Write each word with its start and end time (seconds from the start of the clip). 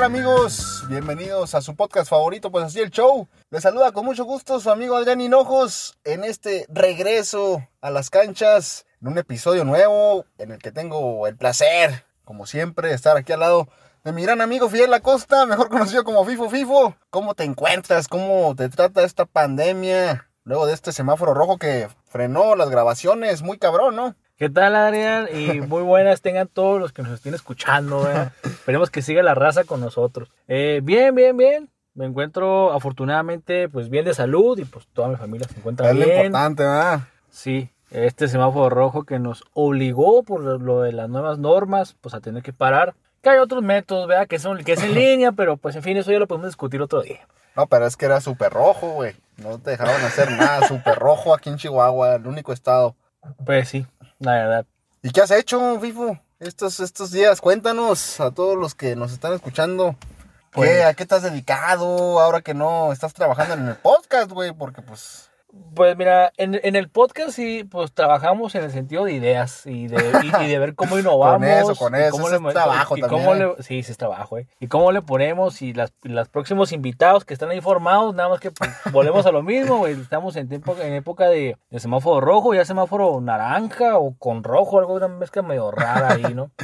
tal 0.00 0.06
amigos? 0.06 0.86
Bienvenidos 0.88 1.54
a 1.54 1.60
su 1.60 1.76
podcast 1.76 2.08
favorito, 2.08 2.50
pues 2.50 2.64
así 2.64 2.80
el 2.80 2.90
show. 2.90 3.28
Les 3.50 3.62
saluda 3.62 3.92
con 3.92 4.06
mucho 4.06 4.24
gusto 4.24 4.58
su 4.58 4.70
amigo 4.70 4.96
Adrián 4.96 5.20
Hinojos 5.20 5.98
en 6.04 6.24
este 6.24 6.64
regreso 6.70 7.68
a 7.82 7.90
las 7.90 8.08
canchas, 8.08 8.86
en 9.02 9.08
un 9.08 9.18
episodio 9.18 9.62
nuevo 9.66 10.24
en 10.38 10.52
el 10.52 10.58
que 10.58 10.72
tengo 10.72 11.26
el 11.26 11.36
placer, 11.36 12.06
como 12.24 12.46
siempre, 12.46 12.88
de 12.88 12.94
estar 12.94 13.18
aquí 13.18 13.32
al 13.34 13.40
lado 13.40 13.68
de 14.02 14.12
mi 14.12 14.22
gran 14.22 14.40
amigo 14.40 14.70
Fidel 14.70 14.94
Acosta, 14.94 15.44
mejor 15.44 15.68
conocido 15.68 16.02
como 16.02 16.24
Fifo 16.24 16.48
Fifo. 16.48 16.96
¿Cómo 17.10 17.34
te 17.34 17.44
encuentras? 17.44 18.08
¿Cómo 18.08 18.54
te 18.56 18.70
trata 18.70 19.04
esta 19.04 19.26
pandemia? 19.26 20.30
Luego 20.44 20.64
de 20.64 20.72
este 20.72 20.92
semáforo 20.92 21.34
rojo 21.34 21.58
que 21.58 21.90
frenó 22.06 22.56
las 22.56 22.70
grabaciones, 22.70 23.42
muy 23.42 23.58
cabrón, 23.58 23.96
¿no? 23.96 24.16
¿Qué 24.40 24.48
tal, 24.48 24.74
Adrián? 24.74 25.28
Y 25.34 25.60
muy 25.60 25.82
buenas 25.82 26.22
tengan 26.22 26.48
todos 26.48 26.80
los 26.80 26.94
que 26.94 27.02
nos 27.02 27.12
estén 27.12 27.34
escuchando. 27.34 28.10
¿eh? 28.10 28.30
Esperemos 28.42 28.88
que 28.88 29.02
siga 29.02 29.22
la 29.22 29.34
raza 29.34 29.64
con 29.64 29.82
nosotros. 29.82 30.30
Eh, 30.48 30.80
bien, 30.82 31.14
bien, 31.14 31.36
bien. 31.36 31.68
Me 31.92 32.06
encuentro 32.06 32.72
afortunadamente 32.72 33.68
pues 33.68 33.90
bien 33.90 34.06
de 34.06 34.14
salud 34.14 34.58
y 34.58 34.64
pues 34.64 34.86
toda 34.94 35.08
mi 35.08 35.16
familia 35.16 35.46
se 35.46 35.58
encuentra 35.58 35.90
es 35.90 35.94
bien. 35.94 36.08
lo 36.08 36.14
importante, 36.14 36.62
¿verdad? 36.62 37.00
Sí, 37.28 37.68
este 37.90 38.28
semáforo 38.28 38.70
rojo 38.70 39.02
que 39.02 39.18
nos 39.18 39.44
obligó 39.52 40.22
por 40.22 40.40
lo 40.40 40.80
de 40.80 40.92
las 40.92 41.10
nuevas 41.10 41.38
normas 41.38 41.94
pues 42.00 42.14
a 42.14 42.22
tener 42.22 42.42
que 42.42 42.54
parar. 42.54 42.94
Que 43.20 43.28
hay 43.28 43.40
otros 43.40 43.62
métodos, 43.62 44.08
¿verdad? 44.08 44.26
Que, 44.26 44.38
son, 44.38 44.64
que 44.64 44.72
es 44.72 44.82
en 44.82 44.94
línea, 44.94 45.32
pero 45.32 45.58
pues 45.58 45.76
en 45.76 45.82
fin, 45.82 45.98
eso 45.98 46.12
ya 46.12 46.18
lo 46.18 46.26
podemos 46.26 46.48
discutir 46.48 46.80
otro 46.80 47.02
día. 47.02 47.28
No, 47.54 47.66
pero 47.66 47.84
es 47.84 47.94
que 47.94 48.06
era 48.06 48.22
súper 48.22 48.54
rojo, 48.54 48.92
güey. 48.94 49.14
No 49.36 49.58
te 49.58 49.72
dejaron 49.72 49.96
hacer 49.96 50.30
nada. 50.30 50.66
Súper 50.66 50.98
rojo 50.98 51.34
aquí 51.34 51.50
en 51.50 51.58
Chihuahua, 51.58 52.14
el 52.14 52.26
único 52.26 52.54
estado. 52.54 52.96
Pues 53.44 53.68
sí, 53.68 53.86
la 54.20 54.32
verdad. 54.32 54.66
¿Y 55.02 55.10
qué 55.10 55.20
has 55.22 55.30
hecho, 55.30 55.78
Fifo? 55.80 56.18
Estos, 56.38 56.80
estos 56.80 57.10
días, 57.10 57.40
cuéntanos 57.40 58.20
a 58.20 58.30
todos 58.30 58.56
los 58.56 58.74
que 58.74 58.96
nos 58.96 59.12
están 59.12 59.32
escuchando. 59.34 59.96
¿Qué, 60.00 60.06
Pues- 60.52 60.84
¿A 60.84 60.94
qué 60.94 61.06
te 61.06 61.14
has 61.14 61.22
dedicado 61.22 62.20
ahora 62.20 62.40
que 62.42 62.54
no 62.54 62.92
estás 62.92 63.12
trabajando 63.14 63.54
en 63.54 63.68
el 63.68 63.76
podcast, 63.76 64.30
güey? 64.30 64.52
Porque 64.52 64.82
pues... 64.82 65.29
Pues 65.74 65.96
mira, 65.96 66.32
en, 66.36 66.60
en 66.62 66.76
el 66.76 66.88
podcast 66.88 67.30
sí, 67.30 67.64
pues 67.64 67.92
trabajamos 67.92 68.54
en 68.54 68.62
el 68.64 68.70
sentido 68.70 69.04
de 69.04 69.12
ideas 69.14 69.66
y 69.66 69.88
de, 69.88 69.96
y, 70.22 70.44
y 70.44 70.48
de 70.48 70.58
ver 70.60 70.74
cómo 70.76 70.96
innovamos. 70.98 71.46
eso, 71.48 71.74
con 71.74 71.94
eso, 71.96 72.12
cómo 72.12 72.28
ese 72.28 72.36
es 72.36 72.52
trabajo 72.54 72.96
y 72.96 73.00
también, 73.00 73.22
cómo 73.24 73.34
¿eh? 73.34 73.54
le- 73.56 73.62
sí, 73.64 73.82
sí 73.82 73.90
es 73.90 73.98
trabajo, 73.98 74.38
¿eh? 74.38 74.46
Y 74.60 74.68
cómo 74.68 74.92
le 74.92 75.02
ponemos 75.02 75.60
y 75.62 75.72
las, 75.72 75.92
los 76.02 76.28
próximos 76.28 76.70
invitados 76.72 77.24
que 77.24 77.34
están 77.34 77.50
ahí 77.50 77.60
formados, 77.60 78.14
nada 78.14 78.28
más 78.28 78.38
que 78.40 78.50
pues, 78.52 78.70
volvemos 78.92 79.26
a 79.26 79.32
lo 79.32 79.42
mismo, 79.42 79.78
güey. 79.78 80.00
Estamos 80.00 80.36
en, 80.36 80.48
tiempo, 80.48 80.76
en 80.80 80.92
época 80.92 81.28
de, 81.28 81.56
de 81.70 81.80
semáforo 81.80 82.20
rojo, 82.20 82.54
ya 82.54 82.64
semáforo 82.64 83.20
naranja 83.20 83.98
o 83.98 84.14
con 84.18 84.44
rojo, 84.44 84.78
algo, 84.78 84.94
una 84.94 85.08
mezcla 85.08 85.42
medio 85.42 85.70
rara 85.72 86.12
ahí, 86.12 86.32
¿no? 86.34 86.50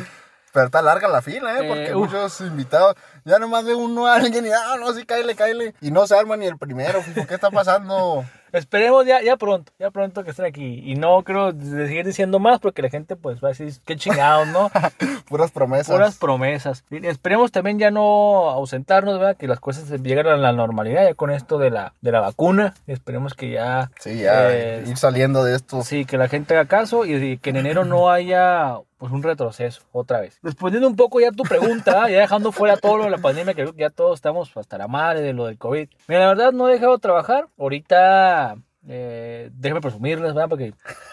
Pero 0.53 0.67
está 0.67 0.81
larga 0.81 1.07
la 1.09 1.21
fila, 1.21 1.59
¿eh? 1.59 1.65
Eh, 1.65 1.69
Porque 1.69 1.95
uf. 1.95 2.01
muchos 2.11 2.41
invitados, 2.41 2.95
ya 3.27 3.39
nomás 3.39 3.65
ve 3.67 3.75
uno 3.75 4.07
a 4.07 4.15
alguien 4.15 4.47
y, 4.47 4.49
ah, 4.51 4.77
no, 4.81 4.91
sí, 4.95 5.05
cáele, 5.05 5.35
cáele. 5.35 5.75
Y 5.83 5.91
no 5.91 6.07
se 6.07 6.17
arma 6.17 6.39
ni 6.39 6.47
el 6.47 6.57
primero. 6.57 7.01
¿Qué 7.29 7.35
está 7.35 7.51
pasando? 7.51 8.25
Esperemos 8.57 9.07
ya, 9.07 9.23
ya 9.23 9.37
pronto, 9.37 9.73
ya 9.79 9.91
pronto 9.91 10.25
que 10.25 10.31
estén 10.31 10.47
aquí. 10.47 10.83
Y 10.85 10.97
no 10.97 11.23
creo 11.23 11.53
seguir 11.53 12.07
diciendo 12.07 12.39
más 12.39 12.59
porque 12.61 12.83
la 12.83 12.89
gente 12.89 13.17
pues 13.17 13.43
va 13.43 13.49
a 13.49 13.53
decir, 13.53 13.73
qué 13.85 13.97
chingados, 13.97 14.49
¿no? 14.49 14.71
Puras 15.29 15.51
promesas. 15.51 15.95
Puras 15.95 16.17
promesas. 16.17 16.85
Y 16.91 17.07
esperemos 17.07 17.53
también 17.53 17.79
ya 17.79 17.91
no 17.91 18.51
ausentarnos, 18.51 19.19
¿verdad? 19.19 19.37
Que 19.37 19.47
las 19.47 19.61
cosas 19.61 19.91
lleguen 20.03 20.27
a 20.27 20.37
la 20.37 20.53
normalidad 20.53 21.05
ya 21.05 21.15
con 21.15 21.31
esto 21.31 21.59
de 21.59 21.71
la, 21.71 21.95
de 22.01 22.13
la 22.13 22.21
vacuna. 22.21 22.75
Esperemos 22.87 23.35
que 23.35 23.51
ya... 23.51 23.91
Sí, 24.01 24.19
ya, 24.19 24.53
eh, 24.53 24.85
ir 24.87 24.97
saliendo 24.97 25.45
de 25.45 25.57
esto. 25.57 25.83
Sí, 25.83 26.05
que 26.05 26.19
la 26.19 26.29
gente 26.29 26.55
haga 26.55 26.67
caso 26.67 27.05
y, 27.05 27.15
y 27.15 27.39
que 27.39 27.51
en 27.51 27.57
enero 27.57 27.85
no 27.85 28.11
haya 28.11 28.79
pues 28.99 29.13
un 29.13 29.23
retroceso 29.23 29.83
otra 29.93 30.21
vez. 30.21 30.39
Respondiendo 30.43 30.89
un 30.89 30.97
poco 30.97 31.21
ya 31.21 31.31
tu 31.33 31.43
pregunta, 31.43 31.93
ya 32.11 32.21
dejando 32.21 32.53
fuera 32.53 32.77
todo 32.77 32.99
lo 32.99 33.05
de 33.05 33.11
la 33.11 33.19
pandemia, 33.19 33.55
que 33.55 33.63
creo 33.63 33.75
que 33.75 33.81
ya 33.81 33.91
todos 33.91 34.19
estamos 34.19 34.57
hasta 34.57 34.79
la 34.79 34.89
madre 34.89 35.21
de 35.21 35.33
lo 35.33 35.47
del 35.47 35.59
COVID. 35.59 35.89
Mira, 36.09 36.21
la 36.21 36.29
verdad 36.29 36.53
no 36.53 36.69
he 36.69 36.73
dejado 36.73 36.93
de 36.93 37.01
trabajar. 37.01 37.49
Ahorita, 37.59 38.57
eh, 38.89 39.51
déjame 39.55 39.81
presumirles, 39.81 40.35
¿verdad? 40.35 40.49
Porque 40.49 40.73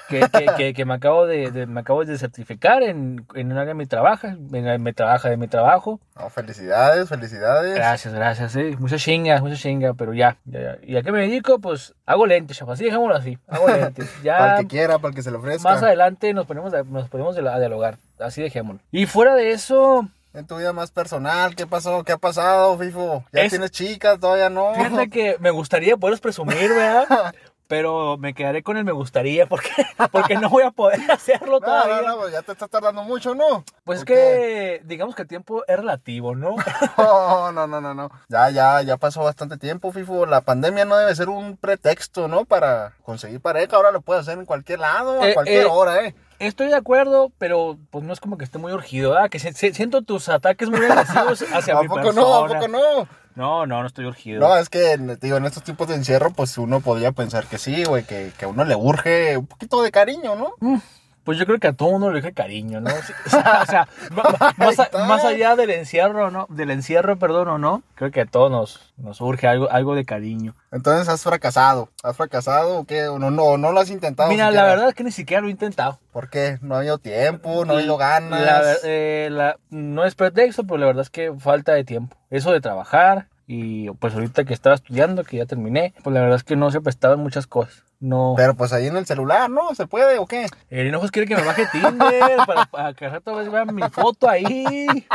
que, 0.10 0.30
que, 0.30 0.46
que, 0.58 0.74
que 0.74 0.86
me 0.86 0.94
acabo 0.94 1.26
de, 1.26 1.50
de- 1.52 1.66
me 1.66 1.80
acabo 1.82 2.06
de 2.06 2.18
certificar 2.18 2.84
en, 2.84 3.26
en 3.34 3.52
un 3.52 3.58
área 3.58 3.70
de 3.70 3.74
mi 3.74 3.86
trabajo, 3.88 4.28
en 4.28 4.84
mi 4.84 4.94
trabaja 4.94 5.30
de 5.30 5.38
mi 5.38 5.48
trabajo. 5.48 6.00
No, 6.16 6.30
felicidades, 6.30 7.10
felicidades. 7.10 7.74
Gracias, 7.76 8.14
gracias, 8.14 8.52
sí. 8.52 8.76
Mucha 8.78 8.98
chinga, 8.98 9.40
mucha 9.42 9.56
chinga, 9.56 9.94
pero 9.94 10.14
ya, 10.14 10.38
ya, 10.46 10.60
ya. 10.60 10.78
¿Y 10.84 10.98
a 10.98 11.02
qué 11.04 11.12
me 11.12 11.22
dedico? 11.22 11.60
Pues 11.60 11.96
hago 12.06 12.26
lentes, 12.28 12.58
chaval. 12.58 12.74
Así 12.76 12.84
dejémoslo 12.86 13.16
así. 13.16 13.38
Hago 13.48 13.68
lentes. 13.70 14.10
Ya 14.24 14.38
Para 14.38 14.58
el 14.58 14.62
que 14.64 14.68
quiera, 14.68 15.00
para 15.00 15.10
el 15.10 15.16
que 15.16 15.24
se 15.24 15.32
le 15.32 15.38
ofrezca. 15.38 15.68
más 15.70 15.82
adelante 15.82 16.34
nos 16.34 16.46
ponemos 16.46 16.74
a, 16.74 16.84
nos 16.84 17.10
ponemos 17.10 17.36
a 17.38 17.60
dialogar. 17.60 17.98
Así 18.20 18.42
dejémoslo. 18.42 18.82
Y 18.92 19.06
fuera 19.08 19.36
de 19.36 19.52
eso, 19.52 20.08
En 20.34 20.46
tu 20.48 20.58
vida 20.58 20.74
más 20.74 20.92
personal, 20.92 21.56
¿qué 21.56 21.66
pasó? 21.68 22.04
¿Qué 22.04 22.12
ha 22.12 22.18
pasado, 22.18 22.78
Fifo? 22.78 23.24
¿Ya 23.34 23.42
Es- 23.42 23.50
tienes 23.52 23.72
chicas? 23.72 24.20
¿Todavía 24.20 24.50
no? 24.50 24.74
fíjate 24.76 25.10
que 25.10 25.38
me 25.40 25.50
gustaría 25.52 25.98
poderlos 25.98 26.22
presumir, 26.22 26.70
¿verdad? 26.70 27.34
Pero 27.68 28.18
me 28.18 28.34
quedaré 28.34 28.62
con 28.62 28.78
el 28.78 28.84
me 28.84 28.92
gustaría 28.92 29.48
porque, 29.48 29.70
porque 30.12 30.36
no 30.36 30.50
voy 30.50 30.64
a 30.64 30.72
poder 30.72 31.00
hacerlo 31.12 31.60
No, 31.60 31.66
todavía. 31.66 32.02
no, 32.02 32.08
no, 32.10 32.18
pues 32.18 32.32
ya 32.34 32.42
te 32.42 32.52
estás 32.52 32.70
tardando 32.70 33.04
mucho, 33.04 33.34
¿no? 33.36 33.64
Pues 33.84 34.00
es 34.00 34.06
que 34.06 34.82
digamos 34.86 35.16
que 35.16 35.24
el 35.24 35.28
tiempo 35.28 35.64
es 35.68 35.78
relativo, 35.78 36.36
¿no? 36.36 36.56
No, 36.98 37.52
no, 37.52 37.68
no, 37.68 37.82
no, 37.82 37.94
no. 37.94 38.12
Ya, 38.30 38.50
ya, 38.50 38.82
ya 38.82 38.98
pasó 38.98 39.24
bastante 39.24 39.58
tiempo, 39.58 39.92
Fifo. 39.92 40.26
La 40.26 40.42
pandemia 40.42 40.86
no 40.86 40.96
debe 40.98 41.16
ser 41.16 41.30
un 41.30 41.58
pretexto, 41.58 42.28
¿no? 42.28 42.46
Para 42.46 42.94
conseguir 43.04 43.40
pareja. 43.42 43.76
Ahora 43.76 43.92
lo 43.92 44.02
puedes 44.02 44.22
hacer 44.22 44.38
en 44.38 44.46
cualquier 44.46 44.80
lado, 44.80 45.22
a 45.22 45.30
Eh, 45.30 45.34
cualquier 45.34 45.64
eh, 45.66 45.70
hora, 45.70 46.06
¿eh? 46.06 46.16
Estoy 46.40 46.68
de 46.68 46.76
acuerdo, 46.76 47.32
pero 47.38 47.78
pues 47.90 48.04
no 48.04 48.12
es 48.12 48.20
como 48.20 48.38
que 48.38 48.44
esté 48.44 48.58
muy 48.58 48.74
urgido, 48.74 49.12
¿verdad? 49.12 49.30
Que 49.30 49.40
se- 49.40 49.54
se- 49.54 49.74
siento 49.74 50.02
tus 50.02 50.28
ataques 50.30 50.70
muy 50.70 50.86
agresivos 50.86 51.42
hacia 51.54 51.78
¿A 51.78 51.82
mi 51.82 51.88
poco 51.88 52.02
persona. 52.02 52.22
no? 52.22 52.36
¿A 52.36 52.48
poco 52.48 52.68
no? 52.68 53.08
No, 53.36 53.66
no, 53.66 53.82
no 53.82 53.88
estoy 53.88 54.06
urgido. 54.06 54.40
No, 54.40 54.56
es 54.58 54.70
que, 54.70 54.98
digo, 55.20 55.38
en 55.38 55.46
estos 55.46 55.64
tiempos 55.64 55.88
de 55.88 55.96
encierro, 55.96 56.32
pues 56.32 56.58
uno 56.58 56.82
podría 56.82 57.12
pensar 57.12 57.48
que 57.48 57.58
sí, 57.58 57.84
güey, 57.84 58.04
que, 58.04 58.32
que 58.38 58.46
a 58.46 58.48
uno 58.48 58.64
le 58.64 58.76
urge 58.76 59.38
un 59.38 59.48
poquito 59.48 59.82
de 59.82 59.92
cariño, 59.92 60.36
¿no? 60.36 60.80
Pues 61.24 61.38
yo 61.38 61.46
creo 61.46 61.58
que 61.60 61.68
a 61.68 61.74
todo 61.74 61.92
mundo 61.92 62.12
le 62.12 62.22
deja 62.22 62.34
cariño, 62.34 62.82
¿no? 62.82 62.90
O 62.92 63.30
sea, 63.30 63.88
o 64.12 64.14
más, 64.58 64.80
a- 64.80 64.84
está. 64.84 65.06
más 65.06 65.24
allá 65.24 65.56
del 65.56 65.70
encierro, 65.72 66.32
¿no? 66.32 66.48
Del 66.50 66.70
encierro, 66.72 67.18
perdón, 67.18 67.48
o 67.48 67.58
no, 67.58 67.82
creo 67.96 68.12
que 68.12 68.22
a 68.22 68.26
todos 68.26 68.52
nos, 68.52 68.94
nos 68.98 69.22
urge 69.22 69.48
algo, 69.48 69.72
algo 69.72 69.96
de 69.96 70.04
cariño. 70.06 70.56
Entonces 70.72 71.08
has 71.08 71.24
fracasado. 71.24 71.90
¿Has 72.04 72.18
fracasado 72.18 72.78
o 72.80 72.84
qué? 72.86 73.08
¿O 73.08 73.20
no, 73.20 73.32
no, 73.32 73.58
no 73.58 73.72
lo 73.72 73.80
has 73.80 73.90
intentado? 73.90 74.30
Mira, 74.30 74.52
la 74.52 74.64
verdad 74.64 74.90
es 74.90 74.96
que 74.96 75.04
ni 75.04 75.12
siquiera 75.12 75.42
lo 75.42 75.48
he 75.48 75.52
intentado. 75.52 76.00
¿Por 76.12 76.30
qué? 76.30 76.58
No 76.62 76.76
ha 76.76 76.80
habido 76.80 76.98
tiempo, 76.98 77.64
no 77.66 77.74
ha 77.74 77.78
habido 77.78 77.98
ganas. 77.98 78.42
La 78.42 78.74
eh, 78.84 79.30
la- 79.32 79.58
no 79.70 80.04
es 80.06 80.16
pretexto, 80.16 80.64
pero 80.66 80.78
la 80.78 80.86
verdad 80.88 81.04
es 81.04 81.10
que 81.10 81.32
falta 81.40 81.74
de 81.74 81.84
tiempo. 81.86 82.18
Eso 82.30 82.52
de 82.52 82.60
trabajar 82.62 83.28
y 83.48 83.90
pues 83.92 84.14
ahorita 84.14 84.46
que 84.46 84.54
estaba 84.54 84.76
estudiando, 84.76 85.24
que 85.24 85.38
ya 85.38 85.46
terminé, 85.46 85.94
pues 86.04 86.14
la 86.14 86.22
verdad 86.22 86.38
es 86.38 86.44
que 86.44 86.56
no 86.56 86.72
se 86.72 86.82
prestaban 86.82 87.20
muchas 87.20 87.46
cosas. 87.48 87.84
No. 88.04 88.34
Pero 88.36 88.54
pues 88.54 88.74
ahí 88.74 88.88
en 88.88 88.98
el 88.98 89.06
celular, 89.06 89.50
¿no? 89.50 89.74
¿Se 89.76 89.88
puede 89.88 90.20
o 90.20 90.26
qué? 90.26 90.48
El 90.70 90.88
Hinojos 90.88 91.10
quiere 91.10 91.26
que 91.26 91.38
me 91.38 91.44
baje 91.46 91.66
Tinder 91.72 92.38
para, 92.46 92.66
para 92.66 92.94
que 92.94 93.06
al 93.06 93.12
rato 93.14 93.34
vean 93.50 93.74
mi 93.74 93.82
foto 93.84 94.28
ahí. 94.28 95.08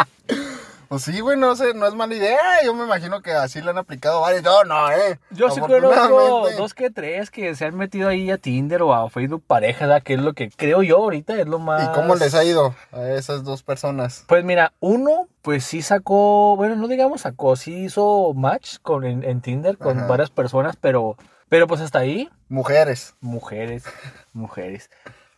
Pues 0.89 1.03
sí, 1.03 1.21
güey, 1.21 1.39
no 1.39 1.55
sé, 1.55 1.75
no 1.75 1.87
es 1.87 1.95
mala 1.95 2.15
idea. 2.15 2.41
Yo 2.65 2.73
me 2.73 2.85
imagino 2.85 3.21
que 3.21 3.33
así 3.33 3.61
le 3.61 3.69
han 3.69 3.77
aplicado 3.77 4.23
varios. 4.23 4.43
No, 4.43 4.65
no, 4.65 4.91
eh. 4.91 5.19
Yo 5.33 5.51
sí 5.51 5.61
conozco 5.61 6.49
dos 6.57 6.73
que 6.73 6.89
tres 6.89 7.31
que 7.31 7.55
se 7.55 7.67
han 7.67 7.77
metido 7.77 8.09
ahí 8.09 8.31
a 8.31 8.39
Tinder 8.39 8.81
o 8.81 8.95
a 8.95 9.11
Facebook 9.11 9.45
pareja, 9.47 9.87
¿verdad? 9.87 10.03
que 10.03 10.15
es 10.15 10.21
lo 10.21 10.33
que 10.33 10.49
creo 10.49 10.83
yo 10.83 10.97
ahorita 10.97 11.39
es 11.39 11.47
lo 11.47 11.59
más... 11.59 11.91
¿Y 11.91 11.93
cómo 11.93 12.15
les 12.15 12.35
ha 12.35 12.43
ido 12.43 12.75
a 12.91 13.07
esas 13.11 13.45
dos 13.45 13.63
personas? 13.63 14.25
Pues 14.29 14.45
mira, 14.45 14.73
uno 14.81 15.29
pues 15.43 15.63
sí 15.63 15.83
sacó, 15.83 16.57
bueno, 16.57 16.75
no 16.77 16.89
digamos 16.89 17.21
sacó, 17.21 17.55
sí 17.57 17.85
hizo 17.85 18.33
match 18.33 18.79
con, 18.81 19.05
en, 19.05 19.25
en 19.25 19.43
Tinder 19.43 19.77
con 19.77 19.99
Ajá. 19.99 20.07
varias 20.07 20.31
personas, 20.31 20.77
pero, 20.81 21.19
pero 21.49 21.67
pues 21.67 21.81
hasta 21.81 21.99
ahí, 22.01 22.29
Mujeres. 22.49 23.15
mujeres, 23.21 23.85
mujeres. 24.33 24.91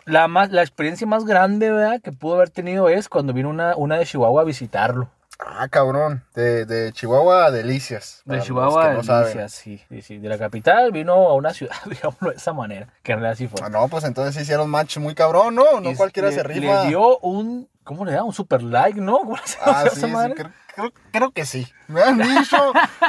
La, 0.04 0.28
más, 0.28 0.50
la 0.50 0.62
experiencia 0.62 1.06
más 1.06 1.24
grande, 1.24 1.70
¿verdad? 1.70 2.00
Que 2.00 2.12
pudo 2.12 2.34
haber 2.36 2.50
tenido 2.50 2.88
es 2.88 3.08
cuando 3.08 3.32
vino 3.32 3.48
una, 3.48 3.76
una 3.76 3.98
de 3.98 4.06
Chihuahua 4.06 4.42
a 4.42 4.44
visitarlo. 4.44 5.10
Ah, 5.46 5.68
cabrón. 5.68 6.22
De, 6.34 6.64
de 6.66 6.92
Chihuahua 6.92 7.46
a 7.46 7.50
Delicias. 7.50 8.22
De 8.24 8.40
Chihuahua 8.40 8.90
a 8.90 8.92
no 8.94 9.02
Delicias, 9.02 9.52
sí, 9.52 9.82
sí, 9.88 10.02
sí. 10.02 10.18
De 10.18 10.28
la 10.28 10.38
capital 10.38 10.92
vino 10.92 11.12
a 11.14 11.34
una 11.34 11.52
ciudad, 11.54 11.74
digámoslo 11.86 12.30
de 12.30 12.36
esa 12.36 12.52
manera, 12.52 12.88
que 13.02 13.12
en 13.12 13.20
realidad 13.20 13.38
sí 13.38 13.48
fue. 13.48 13.60
Ah, 13.64 13.68
no, 13.68 13.88
pues 13.88 14.04
entonces 14.04 14.40
hicieron 14.40 14.68
match 14.70 14.98
muy 14.98 15.14
cabrón, 15.14 15.54
¿no? 15.54 15.80
No 15.80 15.90
Y 15.90 15.96
cualquiera 15.96 16.28
le- 16.28 16.34
se 16.34 16.42
rifa. 16.42 16.82
Le 16.84 16.88
dio 16.88 17.18
un, 17.18 17.68
¿cómo 17.84 18.04
le 18.04 18.12
da? 18.12 18.22
Un 18.24 18.32
super 18.32 18.62
like, 18.62 19.00
¿no? 19.00 19.18
¿Cómo 19.20 19.36
se 19.44 19.58
llama 19.58 19.78
Ah, 19.80 19.84
sí, 19.92 20.00
sí, 20.00 20.06
creo, 20.34 20.34
creo- 20.74 20.92
creo 21.12 21.30
que 21.32 21.44
sí. 21.44 21.66
Me 21.88 22.02
han 22.02 22.18
dicho 22.18 22.56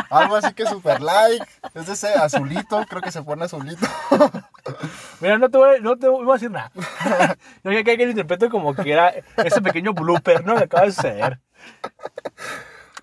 algo 0.10 0.36
así 0.38 0.54
que 0.54 0.66
super 0.66 1.02
like. 1.02 1.46
Es 1.76 1.86
de 1.88 1.94
ese 1.94 2.14
azulito, 2.16 2.84
creo 2.90 3.02
que 3.02 3.12
se 3.12 3.22
pone 3.22 3.46
azulito. 3.46 3.86
Mira, 5.20 5.38
no 5.38 5.50
te 5.50 5.58
voy, 5.58 5.82
no 5.82 5.98
te 5.98 6.08
voy 6.08 6.28
a 6.30 6.34
decir 6.34 6.50
nada. 6.52 6.72
Yo 7.64 7.72
que 7.72 7.84
que 7.84 7.98
lo 8.06 8.10
interpreto 8.12 8.50
como 8.50 8.74
que 8.74 8.92
era 8.92 9.14
ese 9.38 9.62
pequeño 9.62 9.94
blooper, 9.94 10.44
¿no? 10.46 10.56
Que 10.58 10.64
acaba 10.64 10.86
de 10.86 10.92
suceder. 10.92 11.40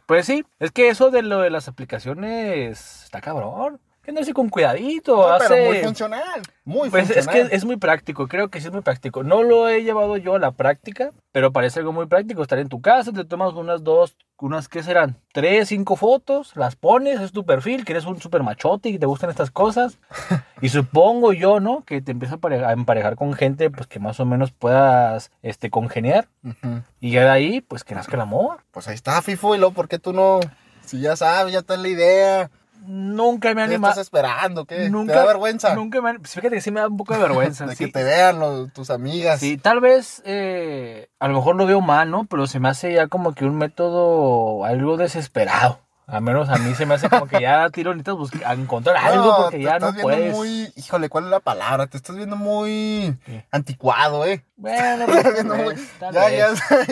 Pues 0.07 0.25
sí, 0.25 0.45
es 0.59 0.71
que 0.73 0.89
eso 0.89 1.11
de 1.11 1.23
lo 1.23 1.41
de 1.41 1.51
las 1.51 1.69
aplicaciones 1.69 3.05
está 3.05 3.21
cabrón. 3.21 3.79
Andarse 4.11 4.33
con 4.35 4.49
cuidadito. 4.49 5.17
No, 5.17 5.29
hace... 5.29 5.49
pero 5.49 5.65
muy 5.67 5.79
funcional. 5.79 6.43
Muy 6.65 6.91
Pues 6.91 7.09
es 7.11 7.25
funcional. 7.25 7.49
que 7.51 7.57
es 7.57 7.65
muy 7.65 7.77
práctico, 7.77 8.29
creo 8.29 8.49
que 8.49 8.61
sí 8.61 8.67
es 8.67 8.73
muy 8.73 8.83
práctico. 8.83 9.23
No 9.23 9.43
lo 9.43 9.69
he 9.69 9.83
llevado 9.83 10.17
yo 10.19 10.35
a 10.35 10.39
la 10.39 10.53
práctica, 10.53 11.11
pero 11.33 11.53
parece 11.53 11.81
algo 11.81 11.93
muy 11.93 12.07
práctico. 12.07 12.43
Estar 12.43 12.59
en 12.59 12.69
tu 12.69 12.81
casa, 12.83 13.13
te 13.13 13.25
tomas 13.25 13.55
unas 13.55 13.83
dos, 13.85 14.17
unas, 14.39 14.69
¿qué 14.69 14.83
serán? 14.83 15.17
Tres, 15.33 15.69
cinco 15.69 15.97
fotos, 15.97 16.53
las 16.57 16.77
pones, 16.77 17.21
es 17.21 17.33
tu 17.33 17.45
perfil, 17.47 17.85
que 17.85 17.93
eres 17.93 18.05
un 18.05 18.21
super 18.21 18.43
machote 18.43 18.91
y 18.91 18.99
te 18.99 19.07
gustan 19.07 19.31
estas 19.31 19.51
cosas. 19.51 19.99
Y 20.61 20.71
supongo 20.71 21.33
yo, 21.33 21.61
¿no? 21.61 21.85
Que 21.85 22.03
te 22.03 22.11
empiezas 22.11 22.35
a 22.39 22.41
pare- 22.41 22.65
a 22.65 22.73
emparejar 22.73 23.15
con 23.15 23.33
gente, 23.35 23.71
pues 23.71 23.87
que 23.87 24.01
más 24.01 24.19
o 24.19 24.25
menos 24.27 24.51
puedas, 24.51 25.31
este, 25.41 25.71
congeniar. 25.71 26.27
Ujú. 26.45 26.83
Y 27.01 27.13
ya 27.13 27.23
de 27.23 27.31
ahí, 27.31 27.61
pues 27.61 27.85
que 27.85 27.95
nazca 27.95 28.17
el 28.17 28.23
amor. 28.23 28.65
Pues 28.73 28.89
ahí 28.89 28.97
está, 28.97 29.23
Fifo, 29.23 29.55
y 29.55 29.59
luego, 29.59 29.73
¿por 29.73 29.87
qué 29.87 30.01
tú 30.01 30.13
no? 30.13 30.41
Si 30.85 31.01
ya 31.01 31.15
sabes, 31.15 31.53
ya 31.53 31.61
está 31.61 31.77
la 31.77 31.87
idea. 31.87 32.51
Nunca 32.87 33.49
me 33.51 33.55
¿Qué 33.57 33.61
anima. 33.63 33.89
estás 33.91 34.03
esperando? 34.07 34.65
¿Qué? 34.65 34.89
Nunca, 34.91 35.13
¿Te 35.13 35.19
da 35.19 35.27
vergüenza? 35.27 35.75
Nunca 35.75 36.01
me 36.01 36.11
han- 36.11 36.25
Fíjate 36.25 36.51
que 36.57 36.61
sí 36.61 36.71
me 36.71 36.81
da 36.81 36.89
un 36.89 36.97
poco 36.97 37.15
de 37.15 37.21
vergüenza. 37.21 37.67
de 37.67 37.77
sí. 37.77 37.87
que 37.87 37.93
te 37.93 38.03
vean 38.05 38.39
los- 38.39 38.73
tus 38.73 38.91
amigas. 38.91 39.41
Sí, 39.41 39.57
tal 39.59 39.81
vez 39.81 40.23
eh, 40.25 41.09
a 41.19 41.29
lo 41.29 41.35
mejor 41.35 41.57
lo 41.57 41.67
veo 41.67 41.81
mal, 41.81 42.11
¿no? 42.11 42.25
Pero 42.27 42.47
se 42.47 42.61
me 42.61 42.69
hace 42.69 42.93
ya 42.95 43.09
como 43.09 43.35
que 43.35 43.45
un 43.45 43.57
método 43.57 44.65
algo 44.65 44.97
desesperado. 44.97 45.81
A 46.11 46.23
menos 46.23 46.49
a 46.49 46.57
mí 46.57 46.75
se 46.75 46.87
me 46.87 46.95
hace 46.95 47.11
como 47.11 47.27
que 47.27 47.39
ya 47.43 47.69
tiro 47.69 47.91
necesitas 47.93 48.17
buscar, 48.17 48.59
encontrar 48.59 48.97
algo 48.97 49.25
No, 49.27 49.37
porque 49.43 49.59
te 49.59 49.63
ya 49.65 49.75
estás 49.75 49.95
no 49.95 49.99
viendo 49.99 50.03
puedes. 50.03 50.35
muy... 50.35 50.73
Híjole, 50.75 51.11
¿cuál 51.11 51.25
es 51.25 51.31
la 51.31 51.41
palabra? 51.41 51.87
Te 51.87 51.99
estás 51.99 52.17
viendo 52.17 52.35
muy 52.35 53.15
¿Qué? 53.27 53.45
anticuado, 53.51 54.25
¿eh? 54.25 54.43
Bueno, 54.57 55.05
pues, 55.23 55.35
viendo 55.35 55.55
muy- 55.55 55.75
tal 56.01 56.15
ya, 56.15 56.31
ya, 56.31 56.49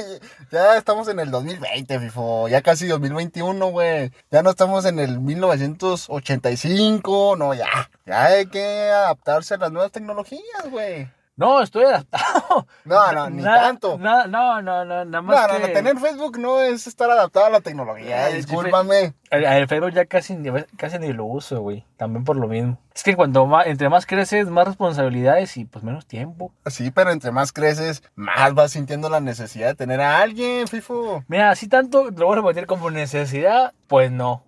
ya 0.52 0.76
estamos 0.76 1.08
en 1.08 1.18
el 1.20 1.30
2020, 1.30 1.98
Fifo. 1.98 2.46
Ya 2.48 2.60
casi 2.60 2.86
2021, 2.86 3.66
güey. 3.70 4.12
Ya 4.30 4.42
no 4.42 4.50
estamos 4.50 4.84
en 4.84 4.98
el 4.98 5.18
1985. 5.18 7.36
No, 7.38 7.54
ya. 7.54 7.88
Ya 8.04 8.24
hay 8.26 8.44
que 8.46 8.90
adaptarse 8.90 9.54
a 9.54 9.58
las 9.58 9.72
nuevas 9.72 9.92
tecnologías, 9.92 10.42
güey. 10.70 11.08
No, 11.36 11.60
estoy 11.62 11.84
adaptado. 11.84 12.66
No, 12.86 13.12
no, 13.12 13.28
ni 13.30 13.42
Nada- 13.42 13.62
tanto. 13.62 13.98
no, 13.98 14.26
no, 14.26 14.62
no, 14.62 14.84
nada 14.84 15.20
más 15.22 15.48
No, 15.48 15.54
que... 15.56 15.60
no, 15.66 15.72
tener 15.72 15.98
Facebook 15.98 16.38
no 16.38 16.60
es 16.60 16.86
estar 16.86 17.10
adaptado 17.10 17.46
a 17.46 17.50
la 17.50 17.60
tecnología. 17.60 18.30
Eh, 18.30 18.34
Discúlpame. 18.36 19.12
El, 19.30 19.44
el 19.44 19.66
Facebook 19.68 19.92
ya 19.92 20.06
casi, 20.06 20.36
ni- 20.36 20.50
casi 20.76 20.98
ni 21.00 21.12
lo 21.12 21.24
uso, 21.24 21.60
güey. 21.60 21.84
También 21.96 22.24
por 22.24 22.36
lo 22.36 22.46
mismo. 22.46 22.78
Es 22.94 23.02
que 23.02 23.16
cuando 23.16 23.44
más, 23.46 23.66
entre 23.66 23.88
más 23.88 24.06
creces, 24.06 24.48
más 24.48 24.66
responsabilidades 24.68 25.56
y 25.56 25.64
pues 25.64 25.84
menos 25.84 26.06
tiempo. 26.06 26.52
Sí, 26.66 26.90
pero 26.92 27.10
entre 27.10 27.32
más 27.32 27.52
creces, 27.52 28.02
más 28.14 28.54
vas 28.54 28.70
sintiendo 28.72 29.08
la 29.10 29.20
necesidad 29.20 29.66
de 29.68 29.74
tener 29.74 30.00
a 30.00 30.20
alguien, 30.20 30.68
Fifo. 30.68 31.24
Mira, 31.28 31.50
así 31.50 31.68
tanto 31.68 32.10
lo 32.10 32.26
voy 32.26 32.38
a 32.38 32.42
repetir 32.42 32.66
como 32.66 32.90
necesidad, 32.90 33.74
pues 33.86 34.10
no. 34.10 34.44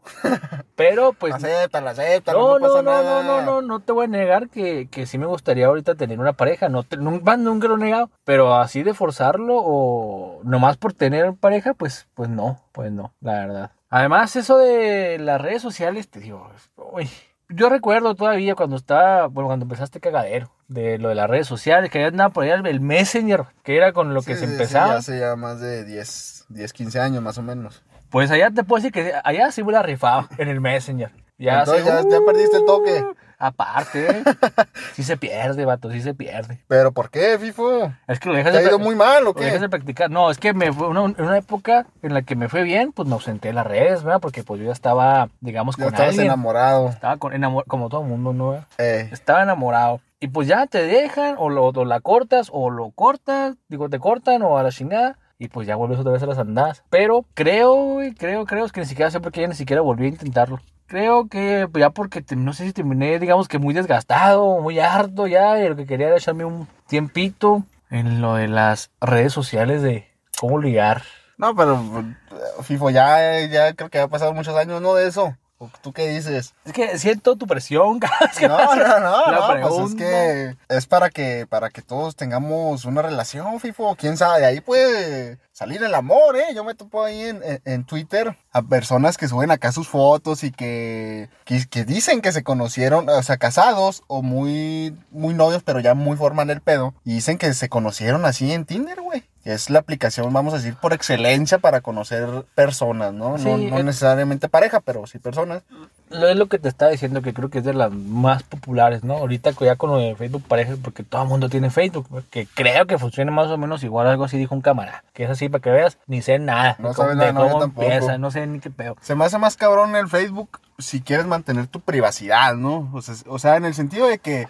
Pero 0.76 1.12
pues 1.12 1.34
Acéptalo, 1.34 1.90
acéptalo, 1.90 2.38
no, 2.40 2.46
No, 2.46 2.58
no, 2.58 2.66
pasa 2.68 2.82
no, 2.82 2.90
nada. 2.90 3.22
no, 3.22 3.40
no, 3.42 3.42
no, 3.42 3.62
no 3.62 3.80
te 3.80 3.92
voy 3.92 4.04
a 4.04 4.08
negar 4.08 4.48
que, 4.48 4.88
que 4.90 5.06
sí 5.06 5.18
me 5.18 5.26
gustaría 5.26 5.66
ahorita 5.66 5.94
tener 5.94 6.18
una 6.20 6.32
pareja. 6.34 6.68
No 6.68 6.82
te- 6.84 6.96
nunca, 6.96 7.36
nunca 7.36 7.68
lo 7.68 7.74
he 7.76 7.78
negado. 7.78 8.10
Pero 8.24 8.54
así 8.56 8.82
de 8.82 8.94
forzarlo 8.94 9.56
o 9.58 10.40
nomás 10.44 10.76
por 10.76 10.92
tener 10.92 11.34
pareja, 11.34 11.74
pues, 11.74 12.08
pues 12.14 12.28
no, 12.28 12.62
pues 12.72 12.92
no, 12.92 13.14
la 13.20 13.32
verdad. 13.32 13.70
Además, 13.90 14.36
eso 14.36 14.58
de 14.58 15.18
las 15.18 15.40
redes 15.40 15.62
sociales, 15.62 16.10
te 16.10 16.20
digo, 16.20 16.50
uy, 16.76 17.08
yo 17.48 17.70
recuerdo 17.70 18.14
todavía 18.14 18.54
cuando 18.54 18.76
estaba, 18.76 19.26
bueno, 19.28 19.48
cuando 19.48 19.64
empezaste 19.64 19.98
cagadero, 20.00 20.52
de 20.68 20.98
lo 20.98 21.08
de 21.08 21.14
las 21.14 21.30
redes 21.30 21.46
sociales, 21.46 21.90
que 21.90 21.98
ya 22.00 22.08
andaba 22.08 22.28
por 22.30 22.44
allá 22.44 22.56
el- 22.56 22.80
Messenger, 22.80 23.46
que 23.62 23.76
era 23.78 23.94
con 23.94 24.12
lo 24.12 24.20
que 24.20 24.34
se 24.34 24.40
sí, 24.40 24.46
sí, 24.46 24.52
empezaba. 24.52 24.96
hace 24.96 25.18
ya 25.18 25.34
más 25.36 25.58
de 25.60 25.84
10, 25.84 26.44
10, 26.50 26.72
15 26.74 27.00
años 27.00 27.22
más 27.22 27.38
o 27.38 27.42
menos. 27.42 27.82
Pues 28.10 28.30
allá 28.30 28.50
te 28.50 28.64
puedo 28.64 28.82
decir 28.82 28.92
que 28.92 29.12
allá 29.24 29.50
sí 29.52 29.62
me 29.62 29.72
la 29.72 29.82
rifaba 29.82 30.28
en 30.38 30.48
el 30.48 30.60
Messenger. 30.60 31.10
Ya 31.38 31.60
Entonces 31.60 31.84
se- 31.84 31.90
ya, 31.90 32.02
ya 32.02 32.20
perdiste 32.26 32.56
el 32.56 32.64
toque. 32.64 33.04
Aparte, 33.40 34.10
¿eh? 34.10 34.24
sí 34.94 35.04
se 35.04 35.16
pierde, 35.16 35.64
vato, 35.64 35.92
sí 35.92 36.00
se 36.02 36.12
pierde. 36.12 36.58
¿Pero 36.66 36.90
por 36.90 37.08
qué, 37.10 37.38
Fifo? 37.38 37.92
Es 38.08 38.18
que 38.18 38.28
lo 38.28 38.34
dejas 38.34 38.50
¿Te 38.50 38.58
ha 38.58 38.62
de 38.62 38.66
ido 38.68 38.80
pra- 38.80 38.82
muy 38.82 38.96
mal 38.96 39.22
o 39.28 39.32
lo 39.32 39.32
dejas 39.34 39.60
de 39.60 39.66
qué? 39.66 39.70
practicar. 39.70 40.10
No, 40.10 40.28
es 40.32 40.38
que 40.38 40.52
me 40.54 40.72
fue 40.72 40.88
una, 40.88 41.04
en 41.04 41.14
una 41.22 41.38
época 41.38 41.86
en 42.02 42.14
la 42.14 42.22
que 42.22 42.34
me 42.34 42.48
fue 42.48 42.64
bien, 42.64 42.90
pues 42.90 43.06
me 43.06 43.14
ausenté 43.14 43.48
de 43.48 43.54
las 43.54 43.64
redes, 43.64 44.02
¿verdad? 44.02 44.18
Porque 44.20 44.42
pues 44.42 44.58
yo 44.60 44.66
ya 44.66 44.72
estaba, 44.72 45.28
digamos, 45.40 45.76
Ya 45.76 45.84
con 45.84 45.92
estabas 45.94 46.10
alguien. 46.10 46.26
enamorado. 46.26 46.88
Estaba 46.88 47.16
con, 47.18 47.32
enamor- 47.32 47.64
como 47.68 47.88
todo 47.88 48.02
mundo, 48.02 48.32
¿no? 48.32 48.64
Eh, 48.78 49.08
Estaba 49.12 49.44
enamorado. 49.44 50.00
Y 50.18 50.26
pues 50.26 50.48
ya 50.48 50.66
te 50.66 50.82
dejan, 50.82 51.36
o, 51.38 51.48
lo, 51.48 51.66
o 51.66 51.84
la 51.84 52.00
cortas, 52.00 52.48
o 52.52 52.70
lo 52.70 52.90
cortas, 52.90 53.54
digo, 53.68 53.88
te 53.88 54.00
cortan, 54.00 54.42
o 54.42 54.58
a 54.58 54.64
la 54.64 54.72
chingada. 54.72 55.16
Y 55.40 55.48
pues 55.48 55.68
ya 55.68 55.76
vuelves 55.76 56.00
otra 56.00 56.12
vez 56.12 56.22
a 56.22 56.26
las 56.26 56.38
andadas. 56.38 56.82
Pero 56.90 57.24
creo, 57.34 57.98
creo, 58.18 58.44
creo, 58.44 58.66
que 58.68 58.80
ni 58.80 58.86
siquiera 58.86 59.10
sé 59.10 59.20
por 59.20 59.30
qué 59.30 59.46
ni 59.46 59.54
siquiera 59.54 59.82
volví 59.82 60.06
a 60.06 60.08
intentarlo. 60.08 60.60
Creo 60.88 61.28
que 61.28 61.68
pues, 61.70 61.80
ya 61.80 61.90
porque 61.90 62.24
no 62.34 62.52
sé 62.52 62.66
si 62.66 62.72
terminé, 62.72 63.20
digamos 63.20 63.46
que 63.46 63.58
muy 63.58 63.72
desgastado, 63.72 64.60
muy 64.60 64.80
harto 64.80 65.28
ya, 65.28 65.62
y 65.62 65.68
lo 65.68 65.76
que 65.76 65.86
quería 65.86 66.08
era 66.08 66.16
echarme 66.16 66.44
un 66.44 66.66
tiempito 66.88 67.62
en 67.90 68.20
lo 68.20 68.34
de 68.34 68.48
las 68.48 68.90
redes 69.00 69.32
sociales 69.32 69.82
de 69.82 70.08
cómo 70.40 70.58
ligar. 70.58 71.02
no, 71.36 71.54
pero 71.54 71.76
eh, 71.76 72.62
Fifo, 72.62 72.90
ya, 72.90 73.46
ya 73.46 73.74
creo 73.74 73.90
que 73.90 74.00
ha 74.00 74.08
pasado 74.08 74.34
muchos 74.34 74.56
años, 74.56 74.82
¿no? 74.82 74.94
De 74.94 75.06
eso. 75.06 75.36
¿O 75.60 75.68
¿Tú 75.82 75.92
qué 75.92 76.08
dices? 76.10 76.54
Es 76.64 76.72
que 76.72 76.98
siento 76.98 77.34
tu 77.34 77.46
presión 77.48 77.98
cada 77.98 78.16
vez 78.20 78.38
que 78.38 78.46
No, 78.46 78.56
no, 78.76 79.00
no, 79.00 79.32
no, 79.32 79.46
pues 79.46 79.48
es 79.48 79.60
pregunta. 79.70 79.96
que 80.04 80.56
es 80.68 80.86
para 80.86 81.10
que, 81.10 81.46
para 81.48 81.70
que 81.70 81.82
todos 81.82 82.14
tengamos 82.14 82.84
una 82.84 83.02
relación, 83.02 83.58
Fifo. 83.58 83.96
Quién 83.96 84.16
sabe, 84.16 84.38
de 84.40 84.46
ahí 84.46 84.60
puede 84.60 85.38
salir 85.52 85.82
el 85.82 85.94
amor, 85.96 86.36
¿eh? 86.36 86.54
Yo 86.54 86.62
me 86.62 86.74
topo 86.76 87.02
ahí 87.02 87.22
en, 87.22 87.42
en- 87.42 87.60
en 87.64 87.84
Twitter 87.84 88.36
a 88.52 88.62
personas 88.62 89.16
que 89.16 89.26
suben 89.26 89.50
acá 89.50 89.72
sus 89.72 89.88
fotos 89.88 90.44
y 90.44 90.52
que, 90.52 91.28
que, 91.44 91.66
que 91.68 91.84
dicen 91.84 92.20
que 92.20 92.30
se 92.30 92.44
conocieron, 92.44 93.08
o 93.08 93.22
sea, 93.24 93.36
casados 93.38 94.04
o 94.06 94.22
muy, 94.22 94.96
muy 95.10 95.34
novios, 95.34 95.64
pero 95.64 95.80
ya 95.80 95.94
muy 95.94 96.16
forman 96.16 96.50
el 96.50 96.60
pedo. 96.60 96.94
Y 97.04 97.14
dicen 97.14 97.36
que 97.36 97.52
se 97.54 97.68
conocieron 97.68 98.24
así 98.26 98.52
en 98.52 98.64
Tinder, 98.64 99.00
güey. 99.00 99.24
Es 99.48 99.70
la 99.70 99.78
aplicación, 99.78 100.30
vamos 100.32 100.52
a 100.52 100.58
decir, 100.58 100.74
por 100.74 100.92
excelencia 100.92 101.58
para 101.58 101.80
conocer 101.80 102.28
personas, 102.54 103.14
¿no? 103.14 103.32
no, 103.32 103.38
Sí, 103.38 103.66
no 103.70 103.78
eh. 103.78 103.82
necesariamente 103.82 104.48
pareja, 104.48 104.80
pero 104.80 105.06
sí 105.06 105.18
personas. 105.18 105.62
Lo 106.10 106.28
es 106.28 106.36
lo 106.36 106.48
que 106.48 106.58
te 106.58 106.68
estaba 106.68 106.90
diciendo, 106.90 107.22
que 107.22 107.32
creo 107.32 107.48
que 107.48 107.58
es 107.58 107.64
de 107.64 107.72
las 107.72 107.90
más 107.90 108.42
populares, 108.42 109.04
¿no? 109.04 109.14
Ahorita 109.14 109.52
ya 109.60 109.76
con 109.76 109.90
lo 109.90 109.96
de 109.96 110.14
Facebook 110.16 110.42
parejas, 110.46 110.78
porque 110.82 111.02
todo 111.02 111.22
el 111.22 111.28
mundo 111.28 111.48
tiene 111.48 111.70
Facebook, 111.70 112.06
que 112.30 112.46
creo 112.46 112.86
que 112.86 112.98
funciona 112.98 113.32
más 113.32 113.48
o 113.48 113.56
menos 113.56 113.82
igual, 113.84 114.06
algo 114.06 114.24
así 114.24 114.36
dijo 114.36 114.54
un 114.54 114.60
camarada, 114.60 115.02
que 115.14 115.24
es 115.24 115.30
así 115.30 115.48
para 115.48 115.62
que 115.62 115.70
veas, 115.70 115.98
ni 116.06 116.20
sé 116.20 116.38
nada, 116.38 116.76
No 116.78 116.92
sabes 116.92 117.16
nada, 117.16 117.32
no, 117.32 117.48
yo 117.48 117.58
tampoco. 117.58 117.86
empieza, 117.86 118.18
no 118.18 118.30
sé 118.30 118.46
ni 118.46 118.60
qué 118.60 118.70
pedo. 118.70 118.96
Se 119.00 119.14
me 119.14 119.24
hace 119.24 119.38
más 119.38 119.56
cabrón 119.56 119.96
el 119.96 120.08
Facebook 120.08 120.60
si 120.78 121.00
quieres 121.00 121.26
mantener 121.26 121.66
tu 121.66 121.80
privacidad, 121.80 122.54
¿no? 122.54 122.90
O 122.92 123.02
sea, 123.02 123.14
o 123.26 123.38
sea, 123.38 123.56
en 123.56 123.64
el 123.64 123.74
sentido 123.74 124.06
de 124.06 124.18
que, 124.18 124.46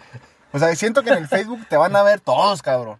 o 0.51 0.59
sea, 0.59 0.75
siento 0.75 1.03
que 1.03 1.11
en 1.11 1.17
el 1.19 1.27
Facebook 1.27 1.65
te 1.69 1.77
van 1.77 1.95
a 1.95 2.03
ver 2.03 2.19
todos, 2.19 2.61
cabrón. 2.61 2.99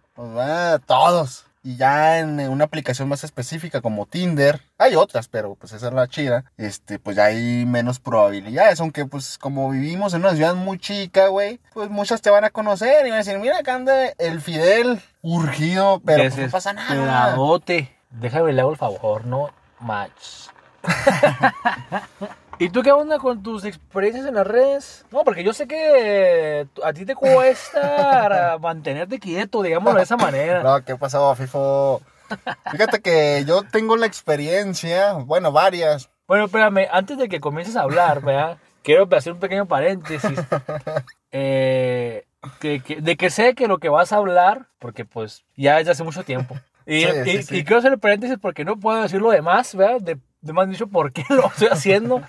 Todos. 0.86 1.46
Y 1.62 1.76
ya 1.76 2.18
en 2.18 2.40
una 2.40 2.64
aplicación 2.64 3.08
más 3.08 3.22
específica 3.22 3.82
como 3.82 4.06
Tinder, 4.06 4.62
hay 4.78 4.94
otras, 4.94 5.28
pero 5.28 5.56
pues 5.56 5.72
esa 5.72 5.88
es 5.88 5.92
la 5.92 6.08
chida, 6.08 6.44
este, 6.56 6.98
pues 6.98 7.16
ya 7.16 7.24
hay 7.26 7.66
menos 7.66 8.00
probabilidades, 8.00 8.80
aunque 8.80 9.04
pues 9.04 9.36
como 9.36 9.68
vivimos 9.70 10.14
en 10.14 10.20
una 10.20 10.34
ciudad 10.34 10.54
muy 10.54 10.78
chica, 10.78 11.28
güey, 11.28 11.60
pues 11.74 11.90
muchas 11.90 12.22
te 12.22 12.30
van 12.30 12.44
a 12.44 12.50
conocer 12.50 13.06
y 13.06 13.10
van 13.10 13.20
a 13.20 13.24
decir, 13.24 13.38
mira 13.38 13.58
acá 13.58 13.74
anda 13.74 14.06
el 14.18 14.40
Fidel 14.40 15.02
urgido, 15.20 16.00
pero 16.04 16.22
pues, 16.22 16.36
no 16.38 16.50
pasa 16.50 16.72
nada. 16.72 16.94
Déjame 18.10 18.52
le 18.52 18.60
hago 18.62 18.70
el 18.70 18.78
favor, 18.78 19.26
no 19.26 19.50
match. 19.80 20.48
¿Y 22.60 22.68
tú 22.68 22.82
qué 22.82 22.92
onda 22.92 23.18
con 23.18 23.42
tus 23.42 23.64
experiencias 23.64 24.26
en 24.26 24.34
las 24.34 24.46
redes? 24.46 25.04
No, 25.10 25.24
porque 25.24 25.42
yo 25.42 25.52
sé 25.54 25.66
que 25.66 26.66
a 26.84 26.92
ti 26.92 27.06
te 27.06 27.14
cuesta 27.14 28.58
mantenerte 28.60 29.18
quieto, 29.18 29.62
digámoslo 29.62 29.96
de 29.98 30.04
esa 30.04 30.16
manera. 30.18 30.62
No, 30.62 30.84
¿qué 30.84 30.94
pasó, 30.96 31.34
FIFO? 31.34 32.02
Fíjate 32.70 33.00
que 33.00 33.44
yo 33.46 33.62
tengo 33.62 33.96
la 33.96 34.06
experiencia, 34.06 35.14
bueno, 35.14 35.50
varias. 35.52 36.10
Bueno, 36.28 36.44
espérame, 36.44 36.86
antes 36.92 37.16
de 37.18 37.28
que 37.28 37.40
comiences 37.40 37.76
a 37.76 37.82
hablar, 37.82 38.20
¿verdad? 38.20 38.58
Quiero 38.82 39.08
hacer 39.16 39.32
un 39.32 39.40
pequeño 39.40 39.66
paréntesis. 39.66 40.38
Eh, 41.32 42.24
que, 42.60 42.80
que- 42.80 43.00
de 43.00 43.16
que 43.16 43.30
sé 43.30 43.54
que 43.54 43.68
lo 43.68 43.78
que 43.78 43.88
vas 43.88 44.12
a 44.12 44.16
hablar, 44.16 44.66
porque 44.78 45.04
pues 45.04 45.44
ya 45.56 45.80
es 45.80 45.86
de 45.86 45.92
hace 45.92 46.04
mucho 46.04 46.22
tiempo. 46.24 46.56
Y, 46.86 47.02
Sí, 47.02 47.08
y- 47.24 47.24
sí, 47.24 47.42
sí. 47.42 47.56
y 47.58 47.64
quiero 47.64 47.78
hacer 47.78 47.92
el 47.92 47.98
paréntesis 47.98 48.36
porque 48.40 48.64
no 48.64 48.76
puedo 48.78 49.02
decir 49.02 49.20
lo 49.20 49.30
demás, 49.30 49.74
¿verdad? 49.74 50.00
De, 50.00 50.18
de 50.42 50.52
más 50.52 50.68
dicho 50.68 50.86
por 50.86 51.12
qué 51.12 51.24
lo 51.30 51.46
estoy 51.48 51.68
haciendo. 51.68 52.22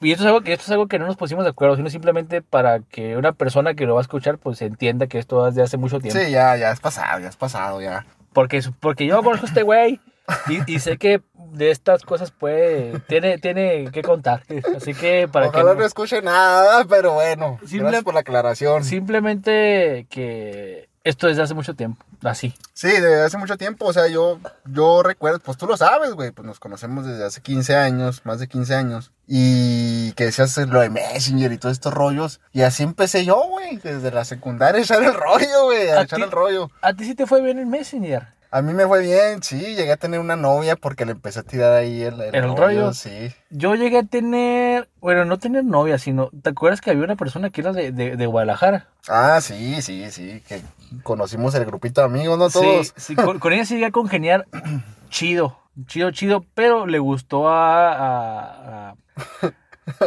Y 0.00 0.10
esto 0.10 0.24
es, 0.24 0.28
algo 0.28 0.40
que, 0.40 0.52
esto 0.52 0.64
es 0.64 0.70
algo 0.72 0.88
que 0.88 0.98
no 0.98 1.06
nos 1.06 1.16
pusimos 1.16 1.44
de 1.44 1.50
acuerdo, 1.50 1.76
sino 1.76 1.88
simplemente 1.88 2.42
para 2.42 2.80
que 2.80 3.16
una 3.16 3.32
persona 3.32 3.74
que 3.74 3.86
lo 3.86 3.94
va 3.94 4.00
a 4.00 4.02
escuchar 4.02 4.36
pues 4.38 4.60
entienda 4.60 5.06
que 5.06 5.18
esto 5.18 5.46
es 5.46 5.54
de 5.54 5.62
hace 5.62 5.76
mucho 5.76 6.00
tiempo. 6.00 6.18
Sí, 6.20 6.30
ya, 6.32 6.56
ya 6.56 6.72
es 6.72 6.80
pasado, 6.80 7.20
ya 7.20 7.28
es 7.28 7.36
pasado, 7.36 7.80
ya. 7.80 8.04
Porque, 8.32 8.60
porque 8.80 9.06
yo 9.06 9.22
conozco 9.22 9.46
a 9.46 9.48
este 9.48 9.62
güey 9.62 10.00
y, 10.48 10.72
y 10.74 10.80
sé 10.80 10.96
que 10.98 11.20
de 11.52 11.70
estas 11.70 12.02
cosas 12.02 12.32
puede, 12.32 12.98
tiene, 13.00 13.38
tiene 13.38 13.90
que 13.92 14.02
contar. 14.02 14.42
Así 14.76 14.94
que 14.94 15.28
para 15.28 15.48
Ojalá 15.48 15.72
que 15.74 15.78
no 15.80 15.84
escuche 15.84 16.20
nada, 16.22 16.84
pero 16.86 17.12
bueno, 17.12 17.58
Simple- 17.60 17.80
gracias 17.82 18.02
por 18.04 18.14
la 18.14 18.20
aclaración. 18.20 18.82
simplemente 18.84 20.06
que 20.10 20.88
Esto 21.04 21.26
desde 21.26 21.42
hace 21.42 21.54
mucho 21.54 21.74
tiempo, 21.74 22.04
así. 22.22 22.54
Sí, 22.74 22.86
desde 22.88 23.22
hace 23.24 23.36
mucho 23.36 23.56
tiempo, 23.56 23.86
o 23.86 23.92
sea, 23.92 24.06
yo, 24.06 24.38
yo 24.66 25.02
recuerdo, 25.02 25.40
pues 25.40 25.58
tú 25.58 25.66
lo 25.66 25.76
sabes, 25.76 26.12
güey, 26.14 26.30
pues 26.30 26.46
nos 26.46 26.60
conocemos 26.60 27.04
desde 27.04 27.24
hace 27.24 27.40
15 27.40 27.74
años, 27.74 28.22
más 28.24 28.38
de 28.38 28.46
15 28.46 28.74
años, 28.76 29.10
y 29.26 30.12
que 30.12 30.26
decías 30.26 30.56
lo 30.58 30.80
de 30.80 30.90
Messenger 30.90 31.50
y 31.50 31.58
todos 31.58 31.72
estos 31.72 31.92
rollos, 31.92 32.40
y 32.52 32.62
así 32.62 32.84
empecé 32.84 33.24
yo, 33.24 33.42
güey, 33.48 33.78
desde 33.78 34.12
la 34.12 34.24
secundaria 34.24 34.80
a 34.80 34.84
echar 34.84 35.02
el 35.02 35.14
rollo, 35.14 35.64
güey, 35.64 35.88
a, 35.90 35.98
¿A 35.98 36.02
echar 36.02 36.18
ti? 36.18 36.22
el 36.24 36.30
rollo. 36.30 36.70
¿A 36.82 36.92
ti 36.94 37.04
sí 37.04 37.16
te 37.16 37.26
fue 37.26 37.42
bien 37.42 37.58
el 37.58 37.66
Messenger? 37.66 38.28
A 38.54 38.60
mí 38.60 38.74
me 38.74 38.86
fue 38.86 39.00
bien, 39.00 39.42
sí, 39.42 39.58
llegué 39.74 39.92
a 39.92 39.96
tener 39.96 40.20
una 40.20 40.36
novia 40.36 40.76
porque 40.76 41.06
le 41.06 41.12
empecé 41.12 41.40
a 41.40 41.42
tirar 41.42 41.72
ahí 41.72 42.02
el, 42.02 42.20
el, 42.20 42.34
¿El 42.34 42.54
rollo? 42.56 42.92
Sí. 42.92 43.32
Yo 43.48 43.74
llegué 43.74 44.00
a 44.00 44.02
tener, 44.02 44.90
bueno, 45.00 45.24
no 45.24 45.38
tener 45.38 45.64
novia, 45.64 45.96
sino, 45.96 46.28
¿te 46.42 46.50
acuerdas 46.50 46.82
que 46.82 46.90
había 46.90 47.02
una 47.02 47.16
persona 47.16 47.48
que 47.48 47.62
era 47.62 47.72
de, 47.72 47.92
de, 47.92 48.16
de 48.16 48.26
Guadalajara? 48.26 48.88
Ah, 49.08 49.40
sí, 49.40 49.80
sí, 49.80 50.10
sí, 50.10 50.42
que 50.46 50.60
conocimos 51.02 51.54
el 51.54 51.64
grupito 51.64 52.02
de 52.02 52.06
amigos, 52.08 52.38
¿no? 52.38 52.50
Todos. 52.50 52.88
Sí, 52.88 52.92
sí, 52.98 53.16
con, 53.16 53.38
con 53.38 53.54
ella 53.54 53.64
sí 53.64 53.74
llegué 53.74 53.86
a 53.86 53.90
congeniar 53.90 54.46
chido, 55.08 55.58
chido, 55.86 56.10
chido, 56.10 56.44
pero 56.54 56.86
le 56.86 56.98
gustó 56.98 57.48
a... 57.48 57.92
a, 57.92 58.90
a, 58.90 58.94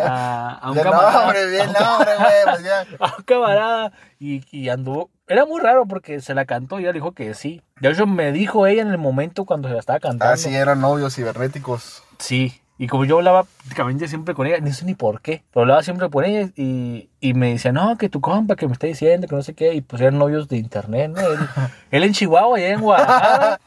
a- 0.04 0.60
a 0.62 0.68
un 0.70 0.74
Bien 0.76 0.84
camarada. 0.86 1.20
nombre, 1.24 1.48
bien 1.50 1.62
a 1.62 1.66
un 1.68 1.74
nombre, 1.74 2.16
güey, 2.16 2.44
pues 2.46 2.64
ya. 2.64 2.82
a 3.00 3.16
un 3.18 3.24
camarada 3.24 3.92
y, 4.20 4.44
y 4.56 4.70
anduvo. 4.70 5.10
Era 5.28 5.46
muy 5.46 5.60
raro 5.60 5.86
porque 5.88 6.22
se 6.22 6.36
la 6.36 6.46
cantó 6.46 6.80
y 6.80 6.84
ella 6.84 6.94
dijo 6.94 7.14
que 7.14 7.34
sí. 7.34 7.62
De 7.80 7.90
hecho, 7.90 8.06
me 8.06 8.32
dijo 8.32 8.68
ella 8.68 8.84
en 8.84 8.90
el 8.90 9.00
momento 9.00 9.46
cuando 9.46 9.68
se 9.68 9.74
la 9.74 9.80
estaba 9.80 10.00
cantando. 10.00 10.34
Ah, 10.34 10.38
sí, 10.38 10.54
eran 10.54 10.82
novios 10.82 11.16
cibernéticos. 11.16 12.04
Sí. 12.20 12.62
Y 12.78 12.88
como 12.88 13.06
yo 13.06 13.18
hablaba 13.18 13.44
prácticamente 13.44 14.08
siempre 14.08 14.36
con 14.36 14.46
ella, 14.46 14.60
no 14.60 14.72
sé 14.72 14.86
ni 14.86 14.96
por 14.96 15.22
qué, 15.22 15.44
pero 15.52 15.62
hablaba 15.62 15.82
siempre 15.82 16.10
con 16.10 16.26
ella 16.26 16.50
y, 16.56 17.10
y 17.22 17.34
me 17.34 17.52
decía, 17.52 17.72
no, 17.72 17.98
que 17.98 18.10
tu 18.10 18.20
compa, 18.20 18.58
que 18.58 18.68
me 18.68 18.74
está 18.74 18.86
diciendo, 18.86 19.28
que 19.28 19.36
no 19.36 19.42
sé 19.42 19.54
qué, 19.54 19.74
y 19.74 19.82
pues 19.82 20.02
eran 20.02 20.18
novios 20.18 20.50
de 20.50 20.58
internet, 20.58 21.10
¿no? 21.16 21.22
Él, 21.22 21.40
él 21.92 22.04
en 22.04 22.12
Chihuahua, 22.12 22.60
ella 22.60 22.74
en 22.74 22.82
Guadalajara, 22.82 23.62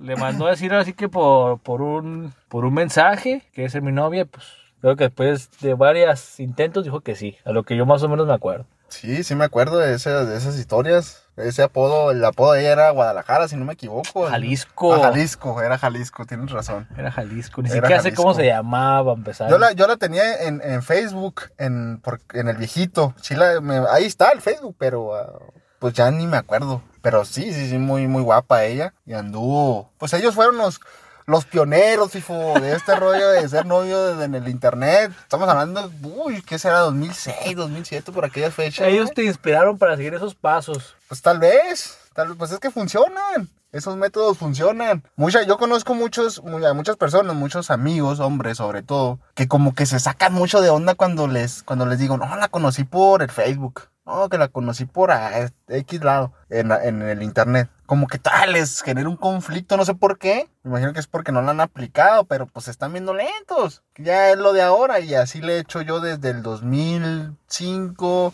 le 0.00 0.16
mandó 0.16 0.46
a 0.46 0.50
decir 0.50 0.72
así 0.72 0.94
que 0.94 1.08
por, 1.08 1.58
por, 1.58 1.82
un, 1.82 2.32
por 2.48 2.64
un 2.64 2.72
mensaje, 2.72 3.42
que 3.52 3.66
es 3.66 3.80
mi 3.82 3.92
novia, 3.92 4.24
pues 4.24 4.46
creo 4.80 4.96
que 4.96 5.04
después 5.04 5.50
de 5.60 5.74
varios 5.74 6.40
intentos 6.40 6.84
dijo 6.84 7.00
que 7.00 7.14
sí, 7.14 7.36
a 7.44 7.52
lo 7.52 7.62
que 7.62 7.76
yo 7.76 7.84
más 7.84 8.02
o 8.02 8.08
menos 8.08 8.26
me 8.26 8.34
acuerdo. 8.34 8.64
Sí, 8.88 9.24
sí 9.24 9.34
me 9.34 9.44
acuerdo 9.44 9.78
de, 9.78 9.94
ese- 9.94 10.10
de 10.10 10.36
esas 10.36 10.56
historias. 10.56 11.22
Ese 11.36 11.62
apodo, 11.62 12.12
el 12.12 12.24
apodo 12.24 12.52
de 12.52 12.60
ella 12.60 12.72
era 12.72 12.90
Guadalajara, 12.90 13.46
si 13.46 13.56
no 13.56 13.66
me 13.66 13.74
equivoco. 13.74 14.26
Jalisco. 14.26 14.94
Ah, 14.94 15.00
Jalisco, 15.10 15.60
era 15.60 15.76
Jalisco, 15.76 16.24
tienes 16.24 16.50
razón. 16.50 16.88
Era 16.96 17.12
Jalisco, 17.12 17.60
ni 17.60 17.68
Era 17.68 17.76
siquiera 17.82 18.02
sé 18.02 18.14
cómo 18.14 18.32
se 18.32 18.46
llamaba, 18.46 19.12
empezar. 19.12 19.50
Yo 19.50 19.58
la, 19.58 19.72
yo 19.72 19.86
la 19.86 19.98
tenía 19.98 20.44
en, 20.44 20.62
en 20.64 20.82
Facebook, 20.82 21.42
en, 21.58 22.00
por- 22.00 22.20
en 22.32 22.48
el 22.48 22.56
viejito. 22.56 23.14
Sí 23.20 23.34
la- 23.34 23.60
me- 23.60 23.82
ahí 23.90 24.04
está 24.06 24.30
el 24.30 24.40
Facebook, 24.40 24.76
pero 24.78 25.14
ah, 25.14 25.38
pues 25.78 25.92
ya 25.92 26.10
ni 26.10 26.26
me 26.26 26.38
acuerdo. 26.38 26.80
Pero 27.02 27.26
sí, 27.26 27.52
sí, 27.52 27.68
sí, 27.68 27.76
muy, 27.76 28.06
muy 28.08 28.22
guapa 28.22 28.64
ella. 28.64 28.94
Y 29.04 29.12
anduvo. 29.12 29.92
Pues 29.98 30.14
ellos 30.14 30.34
fueron 30.34 30.56
los, 30.56 30.80
los 31.26 31.44
pioneros, 31.44 32.14
hijo, 32.14 32.32
de 32.60 32.74
este 32.76 32.94
rollo 32.94 33.28
de 33.30 33.48
ser 33.48 33.66
novio 33.66 34.16
de- 34.16 34.24
en 34.24 34.34
el 34.34 34.48
internet. 34.48 35.12
Estamos 35.22 35.48
hablando, 35.48 35.90
uy, 36.02 36.40
¿qué 36.42 36.58
será? 36.58 36.78
2006, 36.80 37.56
2007, 37.56 38.12
por 38.12 38.24
aquellas 38.24 38.54
fechas. 38.54 38.86
Ellos 38.88 39.08
¿no? 39.08 39.14
te 39.14 39.24
inspiraron 39.24 39.76
para 39.78 39.96
seguir 39.96 40.14
esos 40.14 40.34
pasos. 40.34 40.94
Pues 41.08 41.22
tal 41.22 41.38
vez, 41.40 41.98
tal 42.14 42.28
vez, 42.28 42.36
pues 42.38 42.52
es 42.52 42.60
que 42.60 42.70
funcionan. 42.70 43.50
Esos 43.72 43.96
métodos 43.96 44.38
funcionan. 44.38 45.02
Mucha, 45.16 45.42
yo 45.42 45.58
conozco 45.58 45.94
muchos, 45.94 46.42
muchas 46.42 46.96
personas, 46.96 47.34
muchos 47.34 47.70
amigos, 47.70 48.20
hombres 48.20 48.56
sobre 48.58 48.82
todo, 48.82 49.18
que 49.34 49.48
como 49.48 49.74
que 49.74 49.84
se 49.84 49.98
sacan 50.00 50.32
mucho 50.32 50.62
de 50.62 50.70
onda 50.70 50.94
cuando 50.94 51.26
les, 51.26 51.62
cuando 51.64 51.84
les 51.84 51.98
digo, 51.98 52.16
no, 52.16 52.36
la 52.36 52.48
conocí 52.48 52.84
por 52.84 53.22
el 53.22 53.30
Facebook. 53.30 53.82
No, 54.06 54.28
que 54.28 54.38
la 54.38 54.48
conocí 54.48 54.84
por 54.84 55.10
a- 55.10 55.50
X 55.68 56.00
lado, 56.04 56.32
en, 56.48 56.68
la- 56.68 56.84
en 56.84 57.02
el 57.02 57.22
internet. 57.22 57.68
Como 57.86 58.06
que 58.06 58.18
tal, 58.18 58.52
les 58.52 58.80
genera 58.82 59.08
un 59.08 59.16
conflicto, 59.16 59.76
no 59.76 59.84
sé 59.84 59.94
por 59.94 60.18
qué. 60.18 60.48
Me 60.62 60.70
imagino 60.70 60.92
que 60.92 61.00
es 61.00 61.06
porque 61.08 61.32
no 61.32 61.42
la 61.42 61.50
han 61.50 61.60
aplicado, 61.60 62.24
pero 62.24 62.46
pues 62.46 62.68
están 62.68 62.92
viendo 62.92 63.12
lentos. 63.14 63.82
Ya 63.96 64.30
es 64.30 64.38
lo 64.38 64.52
de 64.52 64.62
ahora 64.62 65.00
y 65.00 65.14
así 65.14 65.40
le 65.42 65.56
he 65.56 65.58
hecho 65.58 65.82
yo 65.82 66.00
desde 66.00 66.30
el 66.30 66.42
2005. 66.42 68.32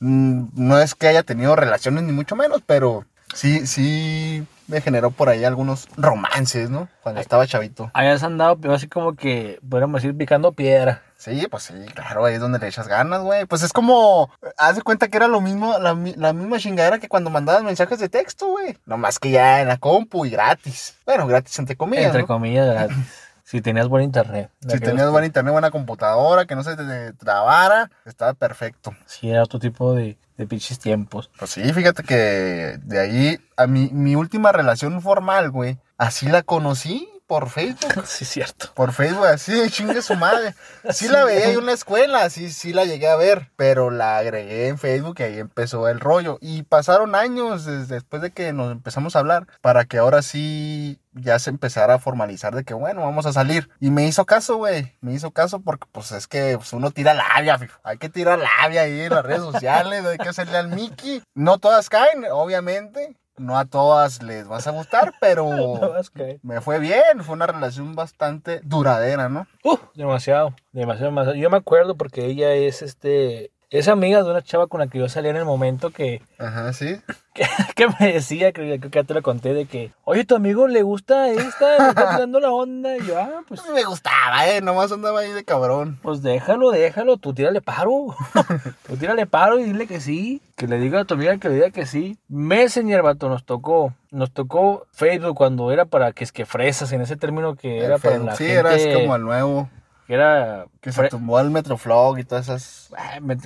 Mm, 0.00 0.44
No 0.54 0.78
es 0.78 0.94
que 0.94 1.06
haya 1.08 1.22
tenido 1.22 1.54
relaciones 1.56 2.02
ni 2.04 2.12
mucho 2.12 2.34
menos, 2.36 2.60
pero 2.66 3.04
sí, 3.34 3.66
sí 3.66 4.46
me 4.68 4.80
generó 4.80 5.10
por 5.10 5.28
ahí 5.28 5.44
algunos 5.44 5.88
romances, 5.96 6.70
¿no? 6.70 6.88
Cuando 7.02 7.20
estaba 7.20 7.46
chavito. 7.46 7.90
Habías 7.94 8.22
andado 8.22 8.56
pero 8.58 8.74
así 8.74 8.88
como 8.88 9.14
que, 9.14 9.58
podríamos 9.68 10.02
decir, 10.02 10.16
picando 10.16 10.52
piedra. 10.52 11.02
Sí, 11.22 11.46
pues 11.48 11.62
sí, 11.62 11.74
claro, 11.94 12.24
ahí 12.24 12.34
es 12.34 12.40
donde 12.40 12.58
le 12.58 12.66
echas 12.66 12.88
ganas, 12.88 13.20
güey. 13.20 13.46
Pues 13.46 13.62
es 13.62 13.72
como, 13.72 14.28
haz 14.56 14.74
de 14.74 14.82
cuenta 14.82 15.06
que 15.06 15.18
era 15.18 15.28
lo 15.28 15.40
mismo, 15.40 15.78
la, 15.78 15.94
la 16.16 16.32
misma 16.32 16.58
chingadera 16.58 16.98
que 16.98 17.08
cuando 17.08 17.30
mandabas 17.30 17.62
mensajes 17.62 18.00
de 18.00 18.08
texto, 18.08 18.48
güey. 18.48 18.76
Nomás 18.86 19.20
que 19.20 19.30
ya 19.30 19.60
en 19.60 19.68
la 19.68 19.76
compu 19.76 20.26
y 20.26 20.30
gratis. 20.30 20.96
Bueno, 21.06 21.28
gratis 21.28 21.56
entre 21.60 21.76
comillas, 21.76 22.06
entre 22.06 22.22
¿no? 22.22 22.26
comillas, 22.26 22.66
gratis. 22.74 22.96
si 23.44 23.60
tenías 23.60 23.86
buen 23.86 24.02
internet. 24.02 24.50
Si 24.66 24.80
tenías 24.80 25.12
buen 25.12 25.24
internet, 25.24 25.52
buena 25.52 25.70
computadora, 25.70 26.44
que 26.46 26.56
no 26.56 26.64
se 26.64 26.74
te 26.74 27.12
trabara, 27.12 27.88
estaba 28.04 28.34
perfecto. 28.34 28.92
Sí, 29.06 29.30
era 29.30 29.44
otro 29.44 29.60
tipo 29.60 29.94
de, 29.94 30.18
de 30.36 30.46
pinches 30.48 30.80
tiempos. 30.80 31.30
Pues 31.38 31.52
sí, 31.52 31.72
fíjate 31.72 32.02
que 32.02 32.80
de 32.82 32.98
ahí 32.98 33.40
a 33.56 33.68
mi, 33.68 33.90
mi 33.92 34.16
última 34.16 34.50
relación 34.50 35.00
formal, 35.00 35.52
güey, 35.52 35.78
así 35.98 36.26
la 36.26 36.42
conocí 36.42 37.08
por 37.32 37.48
Facebook. 37.48 38.04
Sí, 38.04 38.26
cierto. 38.26 38.70
Por 38.74 38.92
Facebook, 38.92 39.24
así, 39.24 39.54
chingue 39.70 40.02
su 40.02 40.16
madre. 40.16 40.54
Sí 40.90 41.08
la 41.08 41.24
veía 41.24 41.48
en 41.52 41.64
la 41.64 41.72
escuela, 41.72 42.28
sí, 42.28 42.50
sí 42.50 42.74
la 42.74 42.84
llegué 42.84 43.08
a 43.08 43.16
ver, 43.16 43.50
pero 43.56 43.90
la 43.90 44.18
agregué 44.18 44.68
en 44.68 44.76
Facebook 44.76 45.16
y 45.18 45.22
ahí 45.22 45.38
empezó 45.38 45.88
el 45.88 45.98
rollo. 45.98 46.36
Y 46.42 46.64
pasaron 46.64 47.14
años 47.14 47.64
desde 47.64 47.94
después 47.94 48.20
de 48.20 48.32
que 48.32 48.52
nos 48.52 48.70
empezamos 48.70 49.16
a 49.16 49.20
hablar 49.20 49.46
para 49.62 49.86
que 49.86 49.96
ahora 49.96 50.20
sí 50.20 51.00
ya 51.14 51.38
se 51.38 51.48
empezara 51.48 51.94
a 51.94 51.98
formalizar 51.98 52.54
de 52.54 52.64
que, 52.64 52.74
bueno, 52.74 53.00
vamos 53.00 53.24
a 53.24 53.32
salir. 53.32 53.70
Y 53.80 53.90
me 53.90 54.06
hizo 54.06 54.26
caso, 54.26 54.56
güey, 54.56 54.94
me 55.00 55.14
hizo 55.14 55.30
caso 55.30 55.60
porque 55.60 55.86
pues 55.90 56.12
es 56.12 56.26
que 56.26 56.58
pues, 56.58 56.74
uno 56.74 56.90
tira 56.90 57.14
labia, 57.14 57.58
fijo. 57.58 57.80
hay 57.82 57.96
que 57.96 58.10
tirar 58.10 58.38
labia 58.38 58.82
ahí 58.82 59.00
en 59.00 59.14
las 59.14 59.24
redes 59.24 59.40
sociales, 59.40 60.04
hay 60.04 60.18
que 60.18 60.28
hacerle 60.28 60.58
al 60.58 60.68
Mickey. 60.68 61.22
No 61.34 61.56
todas 61.56 61.88
caen, 61.88 62.26
obviamente. 62.30 63.16
No 63.38 63.58
a 63.58 63.64
todas 63.64 64.22
les 64.22 64.46
vas 64.46 64.66
a 64.66 64.72
gustar, 64.72 65.14
pero 65.20 65.48
No 65.48 65.80
caer. 66.14 66.38
me 66.42 66.60
fue 66.60 66.78
bien, 66.78 67.22
fue 67.22 67.34
una 67.34 67.46
relación 67.46 67.94
bastante 67.94 68.60
duradera, 68.62 69.28
¿no? 69.28 69.46
Uh, 69.64 69.76
demasiado, 69.94 70.54
demasiado, 70.72 71.10
demasiado. 71.10 71.34
Yo 71.36 71.50
me 71.50 71.56
acuerdo 71.56 71.96
porque 71.96 72.26
ella 72.26 72.52
es 72.52 72.82
este. 72.82 73.50
Es 73.72 73.88
amiga 73.88 74.22
de 74.22 74.30
una 74.30 74.42
chava 74.42 74.66
con 74.66 74.80
la 74.80 74.86
que 74.86 74.98
yo 74.98 75.08
salía 75.08 75.30
en 75.30 75.38
el 75.38 75.46
momento 75.46 75.88
que, 75.88 76.20
Ajá, 76.38 76.74
sí. 76.74 77.00
que, 77.32 77.46
que 77.74 77.86
me 77.98 78.12
decía, 78.12 78.52
creo 78.52 78.78
que 78.78 78.90
ya 78.90 79.02
te 79.02 79.14
lo 79.14 79.22
conté, 79.22 79.54
de 79.54 79.64
que, 79.64 79.92
oye, 80.04 80.26
tu 80.26 80.34
amigo 80.36 80.68
le 80.68 80.82
gusta 80.82 81.30
esta, 81.30 81.78
le 81.78 81.88
está 81.88 82.04
dando 82.18 82.38
la 82.38 82.50
onda. 82.50 82.98
Y 82.98 83.06
yo, 83.06 83.18
ah, 83.18 83.40
pues, 83.48 83.62
me 83.72 83.82
gustaba, 83.84 84.46
eh, 84.46 84.60
nomás 84.60 84.92
andaba 84.92 85.20
ahí 85.20 85.32
de 85.32 85.42
cabrón. 85.42 85.98
pues 86.02 86.20
déjalo, 86.20 86.70
déjalo, 86.70 87.16
tú 87.16 87.32
tírale 87.32 87.62
paro. 87.62 88.14
tú 88.86 88.96
tírale 88.98 89.24
paro 89.24 89.58
y 89.58 89.64
dile 89.64 89.86
que 89.86 90.00
sí. 90.00 90.42
Que 90.54 90.66
le 90.66 90.78
diga 90.78 91.00
a 91.00 91.04
tu 91.06 91.14
amiga 91.14 91.38
que 91.38 91.48
le 91.48 91.54
diga 91.54 91.70
que 91.70 91.86
sí. 91.86 92.18
Messenger, 92.28 93.00
vato, 93.00 93.30
nos 93.30 93.46
tocó. 93.46 93.94
Nos 94.10 94.32
tocó 94.32 94.86
Facebook 94.92 95.34
cuando 95.34 95.72
era 95.72 95.86
para 95.86 96.12
que 96.12 96.24
es 96.24 96.32
que 96.32 96.44
fresas, 96.44 96.92
en 96.92 97.00
ese 97.00 97.16
término 97.16 97.54
que 97.56 97.78
era 97.78 97.96
para 97.96 98.18
la 98.18 98.36
sí, 98.36 98.44
gente. 98.44 98.90
era 98.90 99.00
como 99.00 99.16
el 99.16 99.22
nuevo. 99.22 99.70
Que 100.06 100.14
era. 100.14 100.66
Que 100.80 100.90
se 100.90 101.08
tumbó 101.08 101.38
al 101.38 101.50
Metroflog 101.50 102.18
y 102.18 102.24
todas 102.24 102.48
esas. 102.48 102.90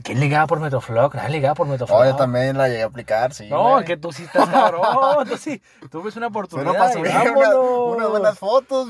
¿Quién 0.02 0.20
ligaba 0.20 0.46
por 0.46 0.58
Metroflog? 0.58 1.14
Nadie 1.14 1.30
ligaba 1.30 1.54
por 1.54 1.66
Metroflog. 1.66 2.00
Oh, 2.00 2.04
yo 2.04 2.16
también 2.16 2.56
la 2.56 2.68
llegué 2.68 2.82
a 2.82 2.86
aplicar, 2.86 3.34
sí. 3.34 3.48
No, 3.50 3.72
güey. 3.72 3.84
que 3.84 3.96
tú 3.98 4.10
sí 4.10 4.25
estás 4.25 4.48
cabrón. 4.48 5.28
Tú 5.28 5.36
sí. 5.36 5.60
Tú 5.90 6.02
ves 6.02 6.16
una 6.16 6.26
Pero 6.30 6.40
oportunidad. 6.40 6.72
para 6.78 6.90
y 6.90 6.92
subir 6.94 7.12
vámonos. 7.12 7.54
una- 7.54 7.96
unas 7.96 8.08
buenas 8.08 8.38
fotos. 8.38 8.88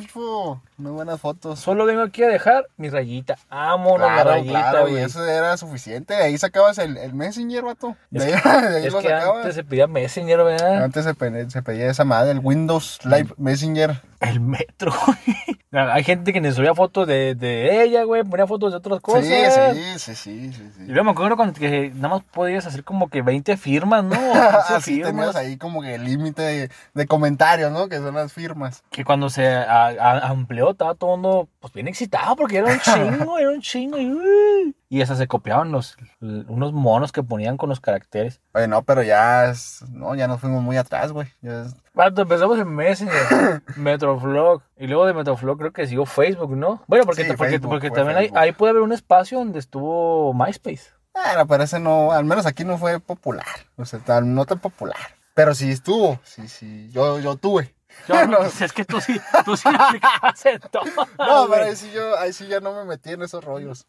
Unas 0.78 0.92
buenas 0.92 1.20
fotos. 1.20 1.58
Solo 1.58 1.86
vengo 1.86 2.02
aquí 2.02 2.22
a 2.22 2.28
dejar 2.28 2.66
mi 2.76 2.90
rayita. 2.90 3.36
Vámonos, 3.48 4.06
Claro, 4.08 4.30
la 4.30 4.36
rayita, 4.36 4.70
claro, 4.70 4.88
y 4.88 4.92
güey. 4.92 5.04
eso 5.04 5.24
era 5.24 5.56
suficiente. 5.56 6.14
De 6.14 6.22
ahí 6.22 6.36
sacabas 6.36 6.76
el, 6.78 6.96
el 6.98 7.14
Messenger, 7.14 7.62
vato. 7.64 7.96
De 8.10 8.24
ahí, 8.24 8.32
de 8.70 8.76
ahí 8.76 8.86
Es 8.86 8.92
lo 8.92 9.00
sacabas. 9.00 9.36
antes 9.38 9.54
se 9.54 9.64
pedía 9.64 9.86
Messenger, 9.86 10.38
¿verdad? 10.44 10.84
Antes 10.84 11.04
se, 11.04 11.14
pe- 11.14 11.50
se 11.50 11.62
pedía 11.62 11.90
esa 11.90 12.04
madre, 12.04 12.32
el 12.32 12.40
Windows 12.40 12.98
Live 13.04 13.32
Messenger. 13.38 14.02
El 14.20 14.40
metro, 14.40 14.92
güey. 15.06 15.56
Hay 15.92 16.04
gente 16.04 16.32
que 16.32 16.40
ni 16.40 16.50
subía 16.52 16.74
fotos 16.74 17.06
de, 17.06 17.34
de 17.34 17.82
ella, 17.82 18.04
güey. 18.04 18.22
Ponía 18.24 18.46
fotos 18.46 18.72
de 18.72 18.78
otras 18.78 19.00
cosas. 19.00 19.26
Sí, 19.26 19.34
sí, 19.74 19.98
sí, 19.98 20.14
sí, 20.14 20.52
sí, 20.54 20.70
sí. 20.74 20.82
Y 20.84 20.86
luego 20.86 21.04
me 21.04 21.10
acuerdo 21.10 21.36
cuando 21.36 21.52
que 21.58 21.90
nada 21.94 22.08
más 22.14 22.22
podías 22.32 22.64
hacer 22.66 22.82
como 22.82 23.08
que 23.10 23.20
20 23.20 23.58
firmas, 23.58 24.02
¿no? 24.04 24.16
15 24.16 24.74
Así 24.74 25.02
tenías 25.02 25.36
ahí 25.36 25.58
como 25.58 25.82
que 25.82 25.94
el 25.96 26.04
límite 26.04 26.40
de, 26.40 26.70
de 26.94 27.06
comentarios, 27.06 27.70
¿no? 27.72 27.88
Que 27.90 27.96
son 27.98 28.14
las 28.14 28.32
firmas. 28.32 28.84
que 28.90 29.04
cuando 29.04 29.28
se 29.28 29.46
a- 29.48 29.88
a- 29.88 30.28
amplió 30.28 30.65
estaba 30.72 30.94
todo 30.94 31.14
el 31.14 31.20
mundo 31.20 31.48
pues 31.60 31.72
bien 31.72 31.88
excitado 31.88 32.36
porque 32.36 32.58
era 32.58 32.72
un 32.72 32.80
chingo, 32.80 33.38
era 33.38 33.50
un 33.50 33.60
chingo 33.60 33.98
y, 33.98 34.74
y 34.88 35.02
hasta 35.02 35.16
se 35.16 35.26
copiaban 35.26 35.72
los 35.72 35.96
unos 36.20 36.72
monos 36.72 37.12
que 37.12 37.22
ponían 37.22 37.56
con 37.56 37.68
los 37.68 37.80
caracteres. 37.80 38.40
Oye, 38.54 38.68
no, 38.68 38.82
pero 38.82 39.02
ya 39.02 39.46
es, 39.50 39.84
no, 39.90 40.14
ya 40.14 40.26
nos 40.28 40.40
fuimos 40.40 40.62
muy 40.62 40.76
atrás, 40.76 41.12
güey. 41.12 41.28
Es- 41.42 41.74
Cuando 41.94 42.22
empezamos 42.22 42.58
en 42.58 42.68
Messenger, 42.74 43.62
Metroflog 43.76 44.62
y 44.76 44.86
luego 44.86 45.06
de 45.06 45.14
Metroflog 45.14 45.58
creo 45.58 45.72
que 45.72 45.86
siguió 45.86 46.06
Facebook, 46.06 46.56
¿no? 46.56 46.82
Bueno, 46.86 47.04
porque, 47.06 47.24
Sí, 47.24 47.32
porque, 47.36 47.52
Facebook, 47.52 47.70
porque 47.70 47.90
también 47.90 48.18
hay- 48.18 48.30
ahí 48.34 48.52
puede 48.52 48.70
haber 48.70 48.82
un 48.82 48.92
espacio 48.92 49.38
donde 49.38 49.58
estuvo 49.58 50.32
MySpace. 50.34 50.90
Bueno, 51.14 51.46
pero 51.46 51.62
ese 51.62 51.80
no, 51.80 52.12
al 52.12 52.24
menos 52.26 52.44
aquí 52.46 52.64
no 52.64 52.76
fue 52.76 53.00
popular. 53.00 53.46
O 53.76 53.84
sea, 53.86 54.00
no 54.20 54.44
tan 54.44 54.58
popular. 54.58 54.96
Pero 55.34 55.54
sí 55.54 55.70
estuvo, 55.70 56.18
sí, 56.24 56.48
sí, 56.48 56.90
yo, 56.92 57.18
yo 57.20 57.36
tuve. 57.36 57.74
Yo, 58.08 58.26
no, 58.28 58.38
pues 58.38 58.60
es 58.60 58.72
que 58.72 58.84
tú 58.84 59.00
sí, 59.00 59.20
tú 59.44 59.56
sí 59.56 59.68
aplicabas 59.68 60.46
en 60.46 60.60
todo. 60.70 60.84
No, 61.18 61.48
pero 61.48 61.64
ahí 61.64 61.76
sí, 61.76 61.90
yo, 61.92 62.18
ahí 62.18 62.32
sí 62.32 62.46
ya 62.46 62.60
no 62.60 62.74
me 62.74 62.84
metí 62.84 63.12
en 63.12 63.22
esos 63.22 63.44
rollos. 63.44 63.86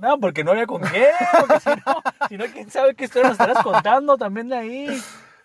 No, 0.00 0.18
porque 0.20 0.44
no 0.44 0.52
había 0.52 0.66
con 0.66 0.82
qué. 0.82 1.08
Porque 1.40 1.60
si 1.60 1.70
no, 1.70 2.02
si 2.28 2.36
no, 2.36 2.44
quién 2.52 2.70
sabe 2.70 2.94
qué 2.94 3.04
historia 3.04 3.30
nos 3.30 3.40
estarás 3.40 3.62
contando 3.62 4.16
también 4.16 4.48
de 4.48 4.56
ahí. 4.56 5.02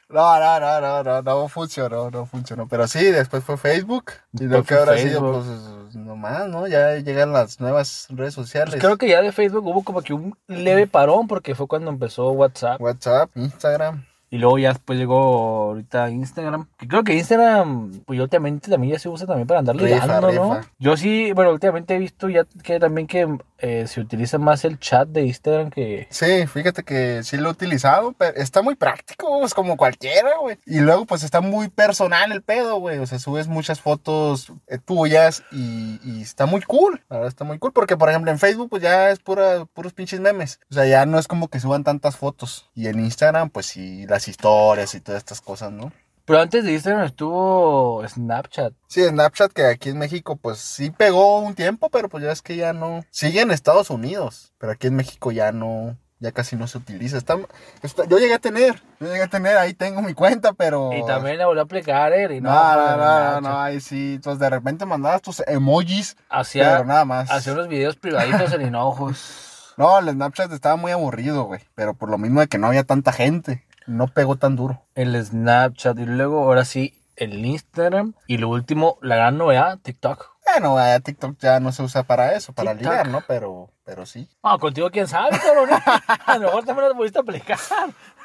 No, 0.09 0.39
no, 0.39 0.59
no, 0.59 0.81
no, 0.81 1.03
no, 1.03 1.21
no 1.21 1.47
funcionó, 1.47 2.11
no 2.11 2.25
funcionó. 2.25 2.67
Pero 2.67 2.85
sí, 2.87 3.03
después 3.05 3.43
fue 3.43 3.57
Facebook. 3.57 4.11
Y 4.33 4.43
lo 4.43 4.63
que 4.63 4.73
ahora 4.73 4.93
ha 4.93 4.97
sido, 4.97 5.21
pues, 5.21 5.95
nomás, 5.95 6.47
¿no? 6.49 6.67
Ya 6.67 6.97
llegan 6.97 7.31
las 7.31 7.61
nuevas 7.61 8.07
redes 8.09 8.33
sociales. 8.33 8.71
Pues 8.71 8.83
creo 8.83 8.97
que 8.97 9.07
ya 9.07 9.21
de 9.21 9.31
Facebook 9.31 9.65
hubo 9.65 9.83
como 9.83 10.01
que 10.01 10.13
un 10.13 10.37
leve 10.47 10.85
parón 10.85 11.27
porque 11.27 11.55
fue 11.55 11.67
cuando 11.67 11.89
empezó 11.89 12.29
WhatsApp. 12.31 12.81
WhatsApp, 12.81 13.31
Instagram. 13.35 14.05
Y 14.33 14.38
luego 14.38 14.57
ya 14.57 14.69
después 14.69 14.97
llegó 14.97 15.67
ahorita 15.71 16.09
Instagram. 16.09 16.65
Que 16.77 16.88
creo 16.88 17.03
que 17.03 17.13
Instagram, 17.13 17.91
pues 18.05 18.17
últimamente 18.17 18.71
también 18.71 18.93
ya 18.93 19.00
se 19.00 19.09
usa 19.09 19.27
también 19.27 19.45
para 19.45 19.59
andar 19.59 19.75
Rifa, 19.75 20.05
ligando, 20.05 20.31
¿no? 20.31 20.55
rifa. 20.55 20.69
Yo 20.79 20.95
sí, 20.95 21.33
bueno, 21.33 21.51
últimamente 21.51 21.95
he 21.95 22.00
visto 22.00 22.29
ya 22.29 22.45
que 22.63 22.79
también 22.79 23.07
que 23.07 23.27
eh, 23.57 23.85
se 23.88 24.00
utiliza 24.00 24.38
más 24.38 24.63
el 24.63 24.79
chat 24.79 25.07
de 25.09 25.25
Instagram 25.25 25.69
que... 25.69 26.07
Sí, 26.09 26.47
fíjate 26.47 26.83
que 26.83 27.23
sí 27.23 27.35
lo 27.35 27.50
he 27.50 27.51
utilizado, 27.51 28.13
pero 28.17 28.38
está 28.38 28.61
muy 28.61 28.75
práctico, 28.75 29.39
pues 29.39 29.53
como 29.53 29.75
cualquiera, 29.75 30.31
güey. 30.39 30.57
Y 30.65 30.79
luego, 30.79 31.05
pues 31.05 31.23
está 31.23 31.41
muy 31.41 31.67
personal 31.67 32.31
el 32.31 32.41
pedo, 32.41 32.77
güey. 32.77 33.00
O 33.00 33.05
sea, 33.05 33.19
subes 33.19 33.50
muchas 33.50 33.81
fotos 33.81 34.53
eh, 34.67 34.77
tuyas 34.77 35.43
y, 35.51 36.00
y 36.05 36.21
está 36.21 36.45
muy 36.45 36.61
cool. 36.61 37.03
La 37.09 37.17
verdad 37.17 37.27
está 37.27 37.43
muy 37.43 37.59
cool. 37.59 37.73
Porque, 37.73 37.97
por 37.97 38.09
ejemplo, 38.09 38.31
en 38.31 38.39
Facebook, 38.39 38.69
pues 38.69 38.81
ya 38.81 39.11
es 39.11 39.19
pura, 39.19 39.65
puros 39.65 39.91
pinches 39.91 40.21
memes. 40.21 40.61
O 40.71 40.73
sea, 40.73 40.85
ya 40.85 41.05
no 41.05 41.19
es 41.19 41.27
como 41.27 41.50
que 41.50 41.59
suban 41.59 41.83
tantas 41.83 42.15
fotos. 42.15 42.69
Y 42.73 42.88
en 42.88 43.00
Instagram, 43.00 43.50
pues 43.50 43.65
sí, 43.65 44.05
las 44.21 44.27
historias 44.27 44.93
y 44.93 44.99
todas 45.01 45.17
estas 45.19 45.41
cosas, 45.41 45.71
¿no? 45.71 45.91
Pero 46.25 46.39
antes 46.39 46.63
de 46.63 46.73
Instagram 46.73 47.05
estuvo 47.05 48.07
Snapchat. 48.07 48.73
Sí, 48.87 49.03
Snapchat, 49.03 49.51
que 49.51 49.65
aquí 49.65 49.89
en 49.89 49.97
México, 49.97 50.35
pues 50.35 50.59
sí 50.59 50.91
pegó 50.91 51.39
un 51.39 51.55
tiempo, 51.55 51.89
pero 51.89 52.07
pues 52.07 52.23
ya 52.23 52.31
es 52.31 52.43
que 52.43 52.55
ya 52.55 52.71
no. 52.71 53.03
Sigue 53.09 53.41
en 53.41 53.49
Estados 53.49 53.89
Unidos, 53.89 54.53
pero 54.59 54.73
aquí 54.73 54.87
en 54.87 54.95
México 54.95 55.31
ya 55.31 55.51
no. 55.51 55.97
Ya 56.19 56.31
casi 56.31 56.55
no 56.55 56.67
se 56.67 56.77
utiliza. 56.77 57.17
Está, 57.17 57.39
está- 57.81 58.05
yo 58.05 58.19
llegué 58.19 58.35
a 58.35 58.39
tener, 58.39 58.83
yo 58.99 59.07
llegué 59.07 59.23
a 59.23 59.27
tener, 59.27 59.57
ahí 59.57 59.73
tengo 59.73 60.03
mi 60.03 60.13
cuenta, 60.13 60.53
pero. 60.53 60.91
Y 60.93 61.03
también 61.07 61.39
la 61.39 61.47
volvió 61.47 61.63
a 61.63 61.65
aplicar, 61.65 62.13
No, 62.39 62.51
no, 62.51 62.75
no, 62.75 62.97
no, 62.97 63.31
no, 63.31 63.41
no, 63.41 63.59
ahí 63.59 63.81
sí. 63.81 64.13
Entonces 64.17 64.39
de 64.39 64.49
repente 64.51 64.85
mandabas 64.85 65.23
tus 65.23 65.39
emojis, 65.47 66.15
pero 66.53 66.85
nada 66.85 67.05
más. 67.05 67.31
hacía 67.31 67.53
unos 67.53 67.67
videos 67.67 67.95
privaditos 67.95 68.53
en 68.53 68.61
hinojos. 68.67 69.73
No, 69.77 69.97
el 69.97 70.09
Snapchat 70.11 70.51
estaba 70.51 70.75
muy 70.75 70.91
aburrido, 70.91 71.45
güey. 71.45 71.61
Pero 71.73 71.95
por 71.95 72.11
lo 72.11 72.19
mismo 72.19 72.39
de 72.41 72.47
que 72.47 72.59
no 72.59 72.67
había 72.67 72.83
tanta 72.83 73.11
gente. 73.11 73.65
No 73.88 74.07
pegó 74.07 74.35
tan 74.35 74.55
duro. 74.55 74.81
El 74.95 75.23
Snapchat 75.23 75.97
y 76.00 76.05
luego 76.05 76.43
ahora 76.43 76.65
sí 76.65 77.01
el 77.15 77.45
Instagram. 77.45 78.13
Y 78.27 78.38
lo 78.38 78.50
último, 78.50 78.97
la 79.01 79.15
gran 79.15 79.38
novedad, 79.38 79.77
TikTok. 79.79 80.31
Bueno, 80.45 80.77
ya 80.77 81.00
TikTok 81.00 81.38
ya 81.39 81.59
no 81.59 81.71
se 81.71 81.83
usa 81.83 82.03
para 82.03 82.35
eso, 82.35 82.51
para 82.53 82.71
TikTok. 82.71 82.91
ligar, 82.91 83.07
¿no? 83.09 83.21
Pero, 83.27 83.69
pero 83.85 84.05
sí. 84.05 84.27
Ah, 84.41 84.57
contigo 84.59 84.89
quién 84.89 85.07
sabe, 85.07 85.38
cabrón. 85.39 85.69
A 86.25 86.38
lo 86.38 86.47
mejor 86.47 86.65
también 86.65 86.89
lo 86.89 86.95
pudiste 86.95 87.19
aplicar. 87.19 87.59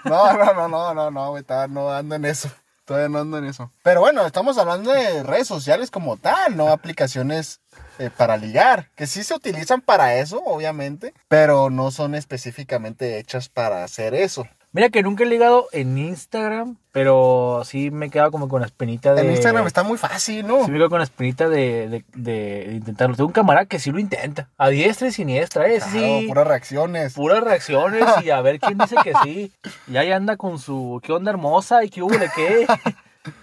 No, 0.04 0.32
no, 0.32 0.54
no, 0.54 0.68
no, 0.68 0.94
no, 0.94 1.10
no, 1.10 1.30
güey, 1.30 1.44
no 1.68 1.90
ando 1.90 2.14
en 2.14 2.24
eso. 2.24 2.50
Todavía 2.86 3.08
no 3.08 3.18
ando 3.18 3.38
en 3.38 3.46
eso. 3.46 3.72
Pero 3.82 4.00
bueno, 4.00 4.24
estamos 4.24 4.56
hablando 4.58 4.92
de 4.92 5.24
redes 5.24 5.48
sociales 5.48 5.90
como 5.90 6.16
tal, 6.16 6.56
no 6.56 6.68
aplicaciones 6.68 7.60
eh, 7.98 8.10
para 8.16 8.36
ligar, 8.36 8.90
que 8.94 9.08
sí 9.08 9.24
se 9.24 9.34
utilizan 9.34 9.80
para 9.80 10.14
eso, 10.14 10.40
obviamente, 10.44 11.12
pero 11.26 11.68
no 11.68 11.90
son 11.90 12.14
específicamente 12.14 13.18
hechas 13.18 13.48
para 13.48 13.82
hacer 13.82 14.14
eso. 14.14 14.46
Mira 14.76 14.90
que 14.90 15.02
nunca 15.02 15.24
he 15.24 15.26
ligado 15.26 15.68
en 15.72 15.96
Instagram, 15.96 16.76
pero 16.92 17.62
sí 17.64 17.90
me 17.90 18.06
he 18.06 18.10
quedado 18.10 18.30
como 18.30 18.46
con 18.46 18.60
la 18.60 18.66
espinita 18.66 19.14
de... 19.14 19.22
En 19.22 19.30
Instagram 19.30 19.66
está 19.66 19.82
muy 19.84 19.96
fácil, 19.96 20.46
¿no? 20.46 20.66
Sí 20.66 20.70
me 20.70 20.76
quedo 20.76 20.90
con 20.90 20.98
la 20.98 21.04
espinita 21.04 21.48
de, 21.48 21.88
de, 21.88 22.04
de- 22.14 22.66
de 22.68 22.74
intentarlo. 22.74 23.16
Tengo 23.16 23.28
un 23.28 23.32
camarada 23.32 23.64
que 23.64 23.78
sí 23.78 23.90
lo 23.90 23.98
intenta. 23.98 24.50
A 24.58 24.68
diestra 24.68 25.08
y 25.08 25.12
siniestra, 25.12 25.66
¿eh? 25.66 25.78
Claro, 25.78 25.92
sí. 25.92 26.26
puras 26.28 26.46
reacciones. 26.46 27.14
Puras 27.14 27.42
reacciones 27.42 28.04
y 28.22 28.28
a 28.28 28.40
ver 28.42 28.60
quién 28.60 28.76
dice 28.76 28.96
que 29.02 29.14
sí. 29.24 29.50
Y 29.90 29.96
ahí 29.96 30.12
anda 30.12 30.36
con 30.36 30.58
su 30.58 31.00
qué 31.02 31.12
onda 31.14 31.30
hermosa 31.30 31.82
y 31.82 31.88
qué 31.88 32.02
hubo 32.02 32.16
de 32.18 32.28
qué. 32.36 32.66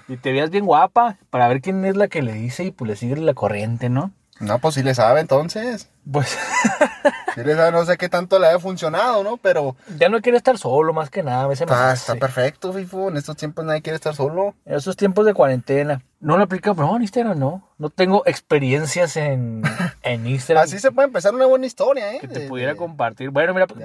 Y 0.08 0.15
te 0.17 0.32
veas 0.32 0.50
bien 0.52 0.65
guapa 0.65 1.17
para 1.30 1.48
ver 1.50 1.60
quién 1.62 1.84
es 1.84 1.98
la 1.98 2.08
que 2.08 2.22
le 2.22 2.32
dice 2.32 2.63
y 2.63 2.72
pues 2.72 2.88
le 2.89 2.96
sigue 2.96 3.17
la 3.17 3.34
corriente, 3.34 3.89
¿no? 3.89 4.12
No, 4.43 4.60
pues 4.60 4.75
sí 4.75 4.84
le 4.84 4.93
sabe 4.93 5.21
entonces. 5.21 5.89
Pues 6.12 6.38
Sí 7.36 7.43
le 7.43 7.56
sabe, 7.56 7.71
no 7.71 7.84
sé 7.86 7.97
qué 7.97 8.10
tanto 8.10 8.38
le 8.38 8.47
haya 8.47 8.60
funcionado, 8.60 9.23
¿no? 9.23 9.38
Pero 9.38 9.75
ya 9.97 10.08
no 10.08 10.21
quiere 10.21 10.38
estar 10.38 10.58
solo 10.58 10.93
más 10.93 11.10
que 11.10 11.23
nada. 11.23 11.47
Me 11.47 11.53
está, 11.53 11.91
hace. 11.91 12.12
está 12.12 12.15
perfecto, 12.15 12.71
Fifo. 12.73 13.10
En 13.10 13.17
estos 13.17 13.38
tiempos 13.38 13.65
nadie 13.65 13.82
quiere 13.82 13.95
estar 13.95 14.13
solo. 14.13 14.53
En 14.65 14.75
esos 14.75 14.95
tiempos 14.95 15.25
de 15.25 15.34
cuarentena. 15.34 16.03
No 16.19 16.38
lo 16.38 16.43
aplica, 16.43 16.73
no, 16.73 17.01
Instagram 17.01 17.39
no. 17.39 17.67
No 17.79 17.89
tengo 17.89 18.21
experiencias 18.27 19.17
en, 19.17 19.63
en 20.04 20.28
Instagram. 20.28 20.63
Así 20.66 20.80
se 20.80 20.92
puede 20.92 21.08
empezar 21.08 21.34
una 21.34 21.46
buena 21.46 21.66
historia, 21.66 22.13
¿eh? 22.13 22.20
que 22.20 22.28
te 22.28 22.39
De- 22.42 22.48
pudiera 22.48 22.72
de- 22.74 22.78
compartir. 22.78 23.30
Bueno, 23.30 23.54
mira, 23.54 23.68
pues, 23.68 23.80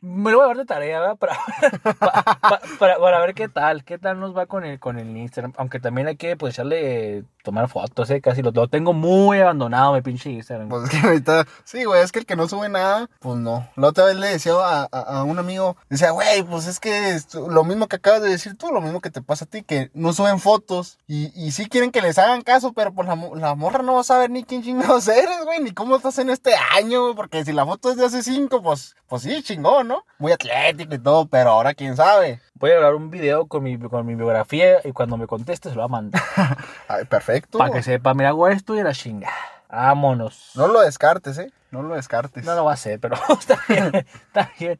me 0.00 0.30
lo 0.30 0.38
voy 0.38 0.44
a 0.44 0.48
dar 0.48 0.56
de 0.58 0.64
tarea 0.66 1.00
¿verdad? 1.00 1.16
para, 1.16 1.36
pa- 1.98 2.38
pa- 2.40 2.60
para, 2.78 2.98
para 2.98 3.18
ver 3.20 3.34
qué 3.34 3.48
tal, 3.48 3.84
qué 3.84 3.98
tal 3.98 4.20
nos 4.20 4.36
va 4.36 4.46
con 4.46 4.64
el, 4.64 4.78
con 4.78 4.98
el 4.98 5.16
Instagram. 5.16 5.52
Aunque 5.56 5.80
también 5.80 6.06
hay 6.08 6.16
que 6.16 6.36
pues 6.36 6.54
echarle, 6.54 7.24
tomar 7.42 7.68
fotos, 7.68 8.10
¿eh? 8.10 8.20
casi 8.20 8.42
lo, 8.42 8.50
lo 8.50 8.68
tengo 8.68 8.92
muy 8.92 9.40
abandonado, 9.40 9.94
mi 9.94 10.02
pinche 10.02 10.30
Instagram. 10.30 10.68
Pues 10.68 10.84
es 10.84 10.90
que 10.90 11.06
ahorita, 11.06 11.46
sí, 11.64 11.84
güey, 11.84 12.02
es 12.02 12.12
que 12.12 12.20
el 12.20 12.26
que 12.26 12.36
no 12.36 12.48
sube 12.48 12.68
nada, 12.68 13.08
pues 13.20 13.38
no. 13.38 13.68
La 13.76 13.88
otra 13.88 14.04
vez 14.04 14.16
le 14.16 14.28
decía 14.28 14.52
a, 14.54 14.82
a- 14.90 15.18
a 15.20 15.24
un 15.24 15.38
amigo, 15.38 15.76
decía, 15.88 16.10
güey, 16.10 16.42
pues 16.42 16.66
es 16.66 16.78
que 16.80 17.18
lo 17.48 17.64
mismo 17.64 17.86
que 17.88 17.96
acabas 17.96 18.22
de 18.22 18.28
decir 18.28 18.56
tú, 18.56 18.70
lo 18.72 18.80
mismo 18.80 19.00
que 19.00 19.10
te 19.10 19.22
pasa 19.22 19.44
a 19.44 19.48
ti, 19.48 19.62
que 19.62 19.90
no 19.94 20.12
suben 20.12 20.38
fotos 20.40 20.98
y, 21.06 21.32
y 21.34 21.52
sí 21.52 21.66
quieren 21.68 21.90
que 21.90 22.02
les 22.02 22.18
hagan 22.18 22.42
caso, 22.42 22.72
pero 22.72 22.92
pues 22.92 23.08
la, 23.08 23.16
la 23.36 23.54
morra 23.54 23.82
no 23.82 23.94
va 23.94 24.00
a 24.00 24.04
saber 24.04 24.30
ni 24.30 24.44
quién 24.44 24.62
chingados 24.62 25.08
eres, 25.08 25.44
güey, 25.44 25.53
ni 25.60 25.72
cómo 25.72 25.96
estás 25.96 26.18
en 26.18 26.30
este 26.30 26.52
año, 26.72 27.02
güey, 27.02 27.14
porque 27.14 27.44
si 27.44 27.52
la 27.52 27.64
foto 27.64 27.90
es 27.90 27.96
de 27.96 28.06
hace 28.06 28.22
cinco, 28.22 28.62
pues, 28.62 28.96
pues 29.06 29.22
sí, 29.22 29.42
chingón, 29.42 29.88
¿no? 29.88 30.04
Muy 30.18 30.32
atlético 30.32 30.94
y 30.94 30.98
todo, 30.98 31.26
pero 31.26 31.50
ahora 31.50 31.74
quién 31.74 31.96
sabe. 31.96 32.40
Voy 32.54 32.70
a 32.70 32.76
grabar 32.76 32.94
un 32.94 33.10
video 33.10 33.46
con 33.46 33.62
mi, 33.62 33.78
con 33.78 34.06
mi 34.06 34.14
biografía 34.14 34.78
y 34.84 34.92
cuando 34.92 35.16
me 35.16 35.26
conteste 35.26 35.68
se 35.68 35.74
lo 35.74 35.82
voy 35.82 35.88
a 35.88 35.92
mandar. 35.92 36.22
Ay, 36.88 37.04
perfecto. 37.04 37.58
para 37.58 37.72
que 37.72 37.82
sepa, 37.82 38.14
mira, 38.14 38.30
hago 38.30 38.48
esto 38.48 38.74
y 38.74 38.82
la 38.82 38.92
chinga. 38.92 39.30
Vámonos. 39.68 40.52
No 40.54 40.68
lo 40.68 40.80
descartes, 40.80 41.36
¿eh? 41.38 41.52
No 41.70 41.82
lo 41.82 41.94
descartes. 41.96 42.44
No 42.44 42.54
lo 42.54 42.64
va 42.64 42.72
a 42.72 42.74
hacer, 42.74 43.00
pero 43.00 43.16
está 43.38 43.58
bien, 43.68 44.06
está 44.26 44.52
bien. 44.58 44.78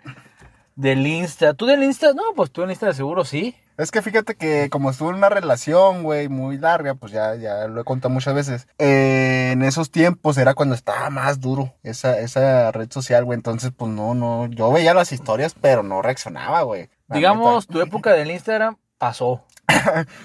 Del 0.77 1.07
Insta. 1.07 1.55
¿Tú 1.55 1.67
del 1.67 1.83
Insta? 1.83 2.13
No, 2.15 2.23
pues 2.35 2.51
tú 2.51 2.61
del 2.63 2.71
Insta 2.71 2.87
de 2.87 2.95
seguro 2.95 3.25
sí. 3.25 3.55
Es 3.77 3.91
que 3.91 4.03
fíjate 4.03 4.37
que 4.37 4.69
como 4.71 4.91
estuve 4.91 5.11
en 5.11 5.17
una 5.17 5.29
relación, 5.29 6.03
güey, 6.05 6.29
muy 6.29 6.59
larga, 6.59 6.95
pues 6.95 7.11
ya, 7.13 7.35
ya 7.35 7.67
lo 7.67 7.81
he 7.81 7.85
contado 7.85 8.13
muchas 8.15 8.35
veces. 8.35 8.69
eh, 8.79 9.51
en 9.53 9.63
esos 9.63 9.91
tiempos 9.91 10.39
era 10.39 10.55
cuando 10.55 10.75
estaba 10.77 11.11
más 11.11 11.41
duro 11.41 11.75
esa, 11.83 12.19
esa 12.21 12.71
red 12.73 12.91
social, 12.93 13.25
güey. 13.25 13.37
Entonces, 13.37 13.73
pues 13.77 13.91
no, 13.91 14.15
no, 14.15 14.47
yo 14.47 14.71
veía 14.73 14.95
las 14.95 15.11
historias, 15.13 15.55
pero 15.61 15.83
no 15.83 16.03
reaccionaba, 16.03 16.63
güey. 16.63 16.89
Digamos, 17.09 17.69
neta. 17.69 17.73
tu 17.73 17.81
época 17.89 18.13
del 18.13 18.31
Instagram 18.31 18.77
pasó. 18.99 19.45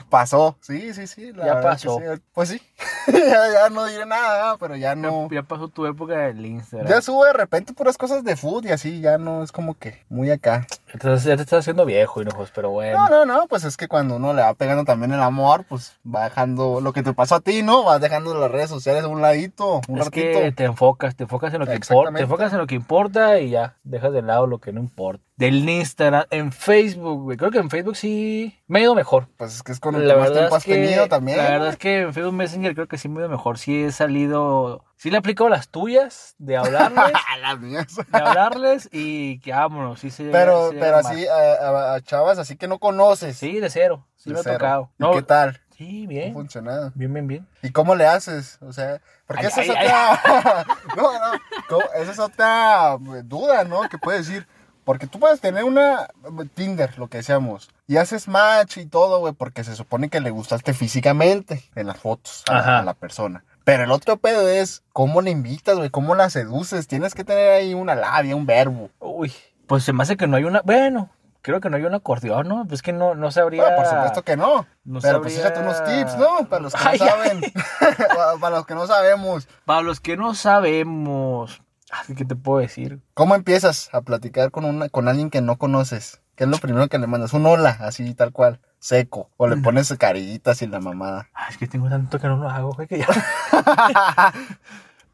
Pasó, 0.10 0.58
sí, 0.62 0.94
sí, 0.94 1.08
sí. 1.08 1.32
la 1.34 1.46
Ya 1.46 1.62
pasó. 1.62 2.00
sí. 2.00 2.22
Pues 2.34 2.50
sí, 2.50 2.62
ya, 3.08 3.52
ya 3.54 3.70
no 3.70 3.86
diré 3.86 4.06
nada, 4.06 4.58
pero 4.58 4.76
ya 4.76 4.96
no. 4.96 5.28
Ya, 5.30 5.36
ya 5.36 5.44
pasó 5.44 5.68
tu 5.68 5.86
época 5.86 6.18
del 6.18 6.46
Instagram. 6.46 6.88
Ya 6.90 7.02
subo 7.02 7.26
de 7.26 7.34
repente 7.34 7.74
puras 7.74 7.98
cosas 7.98 8.24
de 8.24 8.36
food 8.36 8.66
y 8.66 8.72
así, 8.72 9.02
ya 9.02 9.18
no 9.18 9.44
es 9.44 9.52
como 9.52 9.78
que 9.78 10.04
muy 10.10 10.30
acá. 10.32 10.68
Entonces 10.92 11.24
ya 11.26 11.36
te 11.36 11.44
estás 11.44 11.60
haciendo 11.60 11.86
viejo, 11.86 12.22
hinojos, 12.22 12.52
pero 12.54 12.72
bueno. 12.72 12.98
No, 12.98 13.10
no, 13.10 13.26
no, 13.26 13.48
pues 13.48 13.64
es 13.64 13.78
que 13.78 13.88
cuando 13.88 14.16
uno 14.16 14.34
le 14.34 14.42
va 14.42 14.54
pegando 14.56 14.84
también 14.86 15.12
el 15.14 15.22
amor, 15.22 15.66
pues 15.68 15.98
va 16.06 16.24
dejando 16.26 16.82
lo 16.82 16.94
que 16.94 17.04
te 17.04 17.14
pasó 17.14 17.36
a 17.36 17.42
ti, 17.42 17.62
¿no? 17.62 17.84
Vas 17.84 18.02
dejando 18.02 18.34
las 18.34 18.50
redes 18.52 18.70
sociales 18.70 19.04
a 19.04 19.08
un 19.08 19.22
ladito, 19.22 19.82
un 19.88 20.00
es 20.00 20.06
ratito. 20.06 20.40
que 20.40 20.52
te 20.52 20.64
enfocas, 20.64 21.16
te 21.16 21.24
enfocas 21.24 21.54
en 21.54 21.60
lo 21.60 21.68
que 21.68 21.76
importa, 21.76 22.14
te 22.14 22.24
enfocas 22.24 22.52
en 22.54 22.58
lo 22.60 22.68
que 22.68 22.76
importa 22.76 23.40
y 23.40 23.52
ya, 23.52 23.76
dejas 23.84 24.14
de 24.14 24.22
lado 24.22 24.48
lo 24.48 24.60
que 24.60 24.72
no 24.74 24.80
importa. 24.80 25.24
Del 25.36 25.70
Instagram, 25.70 26.26
en 26.32 26.52
Facebook, 26.52 27.22
güey, 27.24 27.38
creo 27.38 27.50
que 27.50 27.60
en 27.60 27.70
Facebook 27.70 27.96
sí 27.96 28.60
me 28.68 28.80
ha 28.80 28.82
ido 28.84 28.94
mejor. 28.96 29.28
Pues 29.38 29.56
es 29.56 29.64
que 29.64 29.72
es 29.72 29.80
con 29.80 29.96
el 29.96 30.06
La 30.06 30.16
que 30.16 30.20
más 30.20 30.30
verdad, 30.30 30.40
tiempo 30.42 30.58
es 30.58 30.62
has 30.62 30.66
tenido 30.66 31.04
que, 31.04 31.10
también. 31.10 31.38
la 31.38 31.50
verdad 31.50 31.70
es 31.70 31.78
que 31.78 32.02
en 32.02 32.14
Facebook 32.14 32.34
Messenger 32.34 32.69
creo 32.74 32.88
que 32.88 32.98
sí 32.98 33.10
me 33.10 33.18
ha 33.18 33.22
ido 33.22 33.30
mejor. 33.30 33.58
Sí 33.58 33.84
he 33.84 33.92
salido, 33.92 34.84
sí 34.96 35.10
le 35.10 35.16
he 35.18 35.20
aplicado 35.20 35.50
las 35.50 35.70
tuyas 35.70 36.36
de 36.38 36.58
hablarles, 36.58 37.14
Las 37.42 37.60
mías. 37.60 37.96
de 37.96 38.18
hablarles 38.18 38.90
y 38.92 39.40
que 39.40 39.52
vámonos, 39.52 40.00
sí 40.00 40.10
se 40.10 40.26
Pero, 40.30 40.72
pero 40.80 40.98
así, 40.98 41.26
a, 41.28 42.00
chavas 42.02 42.38
así 42.40 42.56
que 42.56 42.68
no 42.68 42.80
conoces. 42.80 43.38
Sí, 43.38 43.60
de 43.60 43.70
cero, 43.70 44.06
sí 44.16 44.30
De 44.30 44.36
me 44.36 44.40
ha 44.42 44.44
tocado. 44.44 44.90
¿Y 44.98 45.04
No, 45.04 45.12
qué 45.14 45.22
tal? 45.22 45.60
Sí, 45.78 46.00
¿Cómo 46.02 46.10
bien, 46.10 46.34
funcionado? 46.34 46.92
bien, 46.94 47.14
bien, 47.14 47.28
bien. 47.28 47.48
¿Y 47.62 47.72
cómo 47.72 47.96
le 47.96 48.06
haces? 48.06 48.58
O 48.62 48.74
sea, 48.74 49.00
porque 49.26 49.46
Ay, 49.46 49.48
esa 49.48 49.62
es 49.62 49.70
ay, 49.70 49.86
otra... 49.86 50.66
no, 50.98 51.04
no, 51.14 51.40
¿cómo? 51.70 51.84
esa 51.96 52.12
es 52.12 52.20
otra 52.20 52.98
duda, 53.24 53.64
¿no? 53.64 53.88
Que 53.88 53.98
puedes 53.98 54.28
decir. 54.28 54.46
Porque 54.90 55.06
tú 55.06 55.20
puedes 55.20 55.40
tener 55.40 55.66
una 55.66 56.08
Tinder, 56.56 56.98
lo 56.98 57.10
que 57.10 57.18
decíamos, 57.18 57.70
y 57.86 57.98
haces 57.98 58.28
match 58.28 58.78
y 58.78 58.88
todo, 58.88 59.20
güey, 59.20 59.34
porque 59.34 59.64
se 59.64 59.76
supone 59.76 60.10
que 60.10 60.20
le 60.20 60.32
gustaste 60.32 60.74
físicamente 60.74 61.64
en 61.76 61.86
las 61.86 61.98
fotos 62.00 62.44
a, 62.50 62.54
la- 62.56 62.80
a 62.80 62.82
la 62.82 62.94
persona. 62.96 63.44
Pero 63.64 63.84
el 63.84 63.92
otro 63.92 64.18
pedo 64.18 64.48
es 64.50 64.82
cómo 64.92 65.22
le 65.22 65.30
invitas, 65.30 65.78
güey, 65.78 65.92
cómo 65.92 66.16
la 66.16 66.32
seduces. 66.32 66.88
Tienes 66.88 67.14
que 67.14 67.24
tener 67.24 67.52
ahí 67.52 67.76
una 67.76 67.94
labia, 67.94 68.36
un 68.36 68.48
verbo. 68.48 68.90
Uy, 68.98 69.32
pues 69.68 69.84
se 69.84 69.94
me 69.94 70.02
hace 70.02 70.18
que 70.18 70.26
no 70.26 70.38
hay 70.38 70.46
una. 70.46 70.62
Bueno, 70.64 71.12
Creo 71.42 71.62
que 71.62 71.70
no 71.70 71.78
hay 71.78 71.84
un 71.84 71.94
acordeón, 71.94 72.48
¿no? 72.50 72.66
Pues 72.68 72.82
que 72.82 72.92
no, 72.92 73.14
no 73.16 73.32
sabría. 73.32 73.64
Ah, 73.66 73.76
por 73.78 73.86
supuesto 73.86 74.24
que 74.24 74.36
no. 74.36 74.66
No 74.84 75.00
pero 75.02 75.22
pues 75.22 75.36
fíjate 75.36 75.60
unos 75.62 75.82
tips, 75.86 76.18
¿no? 76.18 76.50
Para 76.50 76.64
los 76.64 76.74
que 76.74 76.82
Ay, 76.84 77.00
no 77.00 77.06
saben. 77.06 77.42
para 78.42 78.56
los 78.58 78.66
que 78.66 78.76
no 78.76 78.88
sabemos. 78.88 79.48
Para 79.64 79.82
los 79.82 80.00
que 80.02 80.18
no 80.18 80.34
sabemos. 80.36 81.62
Así 81.92 82.16
que 82.16 82.26
te 82.26 82.36
puedo 82.36 82.60
decir. 82.60 83.00
¿Cómo 83.14 83.36
empiezas 83.36 83.90
a 83.94 84.02
platicar 84.02 84.52
con 84.52 84.66
una, 84.66 84.90
con 84.90 85.08
alguien 85.08 85.30
que 85.30 85.42
no 85.42 85.58
conoces? 85.58 86.22
¿Qué 86.36 86.44
es 86.46 86.50
lo 86.50 86.58
primero 86.58 86.88
que 86.88 87.00
le 87.00 87.08
mandas? 87.08 87.34
Un 87.34 87.46
hola, 87.46 87.72
así 87.82 88.14
tal 88.14 88.32
cual, 88.32 88.60
seco. 88.80 89.30
O 89.38 89.48
le 89.48 89.58
pones 89.58 89.94
carillitas 89.98 90.62
y 90.62 90.68
la 90.68 90.80
mamada. 90.80 91.28
Ay, 91.34 91.48
es 91.50 91.58
que 91.58 91.68
tengo 91.68 91.90
tanto 91.90 92.18
que 92.20 92.28
no 92.28 92.38
lo 92.38 92.50
hago, 92.50 92.72
güey, 92.74 92.88
que 92.88 93.00
ya. 93.00 93.08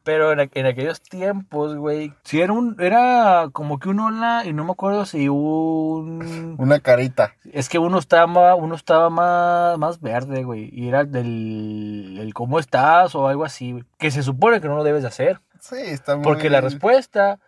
Pero 0.04 0.32
en, 0.32 0.38
aqu- 0.38 0.52
en 0.54 0.68
aquellos 0.68 1.02
tiempos, 1.02 1.76
güey, 1.76 2.14
sí 2.24 2.40
era 2.40 2.54
un, 2.54 2.76
era 2.80 3.50
como 3.52 3.80
que 3.80 3.90
un 3.90 4.00
hola 4.00 4.44
y 4.46 4.54
no 4.54 4.64
me 4.64 4.72
acuerdo 4.74 5.04
si 5.08 5.28
un... 5.30 6.56
Una 6.60 6.80
carita. 6.80 7.34
Es 7.52 7.70
que 7.70 7.80
uno 7.80 7.98
estaba, 7.98 8.54
uno 8.54 8.76
estaba 8.76 9.10
más, 9.10 9.80
más 9.80 10.00
verde, 10.02 10.44
güey, 10.44 10.70
y 10.72 10.90
era 10.90 11.06
del, 11.06 12.20
el 12.22 12.34
cómo 12.36 12.60
estás 12.60 13.16
o 13.16 13.28
algo 13.28 13.46
así, 13.46 13.72
güey, 13.72 13.84
que 13.98 14.12
se 14.12 14.22
supone 14.22 14.62
que 14.62 14.68
no 14.68 14.76
lo 14.76 14.84
debes 14.84 15.02
de 15.02 15.08
hacer, 15.08 15.42
Sí, 15.70 15.78
está 15.80 16.16
muy 16.16 16.24
porque 16.24 16.50
la 16.50 16.62
respuesta 16.62 17.40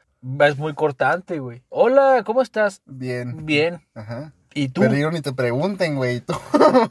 es 0.42 0.58
muy 0.58 0.74
cortante, 0.74 1.40
güey. 1.40 1.62
Hola, 1.70 2.24
¿cómo 2.26 2.42
estás? 2.42 2.82
Bien. 2.86 3.46
Bien. 3.46 3.86
Ajá. 3.94 4.34
¿Y 4.56 4.70
tú? 4.70 4.82
Pero 4.82 5.12
ni 5.12 5.22
te 5.22 5.34
pregunten, 5.34 5.96
güey. 5.98 6.22
Tú. 6.22 6.34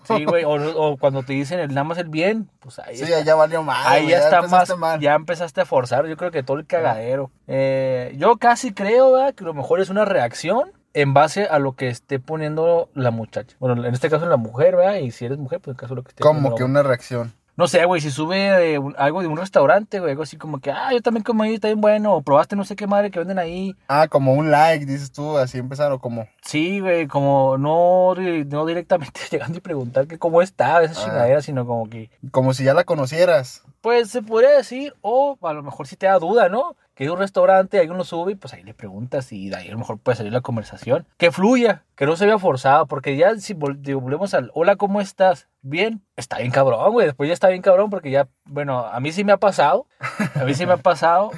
Sí, 0.07 0.25
güey, 0.25 0.45
o, 0.45 0.53
o 0.53 0.97
cuando 0.97 1.25
te 1.25 1.33
dicen 1.33 1.59
el 1.59 1.71
nada 1.71 1.83
más 1.83 1.99
el 1.99 2.09
bien, 2.09 2.49
pues 2.61 2.79
ahí 2.79 2.97
Sí, 2.97 3.03
está. 3.03 3.23
ya 3.23 3.35
valió 3.35 3.65
mal. 3.65 3.85
Ahí 3.87 4.09
ya 4.09 4.19
está 4.19 4.43
más, 4.43 4.77
mal. 4.79 5.01
ya 5.01 5.15
empezaste 5.15 5.63
a 5.63 5.65
forzar, 5.65 6.07
yo 6.07 6.17
creo 6.17 6.31
que 6.31 6.45
todo 6.45 6.59
el 6.59 6.67
cagadero. 6.67 7.33
Eh, 7.49 8.15
yo 8.19 8.37
casi 8.37 8.73
creo 8.73 9.11
¿verdad? 9.13 9.35
que 9.35 9.43
lo 9.43 9.53
mejor 9.53 9.81
es 9.81 9.91
una 9.91 10.05
reacción 10.05 10.71
en 10.95 11.13
base 11.13 11.47
a 11.47 11.59
lo 11.59 11.73
que 11.73 11.89
esté 11.89 12.21
poniendo 12.21 12.89
la 12.95 13.11
muchacha. 13.11 13.57
Bueno, 13.59 13.85
en 13.85 13.93
este 13.93 14.09
caso 14.11 14.27
la 14.27 14.37
mujer, 14.37 14.77
¿verdad? 14.77 14.99
Y 15.01 15.11
si 15.11 15.25
eres 15.25 15.39
mujer, 15.39 15.61
pues 15.61 15.75
en 15.75 15.79
caso 15.79 15.95
de 15.95 15.97
lo 15.97 16.03
que 16.05 16.11
esté 16.11 16.23
Como 16.23 16.35
poniendo 16.35 16.57
que 16.57 16.63
la- 16.63 16.69
una 16.71 16.83
reacción. 16.85 17.33
No 17.57 17.69
sé, 17.69 17.85
güey, 17.87 18.03
si 18.03 18.11
sube 18.11 18.75
eh, 18.75 18.79
un- 18.79 18.95
algo 18.99 19.23
de 19.23 19.29
un 19.29 19.37
restaurante, 19.39 19.99
güey, 19.99 20.11
algo 20.13 20.25
así 20.25 20.37
como 20.37 20.61
que, 20.61 20.71
ah, 20.71 20.91
yo 20.93 21.01
también 21.01 21.25
como 21.25 21.43
ahí, 21.43 21.55
está 21.55 21.69
bien 21.69 21.81
bueno, 21.81 22.13
o 22.15 22.21
probaste 22.23 22.55
no 22.55 22.65
sé 22.65 22.77
qué 22.77 22.87
madre 22.87 23.11
que 23.11 23.19
venden 23.19 23.39
ahí. 23.39 23.75
Ah, 23.89 24.09
como 24.09 24.35
un 24.35 24.51
like, 24.51 24.85
dices 24.85 25.11
tú, 25.11 25.39
así 25.39 25.57
empezaron 25.57 25.99
como. 25.99 26.29
Sí, 26.43 26.81
güey, 26.81 27.07
como 27.07 27.57
no, 27.57 28.15
no 28.15 28.67
directamente 28.67 29.21
llegando 29.31 29.57
y 29.57 29.61
preguntar 29.63 30.07
que 30.07 30.19
cómo 30.19 30.43
está 30.43 30.83
esa 30.83 31.01
Ah. 31.01 31.05
chingadera, 31.05 31.41
sino 31.43 31.67
como 31.67 31.89
que, 31.89 32.11
Como 32.31 32.53
si 32.53 32.63
ya 32.65 32.75
la 32.75 32.85
conocieras. 32.85 33.63
Pues 33.81 34.11
se 34.11 34.21
podría 34.21 34.51
decir, 34.51 34.93
o 35.01 35.39
a 35.43 35.53
lo 35.53 35.63
mejor 35.63 35.87
si 35.87 35.97
te 35.97 36.07
da 36.07 36.19
duda, 36.19 36.49
¿no? 36.49 36.77
Que 36.97 37.05
hay 37.05 37.11
un 37.11 37.19
restaurante, 37.19 37.79
alguien 37.79 37.97
lo 37.97 38.05
sube 38.05 38.33
y 38.33 38.35
pues 38.35 38.53
ahí 38.55 38.65
le 38.65 38.75
preguntas 38.75 39.31
y 39.31 39.51
de 39.51 39.57
ahí 39.57 39.69
a 39.69 39.73
lo 39.73 39.79
mejor 39.79 39.99
puede 39.99 40.17
salir 40.17 40.33
la 40.33 40.41
conversación. 40.41 41.07
Que 41.19 41.31
fluya, 41.31 41.85
que 41.95 42.07
no 42.07 42.17
se 42.17 42.27
vea 42.27 42.39
forzado, 42.39 42.87
porque 42.87 43.17
ya 43.17 43.37
si 43.37 43.55
volvemos 43.55 44.35
al 44.35 44.51
hola, 44.55 44.75
¿cómo 44.77 45.01
estás? 45.01 45.47
Bien, 45.61 46.03
está 46.17 46.39
bien 46.39 46.51
cabrón, 46.51 46.91
güey. 46.93 47.07
Después 47.07 47.29
ya 47.29 47.35
está 47.35 47.49
bien 47.49 47.63
cabrón 47.63 47.91
porque 47.91 48.11
ya, 48.11 48.29
bueno, 48.47 48.79
a 48.87 48.99
mí 48.99 49.13
sí 49.13 49.23
me 49.23 49.33
ha 49.33 49.37
pasado, 49.37 49.87
a 50.35 50.45
mí 50.45 50.55
sí 50.55 50.67
me 50.67 50.73
ha 50.73 50.79
pasado 50.79 51.31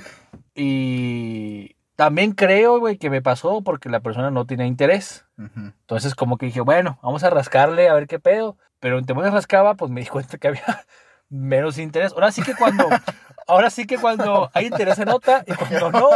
y 0.55 1.77
también 1.97 2.31
creo, 2.31 2.79
güey, 2.79 2.97
que 2.97 3.11
me 3.11 3.21
pasó 3.21 3.61
porque 3.63 3.89
la 3.89 3.99
persona 3.99 4.31
no 4.31 4.47
tiene 4.47 4.69
interés. 4.69 5.27
Ujú. 5.37 5.73
Entonces 5.81 6.15
como 6.15 6.39
que 6.39 6.47
dije, 6.47 6.61
bueno, 6.61 7.01
vamos 7.03 7.25
a 7.25 7.31
rascarle 7.31 7.89
a 7.89 7.95
ver 7.95 8.07
qué 8.07 8.21
pedo. 8.21 8.57
Pero 8.81 8.99
entre 8.99 9.17
más 9.17 9.33
rascaba, 9.33 9.75
pues 9.75 9.91
me 9.91 10.03
di 10.03 10.07
cuenta 10.07 10.39
que 10.39 10.49
había 10.49 10.63
menos 11.29 11.79
interés. 11.79 12.13
Ahora 12.13 12.31
sí 12.31 12.43
que 12.43 12.55
cuando, 12.55 12.89
ahora 13.49 13.71
sí 13.71 13.87
que 13.87 13.99
cuando 13.99 14.51
hay 14.55 14.67
interés 14.67 14.95
se 14.97 15.05
nota 15.05 15.43
y 15.47 15.53
cuando 15.55 15.91
no, 15.91 16.11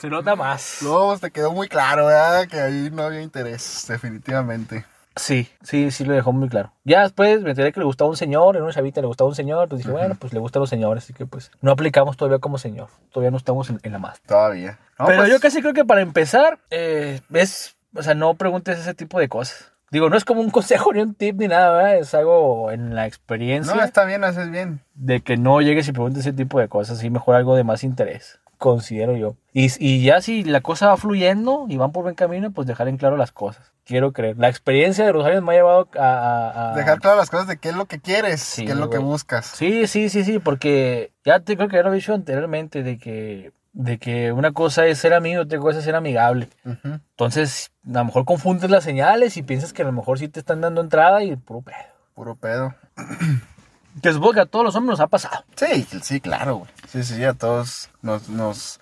se 0.00 0.10
nota 0.10 0.36
más. 0.36 0.78
Luego 0.82 1.16
te 1.18 1.30
quedó 1.30 1.52
muy 1.52 1.68
claro, 1.68 2.06
¿verdad? 2.06 2.46
Que 2.48 2.60
ahí 2.60 2.90
no 2.92 3.04
había 3.04 3.22
interés, 3.22 3.86
definitivamente. 3.88 4.84
Sí, 5.16 5.48
sí, 5.62 5.90
sí 5.90 6.04
lo 6.04 6.14
dejó 6.14 6.32
muy 6.32 6.48
claro. 6.48 6.72
Ya 6.84 7.02
después 7.02 7.42
me 7.42 7.50
enteré 7.50 7.72
que 7.72 7.80
le 7.80 7.86
gustaba 7.86 8.08
un 8.08 8.16
señor, 8.16 8.56
en 8.56 8.62
una 8.62 8.72
chavita 8.72 9.00
le 9.00 9.06
gustaba 9.06 9.28
un 9.28 9.36
señor, 9.36 9.68
pues 9.68 9.80
dije, 9.80 9.90
bueno, 9.90 10.16
pues 10.18 10.32
le 10.32 10.40
gustan 10.40 10.60
los 10.60 10.70
señores, 10.70 11.04
así 11.04 11.12
que 11.12 11.26
pues 11.26 11.50
no 11.60 11.70
aplicamos 11.70 12.16
todavía 12.16 12.38
como 12.38 12.58
señor. 12.58 12.88
Todavía 13.12 13.30
no 13.30 13.36
estamos 13.36 13.68
en, 13.68 13.78
en 13.82 13.92
la 13.92 13.98
más. 13.98 14.20
Todavía. 14.22 14.78
No, 14.98 15.06
Pero 15.06 15.18
pues, 15.18 15.30
yo 15.30 15.40
casi 15.40 15.60
creo 15.60 15.74
que 15.74 15.84
para 15.84 16.00
empezar, 16.00 16.58
eh, 16.70 17.20
es, 17.32 17.76
o 17.94 18.02
sea, 18.02 18.14
no 18.14 18.34
preguntes 18.34 18.78
ese 18.78 18.94
tipo 18.94 19.18
de 19.18 19.28
cosas. 19.28 19.71
Digo, 19.92 20.08
no 20.10 20.16
es 20.16 20.24
como 20.24 20.40
un 20.40 20.50
consejo 20.50 20.92
ni 20.92 21.00
un 21.02 21.14
tip 21.14 21.38
ni 21.38 21.46
nada, 21.46 21.76
¿verdad? 21.76 21.96
Es 21.98 22.12
algo 22.14 22.70
en 22.72 22.94
la 22.96 23.06
experiencia 23.06 23.74
No, 23.74 23.82
está 23.84 24.04
bien, 24.04 24.24
haces 24.24 24.50
bien. 24.50 24.80
de 24.94 25.20
que 25.20 25.36
no 25.36 25.60
llegues 25.60 25.86
y 25.86 25.92
preguntes 25.92 26.20
ese 26.20 26.32
tipo 26.32 26.58
de 26.58 26.66
cosas 26.68 27.04
y 27.04 27.10
mejor 27.10 27.36
algo 27.36 27.54
de 27.54 27.62
más 27.62 27.84
interés, 27.84 28.40
considero 28.58 29.16
yo. 29.16 29.36
Y, 29.52 29.68
y 29.78 30.02
ya 30.02 30.20
si 30.22 30.44
la 30.44 30.62
cosa 30.62 30.88
va 30.88 30.96
fluyendo 30.96 31.66
y 31.68 31.76
van 31.76 31.92
por 31.92 32.02
buen 32.04 32.14
camino, 32.14 32.50
pues 32.52 32.66
dejar 32.66 32.88
en 32.88 32.96
claro 32.96 33.16
las 33.18 33.32
cosas. 33.32 33.70
Quiero 33.84 34.12
creer. 34.12 34.38
La 34.38 34.48
experiencia 34.48 35.04
de 35.04 35.12
los 35.12 35.26
años 35.26 35.42
me 35.42 35.52
ha 35.52 35.56
llevado 35.56 35.88
a... 35.98 36.00
a- 36.02 36.72
a- 36.72 36.76
Dejar 36.76 36.98
claras 37.00 37.18
las 37.18 37.30
cosas 37.30 37.48
de 37.48 37.58
qué 37.58 37.68
es 37.70 37.76
lo 37.76 37.84
que 37.86 38.00
quieres, 38.00 38.40
Sí, 38.40 38.64
qué 38.64 38.72
es 38.72 38.78
lo 38.78 38.88
que 38.88 38.98
buscas. 38.98 39.44
Sí, 39.44 39.86
sí, 39.88 40.08
sí, 40.08 40.24
sí, 40.24 40.38
porque 40.38 41.12
ya 41.24 41.40
te 41.40 41.56
creo 41.56 41.68
que 41.68 41.76
ya 41.76 41.82
lo 41.82 41.92
he 41.92 41.96
dicho 41.96 42.14
anteriormente 42.14 42.82
de 42.82 42.96
que, 42.96 43.52
de 43.72 43.98
que 43.98 44.32
una 44.32 44.52
cosa 44.52 44.86
es 44.86 44.98
ser 44.98 45.14
amigo, 45.14 45.42
otra 45.42 45.58
cosa 45.58 45.78
es 45.78 45.84
ser 45.84 45.94
amigable. 45.94 46.48
Entonces, 46.64 47.72
a 47.86 47.98
lo 47.98 48.04
mejor 48.04 48.24
confundes 48.24 48.70
las 48.70 48.84
señales 48.84 49.36
y 49.36 49.42
piensas 49.42 49.72
que 49.72 49.82
a 49.82 49.86
lo 49.86 49.92
mejor 49.92 50.18
sí 50.18 50.28
te 50.28 50.40
están 50.40 50.60
dando 50.60 50.80
entrada 50.80 51.22
y 51.22 51.36
puro 51.36 51.62
pedo. 51.62 51.76
Puro 52.14 52.34
pedo. 52.36 52.74
Que 54.00 54.10
supongo 54.10 54.32
que 54.32 54.40
a 54.40 54.46
todos 54.46 54.64
los 54.64 54.74
hombres 54.74 54.98
nos 54.98 55.00
ha 55.00 55.06
pasado. 55.06 55.44
Sí, 55.54 55.86
sí, 56.00 56.18
claro, 56.18 56.56
güey. 56.56 56.70
Sí, 56.88 57.02
sí, 57.02 57.22
a 57.24 57.34
todos 57.34 57.90
nos, 58.00 58.30
nos 58.30 58.80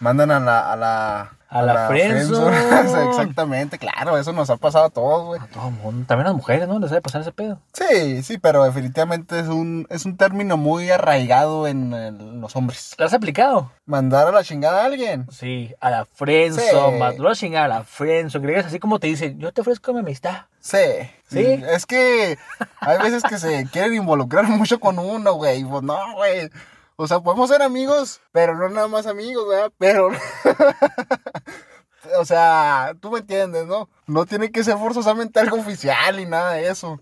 mandan 0.00 0.32
a 0.32 0.40
la... 0.40 0.72
A 0.72 0.74
la, 0.74 1.37
A 1.48 1.62
la 1.62 1.88
friendzone. 1.88 2.56
friendzone. 2.56 3.08
Exactamente, 3.08 3.78
claro, 3.78 4.18
eso 4.18 4.32
nos 4.32 4.50
ha 4.50 4.58
pasado 4.58 4.84
a 4.84 4.90
todos, 4.90 5.26
güey. 5.26 5.40
A 5.40 5.46
todo 5.46 5.68
el 5.68 5.74
mundo. 5.74 6.04
También 6.06 6.26
a 6.26 6.30
las 6.30 6.36
mujeres, 6.36 6.68
¿no? 6.68 6.78
Les 6.78 6.90
debe 6.90 7.00
pasar 7.00 7.22
ese 7.22 7.32
pedo. 7.32 7.58
Sí, 7.72 8.22
sí, 8.22 8.38
pero 8.38 8.64
definitivamente 8.64 9.40
es 9.40 9.48
un, 9.48 9.86
es 9.88 10.04
un 10.04 10.16
término 10.18 10.56
muy 10.58 10.90
arraigado 10.90 11.66
en, 11.66 12.40
los 12.40 12.54
hombres. 12.54 12.94
¿Lo 12.98 13.06
has 13.06 13.14
aplicado? 13.14 13.72
Mandar 13.86 14.28
a 14.28 14.32
la 14.32 14.44
chingada 14.44 14.82
a 14.82 14.84
alguien. 14.84 15.26
Sí, 15.30 15.74
a 15.80 15.90
la 15.90 16.04
friendzone, 16.04 16.98
Sí. 17.16 17.18
vas 17.22 17.38
a 17.38 17.40
chingar 17.40 17.64
a 17.64 17.68
la 17.68 17.84
friendzone. 17.84 18.46
Llegas 18.46 18.66
así 18.66 18.78
como 18.78 18.98
te 18.98 19.06
dicen, 19.06 19.38
yo 19.38 19.52
te 19.52 19.62
ofrezco 19.62 19.92
mi 19.94 20.00
amistad. 20.00 20.42
Sí. 20.60 20.76
¿Sí? 21.30 21.62
Es 21.70 21.86
que 21.86 22.36
hay 22.80 22.98
veces 22.98 23.22
que 23.22 23.38
se 23.38 23.66
quieren 23.72 23.94
involucrar 23.94 24.44
mucho 24.48 24.80
con 24.80 24.98
uno, 24.98 25.32
güey. 25.34 25.64
Pues 25.64 25.82
no, 25.82 25.96
güey. 26.14 26.50
O 27.00 27.06
sea, 27.06 27.20
podemos 27.20 27.48
ser 27.48 27.62
amigos, 27.62 28.20
pero 28.32 28.56
no 28.56 28.68
nada 28.68 28.88
más 28.88 29.06
amigos, 29.06 29.48
¿verdad? 29.48 29.70
Pero... 29.78 30.08
o 32.18 32.24
sea, 32.24 32.92
tú 33.00 33.12
me 33.12 33.20
entiendes, 33.20 33.66
¿no? 33.66 33.88
No 34.08 34.26
tiene 34.26 34.50
que 34.50 34.64
ser 34.64 34.76
forzosamente 34.78 35.38
algo 35.38 35.58
oficial 35.58 36.18
y 36.18 36.26
nada 36.26 36.54
de 36.54 36.68
eso. 36.68 36.98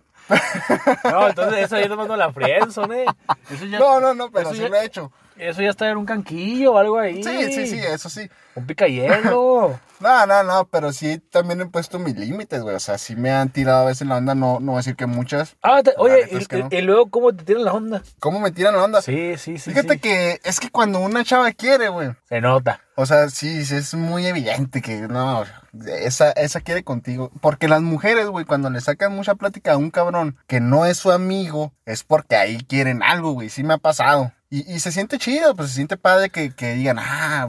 No, 1.04 1.28
entonces 1.28 1.64
eso 1.64 1.80
ya 1.80 1.88
tomando 1.88 2.14
la 2.14 2.30
friendzone, 2.30 3.04
¿eh? 3.04 3.06
Eso 3.50 3.64
ya, 3.64 3.78
No, 3.78 3.98
no, 4.00 4.12
no, 4.12 4.30
pero 4.30 4.52
sí 4.52 4.58
ya- 4.58 4.68
lo 4.68 4.76
he 4.76 4.84
hecho. 4.84 5.10
Eso 5.38 5.62
ya 5.62 5.70
está 5.70 5.90
en 5.90 5.98
un 5.98 6.06
canquillo 6.06 6.72
o 6.74 6.78
algo 6.78 6.98
ahí. 6.98 7.22
Sí, 7.22 7.52
sí, 7.52 7.66
sí, 7.66 7.78
eso 7.78 8.08
sí. 8.08 8.28
Un 8.54 8.66
picayelo. 8.66 9.78
No, 9.98 10.26
no, 10.26 10.42
no, 10.42 10.66
pero 10.66 10.92
sí 10.92 11.18
también 11.30 11.62
he 11.62 11.66
puesto 11.66 11.98
mis 11.98 12.14
límites, 12.18 12.60
güey. 12.60 12.76
O 12.76 12.80
sea, 12.80 12.98
sí 12.98 13.16
me 13.16 13.30
han 13.32 13.48
tirado 13.48 13.78
a 13.84 13.86
veces 13.86 14.06
la 14.06 14.18
onda, 14.18 14.34
no, 14.34 14.60
no 14.60 14.72
voy 14.72 14.74
a 14.74 14.80
decir 14.80 14.94
que 14.94 15.06
muchas. 15.06 15.56
Ah, 15.62 15.82
te- 15.82 15.94
oye, 15.96 16.28
y, 16.30 16.36
es 16.36 16.48
que 16.48 16.58
no. 16.58 16.68
y- 16.70 16.76
y 16.76 16.82
luego, 16.82 17.08
¿cómo 17.08 17.34
te 17.34 17.44
tiran 17.44 17.64
la 17.64 17.72
onda? 17.72 18.02
¿Cómo 18.20 18.38
me 18.38 18.50
tiran 18.50 18.76
la 18.76 18.84
onda? 18.84 19.00
Sí, 19.00 19.38
sí, 19.38 19.56
sí. 19.56 19.70
Fíjate 19.70 19.94
sí. 19.94 20.00
que 20.00 20.40
es 20.44 20.60
que 20.60 20.68
cuando 20.68 21.00
una 21.00 21.24
chava 21.24 21.50
quiere, 21.52 21.88
güey. 21.88 22.10
Se 22.28 22.42
nota. 22.42 22.82
O 22.94 23.06
sea, 23.06 23.30
sí, 23.30 23.64
sí, 23.64 23.74
es 23.76 23.94
muy 23.94 24.26
evidente 24.26 24.82
que 24.82 25.00
no, 25.08 25.44
esa, 25.86 26.30
esa 26.32 26.60
quiere 26.60 26.84
contigo. 26.84 27.30
Porque 27.40 27.66
las 27.66 27.80
mujeres, 27.80 28.26
güey, 28.26 28.44
cuando 28.44 28.68
le 28.68 28.82
sacan 28.82 29.16
mucha 29.16 29.34
plática 29.34 29.72
a 29.72 29.76
un 29.78 29.90
cabrón 29.90 30.36
que 30.46 30.60
no 30.60 30.84
es 30.84 30.98
su 30.98 31.10
amigo, 31.10 31.72
es 31.86 32.02
porque 32.04 32.36
ahí 32.36 32.58
quieren 32.68 33.02
algo, 33.02 33.32
güey. 33.32 33.48
Sí 33.48 33.62
me 33.62 33.72
ha 33.72 33.78
pasado. 33.78 34.30
Y, 34.50 34.70
y 34.72 34.80
se 34.80 34.92
siente 34.92 35.18
chido, 35.18 35.54
pues 35.56 35.70
se 35.70 35.76
siente 35.76 35.96
padre 35.96 36.30
que, 36.30 36.54
que 36.54 36.74
digan, 36.74 36.98
ah, 37.00 37.48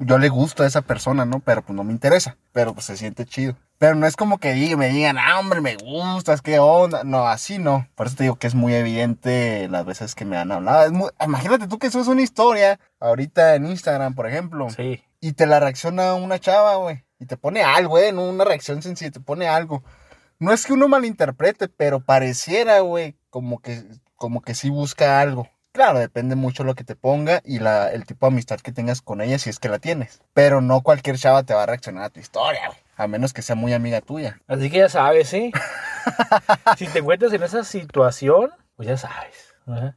yo 0.00 0.18
le 0.18 0.28
gusto 0.28 0.62
a 0.62 0.66
esa 0.66 0.82
persona, 0.82 1.24
¿no? 1.24 1.40
Pero 1.40 1.62
pues 1.62 1.76
no 1.76 1.84
me 1.84 1.92
interesa. 1.92 2.36
Pero 2.52 2.72
pues 2.74 2.86
se 2.86 2.96
siente 2.96 3.24
chido. 3.26 3.56
Pero 3.78 3.94
no 3.94 4.06
es 4.06 4.16
como 4.16 4.38
que 4.38 4.54
diga- 4.54 4.76
me 4.76 4.88
digan, 4.88 5.18
ah, 5.18 5.38
hombre, 5.38 5.60
me 5.60 5.76
gustas, 5.76 6.42
qué 6.42 6.58
onda. 6.58 7.04
No, 7.04 7.28
así 7.28 7.58
no. 7.58 7.86
Por 7.94 8.06
eso 8.06 8.16
te 8.16 8.24
digo 8.24 8.36
que 8.36 8.46
es 8.46 8.54
muy 8.54 8.74
evidente 8.74 9.68
las 9.68 9.84
veces 9.84 10.14
que 10.14 10.24
me 10.24 10.36
han 10.36 10.50
hablado. 10.50 10.84
Es 10.86 10.92
muy- 10.92 11.10
Imagínate 11.24 11.66
tú 11.68 11.78
que 11.78 11.90
subes 11.90 12.08
una 12.08 12.22
historia 12.22 12.80
ahorita 13.00 13.54
en 13.54 13.66
Instagram, 13.66 14.14
por 14.14 14.26
ejemplo 14.26 14.68
Sí. 14.70 15.02
y 15.20 15.32
te 15.32 15.46
la 15.46 15.60
reacciona 15.60 16.14
una 16.14 16.38
chava, 16.40 16.76
güey. 16.76 17.04
Y 17.20 17.26
te 17.26 17.36
pone 17.36 17.62
algo, 17.62 17.90
güey, 17.90 18.12
no 18.12 18.28
una 18.28 18.44
reacción 18.44 18.80
sencilla, 18.82 19.10
te 19.10 19.20
pone 19.20 19.46
algo. 19.48 19.82
No 20.40 20.52
es 20.52 20.64
que 20.66 20.72
uno 20.72 20.86
malinterprete, 20.88 21.68
pero 21.68 22.00
pareciera, 22.00 22.80
güey, 22.80 23.16
como 23.30 23.60
que, 23.60 23.84
como 24.16 24.40
que 24.40 24.54
sí 24.54 24.70
busca 24.70 25.20
algo. 25.20 25.48
Claro, 25.72 25.98
depende 25.98 26.34
mucho 26.34 26.64
lo 26.64 26.74
que 26.74 26.84
te 26.84 26.96
ponga 26.96 27.40
y 27.44 27.58
la, 27.58 27.92
el 27.92 28.04
tipo 28.04 28.26
de 28.26 28.32
amistad 28.32 28.58
que 28.60 28.72
tengas 28.72 29.00
con 29.02 29.20
ella, 29.20 29.38
si 29.38 29.50
es 29.50 29.58
que 29.58 29.68
la 29.68 29.78
tienes. 29.78 30.22
Pero 30.34 30.60
no 30.60 30.80
cualquier 30.82 31.16
chava 31.18 31.42
te 31.42 31.54
va 31.54 31.62
a 31.62 31.66
reaccionar 31.66 32.04
a 32.04 32.10
tu 32.10 32.20
historia, 32.20 32.66
güey. 32.66 32.78
A 32.96 33.06
menos 33.06 33.32
que 33.32 33.42
sea 33.42 33.54
muy 33.54 33.72
amiga 33.72 34.00
tuya. 34.00 34.40
Así 34.48 34.70
que 34.70 34.78
ya 34.78 34.88
sabes, 34.88 35.28
¿sí? 35.28 35.52
si 36.76 36.86
te 36.88 36.98
encuentras 36.98 37.32
en 37.32 37.44
esa 37.44 37.62
situación, 37.62 38.50
pues 38.76 38.88
ya 38.88 38.96
sabes. 38.96 39.54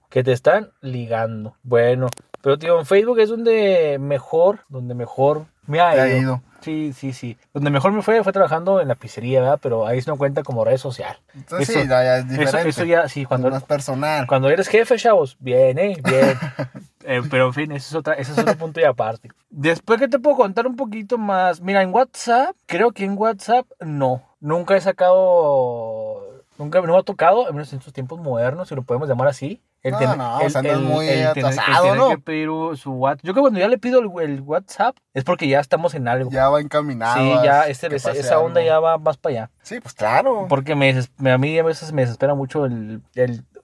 Que 0.10 0.24
te 0.24 0.34
están 0.34 0.72
ligando. 0.82 1.56
Bueno, 1.64 2.08
pero 2.42 2.60
tío, 2.60 2.80
en 2.80 2.86
Facebook 2.86 3.20
es 3.20 3.30
donde 3.30 3.98
mejor, 4.00 4.66
donde 4.70 4.94
mejor 4.96 5.46
Me 5.66 5.80
ha 5.80 5.94
te 5.94 6.02
ha 6.02 6.18
ido. 6.18 6.42
Sí, 6.62 6.94
sí, 6.94 7.12
sí. 7.14 7.38
Donde 7.54 7.70
mejor 7.72 7.92
me 7.92 8.02
fue 8.02 8.24
fue 8.24 8.32
trabajando 8.34 8.80
en 8.82 8.88
la 8.88 8.96
pizzería, 8.96 9.42
¿verdad? 9.42 9.60
Pero 9.62 9.88
ahí 9.88 10.02
se 10.02 10.10
no 10.12 10.18
cuenta 10.18 10.44
como 10.44 10.64
red 10.64 10.78
social. 10.78 11.18
Entonces 11.34 11.70
Eso- 11.70 11.82
sí, 11.82 11.88
ya, 11.88 12.18
es 12.18 12.26
Eso, 12.26 12.40
diferente. 12.40 12.70
eso 12.70 12.84
ya, 12.86 13.10
sí, 13.10 13.26
cuando 13.26 13.46
cuando, 13.46 13.56
más 13.60 13.64
personal. 13.68 14.28
cuando 14.28 14.50
eres 14.50 14.68
jefe, 14.68 14.96
chavos, 14.98 15.36
bien, 15.40 15.78
¿eh? 15.80 15.98
Bien. 16.04 16.38
Eh, 17.04 17.24
pero 17.32 17.48
en 17.48 17.54
fin, 17.56 17.72
ese 17.72 17.88
es, 17.90 17.96
otra, 17.96 18.14
ese 18.14 18.32
es 18.32 18.38
otro 18.38 18.56
punto 18.60 18.80
y 18.80 18.84
aparte. 18.84 19.32
Después 19.50 20.00
que 20.00 20.08
te 20.08 20.20
puedo 20.20 20.36
contar 20.38 20.68
un 20.68 20.76
poquito 20.76 21.18
más. 21.18 21.60
Mira, 21.60 21.82
en 21.82 21.92
WhatsApp, 21.92 22.56
creo 22.68 22.92
que 22.92 23.04
en 23.06 23.18
WhatsApp 23.18 23.66
no. 23.80 24.22
Nunca 24.40 24.76
he 24.78 24.82
sacado. 24.82 26.44
Nunca 26.60 26.80
no 26.82 26.94
me 26.94 27.00
ha 27.00 27.04
tocado, 27.04 27.48
al 27.48 27.54
menos 27.54 27.74
en 27.74 27.80
estos 27.80 27.92
tiempos 27.94 28.20
modernos, 28.20 28.68
si 28.70 28.76
lo 28.76 28.84
podemos 28.84 29.10
llamar 29.10 29.28
así. 29.28 29.60
El 29.84 29.94
No, 29.94 29.98
ten- 30.00 30.18
no, 30.18 30.40
el- 30.42 30.48
o 30.48 30.50
sea, 30.50 30.62
el- 30.62 30.80
muy 30.80 31.08
el 31.08 31.28
atrasado, 31.28 31.84
tener 31.84 31.98
¿no? 31.98 32.10
que 32.10 32.18
pedir 32.20 32.50
su 32.78 32.92
WhatsApp. 32.92 33.26
Yo 33.26 33.34
creo 33.34 33.36
que 33.36 33.42
cuando 33.42 33.60
ya 33.60 33.68
le 33.68 33.78
pido 33.80 34.00
el, 34.20 34.42
WhatsApp 34.42 34.96
es 35.14 35.24
porque 35.24 35.48
ya 35.48 35.60
estamos 35.60 35.96
en 35.96 36.08
algo. 36.08 36.30
Ya 36.32 36.50
va 36.50 36.62
encaminado. 36.62 37.18
sí, 37.20 37.34
ya 37.44 37.66
que 37.66 37.96
esa, 37.96 38.40
onda 38.40 38.62
ya 38.62 38.80
va 38.80 38.98
más 39.00 39.18
para 39.18 39.34
allá. 39.36 39.52
Sí, 39.64 39.80
pues 39.80 39.94
claro. 39.96 40.46
Porque 40.48 40.76
me, 40.76 40.94
a 41.32 41.38
mí 41.38 41.58
a 41.58 41.64
veces 41.64 41.92
me 41.94 42.04
desespera 42.04 42.36
mucho 42.36 42.66
el 42.66 43.02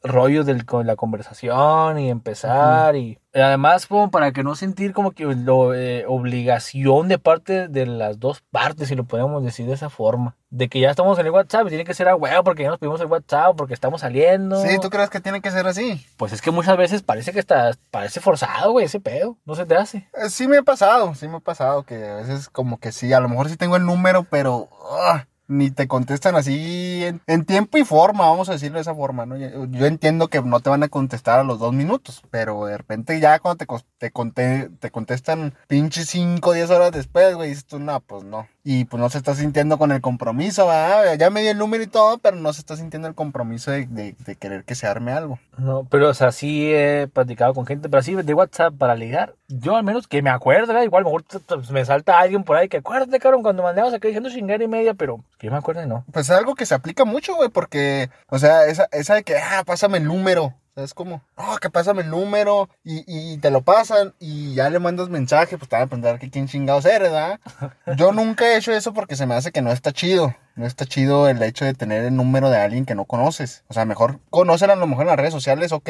rollo 0.04 0.44
con 0.66 0.88
la 0.88 0.96
conversación 0.96 2.00
y 2.00 2.10
empezar 2.10 2.96
y 2.96 3.20
además 3.34 3.88
como 3.88 4.10
para 4.10 4.32
que 4.32 4.44
no 4.44 4.56
sentir 4.56 4.94
como 4.94 5.12
que 5.12 5.26
lo, 5.26 5.74
eh, 5.74 6.06
obligación 6.08 7.08
de 7.08 7.20
parte 7.20 7.68
de 7.68 7.86
las 7.86 8.20
dos 8.20 8.42
partes, 8.52 8.88
si 8.88 8.96
lo 8.96 9.04
podemos 9.06 9.44
decir 9.44 9.68
de 9.68 9.74
esa 9.74 9.90
forma. 9.90 10.36
De 10.50 10.70
que 10.70 10.80
ya 10.80 10.90
estamos 10.90 11.20
en 11.20 11.26
el 11.26 11.32
WhatsApp 11.32 11.68
y 11.68 11.70
tiene 11.70 11.84
que 11.84 11.94
ser 11.94 12.08
a 12.08 12.16
huevo 12.16 12.44
porque 12.44 12.64
ya 12.64 12.70
nos 12.70 12.80
pedimos 12.80 13.02
el 13.02 13.08
WhatsApp, 13.08 13.56
porque 13.58 13.74
estamos 13.74 14.02
saliendo. 14.02 14.62
Sí, 14.62 14.78
¿tú 14.82 14.90
crees 14.90 15.10
que 15.10 15.20
tiene 15.20 15.42
que 15.42 15.52
ser 15.52 15.68
así? 15.68 16.06
Pues 16.16 16.32
es 16.32 16.42
que 16.42 16.52
muchas 16.52 16.78
veces 16.78 17.04
parece 17.04 17.34
que 17.34 17.40
está, 17.40 17.72
parece 17.92 18.22
forzado, 18.22 18.72
güey, 18.72 18.86
ese 18.86 19.00
pedo. 19.00 19.38
No 19.46 19.56
se 19.56 19.66
te 19.66 19.76
hace. 19.76 20.08
Eh, 20.14 20.30
Sí 20.30 20.48
me 20.48 20.58
ha 20.58 20.64
pasado, 20.64 21.14
sí 21.16 21.28
me 21.28 21.38
ha 21.38 21.42
pasado 21.42 21.84
que 21.84 22.06
a 22.06 22.16
veces 22.16 22.50
como 22.50 22.80
que 22.80 22.92
sí, 22.92 23.12
a 23.12 23.20
lo 23.20 23.28
mejor 23.28 23.50
sí 23.50 23.58
tengo 23.58 23.76
el 23.76 23.86
número, 23.86 24.24
pero 24.24 24.70
ah, 25.02 25.26
ni 25.48 25.72
te 25.72 25.88
contestan 25.88 26.36
así 26.36 27.04
en, 27.26 27.46
tiempo 27.46 27.78
y 27.78 27.86
forma, 27.86 28.30
vamos 28.30 28.50
a 28.50 28.54
decirlo 28.54 28.78
de 28.78 28.82
esa 28.82 28.96
forma, 28.96 29.26
¿no? 29.26 29.38
Yo, 29.38 29.86
entiendo 29.86 30.28
que 30.28 30.42
no 30.42 30.60
te 30.60 30.70
van 30.70 30.84
a 30.84 30.90
contestar 30.90 31.40
a 31.40 31.44
los 31.44 31.60
dos 31.60 31.74
minutos, 31.74 32.22
pero 32.30 32.66
de 32.66 32.78
repente 32.78 33.20
ya 33.20 33.40
cuando 33.40 33.66
te, 33.98 34.12
te, 34.34 34.70
te 34.70 34.92
contestan 34.92 35.54
pinches 35.68 36.10
5 36.10 36.50
o 36.50 36.54
10 36.54 36.70
horas 36.70 36.92
después, 36.92 37.36
güey, 37.36 37.50
dices 37.50 37.66
tú, 37.66 37.80
no, 37.80 38.00
pues 38.02 38.24
no. 38.24 38.48
Y 38.70 38.84
pues 38.84 39.00
no 39.00 39.10
se 39.10 39.18
está 39.18 39.34
sintiendo 39.34 39.78
con 39.78 39.94
el 39.94 40.02
compromiso, 40.02 40.68
¿verdad? 40.68 41.14
Ya 41.18 41.30
me 41.30 41.42
dio 41.42 41.52
el 41.52 41.58
número 41.58 41.82
y 41.84 41.88
todo, 41.88 42.18
pero 42.18 42.36
no 42.36 42.52
se 42.52 42.60
está 42.60 42.76
sintiendo 42.76 43.08
el 43.08 43.16
compromiso 43.16 43.72
de, 43.72 43.86
de- 43.86 44.14
de 44.26 44.36
querer 44.36 44.66
que 44.66 44.76
se 44.76 44.88
arme 44.88 45.14
algo. 45.14 45.40
No, 45.58 45.86
pero 45.90 46.10
o 46.10 46.14
sea, 46.14 46.34
sí 46.34 46.70
he 46.74 47.08
platicado 47.08 47.54
con 47.54 47.66
gente, 47.66 47.88
pero 47.88 48.00
así 48.00 48.14
de 48.14 48.34
WhatsApp 48.34 48.74
para 48.78 48.96
ligar. 48.96 49.36
Yo 49.48 49.78
al 49.78 49.86
menos 49.86 50.06
que 50.10 50.22
me 50.22 50.30
acuerdo, 50.30 50.68
¿verdad? 50.68 50.84
igual 50.84 51.04
a 51.06 51.10
lo 51.10 51.12
mejor 51.18 51.72
me 51.72 51.86
salta 51.86 52.20
alguien 52.20 52.44
por 52.44 52.58
ahí 52.58 52.68
que 52.68 52.78
acuérdate, 52.78 53.20
cabrón, 53.20 53.42
cuando 53.42 53.64
mandamos 53.64 53.94
acá 53.94 54.10
diciendo 54.10 54.30
chingar 54.30 54.62
y 54.62 54.68
media, 54.68 54.94
pero 54.96 55.24
que 55.38 55.48
yo 55.48 55.52
me 55.54 55.60
acuerdo 55.60 55.82
y 55.84 55.88
no. 55.88 56.04
Pues 56.12 56.30
es 56.30 56.36
algo 56.36 56.54
que 56.56 56.66
se 56.66 56.76
aplica 56.76 57.06
mucho, 57.06 57.36
güey, 57.36 57.48
porque, 57.48 58.10
o 58.28 58.38
sea, 58.38 58.66
esa, 58.66 58.90
esa 58.92 59.16
de 59.16 59.24
que, 59.24 59.38
ah, 59.38 59.64
pásame 59.66 60.00
el 60.00 60.04
número. 60.04 60.54
Es 60.78 60.94
como, 60.94 61.24
no, 61.36 61.58
que 61.58 61.72
pásame 61.72 62.04
el 62.04 62.12
número 62.12 62.70
y, 62.84 63.04
y 63.08 63.38
te 63.40 63.50
lo 63.50 63.62
pasan 63.62 64.14
y 64.20 64.54
ya 64.54 64.70
le 64.70 64.78
mandas 64.78 65.10
mensaje, 65.10 65.58
pues 65.58 65.68
te 65.68 65.76
van 65.76 65.86
a 65.86 65.90
pensar 65.90 66.20
que 66.20 66.30
quién 66.30 66.48
chingados 66.48 66.86
eres, 66.86 67.12
¿verdad? 67.12 67.40
Yo 67.98 68.12
nunca 68.12 68.46
he 68.46 68.58
hecho 68.58 68.72
eso 68.72 68.94
porque 68.94 69.16
se 69.16 69.26
me 69.26 69.34
hace 69.34 69.52
que 69.52 69.64
no 69.64 69.72
está 69.72 69.92
chido. 69.92 70.36
No 70.56 70.68
está 70.68 70.86
chido 70.86 71.28
el 71.30 71.42
hecho 71.42 71.66
de 71.66 71.74
tener 71.74 72.06
el 72.06 72.16
número 72.16 72.52
de 72.52 72.58
alguien 72.58 72.86
que 72.86 72.96
no 72.96 73.06
conoces. 73.06 73.64
O 73.68 73.74
sea, 73.74 73.86
mejor 73.86 74.20
conocen 74.30 74.70
a 74.70 74.76
lo 74.76 74.86
mejor 74.86 75.04
en 75.04 75.10
las 75.10 75.18
redes 75.18 75.34
sociales, 75.34 75.72
ok. 75.72 75.90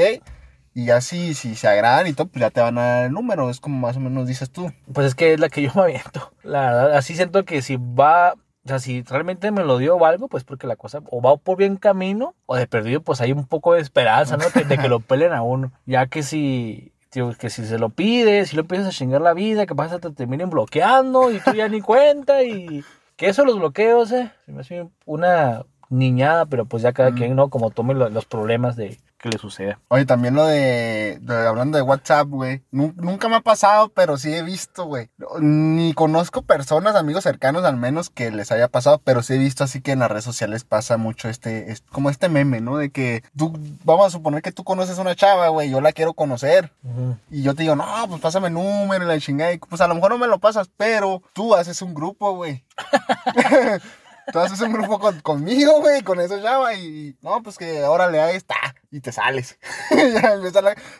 Y 0.73 0.86
ya 0.86 1.02
si, 1.02 1.34
si 1.34 1.56
se 1.56 1.67
agradan 1.67 2.08
y 2.08 2.13
todo, 2.13 2.28
pues 2.28 2.39
ya 2.39 2.50
te 2.50 2.62
van 2.62 2.78
a 2.78 2.82
dar 2.82 3.06
el 3.08 3.12
número. 3.12 3.50
Es 3.50 3.60
como 3.60 3.80
más 3.80 3.97
o 3.97 4.00
menos 4.00 4.28
dices 4.28 4.52
tú. 4.52 4.71
Pues 4.93 5.08
es 5.08 5.15
que 5.15 5.34
es 5.34 5.39
la 5.39 5.50
que 5.50 5.63
yo 5.63 5.71
me 5.76 5.82
aviento. 5.82 6.32
La 6.43 6.62
verdad, 6.62 6.97
así 6.97 7.15
siento 7.15 7.45
que 7.45 7.62
si 7.62 7.78
va, 7.78 8.36
o 8.67 8.69
sea, 8.69 8.80
si 8.80 9.01
realmente 9.01 9.49
me 9.51 9.63
lo 9.63 9.77
dio 9.77 9.95
o 9.95 10.06
algo, 10.06 10.27
pues 10.27 10.43
porque 10.43 10.67
la 10.67 10.75
cosa 10.75 10.99
o 11.10 11.21
va 11.21 11.38
por 11.38 11.58
bien 11.58 11.77
camino, 11.77 12.36
o 12.45 12.56
de 12.58 12.67
perdido, 12.67 13.01
pues 13.01 13.21
hay 13.21 13.32
un 13.32 13.45
poco 13.47 13.73
de 13.73 13.82
esperanza, 13.82 14.36
¿no? 14.38 14.43
De 14.67 14.77
que 14.77 14.89
lo 14.89 14.99
pelen 14.99 15.32
a 15.32 15.41
uno. 15.41 15.71
Ya 15.86 16.08
que 16.08 16.21
si, 16.23 16.91
tío, 17.10 17.34
que 17.39 17.49
si 17.49 17.65
se 17.65 17.80
lo 17.80 17.89
pides, 17.89 18.49
si 18.49 18.56
lo 18.58 18.63
empiezas 18.63 18.88
a 18.88 18.91
chingar 18.91 19.21
la 19.21 19.34
vida, 19.34 19.65
que 19.65 19.73
pasa 19.75 19.99
te 19.99 20.12
terminen 20.12 20.49
bloqueando 20.49 21.32
y 21.32 21.39
tú 21.39 21.53
ya 21.53 21.69
ni 21.69 21.80
cuenta 21.82 22.43
y 22.43 22.84
que 23.15 23.30
eso 23.30 23.45
los 23.45 23.58
bloqueos, 23.58 24.12
eh, 24.12 24.32
se 24.45 24.51
me 24.51 24.62
hace 24.62 24.88
una 25.06 25.65
niñada, 25.89 26.45
pero 26.45 26.65
pues 26.65 26.84
ya 26.84 26.91
cada 26.91 27.12
Mm. 27.12 27.15
quien, 27.15 27.36
¿no? 27.36 27.49
Como 27.49 27.71
tome 27.71 27.93
lo- 27.93 28.10
los 28.10 28.25
problemas 28.25 28.75
de 28.75 28.99
que 29.30 29.36
le 29.36 29.40
suceda. 29.40 29.80
Oye, 29.90 30.06
también 30.06 30.34
lo 30.36 30.46
de, 30.46 31.20
de- 31.22 31.48
hablando 31.48 31.78
de 31.78 31.82
WhatsApp, 31.82 32.28
güey. 32.28 32.62
Nu- 32.72 32.94
nunca 32.96 33.28
me 33.30 33.36
ha 33.36 33.42
pasado, 33.42 33.90
pero 33.90 34.18
sí 34.18 34.34
he 34.34 34.42
visto, 34.42 34.86
güey. 34.86 35.10
Ni 35.40 35.94
conozco 35.94 36.42
personas, 36.42 36.96
amigos 36.96 37.24
cercanos 37.24 37.63
al 37.66 37.78
menos, 37.78 38.10
que 38.10 38.32
les 38.32 38.52
haya 38.52 38.68
pasado, 38.68 39.02
pero 39.04 39.22
sí 39.24 39.34
he 39.34 39.38
visto 39.38 39.63
así 39.63 39.82
que 39.82 39.92
en 39.92 40.00
las 40.00 40.10
redes 40.10 40.24
sociales 40.24 40.63
pasa 40.63 40.98
mucho 40.98 41.30
este, 41.30 41.72
es 41.72 41.82
como 41.92 42.10
este 42.10 42.30
meme, 42.30 42.62
¿no? 42.62 42.78
De 42.78 42.90
que 42.90 43.24
tú, 43.38 43.54
vamos 43.84 44.08
a 44.08 44.10
suponer 44.12 44.42
que 44.42 44.52
tú 44.52 44.63
conoces 44.63 44.98
a 44.98 45.02
una 45.02 45.16
chava, 45.16 45.50
güey, 45.50 45.70
yo 45.70 45.82
la 45.82 45.92
quiero 45.92 46.13
conocer. 46.13 46.72
Ujú. 46.84 47.18
Y 47.30 47.44
yo 47.44 47.54
te 47.56 47.63
digo, 47.63 47.76
no, 47.76 47.86
pues 48.08 48.22
pásame 48.22 48.48
el 48.48 48.54
número 48.54 49.04
y 49.04 49.08
la 49.08 49.20
chingada. 49.20 49.52
Y 49.54 49.58
pues 49.58 49.82
a 49.82 49.88
lo 49.88 49.96
mejor 49.96 50.12
no 50.12 50.18
me 50.18 50.28
lo 50.28 50.40
pasas, 50.40 50.70
pero 50.78 51.22
tú 51.34 51.56
haces 51.56 51.82
un 51.82 51.94
grupo, 51.94 52.34
güey. 52.36 52.63
tú 54.32 54.40
haces 54.40 54.60
un 54.62 54.74
grupo 54.74 55.00
con- 55.00 55.20
conmigo, 55.22 55.80
güey, 55.82 56.02
con 56.02 56.20
esa 56.20 56.42
chava. 56.42 56.74
Y 56.76 57.16
no, 57.22 57.42
pues 57.44 57.58
que 57.58 57.84
ahora 57.84 58.08
le 58.10 58.36
está. 58.36 58.56
Y 58.92 59.00
te 59.02 59.12
sales. 59.12 59.58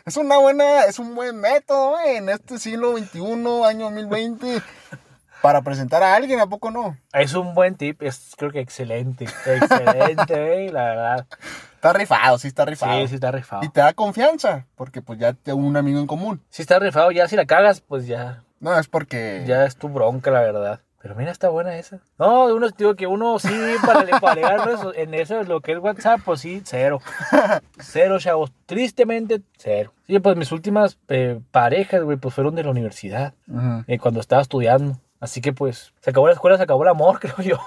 Es 0.06 0.16
una 0.16 0.38
buena, 0.38 0.84
es 0.84 0.98
un 0.98 1.14
buen 1.14 1.36
método, 1.40 1.90
güey, 1.90 2.16
en 2.16 2.28
este 2.28 2.58
siglo 2.58 2.96
XXI, 2.96 3.20
año 3.64 3.84
2020. 3.86 4.62
Para 5.42 5.62
presentar 5.62 6.02
a 6.02 6.14
alguien, 6.16 6.40
¿a 6.40 6.46
poco 6.48 6.70
no? 6.70 6.96
Es 7.12 7.34
un 7.34 7.54
buen 7.54 7.76
tip, 7.76 8.02
es 8.02 8.32
creo 8.36 8.50
que 8.50 8.58
excelente, 8.60 9.24
excelente, 9.46 10.46
güey, 10.46 10.68
la 10.70 10.82
verdad. 10.84 11.26
Está 11.76 11.92
rifado, 11.92 12.38
sí 12.38 12.48
está 12.48 12.64
rifado. 12.64 13.00
Sí, 13.02 13.08
sí 13.08 13.14
está 13.14 13.30
rifado. 13.30 13.62
Y 13.62 13.68
te 13.68 13.80
da 13.80 13.92
confianza, 13.92 14.66
porque 14.74 15.00
pues 15.00 15.20
ya 15.20 15.32
tengo 15.34 15.60
un 15.60 15.76
amigo 15.76 16.00
en 16.00 16.08
común. 16.08 16.42
Si 16.50 16.62
está 16.62 16.80
rifado, 16.80 17.12
ya 17.12 17.28
si 17.28 17.36
la 17.36 17.46
cagas, 17.46 17.80
pues 17.80 18.06
ya, 18.08 18.42
No, 18.58 18.76
es 18.76 18.88
porque... 18.88 19.44
ya 19.46 19.64
es 19.64 19.76
tu 19.76 19.88
bronca, 19.88 20.32
la 20.32 20.40
verdad. 20.40 20.80
Pero 21.08 21.18
mira, 21.18 21.32
está 21.32 21.48
buena 21.48 21.74
esa. 21.78 22.00
No, 22.18 22.54
uno, 22.54 22.68
digo 22.68 22.94
que 22.94 23.06
uno 23.06 23.38
sí, 23.38 23.48
para, 23.86 24.20
para 24.20 24.70
eso, 24.74 24.92
en 24.94 25.14
eso, 25.14 25.42
lo 25.44 25.62
que 25.62 25.72
es 25.72 25.78
WhatsApp, 25.78 26.20
pues 26.22 26.42
sí, 26.42 26.60
cero. 26.66 27.00
Cero, 27.80 28.18
chavos. 28.18 28.52
Tristemente, 28.66 29.40
cero. 29.56 29.94
Sí, 30.06 30.18
pues 30.18 30.36
mis 30.36 30.52
últimas 30.52 30.98
eh, 31.08 31.40
parejas, 31.50 32.02
güey, 32.02 32.18
pues 32.18 32.34
fueron 32.34 32.54
de 32.56 32.62
la 32.64 32.70
universidad, 32.72 33.32
Ujú. 33.48 33.84
eh, 33.86 33.98
cuando 33.98 34.20
estaba 34.20 34.42
estudiando. 34.42 34.98
Así 35.18 35.40
que 35.40 35.54
pues, 35.54 35.94
se 36.02 36.10
acabó 36.10 36.26
la 36.26 36.34
escuela, 36.34 36.58
se 36.58 36.64
acabó 36.64 36.82
el 36.82 36.90
amor, 36.90 37.18
creo 37.20 37.38
yo. 37.38 37.58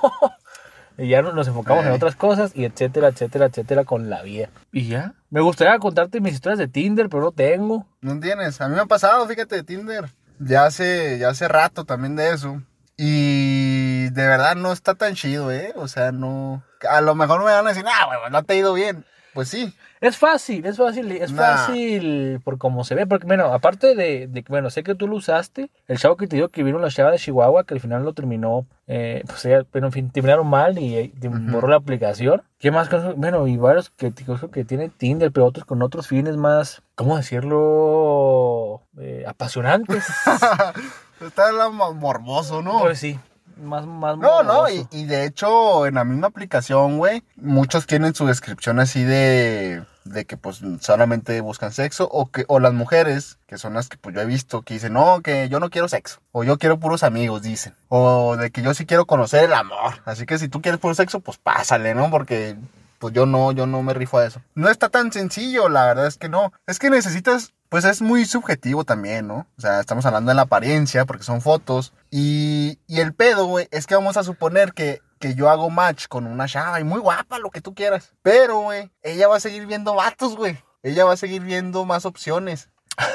Y 1.00 1.08
ya 1.08 1.24
nos 1.24 1.48
enfocamos 1.48 1.84
en 1.84 1.94
Eh. 1.94 1.96
otras 1.96 2.16
cosas 2.16 2.52
y 2.56 2.64
etcétera, 2.66 3.08
etcétera, 3.08 3.46
etcétera 3.48 3.86
con 3.86 4.12
la 4.12 4.22
vida. 4.22 4.50
Y 4.72 4.88
ya. 4.88 5.16
Me 5.32 5.42
gustaría 5.42 5.80
contarte 5.80 6.22
mis 6.22 6.34
historias 6.34 6.60
de 6.60 6.68
Tinder, 6.68 7.10
pero 7.10 7.24
no 7.24 7.32
tengo. 7.32 7.88
No 8.02 8.20
tienes. 8.20 8.62
A 8.62 8.70
mí 8.70 8.76
me 8.76 8.82
ha 8.82 8.86
pasado, 8.86 9.26
fíjate, 9.28 9.56
de 9.56 9.64
Tinder. 9.64 10.06
Ya 10.38 10.66
hace, 10.66 11.18
ya 11.18 11.30
hace 11.30 11.48
rato 11.48 11.86
también 11.86 12.16
de 12.16 12.30
eso. 12.32 12.62
Y 13.04 14.10
de 14.12 14.28
verdad 14.28 14.56
no 14.56 14.72
está 14.72 14.94
tan 14.94 15.16
chido, 15.16 15.52
¿eh? 15.52 15.74
O 15.76 15.88
sea, 15.88 16.12
no. 16.12 16.62
A 16.88 17.02
lo 17.02 17.16
mejor 17.16 17.40
me 17.40 17.46
van 17.52 17.66
a 17.66 17.70
decir, 17.70 17.84
ah, 17.88 18.06
güey, 18.06 18.32
no 18.32 18.44
te 18.44 18.54
ha 18.54 18.58
ido 18.58 18.76
bien. 18.76 19.06
Pues 19.34 19.48
sí. 19.50 19.74
Es 20.02 20.18
fácil, 20.18 20.66
es 20.68 20.78
fácil, 20.78 21.12
es 21.12 21.32
Nah. 21.32 21.38
fácil 21.58 22.40
por 22.44 22.60
cómo 22.60 22.84
se 22.84 22.94
ve. 22.94 23.08
Porque, 23.08 23.26
bueno, 23.26 23.46
aparte 23.54 23.96
de, 23.96 24.28
de 24.28 24.44
que, 24.44 24.50
bueno, 24.50 24.70
sé 24.70 24.84
que 24.84 24.94
tú 24.94 25.08
lo 25.08 25.16
usaste, 25.16 25.72
el 25.88 25.98
chavo 25.98 26.16
que 26.16 26.28
te 26.28 26.36
digo 26.36 26.50
que 26.50 26.62
vino 26.64 26.78
la 26.78 26.90
chava 26.92 27.10
de 27.10 27.18
Chihuahua, 27.18 27.64
que 27.64 27.74
al 27.74 27.80
final 27.80 28.04
lo 28.04 28.14
terminó, 28.14 28.68
eh, 28.88 29.24
pues, 29.26 29.46
ella- 29.46 29.64
pero 29.72 29.88
en 29.88 29.92
fin, 29.94 30.12
terminaron 30.12 30.46
mal 30.48 30.78
y 30.78 30.96
eh, 30.98 31.12
te 31.20 31.28
Ujú. 31.28 31.40
borró 31.50 31.70
la 31.70 31.78
aplicación. 31.78 32.44
¿Qué 32.60 32.70
más? 32.70 32.88
cosas? 32.88 33.16
Bueno, 33.16 33.48
y 33.48 33.58
varios 33.58 33.90
que, 33.90 34.12
que, 34.14 34.26
que 34.52 34.64
tiene 34.66 34.90
Tinder, 34.90 35.32
pero 35.32 35.48
otros 35.48 35.66
con 35.66 35.82
otros 35.82 36.08
fines 36.08 36.38
más, 36.38 36.84
¿cómo 36.94 37.18
decirlo? 37.18 38.84
Eh, 39.00 39.24
apasionantes. 39.28 40.06
está 41.28 41.70
mo- 41.70 41.94
morboso, 41.94 42.62
¿no? 42.62 42.80
Pues 42.80 43.00
sí, 43.00 43.20
más, 43.58 43.86
más 43.86 44.18
No, 44.18 44.44
no, 44.44 44.70
y, 44.70 44.88
y 44.92 45.06
de 45.06 45.26
hecho 45.26 45.86
en 45.86 45.96
la 45.96 46.04
misma 46.04 46.28
aplicación, 46.28 46.98
güey, 46.98 47.24
muchos 47.36 47.86
tienen 47.88 48.16
su 48.16 48.26
descripción 48.26 48.80
así 48.80 49.04
de, 49.04 49.84
de 50.06 50.26
que 50.26 50.38
pues 50.38 50.62
solamente 50.80 51.40
buscan 51.42 51.72
sexo 51.72 52.08
o 52.12 52.32
que 52.32 52.46
o 52.48 52.60
las 52.60 52.74
mujeres, 52.74 53.38
que 53.48 53.58
son 53.58 53.74
las 53.76 53.88
que 53.90 53.98
pues 53.98 54.16
yo 54.16 54.22
he 54.22 54.26
visto, 54.26 54.62
que 54.64 54.74
dicen, 54.76 54.94
no, 54.94 55.22
que 55.22 55.48
yo 55.50 55.60
no 55.60 55.70
quiero 55.70 55.88
sexo, 55.88 56.20
o 56.32 56.44
yo 56.44 56.58
quiero 56.58 56.80
puros 56.80 57.04
amigos, 57.04 57.42
dicen, 57.44 57.76
o 57.90 58.36
de 58.38 58.50
que 58.52 58.62
yo 58.64 58.74
sí 58.74 58.86
quiero 58.86 59.06
conocer 59.06 59.44
el 59.44 59.54
amor, 59.54 60.02
así 60.06 60.26
que 60.26 60.40
si 60.40 60.48
tú 60.50 60.62
quieres 60.62 60.80
puro 60.80 60.96
sexo, 60.96 61.20
pues 61.20 61.38
pásale, 61.38 61.94
¿no? 61.94 62.10
Porque 62.10 62.56
pues 62.98 63.14
yo 63.16 63.26
no, 63.26 63.52
yo 63.52 63.66
no 63.66 63.82
me 63.82 63.96
rifo 63.96 64.20
a 64.20 64.26
eso. 64.28 64.42
No 64.54 64.70
está 64.70 64.90
tan 64.90 65.12
sencillo, 65.12 65.70
la 65.70 65.88
verdad 65.88 66.06
es 66.06 66.18
que 66.18 66.30
no. 66.30 66.54
Es 66.68 66.78
que 66.78 66.92
necesitas, 66.92 67.52
pues 67.72 67.86
es 67.86 68.02
muy 68.02 68.26
subjetivo 68.26 68.84
también, 68.84 69.28
¿no? 69.30 69.48
O 69.58 69.62
sea, 69.62 69.80
estamos 69.80 70.06
hablando 70.06 70.28
de 70.28 70.36
la 70.36 70.42
apariencia, 70.42 71.06
porque 71.06 71.24
son 71.24 71.40
fotos. 71.40 71.94
Y, 72.10 72.80
y 72.86 73.00
el 73.00 73.14
pedo, 73.14 73.46
güey, 73.46 73.70
es 73.72 73.88
que 73.88 73.96
vamos 73.96 74.18
a 74.18 74.26
suponer 74.26 74.74
que, 74.74 75.02
que 75.20 75.36
yo 75.36 75.50
hago 75.50 75.70
match 75.70 76.08
con 76.10 76.28
una 76.28 76.50
chava 76.50 76.82
y 76.82 76.84
muy 76.84 77.00
guapa, 77.00 77.40
lo 77.40 77.50
que 77.50 77.62
tú 77.62 77.74
quieras. 77.74 78.14
Pero, 78.24 78.60
güey, 78.60 78.92
ella 79.04 79.30
va 79.30 79.38
a 79.38 79.40
seguir 79.40 79.68
viendo 79.68 79.96
vatos, 79.96 80.36
güey. 80.36 80.62
Ella 80.84 81.06
va 81.06 81.14
a 81.14 81.18
seguir 81.18 81.44
viendo 81.44 81.86
más 81.86 82.06
opciones. 82.06 82.68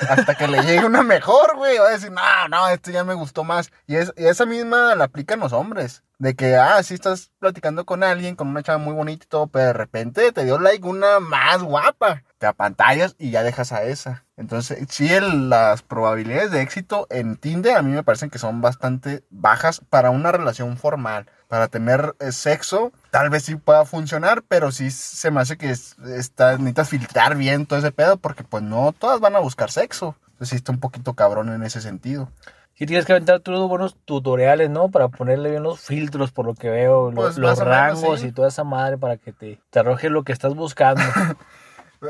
Hasta 0.09 0.35
que 0.35 0.49
le 0.49 0.62
llegue 0.62 0.87
una 0.87 1.03
mejor, 1.03 1.55
güey. 1.57 1.77
Va 1.77 1.88
a 1.88 1.90
decir, 1.90 2.11
no, 2.11 2.49
no, 2.49 2.66
esto 2.69 2.90
ya 2.90 3.05
me 3.05 3.12
gustó 3.12 3.45
más. 3.45 3.71
Y, 3.87 3.97
es, 3.97 4.11
y 4.16 4.25
esa 4.25 4.47
misma 4.47 4.95
la 4.95 5.05
aplican 5.05 5.38
los 5.38 5.53
hombres. 5.53 6.03
De 6.19 6.35
que, 6.35 6.57
ah, 6.57 6.83
sí 6.83 6.95
estás 6.95 7.31
platicando 7.38 7.85
con 7.85 8.03
alguien, 8.03 8.37
con 8.37 8.49
una 8.49 8.62
chava 8.62 8.79
muy 8.79 8.95
bonita 8.95 9.27
y 9.27 9.29
todo, 9.29 9.49
pero 9.49 9.66
de 9.66 9.73
repente 9.75 10.33
te 10.33 10.45
dio 10.45 10.59
like 10.59 10.88
una 10.88 11.21
más 11.21 11.62
guapa. 11.62 12.23
Te 12.38 12.46
apantallas 12.46 13.16
y 13.18 13.31
ya 13.31 13.42
dejas 13.42 13.72
a 13.72 13.85
esa. 13.85 14.25
Entonces, 14.37 14.79
sí, 14.90 15.11
el- 15.12 15.49
las 15.49 15.81
probabilidades 15.83 16.51
de 16.51 16.61
éxito 16.61 17.07
en 17.09 17.37
Tinder 17.37 17.77
a 17.77 17.83
mí 17.83 17.92
me 17.92 18.03
parecen 18.03 18.29
que 18.29 18.38
son 18.38 18.61
bastante 18.61 19.25
bajas 19.31 19.81
para 19.88 20.11
una 20.11 20.33
relación 20.33 20.77
formal. 20.77 21.27
Para 21.49 21.68
tener 21.68 22.14
eh, 22.20 22.33
sexo, 22.33 22.92
tal 23.11 23.31
vez 23.31 23.44
sí 23.44 23.57
pueda 23.57 23.87
funcionar, 23.87 24.42
pero 24.46 24.70
sí 24.70 24.90
se 24.90 25.31
me 25.31 25.40
hace 25.40 25.57
que 25.57 25.70
es- 25.70 25.96
está, 26.01 26.53
necesitas 26.59 26.90
filtrar 26.90 27.37
bien 27.37 27.64
todo 27.64 27.79
ese 27.79 27.92
pedo, 27.92 28.18
porque 28.18 28.44
pues 28.44 28.62
no 28.62 28.92
todas 28.92 29.20
van 29.20 29.35
a 29.37 29.38
buscar 29.38 29.70
sexo. 29.70 30.14
Entonces 30.33 30.49
sí 30.51 30.57
está 30.57 30.72
un 30.72 30.81
poquito 30.81 31.14
cabrón 31.14 31.49
en 31.49 31.62
ese 31.62 31.81
sentido. 31.81 32.29
Sí 32.75 32.85
tienes 32.85 33.07
que 33.07 33.12
aventar 33.12 33.40
todos 33.40 33.66
buenos 33.70 33.96
tutoriales, 34.05 34.68
¿no? 34.68 34.90
Para 34.90 35.09
ponerle 35.09 35.49
bien 35.49 35.62
los 35.62 35.81
filtros, 35.81 36.31
por 36.33 36.44
lo 36.44 36.53
que 36.55 36.68
veo, 36.68 37.11
Pues, 37.14 37.38
los 37.38 37.59
o 37.59 37.64
menos, 37.64 37.75
rangos 38.03 38.20
sí. 38.20 38.27
y 38.27 38.33
toda 38.33 38.49
esa 38.49 38.64
madre 38.64 38.99
para 38.99 39.16
que 39.16 39.33
te, 39.33 39.59
te 39.70 39.79
arroje 39.79 40.11
lo 40.11 40.25
que 40.25 40.33
estás 40.33 40.55
buscando. 40.55 41.01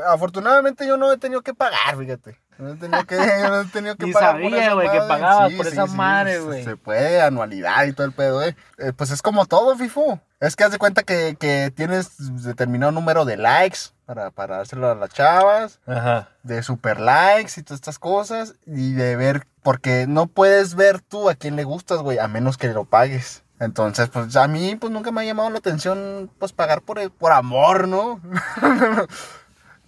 Afortunadamente 0.05 0.85
yo 0.87 0.97
no 0.97 1.11
he 1.11 1.17
tenido 1.17 1.41
que 1.41 1.53
pagar, 1.53 1.97
fíjate. 1.97 2.39
No 2.57 2.69
he 2.69 2.75
tenido 2.75 3.05
que, 3.05 3.15
no 3.17 3.61
he 3.61 3.65
tenido 3.65 3.95
que 3.95 4.05
Ni 4.07 4.13
pagar 4.13 4.31
sabía, 4.33 4.73
güey, 4.73 4.89
que 4.89 4.97
madre. 4.99 5.07
pagabas 5.07 5.53
por 5.53 5.67
esa 5.67 5.85
madre, 5.85 6.33
se- 6.33 6.39
güey. 6.41 6.63
Se 6.63 6.75
puede, 6.75 7.21
anualidad 7.21 7.85
y 7.85 7.93
todo 7.93 8.07
el 8.07 8.13
pedo, 8.13 8.41
eh. 8.43 8.55
Eh, 8.79 8.93
Pues 8.95 9.11
es 9.11 9.21
como 9.21 9.45
todo, 9.45 9.75
FIFO. 9.77 10.19
Es 10.39 10.55
que 10.55 10.63
haz 10.63 10.71
de 10.71 10.77
cuenta 10.77 11.03
que, 11.03 11.35
que 11.39 11.71
tienes 11.75 12.43
determinado 12.43 12.91
número 12.91 13.25
de 13.25 13.37
likes 13.37 13.79
para, 14.05 14.29
para 14.31 14.57
dárselo 14.57 14.89
a 14.91 14.95
las 14.95 15.09
chavas, 15.09 15.79
Ajá. 15.87 16.29
de 16.43 16.61
super 16.63 16.99
likes 16.99 17.53
y 17.59 17.63
todas 17.63 17.77
estas 17.77 17.97
cosas, 17.99 18.53
y 18.65 18.93
de 18.93 19.15
ver, 19.15 19.47
porque 19.63 20.05
no 20.07 20.27
puedes 20.27 20.75
ver 20.75 21.01
tú 21.01 21.29
a 21.29 21.35
quién 21.35 21.55
le 21.55 21.63
gustas, 21.63 21.99
güey, 21.99 22.19
a 22.19 22.27
menos 22.27 22.57
que 22.57 22.67
lo 22.69 22.85
pagues. 22.85 23.43
Entonces, 23.59 24.09
pues 24.09 24.35
a 24.35 24.47
mí, 24.47 24.75
pues 24.75 24.93
nunca 24.93 25.09
me 25.11 25.21
ha 25.21 25.25
llamado 25.25 25.49
la 25.49 25.57
atención, 25.57 26.29
pues 26.37 26.53
pagar 26.53 26.83
por, 26.83 27.09
por 27.11 27.31
amor, 27.31 27.87
¿no? 27.87 28.21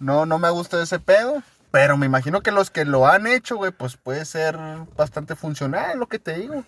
no, 0.00 0.26
no 0.26 0.38
me 0.38 0.50
gusta 0.50 0.82
ese 0.82 0.98
pedo. 0.98 1.42
Pero 1.70 1.96
me 1.96 2.06
imagino 2.06 2.40
que 2.40 2.50
los 2.50 2.70
que 2.70 2.84
lo 2.84 3.06
han 3.06 3.28
hecho, 3.28 3.56
güey, 3.56 3.70
pues 3.70 3.96
puede 3.96 4.24
ser 4.24 4.58
bastante 4.96 5.36
funcional, 5.36 5.98
lo 5.98 6.08
que 6.08 6.18
te 6.18 6.34
digo. 6.34 6.64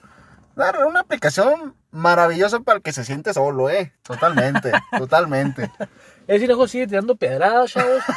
Una, 0.55 0.87
una 0.87 1.01
aplicación 1.01 1.75
maravillosa 1.91 2.61
para 2.61 2.77
el 2.77 2.83
que 2.83 2.93
se 2.93 3.05
siente 3.05 3.35
solo, 3.35 3.69
eh. 3.69 3.93
Totalmente, 4.03 4.71
totalmente. 4.99 5.73
Es 6.29 6.41
decir, 6.41 6.51
hijo, 6.51 6.69
sigue 6.69 6.87
tirando 6.87 7.17
pedradas, 7.17 7.73
chavos. 7.73 8.03